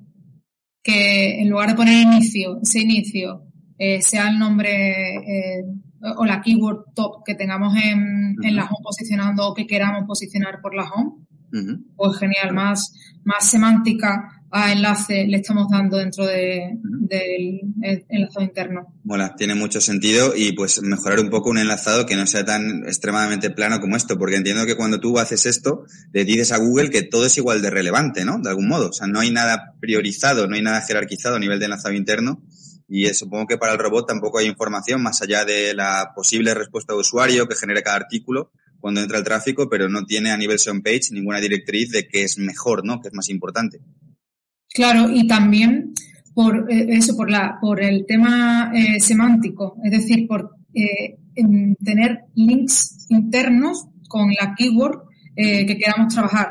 que 0.84 1.41
en 1.41 1.49
lugar 1.49 1.69
de 1.69 1.76
poner 1.76 2.01
inicio, 2.01 2.59
ese 2.61 2.82
inicio, 2.82 3.43
eh, 3.78 4.01
sea 4.01 4.30
el 4.30 4.39
nombre 4.39 5.15
eh, 5.17 5.63
o 6.17 6.26
la 6.26 6.41
keyword 6.41 6.93
top 6.93 7.23
que 7.26 7.36
tengamos 7.36 7.76
en, 7.76 8.36
en, 8.41 8.55
la 8.55 8.65
home 8.65 8.84
posicionando 8.84 9.47
o 9.47 9.53
que 9.53 9.65
queramos 9.65 10.03
posicionar 10.05 10.61
por 10.61 10.76
la 10.76 10.84
home, 10.84 11.26
pues 11.95 12.17
genial, 12.17 12.53
más, 12.53 12.93
más 13.23 13.49
semántica 13.49 14.35
a 14.52 14.72
enlace 14.72 15.26
le 15.28 15.38
estamos 15.38 15.68
dando 15.70 15.98
dentro 15.98 16.26
de, 16.26 16.78
del 16.82 17.62
enlazado 18.10 18.46
interno. 18.46 18.93
Mola, 19.04 19.36
tiene 19.36 19.56
mucho 19.56 19.82
sentido 19.82 20.34
y 20.36 20.54
pues 20.54 20.82
mejorar 20.82 21.20
un 21.20 21.30
poco 21.30 21.50
un 21.50 21.58
enlazado 21.58 22.06
que 22.06 22.16
no 22.16 22.26
sea 22.26 22.46
tan 22.46 22.84
extremadamente 22.86 23.50
plano 23.50 23.80
como 23.80 23.96
esto, 23.96 24.18
porque 24.18 24.38
entiendo 24.38 24.66
que 24.66 24.76
cuando 24.76 25.00
tú 25.00 25.20
haces 25.20 25.46
esto, 25.46 25.86
le 26.14 26.26
dices 26.26 26.52
a 26.52 26.58
Google 26.58 26.89
que 26.89 27.04
todo 27.04 27.26
es 27.26 27.38
igual 27.38 27.62
de 27.62 27.70
relevante, 27.70 28.24
¿no? 28.26 28.39
De 28.39 28.50
algún 28.50 28.68
modo. 28.68 28.89
O 28.89 28.93
sea, 28.93 29.08
no 29.08 29.20
hay 29.20 29.32
nada 29.32 29.76
priorizado, 29.80 30.48
no 30.48 30.56
hay 30.56 30.62
nada 30.62 30.82
jerarquizado 30.82 31.36
a 31.36 31.39
nivel 31.39 31.60
de 31.60 31.66
enlazado 31.66 31.93
interno. 31.93 32.41
Y 32.88 33.08
supongo 33.14 33.48
que 33.48 33.58
para 33.58 33.74
el 33.74 33.80
robot 33.80 34.08
tampoco 34.08 34.38
hay 34.38 34.46
información 34.46 35.02
más 35.02 35.22
allá 35.22 35.43
de 35.43 35.74
la 35.74 36.12
posible 36.16 36.54
respuesta 36.54 36.93
de 36.93 37.00
usuario 37.00 37.48
que 37.48 37.56
genere 37.56 37.82
cada 37.82 37.98
artículo 37.98 38.52
cuando 38.80 39.02
entra 39.02 39.18
el 39.18 39.24
tráfico, 39.24 39.68
pero 39.68 39.89
no 39.89 40.06
tiene 40.06 40.30
a 40.30 40.38
nivel 40.38 40.60
on 40.70 40.84
page 40.84 41.08
ninguna 41.10 41.39
directriz 41.39 41.89
de 41.89 42.08
qué 42.08 42.24
es 42.24 42.38
mejor, 42.38 42.86
¿no? 42.86 43.02
Que 43.02 43.08
es 43.08 43.14
más 43.16 43.30
importante. 43.30 43.82
Claro, 44.76 45.09
y 45.09 45.26
también 45.26 45.93
por 46.34 46.69
eh, 46.69 46.88
eso, 46.89 47.15
por 47.15 47.32
la, 47.32 47.57
por 47.61 47.82
el 47.82 48.05
tema 48.05 48.71
eh, 48.76 48.99
semántico, 48.99 49.78
es 49.82 49.91
decir, 49.91 50.28
por 50.28 50.51
eh, 50.73 51.17
tener 51.82 52.26
links 52.36 53.05
internos 53.09 53.86
con 54.09 54.30
la 54.39 54.53
keyword 54.53 55.03
que 55.36 55.78
queramos 55.78 56.13
trabajar. 56.13 56.49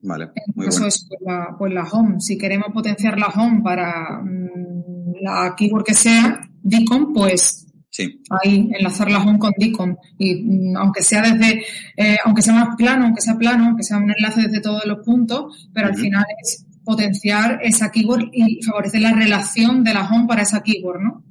Vale. 0.00 0.24
En 0.34 0.52
muy 0.54 0.66
caso 0.66 0.80
bueno. 0.80 0.94
pues, 1.08 1.20
la, 1.20 1.56
pues 1.58 1.72
la 1.72 1.84
home. 1.84 2.20
Si 2.20 2.36
queremos 2.36 2.68
potenciar 2.72 3.18
la 3.18 3.28
home 3.28 3.62
para 3.62 4.20
mmm, 4.22 5.14
la 5.22 5.54
keyword 5.56 5.84
que 5.84 5.94
sea, 5.94 6.40
DICOM, 6.62 7.12
pues 7.12 7.68
Sí. 7.90 8.22
Ahí, 8.30 8.70
enlazar 8.78 9.10
la 9.10 9.18
home 9.18 9.38
con 9.38 9.52
DICOM. 9.58 9.96
Y 10.18 10.44
mm, 10.44 10.76
aunque 10.76 11.02
sea 11.02 11.22
desde, 11.22 11.62
eh, 11.96 12.16
aunque 12.24 12.42
sea 12.42 12.54
más 12.54 12.76
plano, 12.76 13.06
aunque 13.06 13.22
sea 13.22 13.34
plano, 13.36 13.64
aunque 13.66 13.82
sea 13.82 13.96
un 13.96 14.10
enlace 14.10 14.42
desde 14.42 14.60
todos 14.60 14.84
los 14.86 15.04
puntos, 15.04 15.68
pero 15.72 15.88
uh 15.88 15.90
-huh. 15.90 15.94
al 15.94 16.00
final 16.00 16.24
es 16.40 16.64
potenciar 16.88 17.60
esa 17.62 17.90
keyword 17.90 18.30
y 18.32 18.62
favorecer 18.62 19.02
la 19.02 19.12
relación 19.12 19.84
de 19.84 19.92
la 19.92 20.08
home 20.08 20.26
para 20.26 20.40
esa 20.40 20.62
keyword, 20.62 21.02
¿no? 21.02 21.22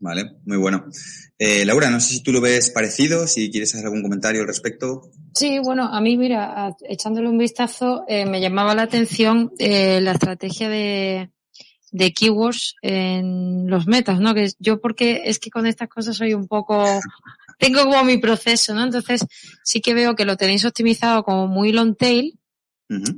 Vale, 0.00 0.38
muy 0.44 0.56
bueno. 0.56 0.86
Eh, 1.38 1.64
Laura, 1.64 1.88
no 1.88 2.00
sé 2.00 2.14
si 2.14 2.22
tú 2.24 2.32
lo 2.32 2.40
ves 2.40 2.70
parecido, 2.70 3.28
si 3.28 3.48
quieres 3.48 3.72
hacer 3.72 3.86
algún 3.86 4.02
comentario 4.02 4.40
al 4.40 4.48
respecto. 4.48 5.12
Sí, 5.32 5.60
bueno, 5.60 5.84
a 5.84 6.00
mí, 6.00 6.16
mira, 6.16 6.74
echándole 6.88 7.28
un 7.28 7.38
vistazo, 7.38 8.04
eh, 8.08 8.26
me 8.26 8.40
llamaba 8.40 8.74
la 8.74 8.82
atención 8.82 9.52
eh, 9.60 10.00
la 10.00 10.12
estrategia 10.12 10.68
de, 10.68 11.30
de 11.92 12.12
keywords 12.12 12.74
en 12.82 13.70
los 13.70 13.86
metas, 13.86 14.18
¿no? 14.18 14.34
Que 14.34 14.50
yo 14.58 14.80
porque 14.80 15.22
es 15.26 15.38
que 15.38 15.50
con 15.50 15.64
estas 15.64 15.88
cosas 15.88 16.16
soy 16.16 16.34
un 16.34 16.48
poco, 16.48 16.84
tengo 17.60 17.84
como 17.84 18.02
mi 18.02 18.18
proceso, 18.18 18.74
¿no? 18.74 18.82
Entonces 18.82 19.24
sí 19.62 19.80
que 19.80 19.94
veo 19.94 20.16
que 20.16 20.24
lo 20.24 20.36
tenéis 20.36 20.64
optimizado 20.64 21.22
como 21.22 21.46
muy 21.46 21.70
long 21.70 21.96
tail, 21.96 22.36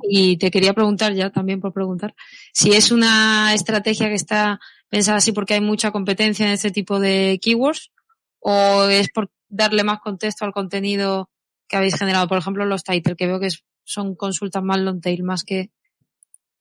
Y 0.09 0.37
te 0.39 0.51
quería 0.51 0.75
preguntar 0.75 1.13
ya, 1.15 1.31
también 1.31 1.61
por 1.61 1.73
preguntar, 1.73 2.15
si 2.53 2.73
es 2.73 2.93
una 2.93 3.53
estrategia 3.53 4.09
que 4.09 4.15
está 4.15 4.61
pensada 4.89 5.19
así 5.19 5.33
porque 5.33 5.55
hay 5.55 5.61
mucha 5.61 5.91
competencia 5.91 6.47
en 6.47 6.53
este 6.53 6.71
tipo 6.71 7.01
de 7.01 7.39
keywords 7.43 7.91
o 8.39 8.85
es 8.85 9.11
por 9.11 9.31
darle 9.49 9.83
más 9.83 10.01
contexto 10.01 10.45
al 10.45 10.53
contenido 10.53 11.31
que 11.69 11.77
habéis 11.77 11.97
generado. 11.97 12.29
Por 12.29 12.39
ejemplo, 12.39 12.65
los 12.65 12.85
title, 12.85 13.17
que 13.17 13.27
veo 13.27 13.41
que 13.41 13.49
son 13.85 14.15
consultas 14.15 14.63
más 14.63 14.79
long 14.79 15.01
tail, 15.01 15.23
más 15.23 15.45
que 15.45 15.71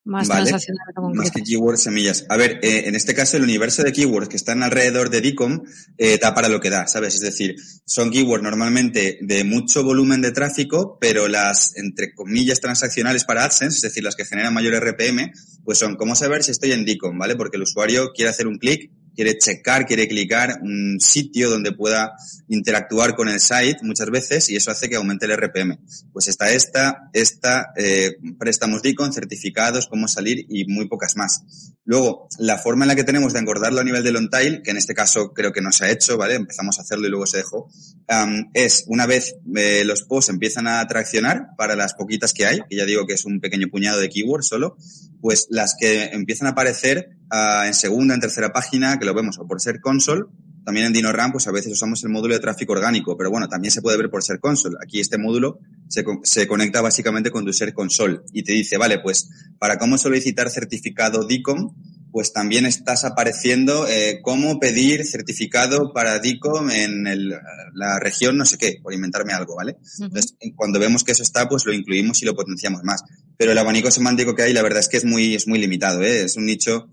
más 0.06 0.28
vale. 0.28 0.52
Más 0.52 1.32
que 1.32 1.42
keywords 1.42 1.82
semillas. 1.82 2.26
A 2.30 2.38
ver, 2.38 2.60
eh, 2.62 2.84
en 2.86 2.96
este 2.96 3.16
caso 3.16 3.38
el 3.38 3.44
universo 3.44 3.84
de 3.84 3.92
keywords 3.92 4.30
que 4.30 4.38
están 4.38 4.62
alrededor 4.62 5.10
de 5.10 5.20
DICOM 5.20 5.64
eh, 5.98 6.20
da 6.22 6.36
para 6.36 6.48
lo 6.48 6.62
que 6.62 6.70
da, 6.70 6.88
¿sabes? 6.88 7.16
Es 7.16 7.22
decir, 7.22 7.56
son 7.86 8.12
keywords 8.12 8.44
normalmente 8.44 9.18
de 9.22 9.44
mucho 9.44 9.84
volumen 9.84 10.22
de 10.22 10.32
tráfico, 10.32 11.00
pero 11.02 11.28
las, 11.28 11.76
entre 11.76 12.14
comillas, 12.14 12.62
transaccionales 12.62 13.24
para 13.24 13.46
AdSense, 13.46 13.78
es 13.78 13.82
decir, 13.82 14.04
las 14.04 14.16
que 14.16 14.26
generan 14.26 14.54
mayor 14.54 14.76
RPM, 14.76 15.34
pues 15.64 15.80
son 15.80 15.96
cómo 15.96 16.16
saber 16.16 16.44
si 16.44 16.52
estoy 16.52 16.72
en 16.72 16.86
DICOM, 16.86 17.18
¿vale? 17.18 17.36
Porque 17.36 17.58
el 17.58 17.64
usuario 17.64 18.12
quiere 18.14 18.30
hacer 18.30 18.48
un 18.48 18.60
clic 18.60 18.92
quiere 19.16 19.38
checar, 19.38 19.86
quiere 19.86 20.08
clicar 20.08 20.60
un 20.62 21.00
sitio 21.00 21.50
donde 21.50 21.72
pueda 21.72 22.14
interactuar 22.48 23.16
con 23.16 23.30
el 23.30 23.40
site 23.40 23.78
muchas 23.82 24.10
veces 24.10 24.50
y 24.50 24.56
eso 24.56 24.72
hace 24.72 24.90
que 24.90 24.96
aumente 24.96 25.26
el 25.26 25.36
RPM. 25.36 25.80
Pues 26.12 26.28
está 26.28 26.52
esta, 26.52 27.10
esta, 27.14 27.74
eh, 27.78 28.18
préstamos 28.38 28.82
DICON, 28.82 29.14
certificados, 29.14 29.88
cómo 29.88 30.08
salir 30.08 30.46
y 30.50 30.66
muy 30.66 30.88
pocas 30.88 31.16
más. 31.16 31.44
Luego, 31.86 32.28
la 32.40 32.58
forma 32.58 32.86
en 32.86 32.90
la 32.90 32.96
que 32.96 33.04
tenemos 33.04 33.34
de 33.34 33.40
engordarlo 33.40 33.80
a 33.80 33.84
nivel 33.84 34.04
de 34.04 34.12
long 34.12 34.30
tail, 34.30 34.62
que 34.64 34.72
en 34.72 34.78
este 34.78 34.96
caso 34.96 35.34
creo 35.34 35.52
que 35.54 35.62
no 35.62 35.72
se 35.72 35.86
ha 35.86 35.92
hecho, 35.92 36.18
¿vale? 36.18 36.34
Empezamos 36.34 36.80
a 36.80 36.82
hacerlo 36.82 37.08
y 37.08 37.12
luego 37.12 37.28
se 37.28 37.38
dejó, 37.38 37.70
um, 38.10 38.50
es 38.54 38.86
una 38.88 39.06
vez 39.06 39.36
eh, 39.56 39.84
los 39.86 40.04
posts 40.04 40.30
empiezan 40.30 40.68
a 40.68 40.86
traccionar 40.88 41.50
para 41.58 41.76
las 41.76 41.94
poquitas 41.94 42.34
que 42.34 42.46
hay, 42.46 42.60
que 42.68 42.76
ya 42.76 42.86
digo 42.86 43.06
que 43.06 43.14
es 43.14 43.26
un 43.26 43.40
pequeño 43.40 43.68
puñado 43.70 44.00
de 44.00 44.10
keywords 44.10 44.48
solo, 44.48 44.78
pues 45.22 45.48
las 45.50 45.76
que 45.80 46.06
empiezan 46.06 46.48
a 46.48 46.52
aparecer 46.52 47.18
uh, 47.32 47.66
en 47.66 47.74
segunda, 47.74 48.14
en 48.14 48.22
tercera 48.22 48.52
página, 48.52 48.98
que 49.00 49.06
lo 49.06 49.14
vemos 49.14 49.38
o 49.40 49.48
por 49.48 49.62
ser 49.62 49.80
console, 49.82 50.26
también 50.66 50.88
en 50.88 50.94
DinoRAM, 50.94 51.32
pues 51.32 51.48
a 51.48 51.52
veces 51.52 51.72
usamos 51.72 52.04
el 52.04 52.10
módulo 52.10 52.34
de 52.34 52.40
tráfico 52.40 52.74
orgánico, 52.74 53.16
pero 53.16 53.30
bueno, 53.30 53.48
también 53.48 53.72
se 53.72 53.84
puede 53.84 53.98
ver 53.98 54.10
por 54.10 54.24
ser 54.24 54.40
console. 54.40 54.76
Aquí 54.84 55.00
este 55.00 55.20
módulo 55.20 55.60
se, 55.88 56.04
se 56.24 56.48
conecta 56.48 56.82
básicamente 56.82 57.30
con 57.30 57.46
tu 57.46 57.54
ser 57.54 57.72
console 57.72 58.22
y 58.34 58.44
te 58.44 58.54
dice, 58.54 58.78
vale, 58.78 59.00
pues 59.00 59.30
para 59.60 59.78
cómo 59.78 60.00
solicitar 60.00 60.50
certificado 60.50 61.28
DICOM, 61.28 61.76
pues 62.12 62.34
también 62.34 62.66
estás 62.66 63.04
apareciendo 63.04 63.88
eh, 63.88 64.22
cómo 64.24 64.60
pedir 64.60 65.06
certificado 65.06 65.94
para 65.94 66.18
DICOM 66.20 66.72
en 66.72 67.06
el, 67.06 67.36
la 67.74 68.00
región 68.00 68.36
no 68.36 68.46
sé 68.46 68.58
qué, 68.58 68.80
por 68.82 68.92
inventarme 68.94 69.34
algo, 69.34 69.58
¿vale? 69.58 69.74
Uh 69.74 69.84
-huh. 69.84 70.06
Entonces, 70.06 70.36
cuando 70.56 70.80
vemos 70.80 71.04
que 71.04 71.12
eso 71.12 71.22
está, 71.22 71.48
pues 71.48 71.66
lo 71.66 71.74
incluimos 71.74 72.24
y 72.24 72.26
lo 72.26 72.34
potenciamos 72.34 72.82
más. 72.84 73.04
Pero 73.38 73.52
el 73.52 73.58
abanico 73.58 73.92
semántico 73.92 74.34
que 74.34 74.44
hay, 74.44 74.54
la 74.54 74.64
verdad 74.64 74.80
es 74.80 74.88
que 74.88 74.98
es 74.98 75.06
muy, 75.06 75.36
es 75.36 75.46
muy 75.46 75.60
limitado, 75.60 76.02
¿eh? 76.02 76.24
Es 76.24 76.38
un 76.38 76.46
nicho 76.46 76.88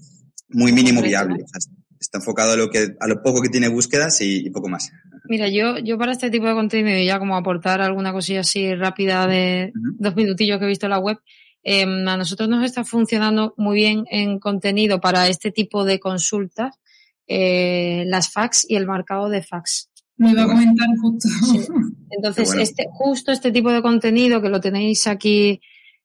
muy 0.53 0.73
mínimo 0.73 1.03
viable. 1.03 1.43
O 1.45 1.49
sea, 1.49 1.59
está 2.01 2.19
enfocado 2.19 2.53
a 2.53 2.57
lo 2.57 2.69
que 2.71 2.95
a 2.99 3.07
lo 3.07 3.23
poco 3.23 3.41
que 3.41 3.49
tiene 3.49 3.69
búsquedas 3.69 4.21
y, 4.21 4.47
y, 4.47 4.51
poco 4.51 4.69
más. 4.69 4.91
Mira, 5.29 5.49
yo 5.49 5.79
yo 5.79 5.99
para 5.99 6.13
este 6.13 6.31
tipo 6.31 6.47
de 6.47 6.55
contenido 6.55 6.99
y 6.99 7.07
ya 7.07 7.19
como 7.19 7.37
aportar 7.37 7.81
alguna 7.81 8.13
cosilla 8.13 8.41
así 8.41 8.75
rápida 8.75 9.27
de 9.27 9.73
uh 9.75 9.79
-huh. 9.79 9.97
dos 9.99 10.17
minutillos 10.17 10.59
que 10.59 10.65
he 10.65 10.69
visto 10.69 10.87
en 10.87 10.91
la 10.91 10.99
web, 10.99 11.19
eh, 11.65 11.85
a 11.85 12.17
nosotros 12.17 12.49
nos 12.49 12.65
está 12.65 12.85
funcionando 12.85 13.55
muy 13.57 13.77
bien 13.77 14.05
en 14.11 14.39
contenido 14.41 15.01
para 15.01 15.29
este 15.29 15.53
tipo 15.53 15.85
de 15.85 16.01
consultas 16.01 16.79
eh, 17.29 18.05
las 18.07 18.33
fax 18.33 18.67
y 18.69 18.77
el 18.77 18.87
marcado 18.87 19.29
de 19.29 19.43
fax. 19.43 19.89
Me 20.17 20.33
iba 20.33 20.43
a 20.43 20.47
comentar 20.47 20.89
justo. 21.01 21.29
Sí. 21.29 21.61
Entonces, 22.11 22.49
bueno. 22.49 22.63
este, 22.63 22.87
justo 22.91 23.33
este 23.33 23.53
tipo 23.53 23.73
de 23.73 23.81
contenido 23.81 24.43
que 24.43 24.49
lo 24.49 24.61
tenéis 24.61 25.07
aquí 25.07 25.61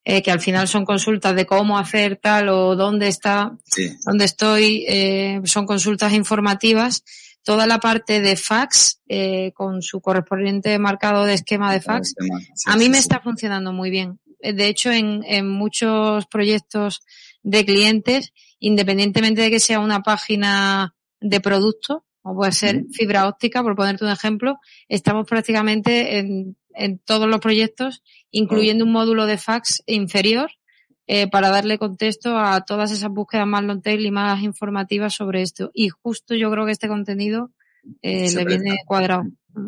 eh, 0.10 0.22
que 0.22 0.32
al 0.32 0.40
final 0.40 0.70
son 0.70 0.86
consultas 0.86 1.36
de 1.36 1.46
cómo 1.46 1.78
hacer 1.78 2.16
tal 2.16 2.48
o 2.48 2.78
dónde 2.78 3.10
está, 3.10 3.58
sí. 3.66 3.92
dónde 4.06 4.24
estoy, 4.24 4.86
eh, 4.88 5.42
son 5.44 5.66
consultas 5.66 6.14
informativas. 6.14 7.04
Toda 7.44 7.68
la 7.68 7.80
parte 7.80 8.22
de 8.22 8.38
fax, 8.38 9.02
eh, 9.10 9.52
con 9.54 9.82
su 9.82 10.00
correspondiente 10.00 10.80
marcado 10.80 11.26
de 11.26 11.34
esquema 11.34 11.74
de 11.74 11.82
fax, 11.82 12.16
sí, 12.18 12.30
a 12.68 12.78
mí 12.78 12.86
sí, 12.86 12.90
me 12.90 13.00
está 13.00 13.20
funcionando 13.20 13.74
muy 13.74 13.90
bien. 13.90 14.18
De 14.40 14.68
hecho, 14.68 14.92
en, 14.94 15.26
en 15.26 15.50
muchos 15.50 16.26
proyectos 16.28 17.02
de 17.44 17.66
clientes, 17.66 18.32
independientemente 18.60 19.42
de 19.42 19.50
que 19.50 19.60
sea 19.60 19.82
una 19.82 20.04
página 20.04 20.96
de 21.20 21.42
producto, 21.42 22.06
o 22.22 22.34
puede 22.34 22.54
ser 22.54 22.86
fibra 22.94 23.28
óptica, 23.28 23.62
por 23.62 23.76
ponerte 23.76 24.06
un 24.06 24.12
ejemplo, 24.12 24.58
estamos 24.88 25.28
prácticamente 25.28 26.20
en, 26.20 26.56
en 26.78 27.00
todos 27.00 27.28
los 27.28 27.42
proyectos, 27.42 28.04
incluyendo 28.32 28.86
un 28.86 28.92
módulo 28.92 29.26
de 29.26 29.38
fax 29.38 29.84
inferior, 29.86 30.50
eh, 31.08 31.30
para 31.30 31.50
darle 31.50 31.78
contexto 31.78 32.38
a 32.38 32.66
todas 32.66 32.92
esas 32.92 33.10
búsquedas 33.10 33.48
más 33.48 33.64
long 33.64 33.82
tail 33.82 34.06
y 34.06 34.12
más 34.12 34.44
informativas 34.44 35.14
sobre 35.14 35.42
esto. 35.42 35.72
Y 35.74 35.90
justo 35.90 36.36
yo 36.36 36.52
creo 36.52 36.66
que 36.66 36.74
este 36.74 36.90
contenido 36.90 37.52
eh, 38.02 38.30
le 38.32 38.46
viene 38.46 38.80
cuadrado. 38.86 39.24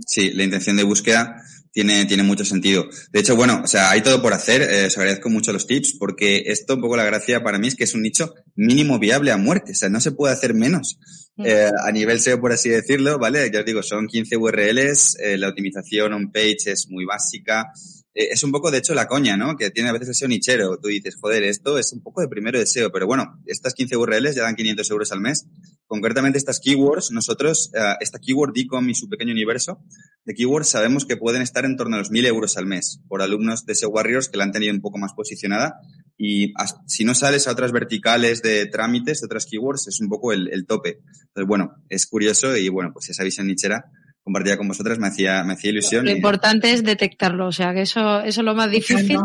Sí, 0.06 0.32
la 0.34 0.44
intención 0.44 0.76
de 0.76 0.84
búsqueda 0.84 1.42
tiene, 1.72 2.06
tiene 2.06 2.24
mucho 2.24 2.44
sentido. 2.46 2.88
De 3.12 3.20
hecho, 3.20 3.36
bueno, 3.36 3.62
o 3.64 3.68
sea, 3.68 3.92
hay 3.92 4.02
todo 4.02 4.22
por 4.22 4.34
hacer. 4.34 4.62
Eh, 4.62 4.86
os 4.88 4.98
agradezco 4.98 5.30
mucho 5.30 5.54
los 5.54 5.68
tips 5.68 5.96
porque 5.98 6.44
esto, 6.48 6.76
un 6.76 6.82
poco 6.82 6.98
la 6.98 7.06
gracia 7.06 7.44
para 7.44 7.58
mí 7.58 7.68
es 7.68 7.76
que 7.76 7.84
es 7.84 7.94
un 7.94 8.02
nicho 8.02 8.34
mínimo 8.56 9.00
viable 9.00 9.32
a 9.32 9.38
muerte. 9.38 9.72
O 9.72 9.76
sea, 9.76 9.90
no 9.90 10.02
se 10.02 10.12
puede 10.12 10.34
hacer 10.34 10.54
menos. 10.54 11.00
Eh, 11.42 11.70
a 11.86 11.92
nivel 11.94 12.20
SEO, 12.20 12.42
por 12.42 12.52
así 12.52 12.68
decirlo, 12.68 13.18
¿vale? 13.18 13.50
Ya 13.50 13.62
os 13.62 13.66
digo, 13.66 13.82
son 13.82 14.08
15 14.08 14.36
URLs, 14.36 15.18
eh, 15.20 15.38
la 15.38 15.48
optimización 15.48 16.12
on-page 16.12 16.72
es 16.72 16.88
muy 16.90 17.06
básica. 17.06 17.72
Eh, 18.14 18.30
es 18.32 18.44
un 18.44 18.52
poco, 18.52 18.72
de 18.72 18.80
hecho, 18.80 18.94
la 18.94 19.08
coña, 19.08 19.38
¿no? 19.38 19.56
Que 19.56 19.70
tiene 19.70 19.90
a 19.90 19.94
veces 19.94 20.10
el 20.10 20.16
SEO 20.16 20.28
nichero. 20.28 20.78
Tú 20.78 20.88
dices, 20.90 21.16
joder, 21.20 21.44
esto 21.44 21.78
es 21.78 21.94
un 21.94 22.02
poco 22.02 22.22
de 22.22 22.28
primero 22.28 22.60
de 22.60 22.66
SEO, 22.66 22.92
pero 22.92 23.08
bueno, 23.08 23.40
estas 23.46 23.74
15 23.74 23.98
URLs 23.98 24.36
ya 24.36 24.44
dan 24.44 24.56
500 24.56 24.90
euros 24.92 25.12
al 25.12 25.22
mes. 25.22 25.48
Concretamente 25.86 26.38
estas 26.38 26.60
keywords, 26.60 27.12
nosotros, 27.12 27.72
uh, 27.74 27.96
esta 28.00 28.20
keyword 28.20 28.54
DICOM 28.54 28.90
y 28.90 28.96
su 28.96 29.10
pequeño 29.10 29.32
universo 29.32 29.84
de 30.24 30.36
keywords 30.36 30.70
sabemos 30.70 31.06
que 31.06 31.18
pueden 31.18 31.42
estar 31.42 31.66
en 31.66 31.78
torno 31.78 31.96
a 31.96 32.00
los 32.00 32.12
1000 32.12 32.28
euros 32.28 32.58
al 32.58 32.68
mes 32.68 33.02
por 33.08 33.24
alumnos 33.24 33.66
de 33.66 33.74
SEO 33.74 33.90
Warriors 33.90 34.30
que 34.30 34.38
la 34.38 34.44
han 34.44 34.52
tenido 34.52 34.72
un 34.72 34.82
poco 34.82 35.00
más 35.00 35.14
posicionada 35.14 35.80
y 36.16 36.54
si 36.86 37.06
no 37.06 37.16
sales 37.16 37.48
a 37.48 37.52
otras 37.52 37.72
verticales 37.72 38.44
de 38.44 38.68
trámites, 38.68 39.22
de 39.22 39.26
otras 39.26 39.48
keywords, 39.48 39.88
es 39.88 40.00
un 40.00 40.10
poco 40.10 40.32
el, 40.32 40.50
el 40.52 40.68
tope. 40.68 41.00
Entonces, 41.30 41.48
bueno, 41.48 41.72
es 41.90 42.06
curioso 42.06 42.56
y 42.56 42.70
bueno, 42.70 42.92
pues 42.94 43.10
esa 43.10 43.24
visión 43.24 43.48
nichera 43.48 43.86
compartía 44.24 44.58
con 44.58 44.68
vosotras, 44.68 45.00
me 45.00 45.08
hacía, 45.08 45.44
me 45.44 45.54
hacía 45.54 45.72
ilusión. 45.72 46.06
Lo 46.06 46.12
importante 46.12 46.72
es 46.72 46.84
detectarlo, 46.84 47.48
o 47.48 47.52
sea 47.52 47.74
que 47.74 47.82
eso, 47.82 48.22
eso 48.22 48.42
es 48.42 48.46
lo 48.46 48.56
más 48.56 48.70
difícil. 48.70 49.18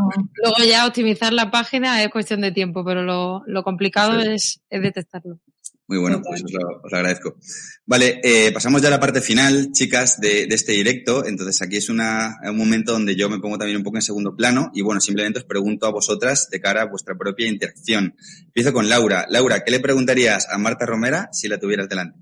Luego 0.42 0.64
ya 0.68 0.86
optimizar 0.86 1.32
la 1.32 1.51
página 1.51 2.03
es 2.03 2.09
cuestión 2.09 2.40
de 2.40 2.53
tiempo, 2.53 2.84
pero 2.84 3.03
lo, 3.03 3.42
lo 3.47 3.62
complicado 3.62 4.18
es, 4.20 4.61
es 4.70 4.82
detectarlo. 4.82 5.40
Muy 5.86 5.99
bueno, 5.99 6.22
pues 6.22 6.42
os 6.42 6.51
lo, 6.51 6.80
os 6.82 6.92
agradezco. 6.95 7.36
Vale, 7.84 8.18
eh, 8.24 8.51
pasamos 8.53 8.80
ya 8.80 8.88
a 8.88 8.92
la 8.92 9.01
parte 9.01 9.20
final, 9.20 9.70
chicas, 9.72 10.18
de, 10.18 10.47
de 10.47 10.55
este 10.55 10.72
directo. 10.72 11.26
Entonces 11.26 11.61
aquí 11.61 11.76
es 11.76 11.90
una, 11.90 12.36
un 12.42 12.57
momento 12.57 12.92
donde 12.92 13.14
yo 13.14 13.28
me 13.28 13.38
pongo 13.38 13.59
también 13.59 13.76
un 13.76 13.84
poco 13.84 13.99
en 13.99 14.03
segundo 14.03 14.34
plano 14.34 14.70
y 14.72 14.80
bueno, 14.80 15.03
simplemente 15.03 15.40
os 15.40 15.45
pregunto 15.45 15.86
a 15.86 15.90
vosotras 15.90 16.49
de 16.51 16.59
cara 16.59 16.82
a 16.82 16.86
vuestra 16.86 17.16
propia 17.18 17.49
interacción. 17.49 18.16
Empiezo 18.47 18.72
con 18.72 18.88
Laura. 18.88 19.26
Laura, 19.28 19.62
¿qué 19.62 19.72
le 19.72 19.80
preguntarías 19.80 20.49
a 20.49 20.57
Marta 20.57 20.86
Romera 20.86 21.28
si 21.32 21.49
la 21.49 21.59
tuvieras 21.59 21.86
delante? 21.86 22.18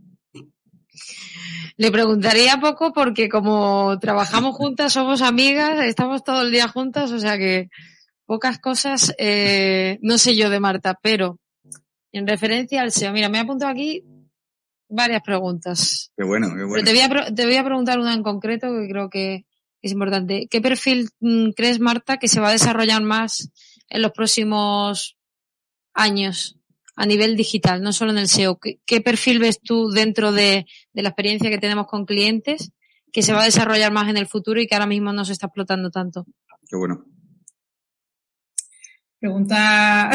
Le 1.76 1.90
preguntaría 1.90 2.58
poco 2.60 2.92
porque 2.92 3.28
como 3.28 3.98
trabajamos 3.98 4.54
juntas, 4.54 4.92
somos 4.92 5.22
amigas, 5.22 5.84
estamos 5.84 6.22
todo 6.24 6.42
el 6.42 6.50
día 6.50 6.68
juntas, 6.68 7.10
o 7.12 7.18
sea 7.18 7.38
que 7.38 7.70
pocas 8.26 8.58
cosas, 8.58 9.14
eh, 9.18 9.98
no 10.02 10.18
sé 10.18 10.36
yo 10.36 10.50
de 10.50 10.60
Marta, 10.60 10.98
pero 11.02 11.38
en 12.12 12.26
referencia 12.26 12.82
al 12.82 12.92
SEO. 12.92 13.12
Mira, 13.12 13.28
me 13.28 13.38
he 13.38 13.40
apuntado 13.40 13.70
aquí 13.70 14.04
varias 14.88 15.22
preguntas. 15.22 16.12
Qué 16.16 16.24
bueno, 16.24 16.48
qué 16.48 16.64
bueno. 16.64 16.72
Pero 16.74 16.84
te 16.84 16.92
voy 16.92 17.00
a, 17.00 17.34
te 17.34 17.46
voy 17.46 17.56
a 17.56 17.64
preguntar 17.64 17.98
una 17.98 18.14
en 18.14 18.22
concreto 18.22 18.68
que 18.68 18.88
creo 18.88 19.10
que 19.10 19.46
es 19.80 19.92
importante. 19.92 20.46
¿Qué 20.50 20.60
perfil 20.60 21.08
mm, 21.20 21.50
crees, 21.50 21.80
Marta, 21.80 22.18
que 22.18 22.28
se 22.28 22.40
va 22.40 22.48
a 22.48 22.52
desarrollar 22.52 23.02
más 23.02 23.50
en 23.88 24.02
los 24.02 24.12
próximos 24.12 25.16
años 25.94 26.58
a 26.94 27.06
nivel 27.06 27.36
digital, 27.36 27.82
no 27.82 27.92
solo 27.92 28.12
en 28.12 28.18
el 28.18 28.28
SEO? 28.28 28.58
¿Qué, 28.58 28.80
qué 28.86 29.00
perfil 29.00 29.38
ves 29.38 29.60
tú 29.60 29.90
dentro 29.90 30.32
de, 30.32 30.66
de 30.92 31.02
la 31.02 31.10
experiencia 31.10 31.50
que 31.50 31.58
tenemos 31.58 31.86
con 31.86 32.04
clientes 32.04 32.72
que 33.12 33.22
se 33.22 33.32
va 33.32 33.42
a 33.42 33.44
desarrollar 33.44 33.92
más 33.92 34.08
en 34.08 34.16
el 34.16 34.26
futuro 34.26 34.60
y 34.60 34.66
que 34.66 34.74
ahora 34.74 34.86
mismo 34.86 35.12
no 35.12 35.24
se 35.24 35.32
está 35.32 35.46
explotando 35.46 35.90
tanto? 35.90 36.26
Qué 36.68 36.76
bueno. 36.76 37.04
Pregunta 39.22 40.10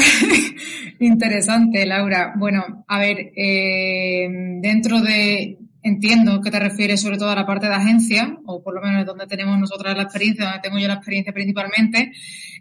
interesante, 1.00 1.86
Laura. 1.86 2.34
Bueno, 2.38 2.84
a 2.88 3.00
ver, 3.00 3.32
eh, 3.38 4.28
dentro 4.60 5.00
de, 5.00 5.58
entiendo 5.88 6.42
que 6.42 6.52
te 6.52 6.60
refieres 6.60 7.02
sobre 7.02 7.18
todo 7.18 7.30
a 7.30 7.36
la 7.36 7.46
parte 7.46 7.68
de 7.68 7.74
agencia, 7.74 8.38
o 8.46 8.62
por 8.62 8.76
lo 8.76 8.82
menos 8.82 9.06
donde 9.06 9.28
tenemos 9.28 9.60
nosotras 9.60 9.96
la 9.96 10.04
experiencia, 10.04 10.46
donde 10.46 10.60
tengo 10.62 10.80
yo 10.80 10.88
la 10.88 10.96
experiencia 10.96 11.34
principalmente, 11.34 12.12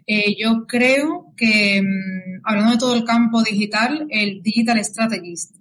eh, 0.05 0.35
yo 0.39 0.65
creo 0.65 1.33
que, 1.35 1.81
mm, 1.81 2.41
hablando 2.43 2.71
de 2.71 2.77
todo 2.77 2.95
el 2.95 3.03
campo 3.03 3.43
digital, 3.43 4.07
el 4.09 4.41
Digital 4.41 4.83
Strategist. 4.83 5.55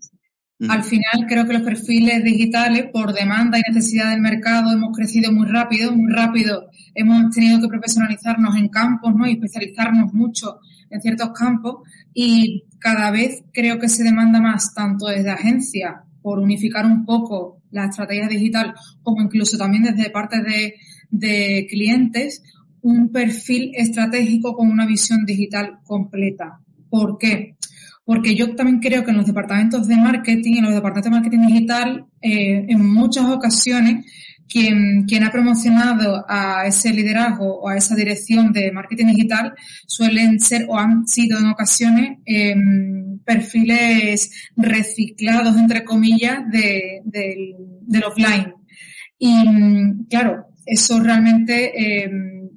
Al 0.69 0.83
final 0.85 1.27
creo 1.29 1.47
que 1.47 1.53
los 1.53 1.63
perfiles 1.63 2.25
digitales, 2.25 2.87
por 2.91 3.13
demanda 3.13 3.59
y 3.59 3.63
necesidad 3.71 4.11
del 4.11 4.23
mercado, 4.23 4.73
hemos 4.73 4.97
crecido 4.97 5.31
muy 5.31 5.47
rápido, 5.47 5.93
muy 5.93 6.11
rápido. 6.11 6.71
Hemos 6.95 7.31
tenido 7.35 7.61
que 7.61 7.69
profesionalizarnos 7.69 8.57
en 8.57 8.69
campos, 8.69 9.15
¿no? 9.15 9.27
Y 9.27 9.33
especializarnos 9.33 10.15
mucho 10.15 10.61
en 10.89 11.03
ciertos 11.03 11.31
campos 11.33 11.83
y 12.15 12.65
cada 12.79 13.11
vez 13.11 13.43
creo 13.53 13.79
que 13.79 13.89
se 13.89 14.03
demanda 14.03 14.41
más 14.41 14.73
tanto 14.73 15.07
desde 15.07 15.31
agencia 15.31 16.05
por 16.23 16.39
unificar 16.39 16.87
un 16.87 17.05
poco 17.05 17.56
la 17.71 17.87
estrategia 17.87 18.29
digital 18.29 18.75
como 19.03 19.23
incluso 19.23 19.57
también 19.59 19.83
desde 19.85 20.11
parte 20.11 20.43
de, 20.43 20.75
de 21.11 21.67
clientes 21.69 22.43
un 22.83 23.11
perfil 23.11 23.73
estratégico 23.75 24.55
con 24.55 24.71
una 24.71 24.87
visión 24.87 25.25
digital 25.25 25.79
completa. 25.85 26.61
¿Por 26.89 27.19
qué? 27.19 27.57
Porque 28.05 28.37
yo 28.37 28.55
también 28.55 28.79
creo 28.79 29.05
que 29.05 29.11
en 29.11 29.17
los 29.17 29.27
departamentos 29.27 29.89
de 29.89 29.97
marketing, 29.97 30.59
en 30.59 30.65
los 30.67 30.75
departamentos 30.75 31.11
de 31.11 31.19
marketing 31.19 31.47
digital, 31.49 32.07
eh, 32.23 32.65
en 32.69 32.87
muchas 32.87 33.25
ocasiones 33.25 34.07
quien, 34.49 35.05
quien 35.05 35.25
ha 35.25 35.33
promocionado 35.33 36.25
a 36.29 36.67
ese 36.67 36.93
liderazgo 36.93 37.59
o 37.59 37.69
a 37.69 37.77
esa 37.77 37.97
dirección 37.97 38.53
de 38.53 38.71
marketing 38.71 39.07
digital 39.07 39.55
suelen 39.87 40.39
ser 40.39 40.67
o 40.69 40.79
han 40.79 41.07
sido 41.07 41.39
en 41.39 41.47
ocasiones 41.47 42.19
eh, 42.25 42.55
perfiles 43.27 44.31
reciclados, 44.57 45.57
entre 45.57 45.85
comillas, 45.85 46.49
de, 46.51 47.03
de, 47.05 47.55
del 47.83 48.05
offline. 48.05 48.55
Y 49.19 50.07
claro, 50.09 50.47
eso 50.65 51.01
realmente, 51.01 52.05
eh, 52.05 52.11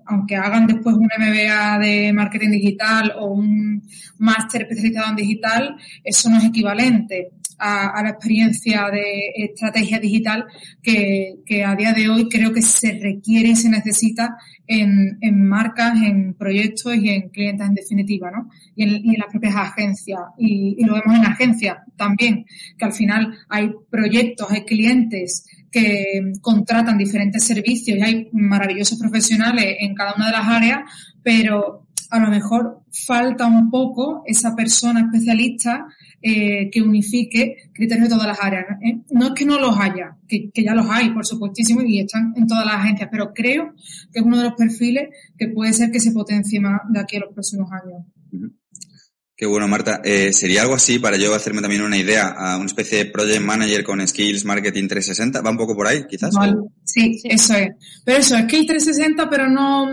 aunque 0.09 0.35
hagan 0.35 0.67
después 0.67 0.95
un 0.95 1.07
MBA 1.17 1.79
de 1.79 2.11
marketing 2.13 2.49
digital 2.49 3.13
o 3.17 3.27
un 3.27 3.83
máster 4.17 4.63
especializado 4.63 5.11
en 5.11 5.15
digital, 5.15 5.75
eso 6.03 6.29
no 6.29 6.37
es 6.37 6.45
equivalente 6.45 7.31
a, 7.59 8.01
la 8.01 8.09
experiencia 8.09 8.89
de 8.89 9.31
estrategia 9.35 9.99
digital 9.99 10.45
que, 10.81 11.35
que, 11.45 11.63
a 11.63 11.75
día 11.75 11.93
de 11.93 12.09
hoy 12.09 12.29
creo 12.29 12.53
que 12.53 12.61
se 12.61 12.99
requiere 12.99 13.49
y 13.49 13.55
se 13.55 13.69
necesita 13.69 14.37
en, 14.65 15.17
en 15.21 15.47
marcas, 15.47 15.95
en 16.01 16.33
proyectos 16.35 16.95
y 16.95 17.09
en 17.09 17.29
clientes 17.29 17.67
en 17.67 17.75
definitiva, 17.75 18.31
¿no? 18.31 18.49
Y 18.75 18.83
en, 18.83 19.05
y 19.05 19.15
en 19.15 19.19
las 19.19 19.31
propias 19.31 19.55
agencias. 19.55 20.21
Y, 20.37 20.75
y, 20.77 20.85
lo 20.85 20.93
vemos 20.93 21.17
en 21.17 21.25
agencias 21.25 21.77
también, 21.97 22.45
que 22.77 22.85
al 22.85 22.93
final 22.93 23.37
hay 23.49 23.71
proyectos, 23.89 24.49
hay 24.49 24.63
clientes 24.63 25.45
que 25.71 26.33
contratan 26.41 26.97
diferentes 26.97 27.43
servicios 27.43 27.97
y 27.97 28.01
hay 28.01 28.29
maravillosos 28.31 28.99
profesionales 28.99 29.77
en 29.79 29.93
cada 29.93 30.15
una 30.15 30.27
de 30.27 30.31
las 30.31 30.47
áreas, 30.47 30.79
pero 31.23 31.87
a 32.09 32.19
lo 32.19 32.29
mejor 32.29 32.81
falta 32.91 33.45
un 33.45 33.69
poco 33.69 34.23
esa 34.25 34.55
persona 34.55 35.01
especialista 35.01 35.87
eh, 36.21 36.69
que 36.71 36.81
unifique 36.81 37.69
criterios 37.73 38.09
de 38.09 38.15
todas 38.15 38.27
las 38.27 38.41
áreas. 38.41 38.65
¿eh? 38.81 39.01
No 39.11 39.27
es 39.27 39.33
que 39.33 39.45
no 39.45 39.59
los 39.59 39.79
haya, 39.79 40.17
que, 40.27 40.49
que, 40.51 40.63
ya 40.63 40.73
los 40.73 40.87
hay, 40.89 41.11
por 41.11 41.25
supuestísimo, 41.25 41.81
y 41.81 41.99
están 41.99 42.33
en 42.35 42.47
todas 42.47 42.65
las 42.65 42.75
agencias, 42.75 43.09
pero 43.11 43.33
creo 43.33 43.73
que 44.11 44.19
es 44.19 44.25
uno 44.25 44.37
de 44.37 44.43
los 44.45 44.53
perfiles 44.53 45.09
que 45.37 45.49
puede 45.49 45.73
ser 45.73 45.91
que 45.91 45.99
se 45.99 46.11
potencie 46.11 46.59
más 46.59 46.81
de 46.89 46.99
aquí 46.99 47.17
a 47.17 47.21
los 47.21 47.33
próximos 47.33 47.69
años. 47.71 48.05
Qué 49.39 49.45
bueno, 49.45 49.69
Marta. 49.69 50.01
Eh, 50.03 50.33
¿Sería 50.33 50.63
algo 50.63 50.73
así 50.73 50.99
para 50.99 51.15
yo 51.15 51.33
hacerme 51.33 51.61
también 51.61 51.81
una 51.81 51.95
idea 51.95 52.27
a 52.27 52.57
una 52.57 52.65
especie 52.65 52.97
de 52.97 53.05
project 53.05 53.39
manager 53.39 53.85
con 53.85 54.05
skills 54.05 54.43
marketing 54.43 54.89
360? 54.89 55.39
¿Va 55.39 55.49
un 55.49 55.55
poco 55.55 55.77
por 55.77 55.87
ahí, 55.87 56.03
quizás? 56.09 56.35
Vale. 56.35 56.57
Sí, 56.83 57.17
sí, 57.17 57.29
eso 57.29 57.53
es. 57.53 57.69
Pero 58.03 58.17
eso, 58.17 58.35
skills 58.35 58.67
360, 58.67 59.29
pero 59.29 59.47
no 59.47 59.87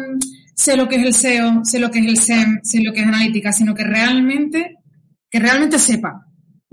sé 0.52 0.76
lo 0.76 0.88
que 0.88 0.96
es 0.96 1.02
el 1.04 1.14
SEO, 1.14 1.64
sé 1.64 1.78
lo 1.78 1.92
que 1.92 2.00
es 2.00 2.06
el 2.06 2.18
SEM, 2.18 2.58
sé 2.64 2.80
lo 2.80 2.92
que 2.92 3.02
es 3.02 3.06
analítica, 3.06 3.52
sino 3.52 3.72
que 3.72 3.84
realmente 3.84 4.78
que 5.30 5.38
realmente 5.38 5.78
sepa. 5.78 6.25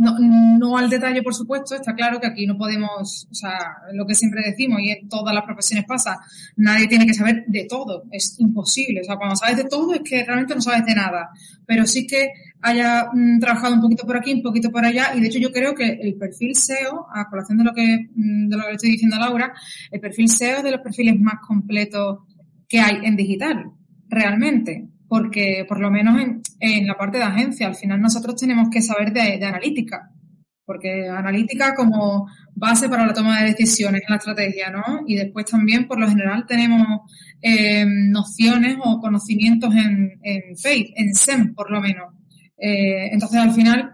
No, 0.03 0.19
no 0.19 0.77
al 0.77 0.89
detalle, 0.89 1.23
por 1.23 1.33
supuesto, 1.33 1.75
está 1.75 1.95
claro 1.95 2.19
que 2.19 2.27
aquí 2.27 2.45
no 2.45 2.57
podemos, 2.57 3.27
o 3.31 3.33
sea, 3.33 3.57
lo 3.93 4.05
que 4.05 4.15
siempre 4.15 4.41
decimos 4.45 4.81
y 4.81 4.89
en 4.89 5.07
todas 5.07 5.33
las 5.33 5.45
profesiones 5.45 5.85
pasa, 5.85 6.19
nadie 6.57 6.87
tiene 6.87 7.05
que 7.05 7.13
saber 7.13 7.45
de 7.47 7.65
todo, 7.69 8.03
es 8.11 8.37
imposible. 8.39 9.01
O 9.01 9.03
sea, 9.05 9.15
cuando 9.15 9.35
sabes 9.37 9.57
de 9.57 9.63
todo 9.63 9.93
es 9.93 10.01
que 10.01 10.23
realmente 10.25 10.55
no 10.55 10.61
sabes 10.61 10.85
de 10.85 10.95
nada, 10.95 11.29
pero 11.65 11.85
sí 11.85 12.05
que 12.05 12.31
haya 12.61 13.07
mm, 13.13 13.39
trabajado 13.39 13.75
un 13.75 13.81
poquito 13.81 14.05
por 14.05 14.17
aquí, 14.17 14.33
un 14.33 14.43
poquito 14.43 14.71
por 14.71 14.83
allá, 14.83 15.15
y 15.15 15.21
de 15.21 15.27
hecho 15.27 15.39
yo 15.39 15.51
creo 15.51 15.73
que 15.73 15.87
el 15.87 16.15
perfil 16.15 16.55
SEO, 16.55 17.07
a 17.13 17.29
colación 17.29 17.59
de 17.59 17.63
lo 17.63 17.73
que, 17.73 18.09
mm, 18.13 18.49
de 18.49 18.57
lo 18.57 18.63
que 18.63 18.69
le 18.69 18.75
estoy 18.75 18.91
diciendo 18.91 19.15
a 19.15 19.19
Laura, 19.19 19.53
el 19.89 19.99
perfil 20.01 20.29
SEO 20.29 20.57
es 20.57 20.63
de 20.63 20.71
los 20.71 20.81
perfiles 20.81 21.17
más 21.19 21.35
completos 21.47 22.19
que 22.67 22.79
hay 22.79 23.05
en 23.05 23.15
digital, 23.15 23.71
realmente 24.09 24.92
porque 25.13 25.63
por 25.67 25.79
lo 25.79 25.91
menos 25.91 26.19
en, 26.59 26.87
la 26.87 26.97
parte 26.97 27.19
de 27.19 27.23
agencia, 27.23 27.67
al 27.67 27.75
final 27.75 28.01
nosotros 28.01 28.35
tenemos 28.35 28.67
que 28.71 28.81
saber 28.81 29.13
de, 29.13 29.45
analítica, 29.45 30.09
porque 30.65 31.07
analítica 31.07 31.75
como 31.75 32.27
base 32.55 32.89
para 32.89 33.05
la 33.05 33.13
toma 33.13 33.39
de 33.39 33.49
decisiones 33.49 34.01
en 34.01 34.09
la 34.09 34.15
estrategia, 34.15 34.71
¿no? 34.71 35.03
Y 35.05 35.13
después 35.17 35.45
también, 35.45 35.85
por 35.85 35.99
lo 35.99 36.09
general, 36.09 36.47
tenemos 36.47 37.01
eh, 37.43 37.85
nociones 37.85 38.77
o 38.83 38.99
conocimientos 38.99 39.75
en, 39.75 40.19
en 40.23 40.41
en 40.63 41.13
SEM, 41.13 41.53
por 41.53 41.69
lo 41.69 41.79
menos. 41.79 42.11
Eh, 42.57 43.09
entonces, 43.11 43.39
al 43.39 43.51
final, 43.51 43.91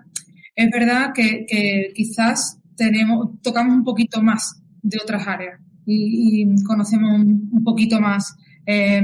es 0.56 0.72
verdad 0.72 1.12
que, 1.14 1.92
quizás 1.94 2.62
tenemos, 2.78 3.42
tocamos 3.42 3.76
un 3.76 3.84
poquito 3.84 4.22
más 4.22 4.64
de 4.82 5.00
otras 5.04 5.28
áreas 5.28 5.60
y, 5.86 6.46
conocemos 6.64 7.12
un, 7.12 7.50
un, 7.52 7.64
poquito 7.66 8.00
más 8.00 8.38
eh, 8.66 9.02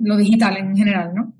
lo 0.00 0.16
digital 0.16 0.58
en 0.58 0.76
general, 0.76 1.10
¿no? 1.12 1.35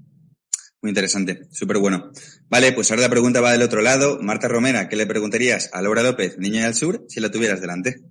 Muy 0.86 0.92
interesante, 0.92 1.48
súper 1.50 1.78
bueno. 1.78 2.12
Vale, 2.48 2.70
pues 2.70 2.88
ahora 2.92 3.02
la 3.02 3.08
pregunta 3.08 3.40
va 3.40 3.50
del 3.50 3.62
otro 3.62 3.82
lado. 3.82 4.20
Marta 4.22 4.46
Romera, 4.46 4.88
¿qué 4.88 4.94
le 4.94 5.04
preguntarías 5.04 5.68
a 5.72 5.82
Laura 5.82 6.04
López, 6.04 6.38
Niña 6.38 6.66
del 6.66 6.74
Sur, 6.74 7.04
si 7.08 7.18
la 7.18 7.28
tuvieras 7.28 7.60
delante? 7.60 8.04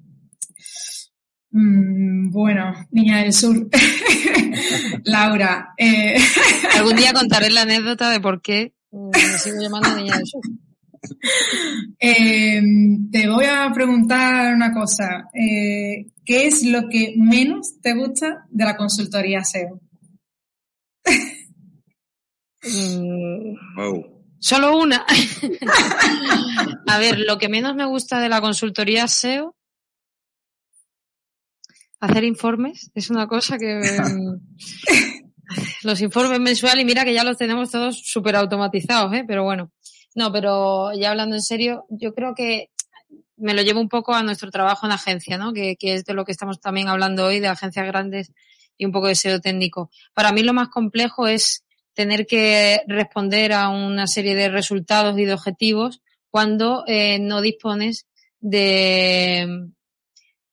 Mm, 1.51 2.31
bueno, 2.31 2.73
Niña 2.91 3.23
del 3.23 3.31
Sur. 3.31 3.69
Laura. 5.05 5.69
Eh... 5.77 6.17
Algún 6.75 6.97
día 6.97 7.13
contaré 7.13 7.49
la 7.49 7.61
anécdota 7.61 8.11
de 8.11 8.19
por 8.19 8.41
qué 8.41 8.73
me 8.91 9.37
sigo 9.39 9.61
llamando 9.61 9.95
Niña 9.95 10.17
del 10.17 10.27
Sur. 10.27 10.41
Eh, 11.99 12.61
te 13.11 13.29
voy 13.29 13.45
a 13.45 13.71
preguntar 13.71 14.53
una 14.53 14.73
cosa. 14.73 15.29
Eh, 15.33 16.07
¿Qué 16.25 16.47
es 16.47 16.65
lo 16.65 16.89
que 16.89 17.13
menos 17.15 17.79
te 17.79 17.93
gusta 17.93 18.47
de 18.49 18.65
la 18.65 18.75
consultoría 18.75 19.43
SEO? 19.43 19.79
Wow. 23.75 24.15
Solo 24.39 24.77
una. 24.77 25.05
a 26.87 26.99
ver, 26.99 27.19
lo 27.19 27.37
que 27.37 27.49
menos 27.49 27.75
me 27.75 27.85
gusta 27.85 28.19
de 28.19 28.29
la 28.29 28.41
consultoría 28.41 29.07
SEO. 29.07 29.55
hacer 31.99 32.23
informes 32.23 32.91
es 32.93 33.09
una 33.09 33.27
cosa 33.27 33.57
que 33.57 33.81
los 35.83 36.01
informes 36.01 36.39
mensuales 36.39 36.83
y 36.83 36.85
mira 36.85 37.03
que 37.03 37.13
ya 37.13 37.23
los 37.23 37.37
tenemos 37.37 37.71
todos 37.71 38.01
súper 38.03 38.35
automatizados, 38.35 39.13
¿eh? 39.13 39.23
pero 39.27 39.43
bueno. 39.43 39.71
No, 40.13 40.31
pero 40.31 40.93
ya 40.93 41.09
hablando 41.09 41.35
en 41.35 41.41
serio, 41.41 41.85
yo 41.89 42.13
creo 42.13 42.33
que 42.35 42.69
me 43.35 43.53
lo 43.53 43.63
llevo 43.63 43.81
un 43.81 43.89
poco 43.89 44.13
a 44.13 44.23
nuestro 44.23 44.49
trabajo 44.49 44.85
en 44.85 44.93
agencia, 44.93 45.37
¿no? 45.37 45.51
Que, 45.51 45.75
que 45.75 45.95
es 45.95 46.05
de 46.05 46.13
lo 46.13 46.23
que 46.23 46.31
estamos 46.31 46.61
también 46.61 46.87
hablando 46.87 47.25
hoy, 47.25 47.41
de 47.41 47.47
agencias 47.47 47.85
grandes 47.85 48.31
y 48.77 48.85
un 48.85 48.93
poco 48.93 49.07
de 49.07 49.15
SEO 49.15 49.41
técnico. 49.41 49.89
Para 50.13 50.31
mí 50.31 50.41
lo 50.41 50.53
más 50.53 50.69
complejo 50.69 51.27
es 51.27 51.64
tener 51.95 52.27
que 52.27 52.81
responder 52.87 53.53
a 53.53 53.69
una 53.69 54.05
serie 54.05 54.35
de 54.35 54.49
resultados 54.49 55.17
y 55.17 55.25
de 55.25 55.33
objetivos 55.33 56.01
cuando 56.29 56.83
eh, 56.85 57.17
no 57.19 57.41
dispones 57.41 58.05
de, 58.41 59.69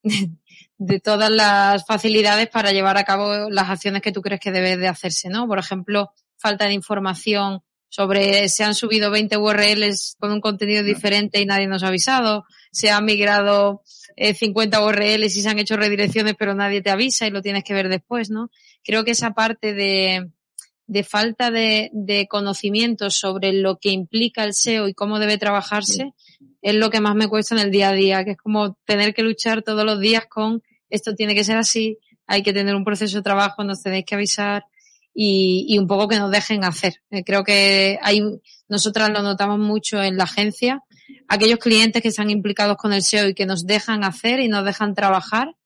de 0.78 1.00
todas 1.00 1.30
las 1.30 1.84
facilidades 1.84 2.48
para 2.48 2.72
llevar 2.72 2.96
a 2.96 3.04
cabo 3.04 3.50
las 3.50 3.68
acciones 3.68 4.00
que 4.00 4.12
tú 4.12 4.22
crees 4.22 4.40
que 4.40 4.52
debes 4.52 4.78
de 4.78 4.88
hacerse, 4.88 5.28
¿no? 5.28 5.46
Por 5.46 5.58
ejemplo, 5.58 6.12
falta 6.36 6.66
de 6.66 6.72
información 6.72 7.62
sobre 7.88 8.48
se 8.48 8.64
han 8.64 8.74
subido 8.74 9.10
20 9.10 9.36
URLs 9.36 10.16
con 10.18 10.32
un 10.32 10.40
contenido 10.40 10.82
diferente 10.82 11.40
y 11.40 11.46
nadie 11.46 11.66
nos 11.66 11.82
ha 11.82 11.88
avisado, 11.88 12.46
se 12.70 12.90
han 12.90 13.04
migrado 13.04 13.82
50 14.16 14.78
eh, 14.78 14.82
URLs 14.82 15.36
y 15.36 15.42
se 15.42 15.48
han 15.48 15.58
hecho 15.58 15.76
redirecciones 15.76 16.34
pero 16.38 16.54
nadie 16.54 16.80
te 16.80 16.90
avisa 16.90 17.26
y 17.26 17.30
lo 17.30 17.42
tienes 17.42 17.64
que 17.64 17.74
ver 17.74 17.88
después, 17.88 18.30
¿no? 18.30 18.50
Creo 18.82 19.04
que 19.04 19.10
esa 19.10 19.32
parte 19.32 19.74
de, 19.74 20.30
de 20.92 21.04
falta 21.04 21.50
de, 21.50 21.90
de 21.92 22.28
conocimiento 22.28 23.10
sobre 23.10 23.52
lo 23.52 23.78
que 23.78 23.90
implica 23.90 24.44
el 24.44 24.52
SEO 24.52 24.88
y 24.88 24.94
cómo 24.94 25.18
debe 25.18 25.38
trabajarse 25.38 26.12
es 26.60 26.74
lo 26.74 26.90
que 26.90 27.00
más 27.00 27.14
me 27.14 27.28
cuesta 27.28 27.54
en 27.54 27.62
el 27.62 27.70
día 27.70 27.88
a 27.88 27.92
día, 27.92 28.24
que 28.24 28.32
es 28.32 28.36
como 28.36 28.74
tener 28.84 29.14
que 29.14 29.22
luchar 29.22 29.62
todos 29.62 29.84
los 29.84 30.00
días 30.00 30.26
con 30.28 30.62
esto 30.90 31.14
tiene 31.14 31.34
que 31.34 31.44
ser 31.44 31.56
así, 31.56 31.98
hay 32.26 32.42
que 32.42 32.52
tener 32.52 32.74
un 32.74 32.84
proceso 32.84 33.16
de 33.16 33.22
trabajo, 33.22 33.64
nos 33.64 33.82
tenéis 33.82 34.04
que 34.04 34.14
avisar 34.14 34.66
y, 35.14 35.64
y 35.66 35.78
un 35.78 35.86
poco 35.86 36.06
que 36.06 36.18
nos 36.18 36.30
dejen 36.30 36.64
hacer. 36.64 37.02
Eh, 37.10 37.24
creo 37.24 37.42
que 37.44 37.98
hay, 38.02 38.22
nosotras 38.68 39.08
lo 39.08 39.22
notamos 39.22 39.58
mucho 39.58 40.02
en 40.02 40.18
la 40.18 40.24
agencia, 40.24 40.82
aquellos 41.28 41.58
clientes 41.58 42.02
que 42.02 42.08
están 42.08 42.28
implicados 42.28 42.76
con 42.76 42.92
el 42.92 43.02
SEO 43.02 43.28
y 43.28 43.34
que 43.34 43.46
nos 43.46 43.66
dejan 43.66 44.04
hacer 44.04 44.40
y 44.40 44.48
nos 44.48 44.66
dejan 44.66 44.94
trabajar 44.94 45.56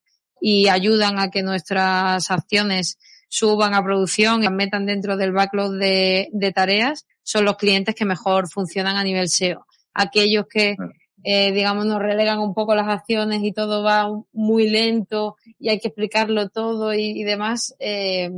y 0.41 0.69
ayudan 0.69 1.19
a 1.19 1.31
que 1.31 1.43
nuestras 1.43 2.31
acciones 2.31 2.99
suban 3.29 3.75
a 3.75 3.83
producción 3.83 4.43
y 4.43 4.45
las 4.45 4.53
metan 4.53 4.87
dentro 4.87 5.17
del 5.17 5.33
backlog 5.33 5.73
de, 5.73 6.29
de 6.33 6.53
tareas, 6.53 7.07
son 7.23 7.45
los 7.45 7.57
clientes 7.57 7.95
que 7.95 8.05
mejor 8.05 8.49
funcionan 8.49 8.97
a 8.97 9.05
nivel 9.05 9.29
SEO. 9.29 9.67
Aquellos 9.95 10.47
que, 10.49 10.77
eh, 11.25 11.53
digamos, 11.53 11.87
nos 11.87 12.01
relegan 12.01 12.39
un 12.39 12.55
poco 12.55 12.75
las 12.75 12.89
acciones 12.89 13.43
y 13.43 13.53
todo 13.53 13.83
va 13.83 14.09
muy 14.33 14.69
lento 14.69 15.37
y 15.59 15.71
hay 15.71 15.81
que 15.81 15.89
explicarlo 15.89 16.49
todo 16.49 16.95
y, 16.95 17.21
y 17.21 17.25
demás, 17.25 17.75
eh, 17.79 18.31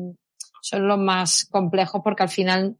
son 0.63 0.89
los 0.89 0.99
más 0.99 1.47
complejos 1.51 2.01
porque 2.03 2.23
al 2.23 2.29
final, 2.29 2.77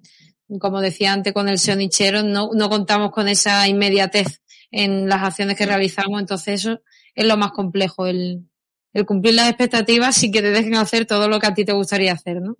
como 0.61 0.81
decía 0.81 1.13
antes 1.13 1.33
con 1.33 1.49
el 1.49 1.59
SEO 1.59 1.77
nichero, 1.77 2.23
no, 2.23 2.51
no 2.55 2.69
contamos 2.69 3.11
con 3.11 3.29
esa 3.29 3.69
inmediatez 3.69 4.41
en 4.71 5.09
las 5.09 5.23
acciones 5.23 5.57
que 5.57 5.67
realizamos, 5.67 6.21
entonces 6.21 6.61
eso 6.61 6.81
es 7.15 7.27
lo 7.27 7.37
más 7.37 7.53
complejo, 7.53 8.07
el, 8.07 8.49
el 8.93 9.07
cumplir 9.07 9.35
las 9.35 9.49
expectativas 9.49 10.17
sin 10.17 10.33
que 10.33 10.43
te 10.43 10.51
dejen 10.51 10.77
hacer 10.77 11.07
todo 11.07 11.29
lo 11.29 11.39
que 11.39 11.47
a 11.47 11.55
ti 11.55 11.65
te 11.65 11.73
gustaría 11.73 12.13
hacer, 12.13 12.41
¿no? 12.41 12.57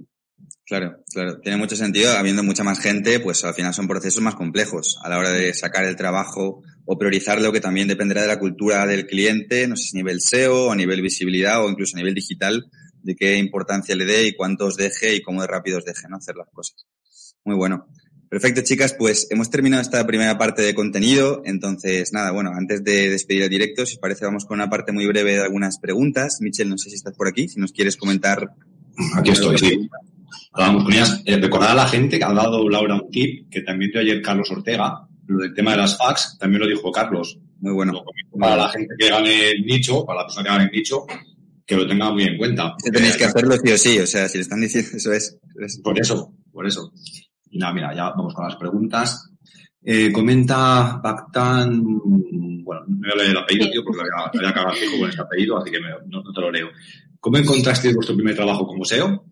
Claro, 0.69 1.03
claro. 1.11 1.41
Tiene 1.41 1.57
mucho 1.57 1.77
sentido. 1.77 2.13
Habiendo 2.13 2.43
mucha 2.43 2.63
más 2.63 2.79
gente, 2.79 3.21
pues 3.21 3.43
al 3.45 3.55
final 3.55 3.73
son 3.73 3.89
procesos 3.89 4.23
más 4.23 4.35
complejos 4.35 4.99
a 5.03 5.09
la 5.09 5.19
hora 5.19 5.31
de 5.31 5.55
sacar 5.55 5.85
el 5.85 5.97
trabajo 5.97 6.63
o 6.85 6.99
priorizarlo, 6.99 7.53
que 7.53 7.61
también 7.61 7.89
dependerá 7.89 8.23
de 8.23 8.29
la 8.29 8.39
cultura 8.39 8.87
del 8.87 9.07
cliente, 9.07 9.67
no 9.67 9.77
sé 9.77 9.85
si 9.85 9.97
a 9.97 10.01
nivel 10.01 10.21
SEO 10.21 10.71
a 10.71 10.77
nivel 10.77 11.01
visibilidad 11.01 11.65
o 11.65 11.71
incluso 11.71 11.97
a 11.97 12.01
nivel 12.01 12.15
digital, 12.15 12.71
de 13.03 13.17
qué 13.17 13.39
importancia 13.39 13.97
le 13.97 14.05
dé 14.05 14.27
y 14.27 14.35
cuántos 14.35 14.77
deje 14.77 15.15
y 15.15 15.23
cómo 15.23 15.41
de 15.41 15.47
rápidos 15.47 15.87
deje, 15.87 16.07
¿no? 16.09 16.17
Hacer 16.17 16.37
las 16.37 16.49
cosas. 16.53 16.87
Muy 17.45 17.57
bueno. 17.57 17.87
Perfecto, 18.29 18.61
chicas, 18.63 18.95
pues 18.99 19.27
hemos 19.31 19.49
terminado 19.49 19.81
esta 19.81 20.07
primera 20.07 20.37
parte 20.37 20.61
de 20.61 20.75
contenido. 20.75 21.41
Entonces, 21.47 22.13
nada, 22.13 22.31
bueno, 22.31 22.51
antes 22.55 22.85
de 22.85 23.09
despedir 23.09 23.43
el 23.43 23.49
directo, 23.49 23.87
si 23.87 23.95
os 23.95 24.01
parece, 24.01 24.27
vamos 24.27 24.45
con 24.45 24.59
una 24.61 24.69
parte 24.69 24.93
muy 24.93 25.07
breve 25.07 25.33
de 25.33 25.43
algunas 25.43 25.79
preguntas. 25.79 26.39
Michelle, 26.41 26.69
no 26.69 26.77
sé 26.77 26.91
si 26.91 26.97
estás 26.97 27.15
por 27.15 27.29
aquí, 27.29 27.49
si 27.49 27.59
nos 27.59 27.73
quieres 27.73 27.97
comentar. 27.97 28.51
Aquí 29.17 29.31
estoy, 29.31 29.57
sí. 29.57 29.89
Eh, 31.25 31.37
recordar 31.37 31.71
a 31.71 31.75
la 31.75 31.87
gente 31.87 32.19
que 32.19 32.25
ha 32.25 32.33
dado 32.33 32.69
Laura 32.69 32.97
un 32.97 33.11
tip, 33.11 33.49
que 33.49 33.63
también 33.63 33.93
dio 33.93 34.01
ayer 34.01 34.21
Carlos 34.21 34.51
Ortega, 34.51 35.07
lo 35.27 35.39
del 35.39 35.55
tema 35.55 35.71
de 35.71 35.79
las 35.79 35.97
fax, 35.97 36.37
también 36.39 36.63
lo 36.63 36.69
dijo 36.69 36.91
Carlos. 36.91 37.39
Muy 37.61 37.73
bueno. 37.73 38.03
Para 38.39 38.57
la 38.57 38.69
gente 38.69 38.95
que 38.99 39.09
gane 39.09 39.51
el 39.51 39.65
nicho, 39.65 40.05
para 40.05 40.21
la 40.21 40.27
persona 40.27 40.45
que 40.45 40.51
gane 40.51 40.65
el 40.65 40.71
nicho, 40.71 41.07
que 41.65 41.77
lo 41.77 41.87
tenga 41.87 42.11
muy 42.13 42.25
en 42.25 42.37
cuenta. 42.37 42.75
tenéis 42.93 43.17
que 43.17 43.25
hacerlo 43.25 43.57
sí 43.57 43.73
o 43.73 43.79
sí, 43.79 43.99
o 44.01 44.07
sea, 44.07 44.29
si 44.29 44.39
le 44.39 44.43
están 44.43 44.61
diciendo 44.61 44.91
eso 44.95 45.13
es. 45.13 45.39
Por 45.83 45.99
eso, 45.99 46.35
por 46.53 46.67
eso. 46.67 46.93
Y 47.51 47.59
nada, 47.59 47.73
mira, 47.73 47.95
ya 47.95 48.11
vamos 48.11 48.35
con 48.35 48.45
las 48.45 48.57
preguntas. 48.57 49.31
Eh, 49.83 50.13
comenta 50.13 51.01
Bactan, 51.03 51.83
bueno, 51.83 52.83
no 52.89 52.99
voy 52.99 53.11
a 53.11 53.17
leer 53.17 53.31
el 53.31 53.39
apellido, 53.39 53.71
tío, 53.71 53.85
porque 53.85 54.03
lo 54.03 54.41
voy 54.41 54.51
a 54.51 54.53
cagar 54.53 54.75
fijo 54.75 54.99
con 54.99 55.09
este 55.09 55.23
apellido, 55.23 55.57
así 55.57 55.71
que 55.71 55.81
me, 55.81 55.89
no, 56.09 56.23
no, 56.23 56.33
te 56.33 56.41
lo 56.41 56.51
leo. 56.51 56.69
¿Cómo 57.21 57.39
encontraste 57.39 57.95
vuestro 57.95 58.15
primer 58.15 58.35
trabajo 58.35 58.67
como 58.67 58.85
SEO? 58.85 59.25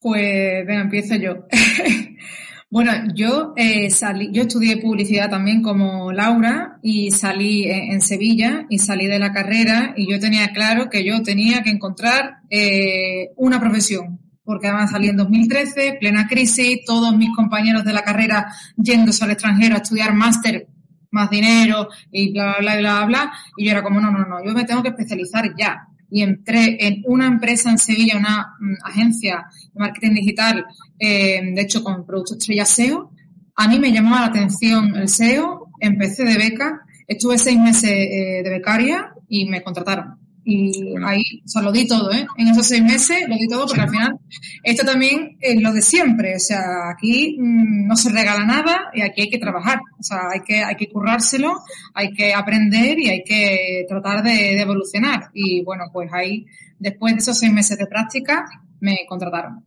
Pues, 0.00 0.66
venga, 0.66 0.82
empiezo 0.82 1.14
yo. 1.14 1.46
bueno, 2.70 2.92
yo 3.14 3.54
eh, 3.56 3.88
salí, 3.88 4.28
yo 4.32 4.42
estudié 4.42 4.76
publicidad 4.76 5.30
también 5.30 5.62
como 5.62 6.12
Laura 6.12 6.78
y 6.82 7.10
salí 7.10 7.64
en, 7.64 7.92
en, 7.92 8.00
Sevilla 8.02 8.66
y 8.68 8.78
salí 8.80 9.06
de 9.06 9.18
la 9.18 9.32
carrera 9.32 9.94
y 9.96 10.10
yo 10.10 10.20
tenía 10.20 10.48
claro 10.48 10.90
que 10.90 11.04
yo 11.04 11.22
tenía 11.22 11.62
que 11.62 11.70
encontrar 11.70 12.40
eh, 12.50 13.30
una 13.36 13.58
profesión 13.58 14.13
porque 14.44 14.68
además 14.68 14.90
salí 14.90 15.08
en 15.08 15.16
2013, 15.16 15.96
plena 15.98 16.26
crisis, 16.28 16.84
todos 16.84 17.16
mis 17.16 17.34
compañeros 17.34 17.84
de 17.84 17.92
la 17.92 18.02
carrera 18.02 18.52
yéndose 18.76 19.24
al 19.24 19.30
extranjero 19.30 19.74
a 19.74 19.78
estudiar 19.78 20.14
máster, 20.14 20.68
más 21.10 21.30
dinero 21.30 21.88
y 22.10 22.32
bla, 22.32 22.56
bla, 22.58 22.76
bla, 22.76 22.94
bla, 22.96 23.06
bla. 23.06 23.32
Y 23.56 23.64
yo 23.64 23.70
era 23.70 23.82
como, 23.82 24.00
no, 24.00 24.10
no, 24.10 24.26
no, 24.26 24.44
yo 24.44 24.52
me 24.52 24.64
tengo 24.64 24.82
que 24.82 24.90
especializar 24.90 25.54
ya. 25.58 25.88
Y 26.10 26.22
entré 26.22 26.76
en 26.86 27.02
una 27.06 27.26
empresa 27.26 27.70
en 27.70 27.78
Sevilla, 27.78 28.18
una 28.18 28.54
um, 28.60 28.76
agencia 28.84 29.46
de 29.72 29.80
marketing 29.80 30.14
digital, 30.14 30.66
eh, 30.98 31.40
de 31.54 31.60
hecho 31.62 31.82
con 31.82 32.04
Producto 32.04 32.34
Estrella 32.34 32.66
SEO. 32.66 33.10
A 33.56 33.68
mí 33.68 33.78
me 33.78 33.92
llamaba 33.92 34.20
la 34.20 34.26
atención 34.26 34.94
el 34.96 35.08
SEO, 35.08 35.70
empecé 35.80 36.24
de 36.24 36.36
beca, 36.36 36.82
estuve 37.06 37.38
seis 37.38 37.58
meses 37.58 37.90
eh, 37.90 38.42
de 38.44 38.50
becaria 38.50 39.14
y 39.28 39.46
me 39.46 39.62
contrataron. 39.62 40.23
Y 40.46 40.90
bueno. 40.90 41.08
ahí, 41.08 41.22
o 41.44 41.48
sea, 41.48 41.62
lo 41.62 41.72
di 41.72 41.86
todo, 41.86 42.12
¿eh? 42.12 42.26
En 42.36 42.48
esos 42.48 42.66
seis 42.66 42.82
meses 42.82 43.26
lo 43.28 43.34
di 43.36 43.48
todo 43.48 43.66
porque 43.66 43.80
al 43.80 43.88
final 43.88 44.18
esto 44.62 44.84
también 44.84 45.38
es 45.40 45.60
lo 45.62 45.72
de 45.72 45.80
siempre. 45.80 46.36
O 46.36 46.38
sea, 46.38 46.90
aquí 46.90 47.36
mmm, 47.38 47.86
no 47.86 47.96
se 47.96 48.10
regala 48.10 48.44
nada 48.44 48.90
y 48.92 49.00
aquí 49.00 49.22
hay 49.22 49.30
que 49.30 49.38
trabajar. 49.38 49.80
O 49.98 50.02
sea, 50.02 50.28
hay 50.32 50.40
que, 50.40 50.62
hay 50.62 50.76
que 50.76 50.90
currárselo, 50.90 51.54
hay 51.94 52.12
que 52.12 52.34
aprender 52.34 52.98
y 52.98 53.08
hay 53.08 53.24
que 53.24 53.86
tratar 53.88 54.22
de, 54.22 54.30
de 54.30 54.60
evolucionar. 54.60 55.30
Y 55.32 55.62
bueno, 55.64 55.84
pues 55.92 56.10
ahí, 56.12 56.44
después 56.78 57.14
de 57.14 57.20
esos 57.20 57.38
seis 57.38 57.52
meses 57.52 57.78
de 57.78 57.86
práctica, 57.86 58.44
me 58.80 58.98
contrataron. 59.08 59.64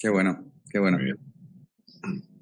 Qué 0.00 0.08
bueno, 0.08 0.44
qué 0.70 0.78
bueno. 0.78 0.98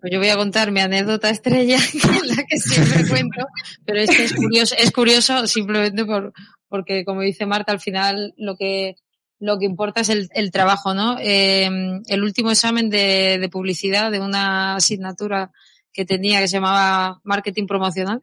Pues 0.05 0.13
yo 0.13 0.19
voy 0.19 0.29
a 0.29 0.37
contar 0.37 0.71
mi 0.71 0.81
anécdota 0.81 1.31
estrella, 1.31 1.79
que 1.93 1.99
es 1.99 2.27
la 2.27 2.43
que 2.45 2.59
siempre 2.59 3.09
cuento, 3.09 3.47
pero 3.87 4.01
es 4.01 4.11
que 4.11 4.25
es 4.25 4.35
curioso, 4.35 4.75
es 4.79 4.91
curioso 4.91 5.47
simplemente 5.47 6.05
por, 6.05 6.33
porque 6.75 7.05
como 7.05 7.21
dice 7.21 7.47
Marta, 7.47 7.71
al 7.71 7.79
final 7.79 8.35
lo 8.37 8.57
que, 8.57 8.97
lo 9.39 9.61
que 9.61 9.65
importa 9.65 10.01
es 10.01 10.09
el, 10.09 10.29
el 10.35 10.51
trabajo, 10.51 10.93
¿no? 10.93 11.17
Eh, 11.21 11.71
el 12.09 12.25
último 12.25 12.51
examen 12.51 12.91
de, 12.91 13.39
de, 13.41 13.49
publicidad 13.49 14.11
de 14.11 14.19
una 14.19 14.75
asignatura 14.75 15.53
que 15.93 16.05
tenía 16.05 16.41
que 16.41 16.49
se 16.49 16.57
llamaba 16.57 17.21
marketing 17.23 17.69
promocional, 17.69 18.23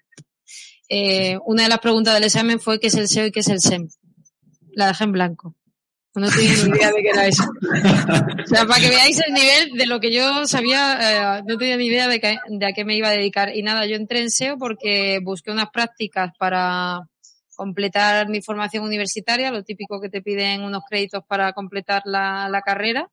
eh, 0.89 1.37
una 1.45 1.63
de 1.63 1.69
las 1.69 1.79
preguntas 1.79 2.13
del 2.13 2.25
examen 2.25 2.59
fue 2.59 2.81
qué 2.81 2.87
es 2.87 2.95
el 2.95 3.07
SEO 3.07 3.27
y 3.27 3.31
qué 3.31 3.39
es 3.39 3.47
el 3.47 3.61
SEM. 3.61 3.87
La 4.73 4.87
dejé 4.87 5.05
en 5.05 5.13
blanco. 5.13 5.55
No 6.13 6.29
tenía 6.29 6.51
ni 6.51 6.71
idea 6.71 6.91
de 6.91 7.01
qué 7.03 7.09
era 7.09 7.27
eso. 7.27 7.45
O 7.45 8.47
sea, 8.47 8.65
para 8.65 8.81
que 8.81 8.89
veáis 8.89 9.17
el 9.25 9.33
nivel 9.33 9.77
de 9.77 9.85
lo 9.85 10.01
que 10.01 10.11
yo 10.11 10.45
sabía, 10.45 11.39
eh, 11.39 11.43
no 11.47 11.57
tenía 11.57 11.77
ni 11.77 11.85
idea 11.85 12.09
de, 12.09 12.19
que, 12.19 12.37
de 12.49 12.65
a 12.65 12.73
qué 12.73 12.83
me 12.83 12.97
iba 12.97 13.07
a 13.07 13.11
dedicar. 13.11 13.55
Y 13.55 13.63
nada, 13.63 13.85
yo 13.85 13.95
entré 13.95 14.19
en 14.19 14.29
SEO 14.29 14.57
porque 14.57 15.21
busqué 15.23 15.51
unas 15.51 15.69
prácticas 15.69 16.33
para, 16.37 17.07
completar 17.55 18.29
mi 18.29 18.41
formación 18.41 18.83
universitaria, 18.83 19.51
lo 19.51 19.63
típico 19.63 20.01
que 20.01 20.09
te 20.09 20.21
piden 20.21 20.61
unos 20.63 20.83
créditos 20.89 21.23
para 21.27 21.53
completar 21.53 22.03
la, 22.05 22.49
la, 22.49 22.61
carrera, 22.61 23.09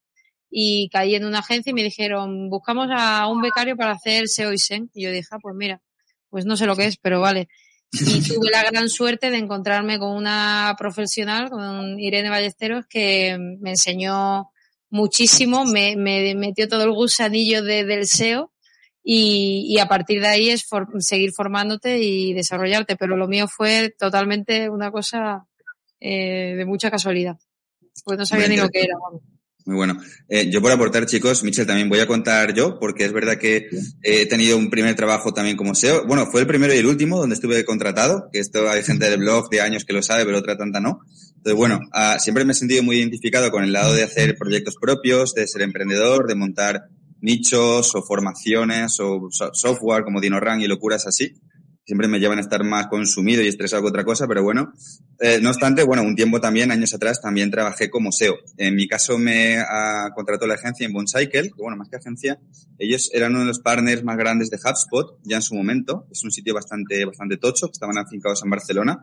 y 0.51 0.89
caí 0.91 1.15
en 1.15 1.25
una 1.25 1.41
agencia 1.41 1.71
y 1.71 1.75
me 1.75 1.83
dijeron, 1.83 2.49
buscamos 2.49 2.89
a 2.91 3.27
un 3.27 3.43
becario 3.43 3.77
para 3.77 3.93
hacer 3.93 4.29
SEO 4.29 4.53
y 4.53 4.59
SEM. 4.59 4.89
Y 4.95 5.05
yo 5.05 5.11
dije, 5.11 5.29
ah, 5.31 5.39
pues 5.41 5.55
mira, 5.55 5.83
pues 6.31 6.47
no 6.47 6.57
sé 6.57 6.67
lo 6.67 6.77
que 6.77 6.87
es, 6.87 6.97
pero 6.97 7.21
vale. 7.21 7.49
Y 7.93 8.21
tuve 8.29 8.51
la 8.51 8.65
gran 8.65 8.89
suerte 8.89 9.31
de 9.31 9.39
encontrarme 9.39 9.99
con 9.99 10.17
una 10.17 10.75
profesional, 10.79 11.51
con 11.51 11.99
Irene 11.99 12.31
Ballesteros, 12.31 12.87
que 12.87 13.37
me 13.39 13.71
enseñó 13.71 14.51
muchísimo, 14.91 15.65
me, 15.65 15.97
me 15.97 16.35
metió 16.35 16.69
todo 16.69 16.85
el 16.85 16.93
gusanillo 16.93 17.63
de, 17.63 17.85
del 17.85 18.07
SEO 18.07 18.53
y, 19.11 19.65
y, 19.67 19.79
a 19.79 19.89
partir 19.89 20.21
de 20.21 20.27
ahí 20.27 20.51
es 20.51 20.67
seguir 20.99 21.33
formándote 21.33 21.99
y 21.99 22.35
desarrollarte. 22.35 22.95
Pero 22.95 23.17
lo 23.17 23.27
mío 23.27 23.49
fue 23.49 23.95
totalmente 23.99 24.69
una 24.69 24.91
cosa 24.91 25.47
eh, 25.99 26.55
de 26.55 26.65
mucha 26.67 26.91
casualidad. 26.91 27.39
Pues 28.05 28.19
no 28.19 28.27
sabía 28.27 28.49
ni 28.49 28.59
lo 28.59 28.69
que 28.69 28.83
era. 28.83 28.97
Muy 29.65 29.77
bueno. 29.77 29.99
Eh, 30.29 30.51
yo 30.51 30.61
por 30.61 30.73
aportar, 30.73 31.07
chicos, 31.07 31.43
Michel, 31.43 31.67
también 31.67 31.89
voy 31.89 32.01
a 32.01 32.07
contar 32.07 32.53
yo, 32.53 32.79
porque 32.79 33.07
es 33.07 33.15
verdad 33.15 33.39
que 33.39 33.71
he 34.03 34.27
tenido 34.27 34.59
un 34.59 34.69
primer 34.69 34.95
trabajo 34.95 35.33
también 35.33 35.57
como 35.57 35.75
SEO. 35.75 36.07
Bueno, 36.07 36.27
fue 36.27 36.43
el 36.43 36.47
primero 36.47 36.75
y 36.75 36.77
el 36.77 36.87
último 36.87 37.19
donde 37.19 37.35
estuve 37.35 37.65
contratado, 37.65 38.29
que 38.31 38.41
esto 38.41 38.69
hay 38.69 38.83
gente 38.83 39.09
del 39.09 39.21
blog 39.21 39.49
de 39.49 39.63
años 39.63 39.87
que 39.87 39.95
lo 39.95 40.03
sabe, 40.03 40.27
pero 40.27 40.37
otra 40.37 40.59
tanta 40.59 40.81
no. 40.81 41.01
Entonces, 41.37 41.55
bueno, 41.55 41.81
ah, 41.95 42.19
siempre 42.19 42.45
me 42.45 42.53
he 42.53 42.55
sentido 42.55 42.83
muy 42.83 42.97
identificado 42.97 43.51
con 43.51 43.65
el 43.65 43.73
lado 43.73 43.95
de 43.95 44.03
hacer 44.03 44.37
proyectos 44.37 44.75
propios, 44.79 45.33
de 45.33 45.47
ser 45.47 45.63
emprendedor, 45.63 46.27
de 46.27 46.35
montar 46.35 46.83
nichos 47.21 47.95
o 47.95 48.03
formaciones 48.03 48.99
o 49.01 49.29
software 49.31 50.05
como 50.05 50.21
DinoRank 50.21 50.63
y 50.63 50.67
locuras 50.67 51.07
así 51.07 51.35
siempre 51.89 52.07
me 52.07 52.21
llevan 52.21 52.37
a 52.37 52.43
estar 52.43 52.63
más 52.65 52.89
consumido 52.89 53.43
y 53.43 53.49
estresado 53.49 53.81
que 53.81 53.89
otra 53.89 54.05
cosa, 54.05 54.27
pero 54.29 54.43
bueno. 54.43 54.75
Eh, 55.21 55.39
no 55.41 55.49
obstante, 55.49 55.85
bueno, 55.85 56.03
un 56.03 56.15
tiempo 56.15 56.39
también, 56.39 56.71
años 56.71 56.93
atrás, 56.93 57.19
también 57.23 57.51
trabajé 57.51 57.89
como 57.89 58.13
SEO. 58.13 58.35
En 58.59 58.75
mi 58.75 58.87
caso 58.87 59.17
me 59.17 59.57
contrató 60.15 60.47
la 60.47 60.57
agencia 60.57 60.85
en 60.85 60.93
Boncycle, 60.93 61.45
que 61.45 61.63
bueno, 61.63 61.79
más 61.79 61.89
que 61.89 61.97
agencia, 61.97 62.39
ellos 62.79 63.09
eran 63.15 63.31
uno 63.31 63.41
de 63.41 63.47
los 63.47 63.61
partners 63.61 64.05
más 64.05 64.19
grandes 64.19 64.51
de 64.51 64.59
HubSpot 64.59 65.19
ya 65.25 65.37
en 65.37 65.43
su 65.43 65.55
momento. 65.55 66.07
Es 66.13 66.23
un 66.25 66.31
sitio 66.31 66.53
bastante, 66.53 67.07
bastante 67.07 67.39
tocho, 67.39 67.69
que 67.69 67.73
estaban 67.73 67.97
afincados 67.97 68.43
en 68.45 68.51
Barcelona. 68.51 69.03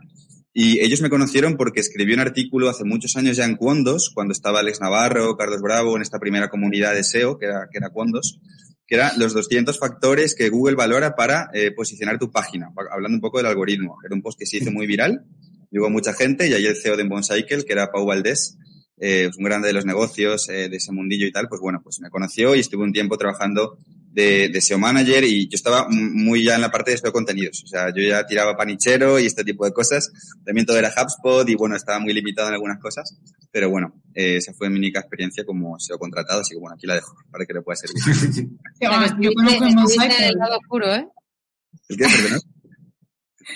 Y 0.58 0.80
ellos 0.80 1.02
me 1.02 1.10
conocieron 1.10 1.58
porque 1.58 1.82
escribí 1.82 2.14
un 2.14 2.22
artículo 2.22 2.70
hace 2.70 2.86
muchos 2.86 3.18
años 3.18 3.36
ya 3.36 3.44
en 3.44 3.58
Quondos, 3.58 4.10
cuando 4.14 4.32
estaba 4.32 4.62
Alex 4.62 4.80
Navarro, 4.80 5.36
Carlos 5.36 5.62
Bravo, 5.62 5.98
en 5.98 6.02
esta 6.02 6.18
primera 6.18 6.50
comunidad 6.50 6.94
de 6.94 7.04
SEO, 7.04 7.38
que 7.38 7.48
era, 7.48 7.68
que 7.70 7.78
era 7.78 7.90
Quondos 7.90 8.40
que 8.88 8.96
era 8.96 9.14
los 9.18 9.34
200 9.34 9.78
factores 9.80 10.36
que 10.36 10.50
Google 10.50 10.76
valora 10.76 11.16
para 11.16 11.50
eh, 11.54 11.72
posicionar 11.72 12.20
tu 12.20 12.32
página, 12.32 12.72
hablando 12.92 13.16
un 13.16 13.22
poco 13.22 13.38
del 13.38 13.48
algoritmo. 13.48 13.98
Era 14.06 14.16
un 14.16 14.22
post 14.22 14.38
que 14.38 14.46
se 14.46 14.58
hizo 14.58 14.72
muy 14.72 14.86
viral, 14.86 15.26
llegó 15.72 15.90
mucha 15.90 16.14
gente 16.14 16.48
y 16.48 16.54
ahí 16.54 16.66
el 16.66 16.76
CEO 16.76 16.96
de 16.96 17.04
Boncycle, 17.04 17.66
que 17.66 17.74
era 17.74 17.92
Pau 17.92 18.06
Valdés, 18.06 18.58
eh, 18.98 19.30
un 19.38 19.44
grande 19.44 19.68
de 19.68 19.74
los 19.74 19.86
negocios, 19.86 20.50
eh, 20.50 20.70
de 20.70 20.78
ese 20.78 20.92
mundillo 20.92 21.26
y 21.26 21.32
tal, 21.32 21.50
pues 21.50 21.62
bueno, 21.62 21.82
pues 21.84 22.00
me 22.00 22.10
conoció 22.10 22.56
y 22.56 22.60
estuve 22.60 22.84
un 22.84 22.94
tiempo 22.94 23.18
trabajando 23.18 23.78
de, 24.16 24.48
de, 24.50 24.62
SEO 24.62 24.80
Manager 24.80 25.24
y 25.26 25.48
yo 25.50 25.56
estaba 25.56 25.88
muy 25.90 26.44
ya 26.44 26.56
en 26.56 26.62
la 26.62 26.72
parte 26.72 26.92
de 26.92 26.98
SEO 26.98 27.12
contenidos. 27.12 27.64
O 27.66 27.68
sea, 27.68 27.94
yo 27.94 28.02
ya 28.02 28.26
tiraba 28.26 28.56
panichero 28.56 29.20
y 29.20 29.26
este 29.26 29.44
tipo 29.44 29.66
de 29.66 29.74
cosas. 29.74 30.10
También 30.46 30.66
todo 30.66 30.78
era 30.78 30.90
HubSpot 30.90 31.48
y 31.50 31.56
bueno, 31.56 31.76
estaba 31.76 32.00
muy 32.00 32.14
limitado 32.14 32.48
en 32.48 32.54
algunas 32.54 32.80
cosas. 32.80 33.14
Pero 33.52 33.70
bueno, 33.70 34.02
eh, 34.14 34.38
esa 34.38 34.54
fue 34.54 34.70
mi 34.70 34.78
única 34.78 35.02
experiencia 35.02 35.44
como 35.44 35.78
SEO 35.78 36.00
contratado, 36.00 36.42
así 36.42 36.54
que 36.54 36.60
bueno, 36.60 36.76
aquí 36.76 36.88
la 36.88 36.96
dejo 36.96 37.14
para 37.30 37.46
que 37.46 37.54
le 37.54 37.62
pueda 37.62 37.76
servir. 37.76 38.02
yo 39.20 39.32
conozco 39.36 40.04
en 40.04 40.24
el 40.24 40.36
lado 40.36 40.58
oscuro, 40.58 40.96
¿eh? 40.96 41.08
¿El 41.90 41.98
qué? 41.98 42.06
Perdón. 42.06 42.40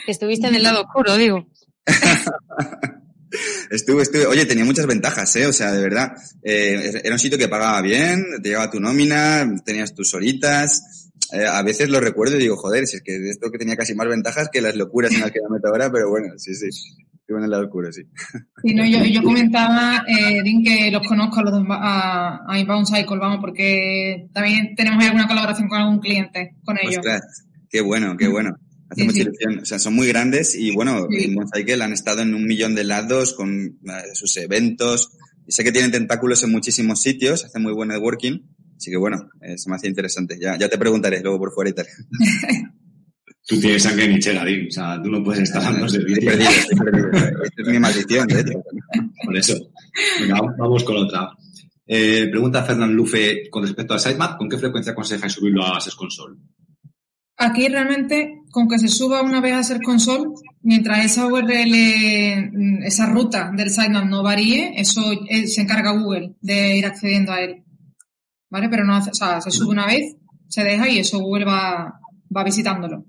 Estuviste 0.07 0.47
en 0.47 0.55
el 0.55 0.63
lado 0.63 0.81
oscuro, 0.81 1.15
digo. 1.15 1.47
Estuve, 3.69 4.03
estuve, 4.03 4.25
oye, 4.25 4.45
tenía 4.45 4.65
muchas 4.65 4.87
ventajas, 4.87 5.35
¿eh? 5.35 5.47
O 5.47 5.53
sea, 5.53 5.71
de 5.71 5.81
verdad, 5.81 6.13
eh, 6.43 7.01
era 7.03 7.13
un 7.13 7.19
sitio 7.19 7.37
que 7.37 7.47
pagaba 7.47 7.81
bien, 7.81 8.25
te 8.41 8.49
llegaba 8.49 8.71
tu 8.71 8.79
nómina, 8.79 9.47
tenías 9.65 9.93
tus 9.93 10.13
horitas. 10.13 11.11
Eh, 11.31 11.45
a 11.45 11.61
veces 11.61 11.89
lo 11.89 11.99
recuerdo 11.99 12.37
y 12.37 12.39
digo, 12.39 12.57
joder, 12.57 12.87
si 12.87 12.97
es 12.97 13.03
que 13.03 13.29
esto 13.29 13.51
que 13.51 13.59
tenía 13.59 13.75
casi 13.75 13.93
más 13.93 14.07
ventajas 14.07 14.49
que 14.51 14.61
las 14.61 14.75
locuras 14.75 15.11
en 15.13 15.21
las 15.21 15.31
que 15.31 15.41
me 15.47 15.57
meto 15.57 15.67
ahora, 15.67 15.91
pero 15.91 16.09
bueno, 16.09 16.33
sí, 16.37 16.55
sí. 16.55 16.67
Estuve 16.67 17.37
en 17.37 17.43
el 17.43 17.51
lado 17.51 17.65
oscuro, 17.65 17.91
sí. 17.93 18.01
Sí, 18.63 18.73
no, 18.73 18.83
yo, 18.83 19.05
yo 19.05 19.21
comentaba, 19.21 20.03
eh, 20.07 20.41
Din, 20.41 20.63
que 20.63 20.89
los 20.89 21.07
conozco 21.07 21.41
a 21.41 21.43
los 21.43 21.53
a, 21.69 22.39
a 22.47 22.59
Inbound 22.59 22.87
Cycle, 22.87 23.19
vamos, 23.19 23.37
porque 23.39 24.27
también 24.33 24.73
tenemos 24.75 25.05
alguna 25.05 25.27
colaboración 25.27 25.69
con 25.69 25.79
algún 25.79 25.99
cliente 25.99 26.55
con 26.65 26.77
ellos. 26.79 26.97
Ostras, 26.97 27.45
qué 27.69 27.81
bueno, 27.81 28.17
qué 28.17 28.27
bueno. 28.27 28.57
Hace 28.89 29.03
mucha 29.03 29.21
ilusión. 29.21 29.59
O 29.59 29.65
sea, 29.65 29.79
son 29.79 29.95
muy 29.95 30.07
grandes 30.07 30.55
y 30.55 30.71
bueno, 30.71 31.07
en 31.11 31.33
Mooncycle 31.35 31.83
han 31.83 31.93
estado 31.93 32.21
en 32.21 32.33
un 32.33 32.45
millón 32.45 32.75
de 32.75 32.83
lados 32.83 33.33
con 33.33 33.65
eh, 33.65 34.13
sus 34.13 34.35
eventos. 34.37 35.11
Y 35.45 35.51
sé 35.51 35.63
que 35.63 35.71
tienen 35.71 35.91
tentáculos 35.91 36.43
en 36.43 36.51
muchísimos 36.51 37.01
sitios, 37.01 37.45
hacen 37.45 37.61
muy 37.61 37.73
buen 37.73 37.89
networking. 37.89 38.39
Así 38.77 38.91
que 38.91 38.97
bueno, 38.97 39.29
eh, 39.41 39.57
se 39.57 39.69
me 39.69 39.75
hace 39.75 39.87
interesante. 39.87 40.37
Ya, 40.39 40.57
ya 40.57 40.69
te 40.69 40.77
preguntaré 40.77 41.21
luego 41.21 41.39
por 41.39 41.53
fuera 41.53 41.69
y 41.69 41.73
tal. 41.73 41.87
Tú 43.49 43.59
tienes 43.59 43.81
sangre 43.81 44.07
nichera, 44.07 44.45
Dim. 44.45 44.67
O 44.67 44.71
sea, 44.71 45.01
tú 45.01 45.09
no 45.09 45.23
puedes 45.23 45.41
estar 45.41 45.63
dando 45.63 45.89
servicio. 45.89 46.31
Es 46.31 47.67
mi 47.67 47.79
maldición, 47.79 48.27
de 48.27 48.41
hecho. 48.41 48.61
Por 49.25 49.35
eso. 49.35 49.55
Venga, 50.21 50.39
vamos 50.55 50.83
con 50.83 50.97
otra. 50.97 51.31
Eh, 51.87 52.27
pregunta 52.29 52.63
Fernand 52.63 52.93
Lufe 52.93 53.49
con 53.49 53.63
respecto 53.63 53.95
al 53.95 53.99
sitemap. 53.99 54.37
¿Con 54.37 54.47
qué 54.47 54.59
frecuencia 54.59 54.91
aconseja 54.91 55.27
subirlo 55.27 55.65
a 55.65 55.81
SES 55.81 55.95
Console? 55.95 56.37
Aquí 57.37 57.67
realmente, 57.67 58.38
con 58.51 58.67
que 58.67 58.79
se 58.79 58.87
suba 58.87 59.21
una 59.21 59.41
vez 59.41 59.53
a 59.53 59.63
ser 59.63 59.81
console, 59.81 60.31
mientras 60.61 61.05
esa 61.05 61.27
URL, 61.27 62.51
mm, 62.51 62.83
esa 62.83 63.05
ruta 63.07 63.51
del 63.55 63.69
sitemap 63.69 64.05
no 64.05 64.23
varíe, 64.23 64.73
eso 64.75 65.01
eh, 65.27 65.47
se 65.47 65.61
encarga 65.61 65.91
Google 65.91 66.35
de 66.41 66.77
ir 66.77 66.85
accediendo 66.85 67.31
a 67.31 67.41
él. 67.41 67.63
¿Vale? 68.49 68.69
Pero 68.69 68.83
no 68.83 68.95
hace, 68.95 69.11
o 69.11 69.13
sea, 69.13 69.41
se 69.41 69.51
sube 69.51 69.71
una 69.71 69.85
vez, 69.85 70.15
se 70.47 70.63
deja 70.63 70.89
y 70.89 70.99
eso 70.99 71.19
Google 71.19 71.45
va, 71.45 71.99
va 72.35 72.43
visitándolo. 72.43 73.05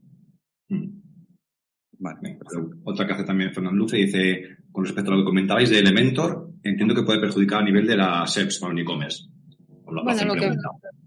Vale, 1.99 2.39
otra 2.85 3.07
que 3.07 3.13
hace 3.13 3.25
también 3.25 3.53
Fernando 3.53 3.77
Luce 3.77 3.99
dice, 3.99 4.57
con 4.73 4.85
respecto 4.85 5.11
a 5.11 5.15
lo 5.15 5.21
que 5.21 5.27
comentabais 5.27 5.69
de 5.69 5.81
Elementor, 5.81 6.55
entiendo 6.63 6.95
que 6.95 7.03
puede 7.03 7.21
perjudicar 7.21 7.61
a 7.61 7.65
nivel 7.65 7.87
de 7.87 7.97
las 7.97 8.33
SEPs 8.33 8.59
para 8.59 8.73
un 8.73 8.79
e-commerce. 8.79 9.25
Bueno, 9.91 10.25
lo 10.25 10.35
que, 10.35 10.53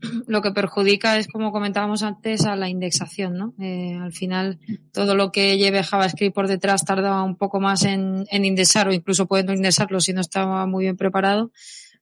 lo 0.28 0.42
que 0.42 0.52
perjudica 0.52 1.18
es, 1.18 1.28
como 1.28 1.52
comentábamos 1.52 2.04
antes, 2.04 2.46
a 2.46 2.56
la 2.56 2.70
indexación, 2.70 3.38
¿no? 3.38 3.54
Eh, 3.60 3.98
al 4.02 4.12
final, 4.12 4.60
todo 4.92 5.16
lo 5.16 5.32
que 5.32 5.58
lleve 5.58 5.84
JavaScript 5.84 6.36
por 6.36 6.48
detrás 6.48 6.86
tarda 6.86 7.24
un 7.24 7.38
poco 7.38 7.60
más 7.60 7.84
en, 7.84 8.26
en 8.30 8.46
indexar 8.46 8.88
o 8.88 8.94
incluso 8.94 9.28
puede 9.28 9.44
no 9.44 9.54
indexarlo 9.54 10.00
si 10.00 10.14
no 10.14 10.22
estaba 10.22 10.66
muy 10.66 10.86
bien 10.86 10.98
preparado. 10.98 11.52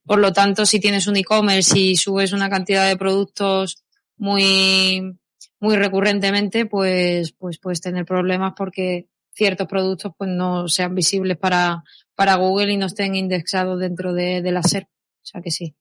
Por 0.04 0.18
lo 0.18 0.32
tanto, 0.32 0.66
si 0.66 0.80
tienes 0.80 1.06
un 1.06 1.16
e-commerce 1.16 1.78
y 1.78 1.96
subes 1.96 2.32
una 2.32 2.50
cantidad 2.50 2.88
de 2.88 2.96
productos 2.96 3.84
muy, 4.16 5.16
muy 5.60 5.76
recurrentemente, 5.76 6.66
pues, 6.66 7.32
pues 7.32 7.58
puedes 7.58 7.80
tener 7.80 8.04
problemas 8.04 8.54
porque 8.56 9.08
ciertos 9.34 9.66
productos 9.66 10.12
pues 10.16 10.30
no 10.30 10.68
sean 10.68 10.94
visibles 10.94 11.38
para, 11.38 11.84
para 12.14 12.34
Google 12.34 12.72
y 12.72 12.76
no 12.76 12.86
estén 12.86 13.14
indexados 13.14 13.78
dentro 13.78 14.12
de, 14.12 14.42
de 14.42 14.52
la 14.52 14.62
SERP. 14.62 14.88
O 14.88 15.24
sea 15.24 15.40
que 15.40 15.50
sí. 15.50 15.74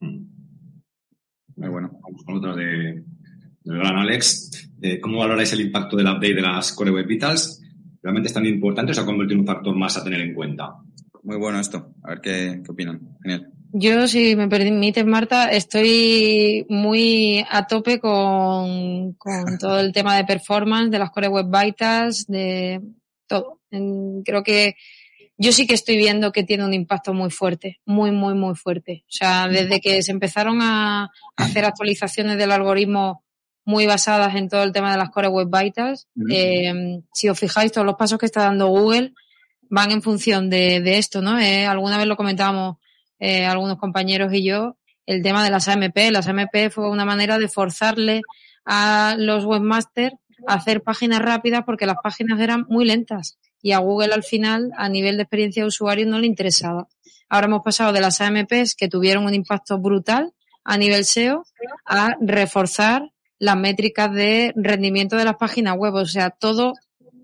Mm. 0.00 0.36
Muy 1.56 1.68
bueno, 1.68 1.98
vamos 2.02 2.22
con 2.24 2.36
otra 2.36 2.54
de, 2.54 3.04
del 3.62 3.78
gran 3.78 3.96
Alex. 3.96 4.70
Eh, 4.82 5.00
¿Cómo 5.00 5.18
valoráis 5.18 5.52
el 5.52 5.62
impacto 5.62 5.96
del 5.96 6.06
update 6.06 6.34
de 6.34 6.42
las 6.42 6.72
Core 6.72 6.90
Web 6.90 7.06
Vitals? 7.06 7.62
¿Realmente 8.02 8.28
es 8.28 8.34
tan 8.34 8.46
importante 8.46 8.92
o 8.92 8.94
se 8.94 9.00
ha 9.00 9.06
convertido 9.06 9.34
en 9.34 9.40
un 9.40 9.46
factor 9.46 9.74
más 9.74 9.96
a 9.96 10.04
tener 10.04 10.20
en 10.20 10.34
cuenta? 10.34 10.76
Muy 11.22 11.36
bueno 11.38 11.58
esto. 11.58 11.94
A 12.04 12.10
ver 12.10 12.20
qué, 12.20 12.60
qué 12.64 12.70
opinan. 12.70 13.16
Genial. 13.22 13.50
Yo, 13.72 14.06
si 14.06 14.36
me 14.36 14.48
permites, 14.48 15.04
Marta, 15.04 15.50
estoy 15.50 16.64
muy 16.68 17.44
a 17.50 17.66
tope 17.66 17.98
con, 17.98 19.14
con 19.14 19.58
todo 19.60 19.80
el 19.80 19.92
tema 19.92 20.16
de 20.16 20.24
performance, 20.24 20.90
de 20.90 20.98
las 20.98 21.10
Core 21.10 21.28
Web 21.28 21.46
Vitals, 21.50 22.26
de 22.26 22.80
todo. 23.26 23.60
creo 24.24 24.42
que 24.42 24.76
yo 25.38 25.52
sí 25.52 25.66
que 25.66 25.74
estoy 25.74 25.96
viendo 25.96 26.32
que 26.32 26.44
tiene 26.44 26.64
un 26.64 26.74
impacto 26.74 27.12
muy 27.12 27.30
fuerte, 27.30 27.80
muy, 27.84 28.10
muy, 28.10 28.34
muy 28.34 28.54
fuerte. 28.54 29.04
O 29.04 29.12
sea, 29.12 29.48
desde 29.48 29.80
que 29.80 30.02
se 30.02 30.12
empezaron 30.12 30.62
a 30.62 31.10
hacer 31.36 31.64
actualizaciones 31.64 32.38
del 32.38 32.52
algoritmo 32.52 33.22
muy 33.64 33.86
basadas 33.86 34.34
en 34.36 34.48
todo 34.48 34.62
el 34.62 34.72
tema 34.72 34.92
de 34.92 34.98
las 34.98 35.10
Core 35.10 35.28
Web 35.28 35.48
Vitals, 35.50 36.08
eh, 36.30 37.00
si 37.12 37.28
os 37.28 37.38
fijáis, 37.38 37.72
todos 37.72 37.86
los 37.86 37.96
pasos 37.96 38.18
que 38.18 38.26
está 38.26 38.44
dando 38.44 38.68
Google 38.68 39.12
van 39.68 39.90
en 39.90 40.02
función 40.02 40.48
de, 40.48 40.80
de 40.80 40.98
esto, 40.98 41.20
¿no? 41.20 41.38
Eh, 41.38 41.66
alguna 41.66 41.98
vez 41.98 42.06
lo 42.06 42.16
comentábamos 42.16 42.76
eh, 43.18 43.44
algunos 43.44 43.78
compañeros 43.78 44.32
y 44.32 44.44
yo, 44.44 44.76
el 45.04 45.22
tema 45.22 45.44
de 45.44 45.50
las 45.50 45.68
AMP. 45.68 45.96
Las 46.12 46.28
AMP 46.28 46.70
fue 46.70 46.88
una 46.88 47.04
manera 47.04 47.38
de 47.38 47.48
forzarle 47.48 48.22
a 48.64 49.16
los 49.18 49.44
webmasters 49.44 50.14
a 50.46 50.54
hacer 50.54 50.82
páginas 50.82 51.20
rápidas 51.20 51.62
porque 51.66 51.86
las 51.86 51.96
páginas 52.02 52.40
eran 52.40 52.66
muy 52.68 52.84
lentas 52.84 53.38
y 53.66 53.72
a 53.72 53.78
Google 53.78 54.14
al 54.14 54.22
final, 54.22 54.70
a 54.76 54.88
nivel 54.88 55.16
de 55.16 55.24
experiencia 55.24 55.64
de 55.64 55.66
usuario, 55.66 56.06
no 56.06 56.20
le 56.20 56.28
interesaba. 56.28 56.86
Ahora 57.28 57.48
hemos 57.48 57.64
pasado 57.64 57.92
de 57.92 58.00
las 58.00 58.20
AMPs 58.20 58.76
que 58.76 58.86
tuvieron 58.86 59.24
un 59.24 59.34
impacto 59.34 59.76
brutal 59.76 60.34
a 60.62 60.78
nivel 60.78 61.04
SEO 61.04 61.44
a 61.84 62.14
reforzar 62.20 63.10
las 63.40 63.56
métricas 63.56 64.12
de 64.12 64.52
rendimiento 64.54 65.16
de 65.16 65.24
las 65.24 65.34
páginas 65.34 65.76
web. 65.76 65.94
O 65.94 66.06
sea, 66.06 66.30
todo 66.30 66.74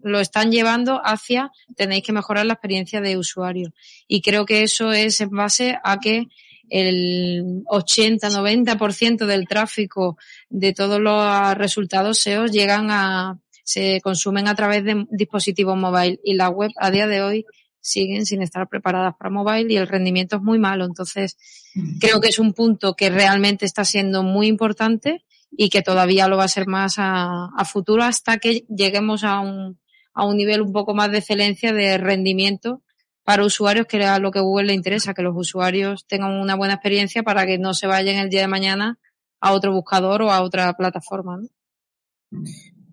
lo 0.02 0.18
están 0.18 0.50
llevando 0.50 1.00
hacia 1.04 1.52
tenéis 1.76 2.02
que 2.02 2.12
mejorar 2.12 2.44
la 2.44 2.54
experiencia 2.54 3.00
de 3.00 3.16
usuario. 3.16 3.72
Y 4.08 4.20
creo 4.20 4.44
que 4.44 4.64
eso 4.64 4.92
es 4.92 5.20
en 5.20 5.30
base 5.30 5.78
a 5.84 6.00
que 6.00 6.26
el 6.70 7.62
80-90% 7.66 9.26
del 9.26 9.46
tráfico 9.46 10.18
de 10.50 10.72
todos 10.72 10.98
los 10.98 11.54
resultados 11.54 12.18
SEO 12.18 12.46
llegan 12.46 12.90
a, 12.90 13.38
se 13.62 14.00
consumen 14.00 14.48
a 14.48 14.54
través 14.54 14.84
de 14.84 15.06
dispositivos 15.10 15.76
móviles 15.76 16.18
y 16.24 16.34
la 16.34 16.48
web 16.48 16.70
a 16.76 16.90
día 16.90 17.06
de 17.06 17.22
hoy 17.22 17.46
siguen 17.80 18.26
sin 18.26 18.42
estar 18.42 18.68
preparadas 18.68 19.14
para 19.16 19.30
mobile 19.30 19.72
y 19.72 19.76
el 19.76 19.88
rendimiento 19.88 20.36
es 20.36 20.42
muy 20.42 20.58
malo. 20.58 20.84
Entonces, 20.84 21.36
mm. 21.74 21.98
creo 21.98 22.20
que 22.20 22.28
es 22.28 22.38
un 22.38 22.54
punto 22.54 22.94
que 22.94 23.10
realmente 23.10 23.66
está 23.66 23.84
siendo 23.84 24.22
muy 24.22 24.46
importante 24.46 25.24
y 25.50 25.68
que 25.68 25.82
todavía 25.82 26.28
lo 26.28 26.36
va 26.36 26.44
a 26.44 26.48
ser 26.48 26.66
más 26.66 26.94
a, 26.98 27.46
a 27.56 27.64
futuro 27.64 28.04
hasta 28.04 28.38
que 28.38 28.64
lleguemos 28.68 29.24
a 29.24 29.40
un, 29.40 29.78
a 30.14 30.26
un 30.26 30.36
nivel 30.36 30.62
un 30.62 30.72
poco 30.72 30.94
más 30.94 31.10
de 31.10 31.18
excelencia 31.18 31.72
de 31.72 31.98
rendimiento 31.98 32.82
para 33.24 33.44
usuarios, 33.44 33.86
que 33.86 33.98
era 33.98 34.18
lo 34.18 34.30
que 34.30 34.40
Google 34.40 34.66
le 34.66 34.74
interesa, 34.74 35.14
que 35.14 35.22
los 35.22 35.34
usuarios 35.36 36.06
tengan 36.06 36.32
una 36.32 36.56
buena 36.56 36.74
experiencia 36.74 37.22
para 37.22 37.46
que 37.46 37.58
no 37.58 37.74
se 37.74 37.86
vayan 37.86 38.16
el 38.16 38.30
día 38.30 38.40
de 38.40 38.48
mañana 38.48 38.98
a 39.40 39.52
otro 39.52 39.72
buscador 39.72 40.22
o 40.22 40.32
a 40.32 40.42
otra 40.42 40.72
plataforma. 40.74 41.40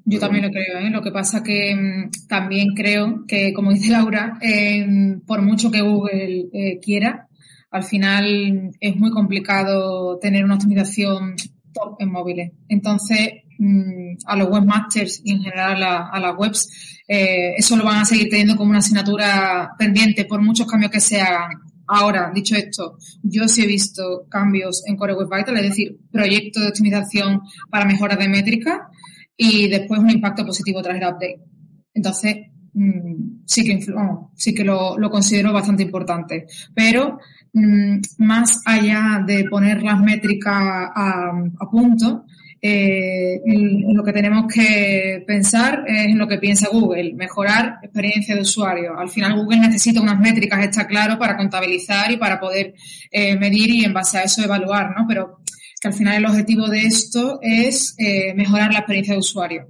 Yo 0.09 0.19
también 0.19 0.45
lo 0.45 0.49
creo, 0.49 0.79
¿eh? 0.79 0.89
lo 0.89 1.03
que 1.03 1.11
pasa 1.11 1.43
que 1.43 1.75
mm, 1.75 2.27
también 2.27 2.69
creo 2.75 3.25
que, 3.27 3.53
como 3.53 3.71
dice 3.71 3.91
Laura, 3.91 4.39
eh, 4.41 4.83
por 5.27 5.43
mucho 5.43 5.69
que 5.69 5.81
Google 5.81 6.47
eh, 6.51 6.79
quiera, 6.81 7.27
al 7.69 7.83
final 7.83 8.71
es 8.79 8.95
muy 8.95 9.11
complicado 9.11 10.17
tener 10.17 10.43
una 10.43 10.55
optimización 10.55 11.35
top 11.71 11.97
en 11.99 12.11
móviles. 12.11 12.51
Entonces, 12.67 13.43
mm, 13.59 14.13
a 14.25 14.35
los 14.35 14.49
webmasters 14.49 15.21
y 15.23 15.33
en 15.33 15.43
general 15.43 15.83
a, 15.83 16.19
las 16.19 16.35
webs, 16.35 17.03
eh, 17.07 17.53
eso 17.55 17.77
lo 17.77 17.85
van 17.85 17.99
a 17.99 18.05
seguir 18.05 18.29
teniendo 18.29 18.55
como 18.55 18.71
una 18.71 18.79
asignatura 18.79 19.75
pendiente 19.77 20.25
por 20.25 20.41
muchos 20.41 20.65
cambios 20.65 20.91
que 20.91 21.01
se 21.01 21.21
hagan. 21.21 21.51
Ahora, 21.85 22.31
dicho 22.33 22.55
esto, 22.55 22.97
yo 23.21 23.47
sí 23.47 23.61
he 23.61 23.67
visto 23.67 24.25
cambios 24.27 24.83
en 24.87 24.95
Core 24.95 25.13
Web 25.13 25.29
Vital, 25.31 25.57
es 25.57 25.69
decir, 25.69 25.99
proyectos 26.11 26.63
de 26.63 26.69
optimización 26.69 27.41
para 27.69 27.85
mejoras 27.85 28.17
de 28.17 28.27
métrica 28.27 28.89
y 29.39 29.67
después 29.69 29.99
un 29.99 30.11
impacto 30.11 30.45
positivo 30.45 30.81
tras 30.81 30.97
el 30.97 31.07
update. 31.07 31.39
Entonces, 31.93 32.35
mm, 32.73 33.43
sí 33.45 33.63
que, 33.63 33.79
sí 34.35 34.53
que 34.53 34.63
lo, 34.63 34.97
lo, 34.97 35.09
considero 35.09 35.53
bastante 35.53 35.83
importante. 35.83 36.45
Pero 36.75 37.17
Mm, 37.53 38.01
más 38.19 38.61
allá 38.65 39.23
de 39.25 39.45
poner 39.49 39.81
las 39.81 39.99
métricas 39.99 40.55
a, 40.55 41.31
punto, 41.71 42.25
eh, 42.61 43.39
lo 43.87 44.03
que 44.03 44.13
tenemos 44.13 44.45
que 44.53 45.23
pensar 45.25 45.83
es 45.87 46.07
en 46.07 46.17
lo 46.17 46.27
que 46.27 46.37
piensa 46.37 46.69
Google, 46.71 47.13
mejorar 47.15 47.79
experiencia 47.81 48.35
de 48.35 48.41
usuario. 48.41 48.97
Al 48.99 49.09
final 49.09 49.35
Google 49.35 49.61
necesita 49.61 50.01
unas 50.01 50.19
métricas, 50.19 50.63
está 50.63 50.85
claro, 50.85 51.17
para 51.17 51.37
contabilizar 51.37 52.11
y 52.11 52.17
para 52.17 52.39
poder 52.39 52.73
eh, 53.11 53.35
medir 53.37 53.71
y 53.71 53.85
en 53.85 53.93
base 53.93 54.19
a 54.19 54.23
eso 54.23 54.43
evaluar, 54.43 54.93
¿no? 54.95 55.05
Pero 55.07 55.39
que 55.79 55.87
al 55.87 55.93
final 55.93 56.17
el 56.17 56.25
objetivo 56.25 56.67
de 56.67 56.81
esto 56.81 57.39
es 57.41 57.95
eh, 57.97 58.33
mejorar 58.33 58.73
la 58.73 58.79
experiencia 58.79 59.13
de 59.13 59.19
usuario. 59.19 59.67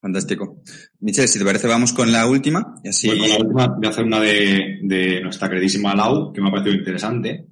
Fantástico. 0.00 0.62
Michelle, 1.00 1.28
si 1.28 1.38
te 1.38 1.44
parece, 1.44 1.66
vamos 1.66 1.92
con 1.92 2.12
la 2.12 2.26
última. 2.26 2.74
Y 2.82 2.88
así... 2.88 3.08
con 3.08 3.18
la 3.18 3.36
última 3.38 3.68
voy 3.68 3.86
a 3.86 3.90
hacer 3.90 4.04
una 4.04 4.20
de, 4.20 5.20
nuestra 5.22 5.48
queridísima 5.48 5.94
Lau, 5.94 6.32
que 6.32 6.42
me 6.42 6.48
ha 6.48 6.50
parecido 6.50 6.76
interesante. 6.76 7.46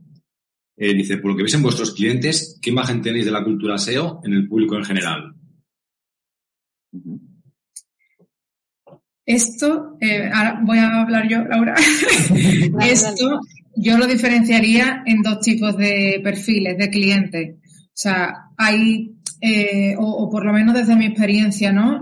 Eh, 0.76 0.94
dice, 0.94 1.18
por 1.18 1.30
lo 1.30 1.36
que 1.36 1.44
veis 1.44 1.54
en 1.54 1.62
vuestros 1.62 1.94
clientes, 1.94 2.58
¿qué 2.60 2.70
imagen 2.70 3.00
tenéis 3.00 3.24
de 3.24 3.30
la 3.30 3.44
cultura 3.44 3.78
SEO 3.78 4.20
en 4.24 4.34
el 4.34 4.48
público 4.48 4.76
en 4.76 4.84
general? 4.84 5.34
Esto, 9.24 9.96
eh, 10.00 10.28
ahora 10.30 10.60
voy 10.64 10.78
a 10.78 11.02
hablar 11.02 11.28
yo, 11.28 11.44
Laura. 11.44 11.74
Esto 12.80 13.40
yo 13.76 13.98
lo 13.98 14.06
diferenciaría 14.06 15.02
en 15.06 15.22
dos 15.22 15.40
tipos 15.40 15.76
de 15.76 16.20
perfiles 16.22 16.76
de 16.78 16.90
clientes. 16.90 17.56
O 17.56 17.94
sea, 17.94 18.34
hay 18.56 19.16
eh, 19.44 19.96
o, 19.98 20.30
por 20.30 20.46
lo 20.46 20.52
menos 20.52 20.72
desde 20.72 20.94
mi 20.94 21.06
experiencia, 21.06 21.72
¿no? 21.72 22.00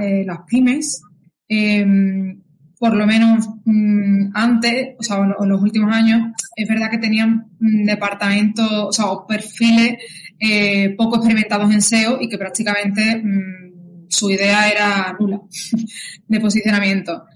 Eh, 0.00 0.24
las 0.26 0.40
pymes, 0.48 1.00
em, 1.46 2.42
por 2.76 2.96
lo 2.96 3.06
menos 3.06 3.48
mm, 3.64 4.30
antes, 4.34 4.96
o 4.98 5.02
sea, 5.04 5.18
en 5.18 5.48
los 5.48 5.62
últimos 5.62 5.94
años, 5.94 6.32
es 6.56 6.68
verdad 6.68 6.90
que 6.90 6.98
tenían 6.98 7.52
mm, 7.60 7.84
departamentos, 7.84 8.68
o 8.68 8.92
sea, 8.92 9.06
perfiles 9.28 9.96
eh, 10.40 10.94
poco 10.96 11.16
experimentados 11.16 11.72
en 11.72 11.82
SEO 11.82 12.20
y 12.20 12.28
que 12.28 12.36
prácticamente 12.36 13.22
mm, 13.22 14.06
su 14.08 14.30
idea 14.32 14.68
era 14.68 15.16
nula 15.20 15.40
de 16.26 16.40
posicionamiento. 16.40 17.26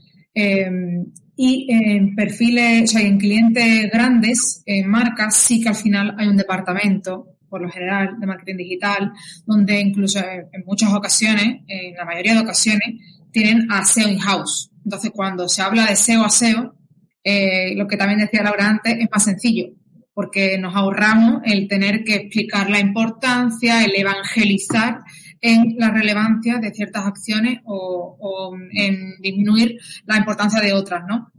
Y 1.37 1.67
en 1.71 2.15
perfiles, 2.15 2.85
o 2.85 2.87
sea, 2.87 3.03
en 3.03 3.19
clientes 3.19 3.91
grandes, 3.93 4.63
en 4.65 4.89
marcas, 4.89 5.37
sí 5.37 5.61
que 5.61 5.69
al 5.69 5.75
final 5.75 6.15
hay 6.19 6.29
un 6.29 6.37
departamento 6.37 7.37
por 7.49 7.63
lo 7.63 7.71
general, 7.71 8.19
de 8.19 8.27
marketing 8.27 8.57
digital, 8.57 9.13
donde 9.47 9.81
incluso 9.81 10.19
en 10.19 10.65
muchas 10.67 10.93
ocasiones, 10.93 11.63
en 11.69 11.95
la 11.95 12.05
mayoría 12.05 12.35
de 12.35 12.41
ocasiones, 12.41 13.01
tienen 13.31 13.71
a 13.71 13.85
SEO 13.85 14.09
in-house. 14.09 14.71
Entonces, 14.85 15.11
cuando 15.15 15.49
se 15.49 15.63
habla 15.63 15.87
de 15.87 15.97
SEO 15.97 16.25
a 16.25 16.31
SEO, 16.31 16.75
eh, 17.23 17.75
lo 17.77 17.87
que 17.87 17.97
también 17.97 18.21
decía 18.21 18.43
Laura 18.43 18.69
antes, 18.69 18.97
es 18.99 19.09
más 19.11 19.25
sencillo, 19.25 19.71
porque 20.15 20.59
nos 20.59 20.75
ahorramos 20.75 21.43
el 21.45 21.69
tener 21.69 22.05
que 22.05 22.15
explicar 22.15 22.71
la 22.71 22.79
importancia, 22.79 23.85
el 23.85 23.93
evangelizar 23.97 25.01
en 25.41 25.77
la 25.79 25.91
relevancia 25.91 26.59
de 26.59 26.73
ciertas 26.73 27.07
acciones 27.07 27.61
o, 27.65 28.17
o 28.19 28.57
en 28.73 29.21
disminuir 29.21 29.79
la 30.07 30.17
importancia 30.17 30.61
de 30.61 30.73
otras, 30.73 31.05
¿no? 31.09 31.33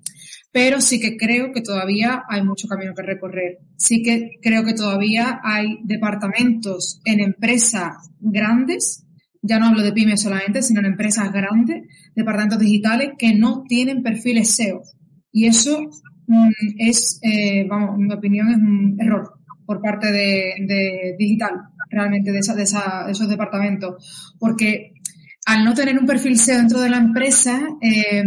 pero 0.58 0.82
sí 0.82 1.00
que 1.00 1.18
creo 1.18 1.52
que 1.54 1.62
todavía 1.62 2.24
hay 2.28 2.43
mucho 2.43 2.68
camino 2.68 2.93
que 2.95 3.04
recorrer. 3.04 3.60
Sí 3.76 4.02
que 4.02 4.39
creo 4.41 4.64
que 4.64 4.74
todavía 4.74 5.39
hay 5.43 5.78
departamentos 5.84 7.00
en 7.06 7.20
empresas 7.20 8.10
grandes, 8.20 9.06
ya 9.43 9.60
no 9.60 9.68
hablo 9.68 9.84
de 9.84 9.93
pymes 9.93 10.24
solamente, 10.24 10.64
sino 10.64 10.80
en 10.80 10.88
empresas 10.88 11.32
grandes, 11.32 11.84
departamentos 12.16 12.58
digitales 12.58 13.12
que 13.20 13.36
no 13.36 13.66
tienen 13.68 14.02
perfiles 14.02 14.56
SEO. 14.56 14.82
Y 15.32 15.45
eso 15.45 15.80
mm, 16.26 16.50
es, 16.80 17.20
eh, 17.22 17.68
vamos, 17.70 18.00
en 18.00 18.08
mi 18.08 18.14
opinión, 18.16 18.50
es 18.50 18.58
un 18.58 18.98
error 19.00 19.32
por 19.64 19.80
parte 19.80 20.12
de, 20.12 21.16
digital, 21.20 21.54
realmente, 21.90 22.32
de, 22.32 22.40
esa, 22.40 22.56
de, 22.56 22.64
esa, 22.64 23.10
esos 23.10 23.30
departamentos. 23.30 24.36
Porque 24.40 24.94
al 25.46 25.64
no 25.64 25.74
tener 25.74 25.98
un 25.98 26.06
perfil 26.06 26.38
SEO 26.38 26.58
dentro 26.58 26.82
de 26.82 26.90
la 26.90 26.98
empresa, 26.98 27.68
eh, 27.82 28.24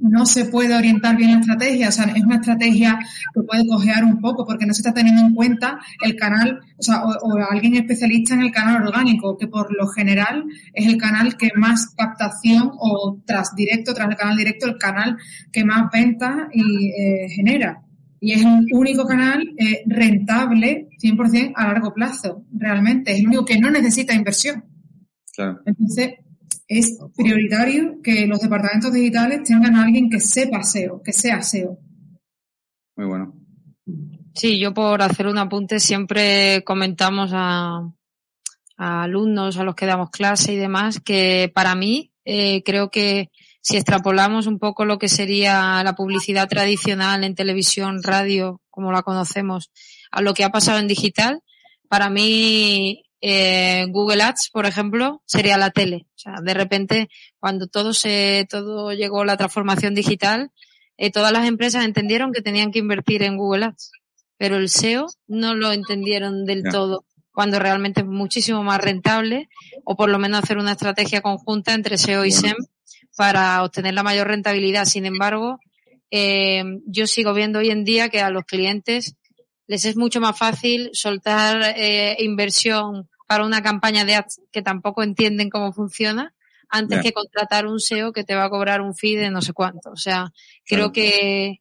no 0.00 0.24
se 0.26 0.46
puede 0.46 0.74
orientar 0.74 1.16
bien 1.16 1.32
la 1.32 1.40
estrategia, 1.40 1.88
o 1.88 1.92
sea, 1.92 2.04
es 2.06 2.24
una 2.24 2.36
estrategia 2.36 2.98
que 3.34 3.42
puede 3.42 3.66
cojear 3.66 4.04
un 4.04 4.20
poco 4.20 4.46
porque 4.46 4.66
no 4.66 4.74
se 4.74 4.80
está 4.80 4.94
teniendo 4.94 5.20
en 5.20 5.34
cuenta 5.34 5.78
el 6.02 6.16
canal, 6.16 6.60
o 6.78 6.82
sea, 6.82 7.04
o, 7.04 7.36
alguien 7.50 7.76
especialista 7.76 8.34
en 8.34 8.42
el 8.42 8.52
canal 8.52 8.82
orgánico, 8.82 9.36
que 9.36 9.46
por 9.46 9.74
lo 9.76 9.86
general 9.88 10.44
es 10.72 10.86
el 10.86 10.96
canal 10.96 11.36
que 11.36 11.50
más 11.56 11.94
captación 11.96 12.72
o 12.78 13.18
tras 13.26 13.54
directo, 13.54 13.94
tras 13.94 14.08
el 14.08 14.16
canal 14.16 14.36
directo, 14.36 14.66
el 14.66 14.78
canal 14.78 15.16
que 15.52 15.64
más 15.64 15.90
venta 15.92 16.48
y 16.52 16.90
eh, 16.90 17.28
genera. 17.28 17.82
Y 18.18 18.32
es 18.32 18.44
el 18.44 18.66
único 18.72 19.06
canal 19.06 19.46
eh, 19.58 19.82
rentable 19.86 20.85
100% 21.02 21.52
a 21.54 21.66
largo 21.66 21.92
plazo, 21.94 22.44
realmente. 22.52 23.12
Es 23.12 23.20
el 23.20 23.28
único 23.28 23.44
que 23.44 23.58
no 23.58 23.70
necesita 23.70 24.14
inversión. 24.14 24.64
Claro. 25.34 25.60
Entonces, 25.66 26.14
es 26.68 26.98
prioritario 27.16 28.00
que 28.02 28.26
los 28.26 28.40
departamentos 28.40 28.92
digitales 28.92 29.42
tengan 29.44 29.76
a 29.76 29.84
alguien 29.84 30.10
que 30.10 30.20
sepa 30.20 30.62
SEO, 30.62 31.02
que 31.02 31.12
sea 31.12 31.42
SEO. 31.42 31.78
Muy 32.96 33.06
bueno. 33.06 33.34
Sí, 34.34 34.58
yo 34.58 34.74
por 34.74 35.00
hacer 35.00 35.28
un 35.28 35.38
apunte 35.38 35.80
siempre 35.80 36.62
comentamos 36.64 37.30
a, 37.32 37.90
alumnos 38.76 39.56
a 39.56 39.64
los 39.64 39.74
que 39.74 39.86
damos 39.86 40.10
clase 40.10 40.52
y 40.52 40.56
demás 40.56 41.00
que 41.00 41.50
para 41.54 41.74
mí 41.74 42.12
eh, 42.24 42.62
creo 42.62 42.90
que 42.90 43.30
si 43.62 43.76
extrapolamos 43.76 44.46
un 44.46 44.58
poco 44.58 44.84
lo 44.84 44.98
que 44.98 45.08
sería 45.08 45.82
la 45.82 45.94
publicidad 45.94 46.48
tradicional 46.48 47.24
en 47.24 47.34
televisión, 47.34 48.02
radio, 48.02 48.60
como 48.70 48.92
la 48.92 49.02
conocemos, 49.02 49.70
a 50.10 50.22
lo 50.22 50.34
que 50.34 50.44
ha 50.44 50.50
pasado 50.50 50.78
en 50.78 50.88
digital, 50.88 51.42
para 51.88 52.10
mí 52.10 53.04
eh, 53.20 53.86
Google 53.88 54.22
Ads, 54.22 54.50
por 54.50 54.66
ejemplo, 54.66 55.22
sería 55.24 55.56
la 55.56 55.70
tele. 55.70 56.06
O 56.14 56.18
sea, 56.18 56.34
de 56.42 56.54
repente, 56.54 57.08
cuando 57.38 57.66
todo 57.66 57.92
se, 57.92 58.46
todo 58.48 58.92
llegó 58.92 59.24
la 59.24 59.36
transformación 59.36 59.94
digital, 59.94 60.50
eh, 60.96 61.10
todas 61.10 61.32
las 61.32 61.46
empresas 61.46 61.84
entendieron 61.84 62.32
que 62.32 62.42
tenían 62.42 62.70
que 62.70 62.78
invertir 62.78 63.22
en 63.22 63.36
Google 63.36 63.66
Ads, 63.66 63.90
pero 64.36 64.56
el 64.56 64.68
SEO 64.68 65.06
no 65.26 65.54
lo 65.54 65.72
entendieron 65.72 66.44
del 66.44 66.64
todo, 66.70 67.04
cuando 67.32 67.58
realmente 67.58 68.00
es 68.00 68.06
muchísimo 68.06 68.62
más 68.62 68.80
rentable, 68.80 69.48
o 69.84 69.96
por 69.96 70.08
lo 70.08 70.18
menos 70.18 70.42
hacer 70.42 70.58
una 70.58 70.72
estrategia 70.72 71.20
conjunta 71.20 71.74
entre 71.74 71.98
SEO 71.98 72.24
y 72.24 72.32
SEM 72.32 72.56
para 73.16 73.62
obtener 73.62 73.94
la 73.94 74.02
mayor 74.02 74.28
rentabilidad. 74.28 74.84
Sin 74.84 75.06
embargo, 75.06 75.58
eh, 76.10 76.64
yo 76.86 77.06
sigo 77.06 77.34
viendo 77.34 77.58
hoy 77.58 77.70
en 77.70 77.84
día 77.84 78.08
que 78.08 78.20
a 78.20 78.30
los 78.30 78.44
clientes 78.44 79.16
les 79.66 79.84
es 79.84 79.96
mucho 79.96 80.20
más 80.20 80.38
fácil 80.38 80.90
soltar 80.92 81.74
eh, 81.76 82.16
inversión 82.20 83.08
para 83.26 83.44
una 83.44 83.62
campaña 83.62 84.04
de 84.04 84.14
ads 84.14 84.40
que 84.52 84.62
tampoco 84.62 85.02
entienden 85.02 85.50
cómo 85.50 85.72
funciona 85.72 86.34
antes 86.68 87.00
que 87.00 87.12
contratar 87.12 87.66
un 87.66 87.80
SEO 87.80 88.12
que 88.12 88.24
te 88.24 88.34
va 88.34 88.44
a 88.44 88.50
cobrar 88.50 88.80
un 88.80 88.94
fee 88.94 89.16
de 89.16 89.30
no 89.30 89.40
sé 89.40 89.52
cuánto. 89.52 89.90
O 89.90 89.96
sea, 89.96 90.32
creo 90.64 90.92
que, 90.92 91.60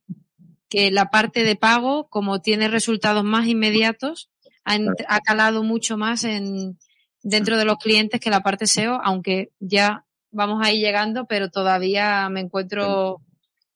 que 0.68 0.92
la 0.92 1.10
parte 1.12 1.44
de 1.44 1.56
pago, 1.56 2.08
como 2.10 2.42
tiene 2.42 2.68
resultados 2.68 3.24
más 3.24 3.48
inmediatos, 3.48 4.30
ha, 4.64 4.78
ha 5.08 5.20
calado 5.22 5.64
mucho 5.64 5.98
más 5.98 6.24
en, 6.24 6.80
dentro 7.22 7.58
de 7.58 7.66
los 7.66 7.78
clientes 7.78 8.20
que 8.20 8.30
la 8.30 8.42
parte 8.42 8.68
SEO, 8.68 9.00
aunque 9.04 9.52
ya 9.60 10.06
vamos 10.32 10.66
ahí 10.66 10.80
llegando, 10.80 11.26
pero 11.26 11.50
todavía 11.50 12.28
me 12.30 12.42
encuentro 12.42 13.22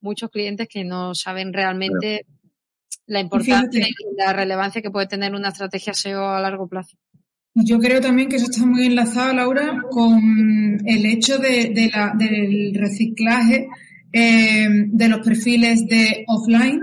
muchos 0.02 0.30
clientes 0.30 0.68
que 0.68 0.84
no 0.84 1.16
saben 1.16 1.54
realmente 1.54 2.26
la 3.10 3.20
importancia 3.20 3.88
y 3.88 3.94
la 4.18 4.34
relevancia 4.34 4.82
que 4.82 4.92
puede 4.92 5.08
tener 5.08 5.34
una 5.34 5.50
estrategia 5.50 5.94
SEO 5.94 6.30
a 6.30 6.40
largo 6.40 6.68
plazo. 6.68 6.98
Yo 7.56 7.80
creo 7.80 8.00
también 8.00 8.30
que 8.30 8.38
eso 8.38 8.46
está 8.50 8.66
muy 8.66 8.86
enlazado, 8.86 9.34
Laura, 9.34 9.82
con 9.90 10.80
el 10.86 11.06
hecho 11.06 11.40
de, 11.40 11.90
la, 11.94 12.14
del 12.16 12.74
reciclaje 12.76 13.68
eh, 14.14 14.68
de 14.70 15.10
los 15.10 15.20
perfiles 15.26 15.86
de 15.88 16.24
offline 16.28 16.82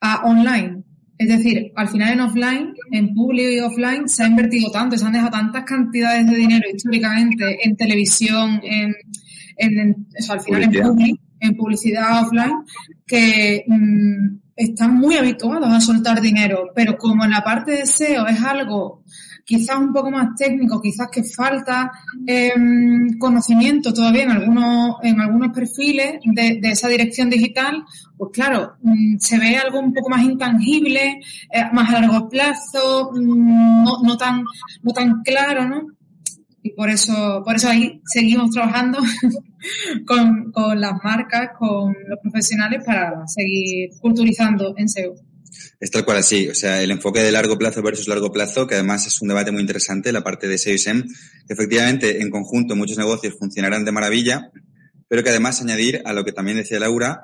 a 0.00 0.22
online. 0.24 0.84
Es 1.16 1.28
decir, 1.28 1.72
al 1.76 1.88
final 1.88 2.12
en 2.12 2.20
offline, 2.20 2.74
en 2.92 3.14
público 3.14 3.50
y 3.50 3.60
offline, 3.60 4.08
se 4.08 4.22
ha 4.22 4.26
invertido 4.26 4.70
tanto, 4.70 4.96
se 4.96 5.04
han 5.04 5.12
dejado 5.12 5.32
tantas 5.32 5.64
cantidades 5.64 6.26
de 6.26 6.36
dinero 6.36 6.66
históricamente 6.72 7.58
en 7.62 7.76
televisión, 7.76 8.60
en, 8.62 8.94
en, 9.56 10.06
al 10.28 10.40
final 10.40 10.62
en, 10.62 10.72
public, 10.72 11.20
en 11.40 11.56
publicidad 11.56 12.24
offline, 12.24 12.52
que 13.06 13.64
mm, 13.66 14.49
están 14.60 14.94
muy 14.94 15.16
habituados 15.16 15.68
a 15.68 15.80
soltar 15.80 16.20
dinero. 16.20 16.70
Pero 16.74 16.96
como 16.96 17.24
en 17.24 17.30
la 17.30 17.42
parte 17.42 17.72
de 17.72 17.86
SEO 17.86 18.26
es 18.26 18.42
algo 18.42 19.02
quizás 19.50 19.78
un 19.78 19.92
poco 19.92 20.12
más 20.12 20.36
técnico, 20.36 20.80
quizás 20.80 21.08
que 21.10 21.24
falta 21.24 21.90
em, 22.24 23.18
conocimiento 23.18 23.92
todavía 23.92 24.22
en 24.22 24.30
algunos, 24.30 24.96
en 25.02 25.20
algunos 25.20 25.52
perfiles 25.52 26.20
de, 26.22 26.60
esa 26.62 26.86
dirección 26.86 27.28
digital, 27.28 27.82
pues 28.16 28.30
claro, 28.32 28.74
mm, 28.82 29.16
se 29.18 29.38
ve 29.38 29.56
algo 29.56 29.80
un 29.80 29.92
poco 29.92 30.08
más 30.08 30.22
intangible, 30.22 31.20
eh, 31.50 31.64
más 31.72 31.88
a 31.88 32.00
largo 32.00 32.28
plazo, 32.28 33.10
mm, 33.12 33.84
no, 34.04 34.16
tan, 34.16 34.44
no 34.82 34.92
tan 34.92 35.20
claro, 35.22 35.68
¿no? 35.68 35.86
Y 36.62 36.72
por 36.72 36.90
eso, 36.90 37.42
por 37.44 37.56
eso 37.56 37.68
ahí 37.68 38.00
seguimos 38.04 38.50
trabajando 38.50 38.98
con, 40.06 40.52
con 40.52 40.80
las 40.80 40.92
marcas, 41.02 41.50
con 41.58 41.94
los 42.06 42.18
profesionales 42.22 42.82
para 42.84 43.26
seguir 43.26 43.90
culturizando 44.00 44.74
en 44.76 44.88
SEO. 44.88 45.14
Es 45.80 45.90
tal 45.90 46.04
cual 46.04 46.18
así, 46.18 46.48
o 46.48 46.54
sea, 46.54 46.82
el 46.82 46.90
enfoque 46.90 47.20
de 47.20 47.32
largo 47.32 47.56
plazo 47.58 47.82
versus 47.82 48.06
largo 48.06 48.30
plazo, 48.30 48.66
que 48.66 48.74
además 48.74 49.06
es 49.06 49.20
un 49.22 49.28
debate 49.28 49.50
muy 49.50 49.62
interesante, 49.62 50.12
la 50.12 50.22
parte 50.22 50.46
de 50.46 50.58
SEO 50.58 50.74
y 50.74 50.78
SEM, 50.78 51.04
efectivamente 51.48 52.20
en 52.20 52.30
conjunto 52.30 52.76
muchos 52.76 52.98
negocios 52.98 53.36
funcionarán 53.38 53.84
de 53.84 53.92
maravilla, 53.92 54.50
pero 55.08 55.22
que 55.22 55.30
además 55.30 55.60
añadir 55.60 56.02
a 56.04 56.12
lo 56.12 56.24
que 56.24 56.32
también 56.32 56.58
decía 56.58 56.78
Laura, 56.78 57.22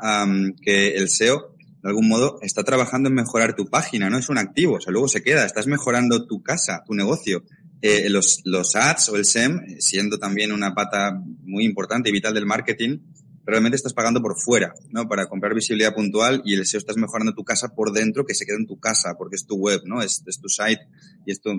que 0.63 0.97
el 0.97 1.09
SEO 1.09 1.55
de 1.83 1.91
algún 1.91 2.09
modo 2.09 2.39
está 2.43 2.65
trabajando 2.65 3.09
en 3.09 3.15
mejorar 3.15 3.55
tu 3.55 3.67
página, 3.67 4.11
no 4.11 4.19
es 4.19 4.29
un 4.29 4.39
activo, 4.39 4.77
o 4.77 4.81
sea, 4.81 4.91
luego 4.91 5.07
se 5.07 5.23
queda, 5.23 5.47
estás 5.47 5.69
mejorando 5.69 6.27
tu 6.27 6.43
casa, 6.43 6.83
tu 6.85 6.95
negocio. 6.95 7.45
Eh, 7.87 8.09
los, 8.11 8.41
los 8.45 8.75
ads 8.75 9.11
o 9.11 9.17
el 9.17 9.25
SEM, 9.25 9.79
siendo 9.79 10.19
también 10.19 10.51
una 10.51 10.75
pata 10.75 11.23
muy 11.43 11.65
importante 11.65 12.09
y 12.09 12.13
vital 12.13 12.35
del 12.35 12.45
marketing, 12.45 12.99
realmente 13.45 13.77
estás 13.77 13.95
pagando 13.95 14.21
por 14.21 14.37
fuera, 14.37 14.75
¿no? 14.91 15.09
Para 15.09 15.29
comprar 15.29 15.55
visibilidad 15.55 15.95
puntual 15.95 16.43
y 16.45 16.55
el 16.55 16.67
SEO 16.67 16.79
estás 16.79 16.97
mejorando 16.97 17.33
tu 17.33 17.45
casa 17.45 17.69
por 17.69 17.93
dentro, 17.93 18.27
que 18.27 18.35
se 18.35 18.45
queda 18.45 18.57
en 18.57 18.67
tu 18.67 18.81
casa, 18.81 19.15
porque 19.17 19.37
es 19.37 19.47
tu 19.47 19.55
web, 19.55 19.83
¿no? 19.85 20.03
Es, 20.03 20.25
tu 20.25 20.49
site 20.49 20.81
y 21.25 21.31
es 21.31 21.41
tu, 21.41 21.51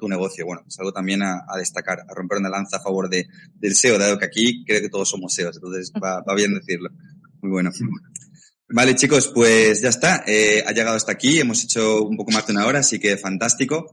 tu 0.00 0.08
negocio. 0.08 0.46
Bueno, 0.46 0.62
es 0.66 0.78
algo 0.78 0.92
también 0.92 1.22
a, 1.22 1.44
destacar, 1.58 2.00
a 2.08 2.14
romper 2.14 2.38
una 2.38 2.48
lanza 2.48 2.78
a 2.78 2.82
favor 2.82 3.10
de, 3.10 3.26
del 3.54 3.76
SEO, 3.76 3.98
dado 3.98 4.18
que 4.18 4.24
aquí 4.24 4.64
creo 4.64 4.80
que 4.80 4.88
todos 4.88 5.10
somos 5.10 5.34
SEOs, 5.34 5.56
entonces 5.56 5.92
va, 6.02 6.22
bien 6.34 6.54
decirlo. 6.54 6.88
Muy 7.42 7.50
bueno. 7.50 7.70
Vale, 8.70 8.94
chicos, 8.94 9.28
pues 9.28 9.82
ya 9.82 9.90
está. 9.90 10.24
Eh, 10.26 10.64
ha 10.66 10.72
llegado 10.72 10.96
hasta 10.96 11.12
aquí. 11.12 11.38
Hemos 11.38 11.62
hecho 11.62 12.02
un 12.02 12.16
poco 12.16 12.32
más 12.32 12.46
de 12.46 12.54
una 12.54 12.66
hora, 12.66 12.78
así 12.78 12.98
que 12.98 13.16
fantástico. 13.18 13.90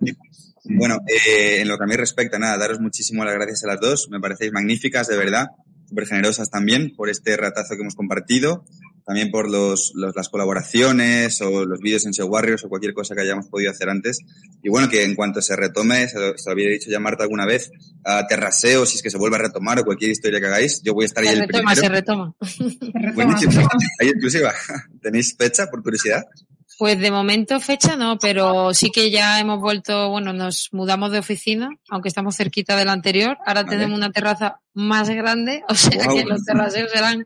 Bueno, 0.66 1.00
eh, 1.08 1.62
en 1.62 1.68
lo 1.68 1.78
que 1.78 1.84
a 1.84 1.88
mí 1.88 1.96
respecta, 1.96 2.40
nada, 2.40 2.58
daros 2.58 2.80
muchísimas 2.80 3.26
las 3.26 3.36
gracias 3.36 3.64
a 3.64 3.68
las 3.68 3.80
dos. 3.80 4.08
Me 4.10 4.20
parecéis 4.20 4.52
magníficas, 4.52 5.08
de 5.08 5.18
verdad 5.18 5.48
súper 5.94 6.08
generosas 6.08 6.50
también 6.50 6.96
por 6.96 7.10
este 7.10 7.38
ratazo 7.38 7.76
que 7.76 7.82
hemos 7.82 7.94
compartido, 7.94 8.66
también 9.06 9.30
por 9.30 9.50
los, 9.50 9.92
las 9.96 10.30
colaboraciones 10.30 11.40
o 11.42 11.66
los 11.66 11.80
vídeos 11.82 12.06
en 12.08 12.16
SEO 12.16 12.26
Warriors 12.26 12.64
o 12.64 12.70
cualquier 12.70 12.94
cosa 12.94 13.14
que 13.14 13.22
hayamos 13.22 13.48
podido 13.48 13.70
hacer 13.70 13.90
antes. 13.90 14.20
Y 14.64 14.70
bueno, 14.70 14.90
que 14.90 15.04
en 15.04 15.14
cuanto 15.14 15.42
se 15.42 15.56
retome, 15.56 16.08
se 16.08 16.20
lo, 16.20 16.34
había 16.50 16.70
dicho 16.70 16.90
ya 16.90 17.00
Marta 17.00 17.24
alguna 17.24 17.46
vez, 17.46 17.70
a 18.06 18.26
Terraseo, 18.26 18.88
si 18.88 18.96
es 18.96 19.04
que 19.04 19.12
se 19.12 19.18
vuelve 19.20 19.36
a 19.36 19.40
retomar 19.40 19.80
o 19.80 19.84
cualquier 19.84 20.10
historia 20.10 20.40
que 20.40 20.48
hagáis, 20.48 20.82
yo 20.84 20.94
voy 20.94 21.04
a 21.04 21.08
estar 21.08 21.24
ahí 21.24 21.30
el 21.30 21.42
retoma, 21.42 21.76
Se 21.76 21.90
retoma, 21.90 22.36
se 22.48 22.68
retoma. 22.96 23.70
Hay 24.00 24.08
exclusiva. 24.08 24.54
¿Tenéis 25.02 25.36
fecha, 25.38 25.68
por 25.68 25.84
curiosidad? 25.84 26.24
Pues 26.78 27.00
de 27.00 27.12
momento 27.12 27.60
fecha 27.60 27.96
no, 27.96 28.18
pero 28.18 28.74
sí 28.74 28.92
que 28.92 29.12
ya 29.12 29.40
hemos 29.40 29.60
vuelto, 29.60 30.10
bueno, 30.10 30.34
nos 30.34 30.70
mudamos 30.72 31.12
de 31.12 31.20
oficina, 31.20 31.70
aunque 31.90 32.10
estamos 32.10 32.36
cerquita 32.36 32.76
de 32.76 32.86
la 32.86 32.94
anterior. 32.94 33.38
Ahora 33.46 33.64
tenemos 33.64 33.98
una 33.98 34.12
terraza 34.12 34.60
más 34.74 35.10
grande, 35.10 35.64
o 35.70 35.76
sea 35.76 36.08
que 36.08 36.26
los 36.26 36.44
terraceos 36.44 36.92
serán 36.92 37.26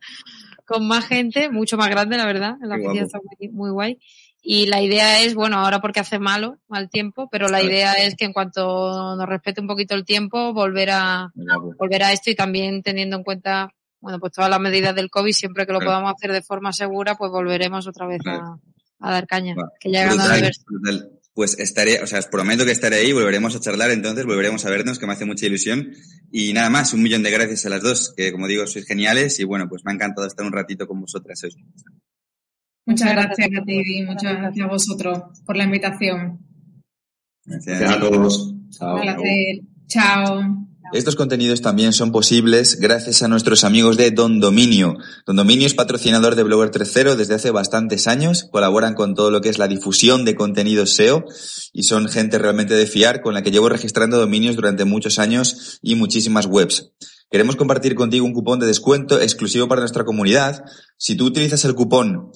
con 0.65 0.85
más 0.85 1.07
gente, 1.07 1.49
mucho 1.49 1.77
más 1.77 1.89
grande, 1.89 2.17
la 2.17 2.25
verdad. 2.25 2.55
La 2.61 2.75
oficina 2.75 3.05
está 3.05 3.19
muy, 3.51 3.71
guay. 3.71 3.99
Y 4.41 4.67
la 4.67 4.81
idea 4.81 5.21
es, 5.21 5.33
bueno, 5.33 5.57
ahora 5.57 5.79
porque 5.79 6.01
hace 6.01 6.19
malo, 6.19 6.57
mal 6.67 6.89
tiempo, 6.89 7.27
pero 7.31 7.47
la 7.47 7.61
idea 7.63 7.93
es 7.93 8.15
que 8.15 8.25
en 8.25 8.33
cuanto 8.33 9.15
nos 9.15 9.25
respete 9.27 9.61
un 9.61 9.67
poquito 9.67 9.95
el 9.95 10.05
tiempo, 10.05 10.53
volver 10.53 10.89
a, 10.91 11.31
volver 11.77 12.03
a 12.03 12.11
esto 12.11 12.29
y 12.31 12.35
también 12.35 12.83
teniendo 12.83 13.15
en 13.15 13.23
cuenta, 13.23 13.69
bueno, 13.99 14.19
pues 14.19 14.33
todas 14.33 14.49
las 14.49 14.59
medidas 14.59 14.93
del 14.93 15.09
COVID, 15.09 15.31
siempre 15.31 15.65
que 15.65 15.73
lo 15.73 15.79
podamos 15.79 16.13
hacer 16.13 16.31
de 16.31 16.41
forma 16.41 16.71
segura, 16.71 17.15
pues 17.15 17.31
volveremos 17.31 17.87
otra 17.87 18.07
vez 18.07 18.21
a, 18.27 18.57
a 18.99 19.11
dar 19.11 19.27
caña, 19.27 19.55
que 19.79 19.91
ya 19.91 20.09
Pues 21.33 21.59
estaré, 21.59 22.01
o 22.01 22.07
sea, 22.07 22.19
os 22.19 22.27
prometo 22.27 22.65
que 22.65 22.71
estaré 22.71 22.97
ahí, 22.97 23.13
volveremos 23.13 23.55
a 23.55 23.59
charlar 23.59 23.91
entonces, 23.91 24.25
volveremos 24.25 24.65
a 24.65 24.71
vernos, 24.71 24.97
que 24.97 25.05
me 25.05 25.13
hace 25.13 25.25
mucha 25.25 25.45
ilusión. 25.45 25.91
Y 26.31 26.53
nada 26.53 26.69
más, 26.69 26.93
un 26.93 27.03
millón 27.03 27.23
de 27.23 27.31
gracias 27.31 27.65
a 27.65 27.69
las 27.69 27.83
dos, 27.83 28.13
que 28.17 28.31
como 28.31 28.47
digo, 28.47 28.65
sois 28.65 28.87
geniales 28.87 29.39
y 29.39 29.43
bueno, 29.43 29.69
pues 29.69 29.85
me 29.85 29.91
ha 29.91 29.95
encantado 29.95 30.25
estar 30.27 30.45
un 30.45 30.51
ratito 30.51 30.87
con 30.87 30.99
vosotras. 30.99 31.41
Muchas 32.85 33.11
gracias 33.11 33.49
a 33.55 33.63
ti 33.65 33.81
y 33.85 34.03
muchas 34.03 34.37
gracias 34.37 34.65
a 34.65 34.69
vosotros 34.69 35.19
por 35.45 35.57
la 35.57 35.65
invitación. 35.65 36.39
Gracias 37.45 37.81
a 37.81 37.99
todos. 37.99 38.55
Chao. 38.71 38.99
Chao. 39.87 40.66
Estos 40.93 41.17
contenidos 41.17 41.61
también 41.61 41.91
son 41.91 42.13
posibles 42.13 42.79
gracias 42.79 43.21
a 43.21 43.27
nuestros 43.27 43.65
amigos 43.65 43.97
de 43.97 44.11
Don 44.11 44.39
Dominio. 44.39 44.95
Don 45.25 45.35
Dominio 45.35 45.67
es 45.67 45.73
patrocinador 45.73 46.35
de 46.35 46.43
Blogger 46.43 46.71
3.0 46.71 47.15
desde 47.15 47.35
hace 47.35 47.51
bastantes 47.51 48.07
años, 48.07 48.47
colaboran 48.49 48.93
con 48.93 49.13
todo 49.13 49.29
lo 49.29 49.41
que 49.41 49.49
es 49.49 49.57
la 49.57 49.67
difusión 49.67 50.23
de 50.23 50.35
contenidos 50.35 50.95
SEO 50.95 51.25
y 51.73 51.83
son 51.83 52.07
gente 52.07 52.39
realmente 52.39 52.73
de 52.73 52.85
fiar 52.85 53.21
con 53.21 53.33
la 53.33 53.41
que 53.41 53.51
llevo 53.51 53.67
registrando 53.67 54.17
dominios 54.17 54.55
durante 54.55 54.85
muchos 54.85 55.19
años 55.19 55.79
y 55.81 55.95
muchísimas 55.95 56.45
webs. 56.45 56.93
Queremos 57.29 57.57
compartir 57.57 57.93
contigo 57.93 58.25
un 58.25 58.33
cupón 58.33 58.59
de 58.59 58.67
descuento 58.67 59.19
exclusivo 59.19 59.67
para 59.67 59.81
nuestra 59.81 60.05
comunidad. 60.05 60.63
Si 60.97 61.17
tú 61.17 61.25
utilizas 61.25 61.65
el 61.65 61.75
cupón 61.75 62.31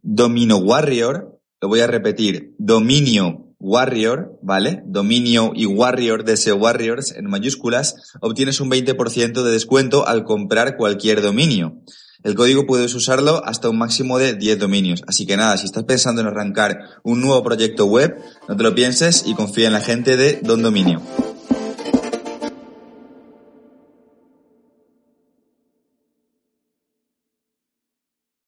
Domino 0.00 0.56
Warrior, 0.56 1.38
lo 1.60 1.68
voy 1.68 1.80
a 1.80 1.86
repetir, 1.86 2.54
Dominio 2.58 3.51
Warrior, 3.62 4.40
¿vale? 4.42 4.82
Dominio 4.86 5.52
y 5.54 5.66
Warrior 5.66 6.24
de 6.24 6.52
Warriors 6.52 7.12
en 7.12 7.30
mayúsculas, 7.30 7.94
obtienes 8.20 8.60
un 8.60 8.68
20% 8.68 9.42
de 9.42 9.50
descuento 9.52 10.06
al 10.06 10.24
comprar 10.24 10.76
cualquier 10.76 11.22
dominio. 11.22 11.80
El 12.24 12.34
código 12.34 12.66
puedes 12.66 12.92
usarlo 12.94 13.40
hasta 13.44 13.68
un 13.68 13.78
máximo 13.78 14.18
de 14.18 14.34
10 14.34 14.58
dominios. 14.58 15.02
Así 15.06 15.26
que 15.26 15.36
nada, 15.36 15.56
si 15.56 15.66
estás 15.66 15.84
pensando 15.84 16.20
en 16.20 16.26
arrancar 16.26 16.78
un 17.04 17.20
nuevo 17.20 17.42
proyecto 17.44 17.86
web, 17.86 18.16
no 18.48 18.56
te 18.56 18.62
lo 18.64 18.74
pienses 18.74 19.24
y 19.26 19.34
confía 19.34 19.68
en 19.68 19.72
la 19.72 19.80
gente 19.80 20.16
de 20.16 20.40
Don 20.42 20.60
Dominio. 20.60 21.00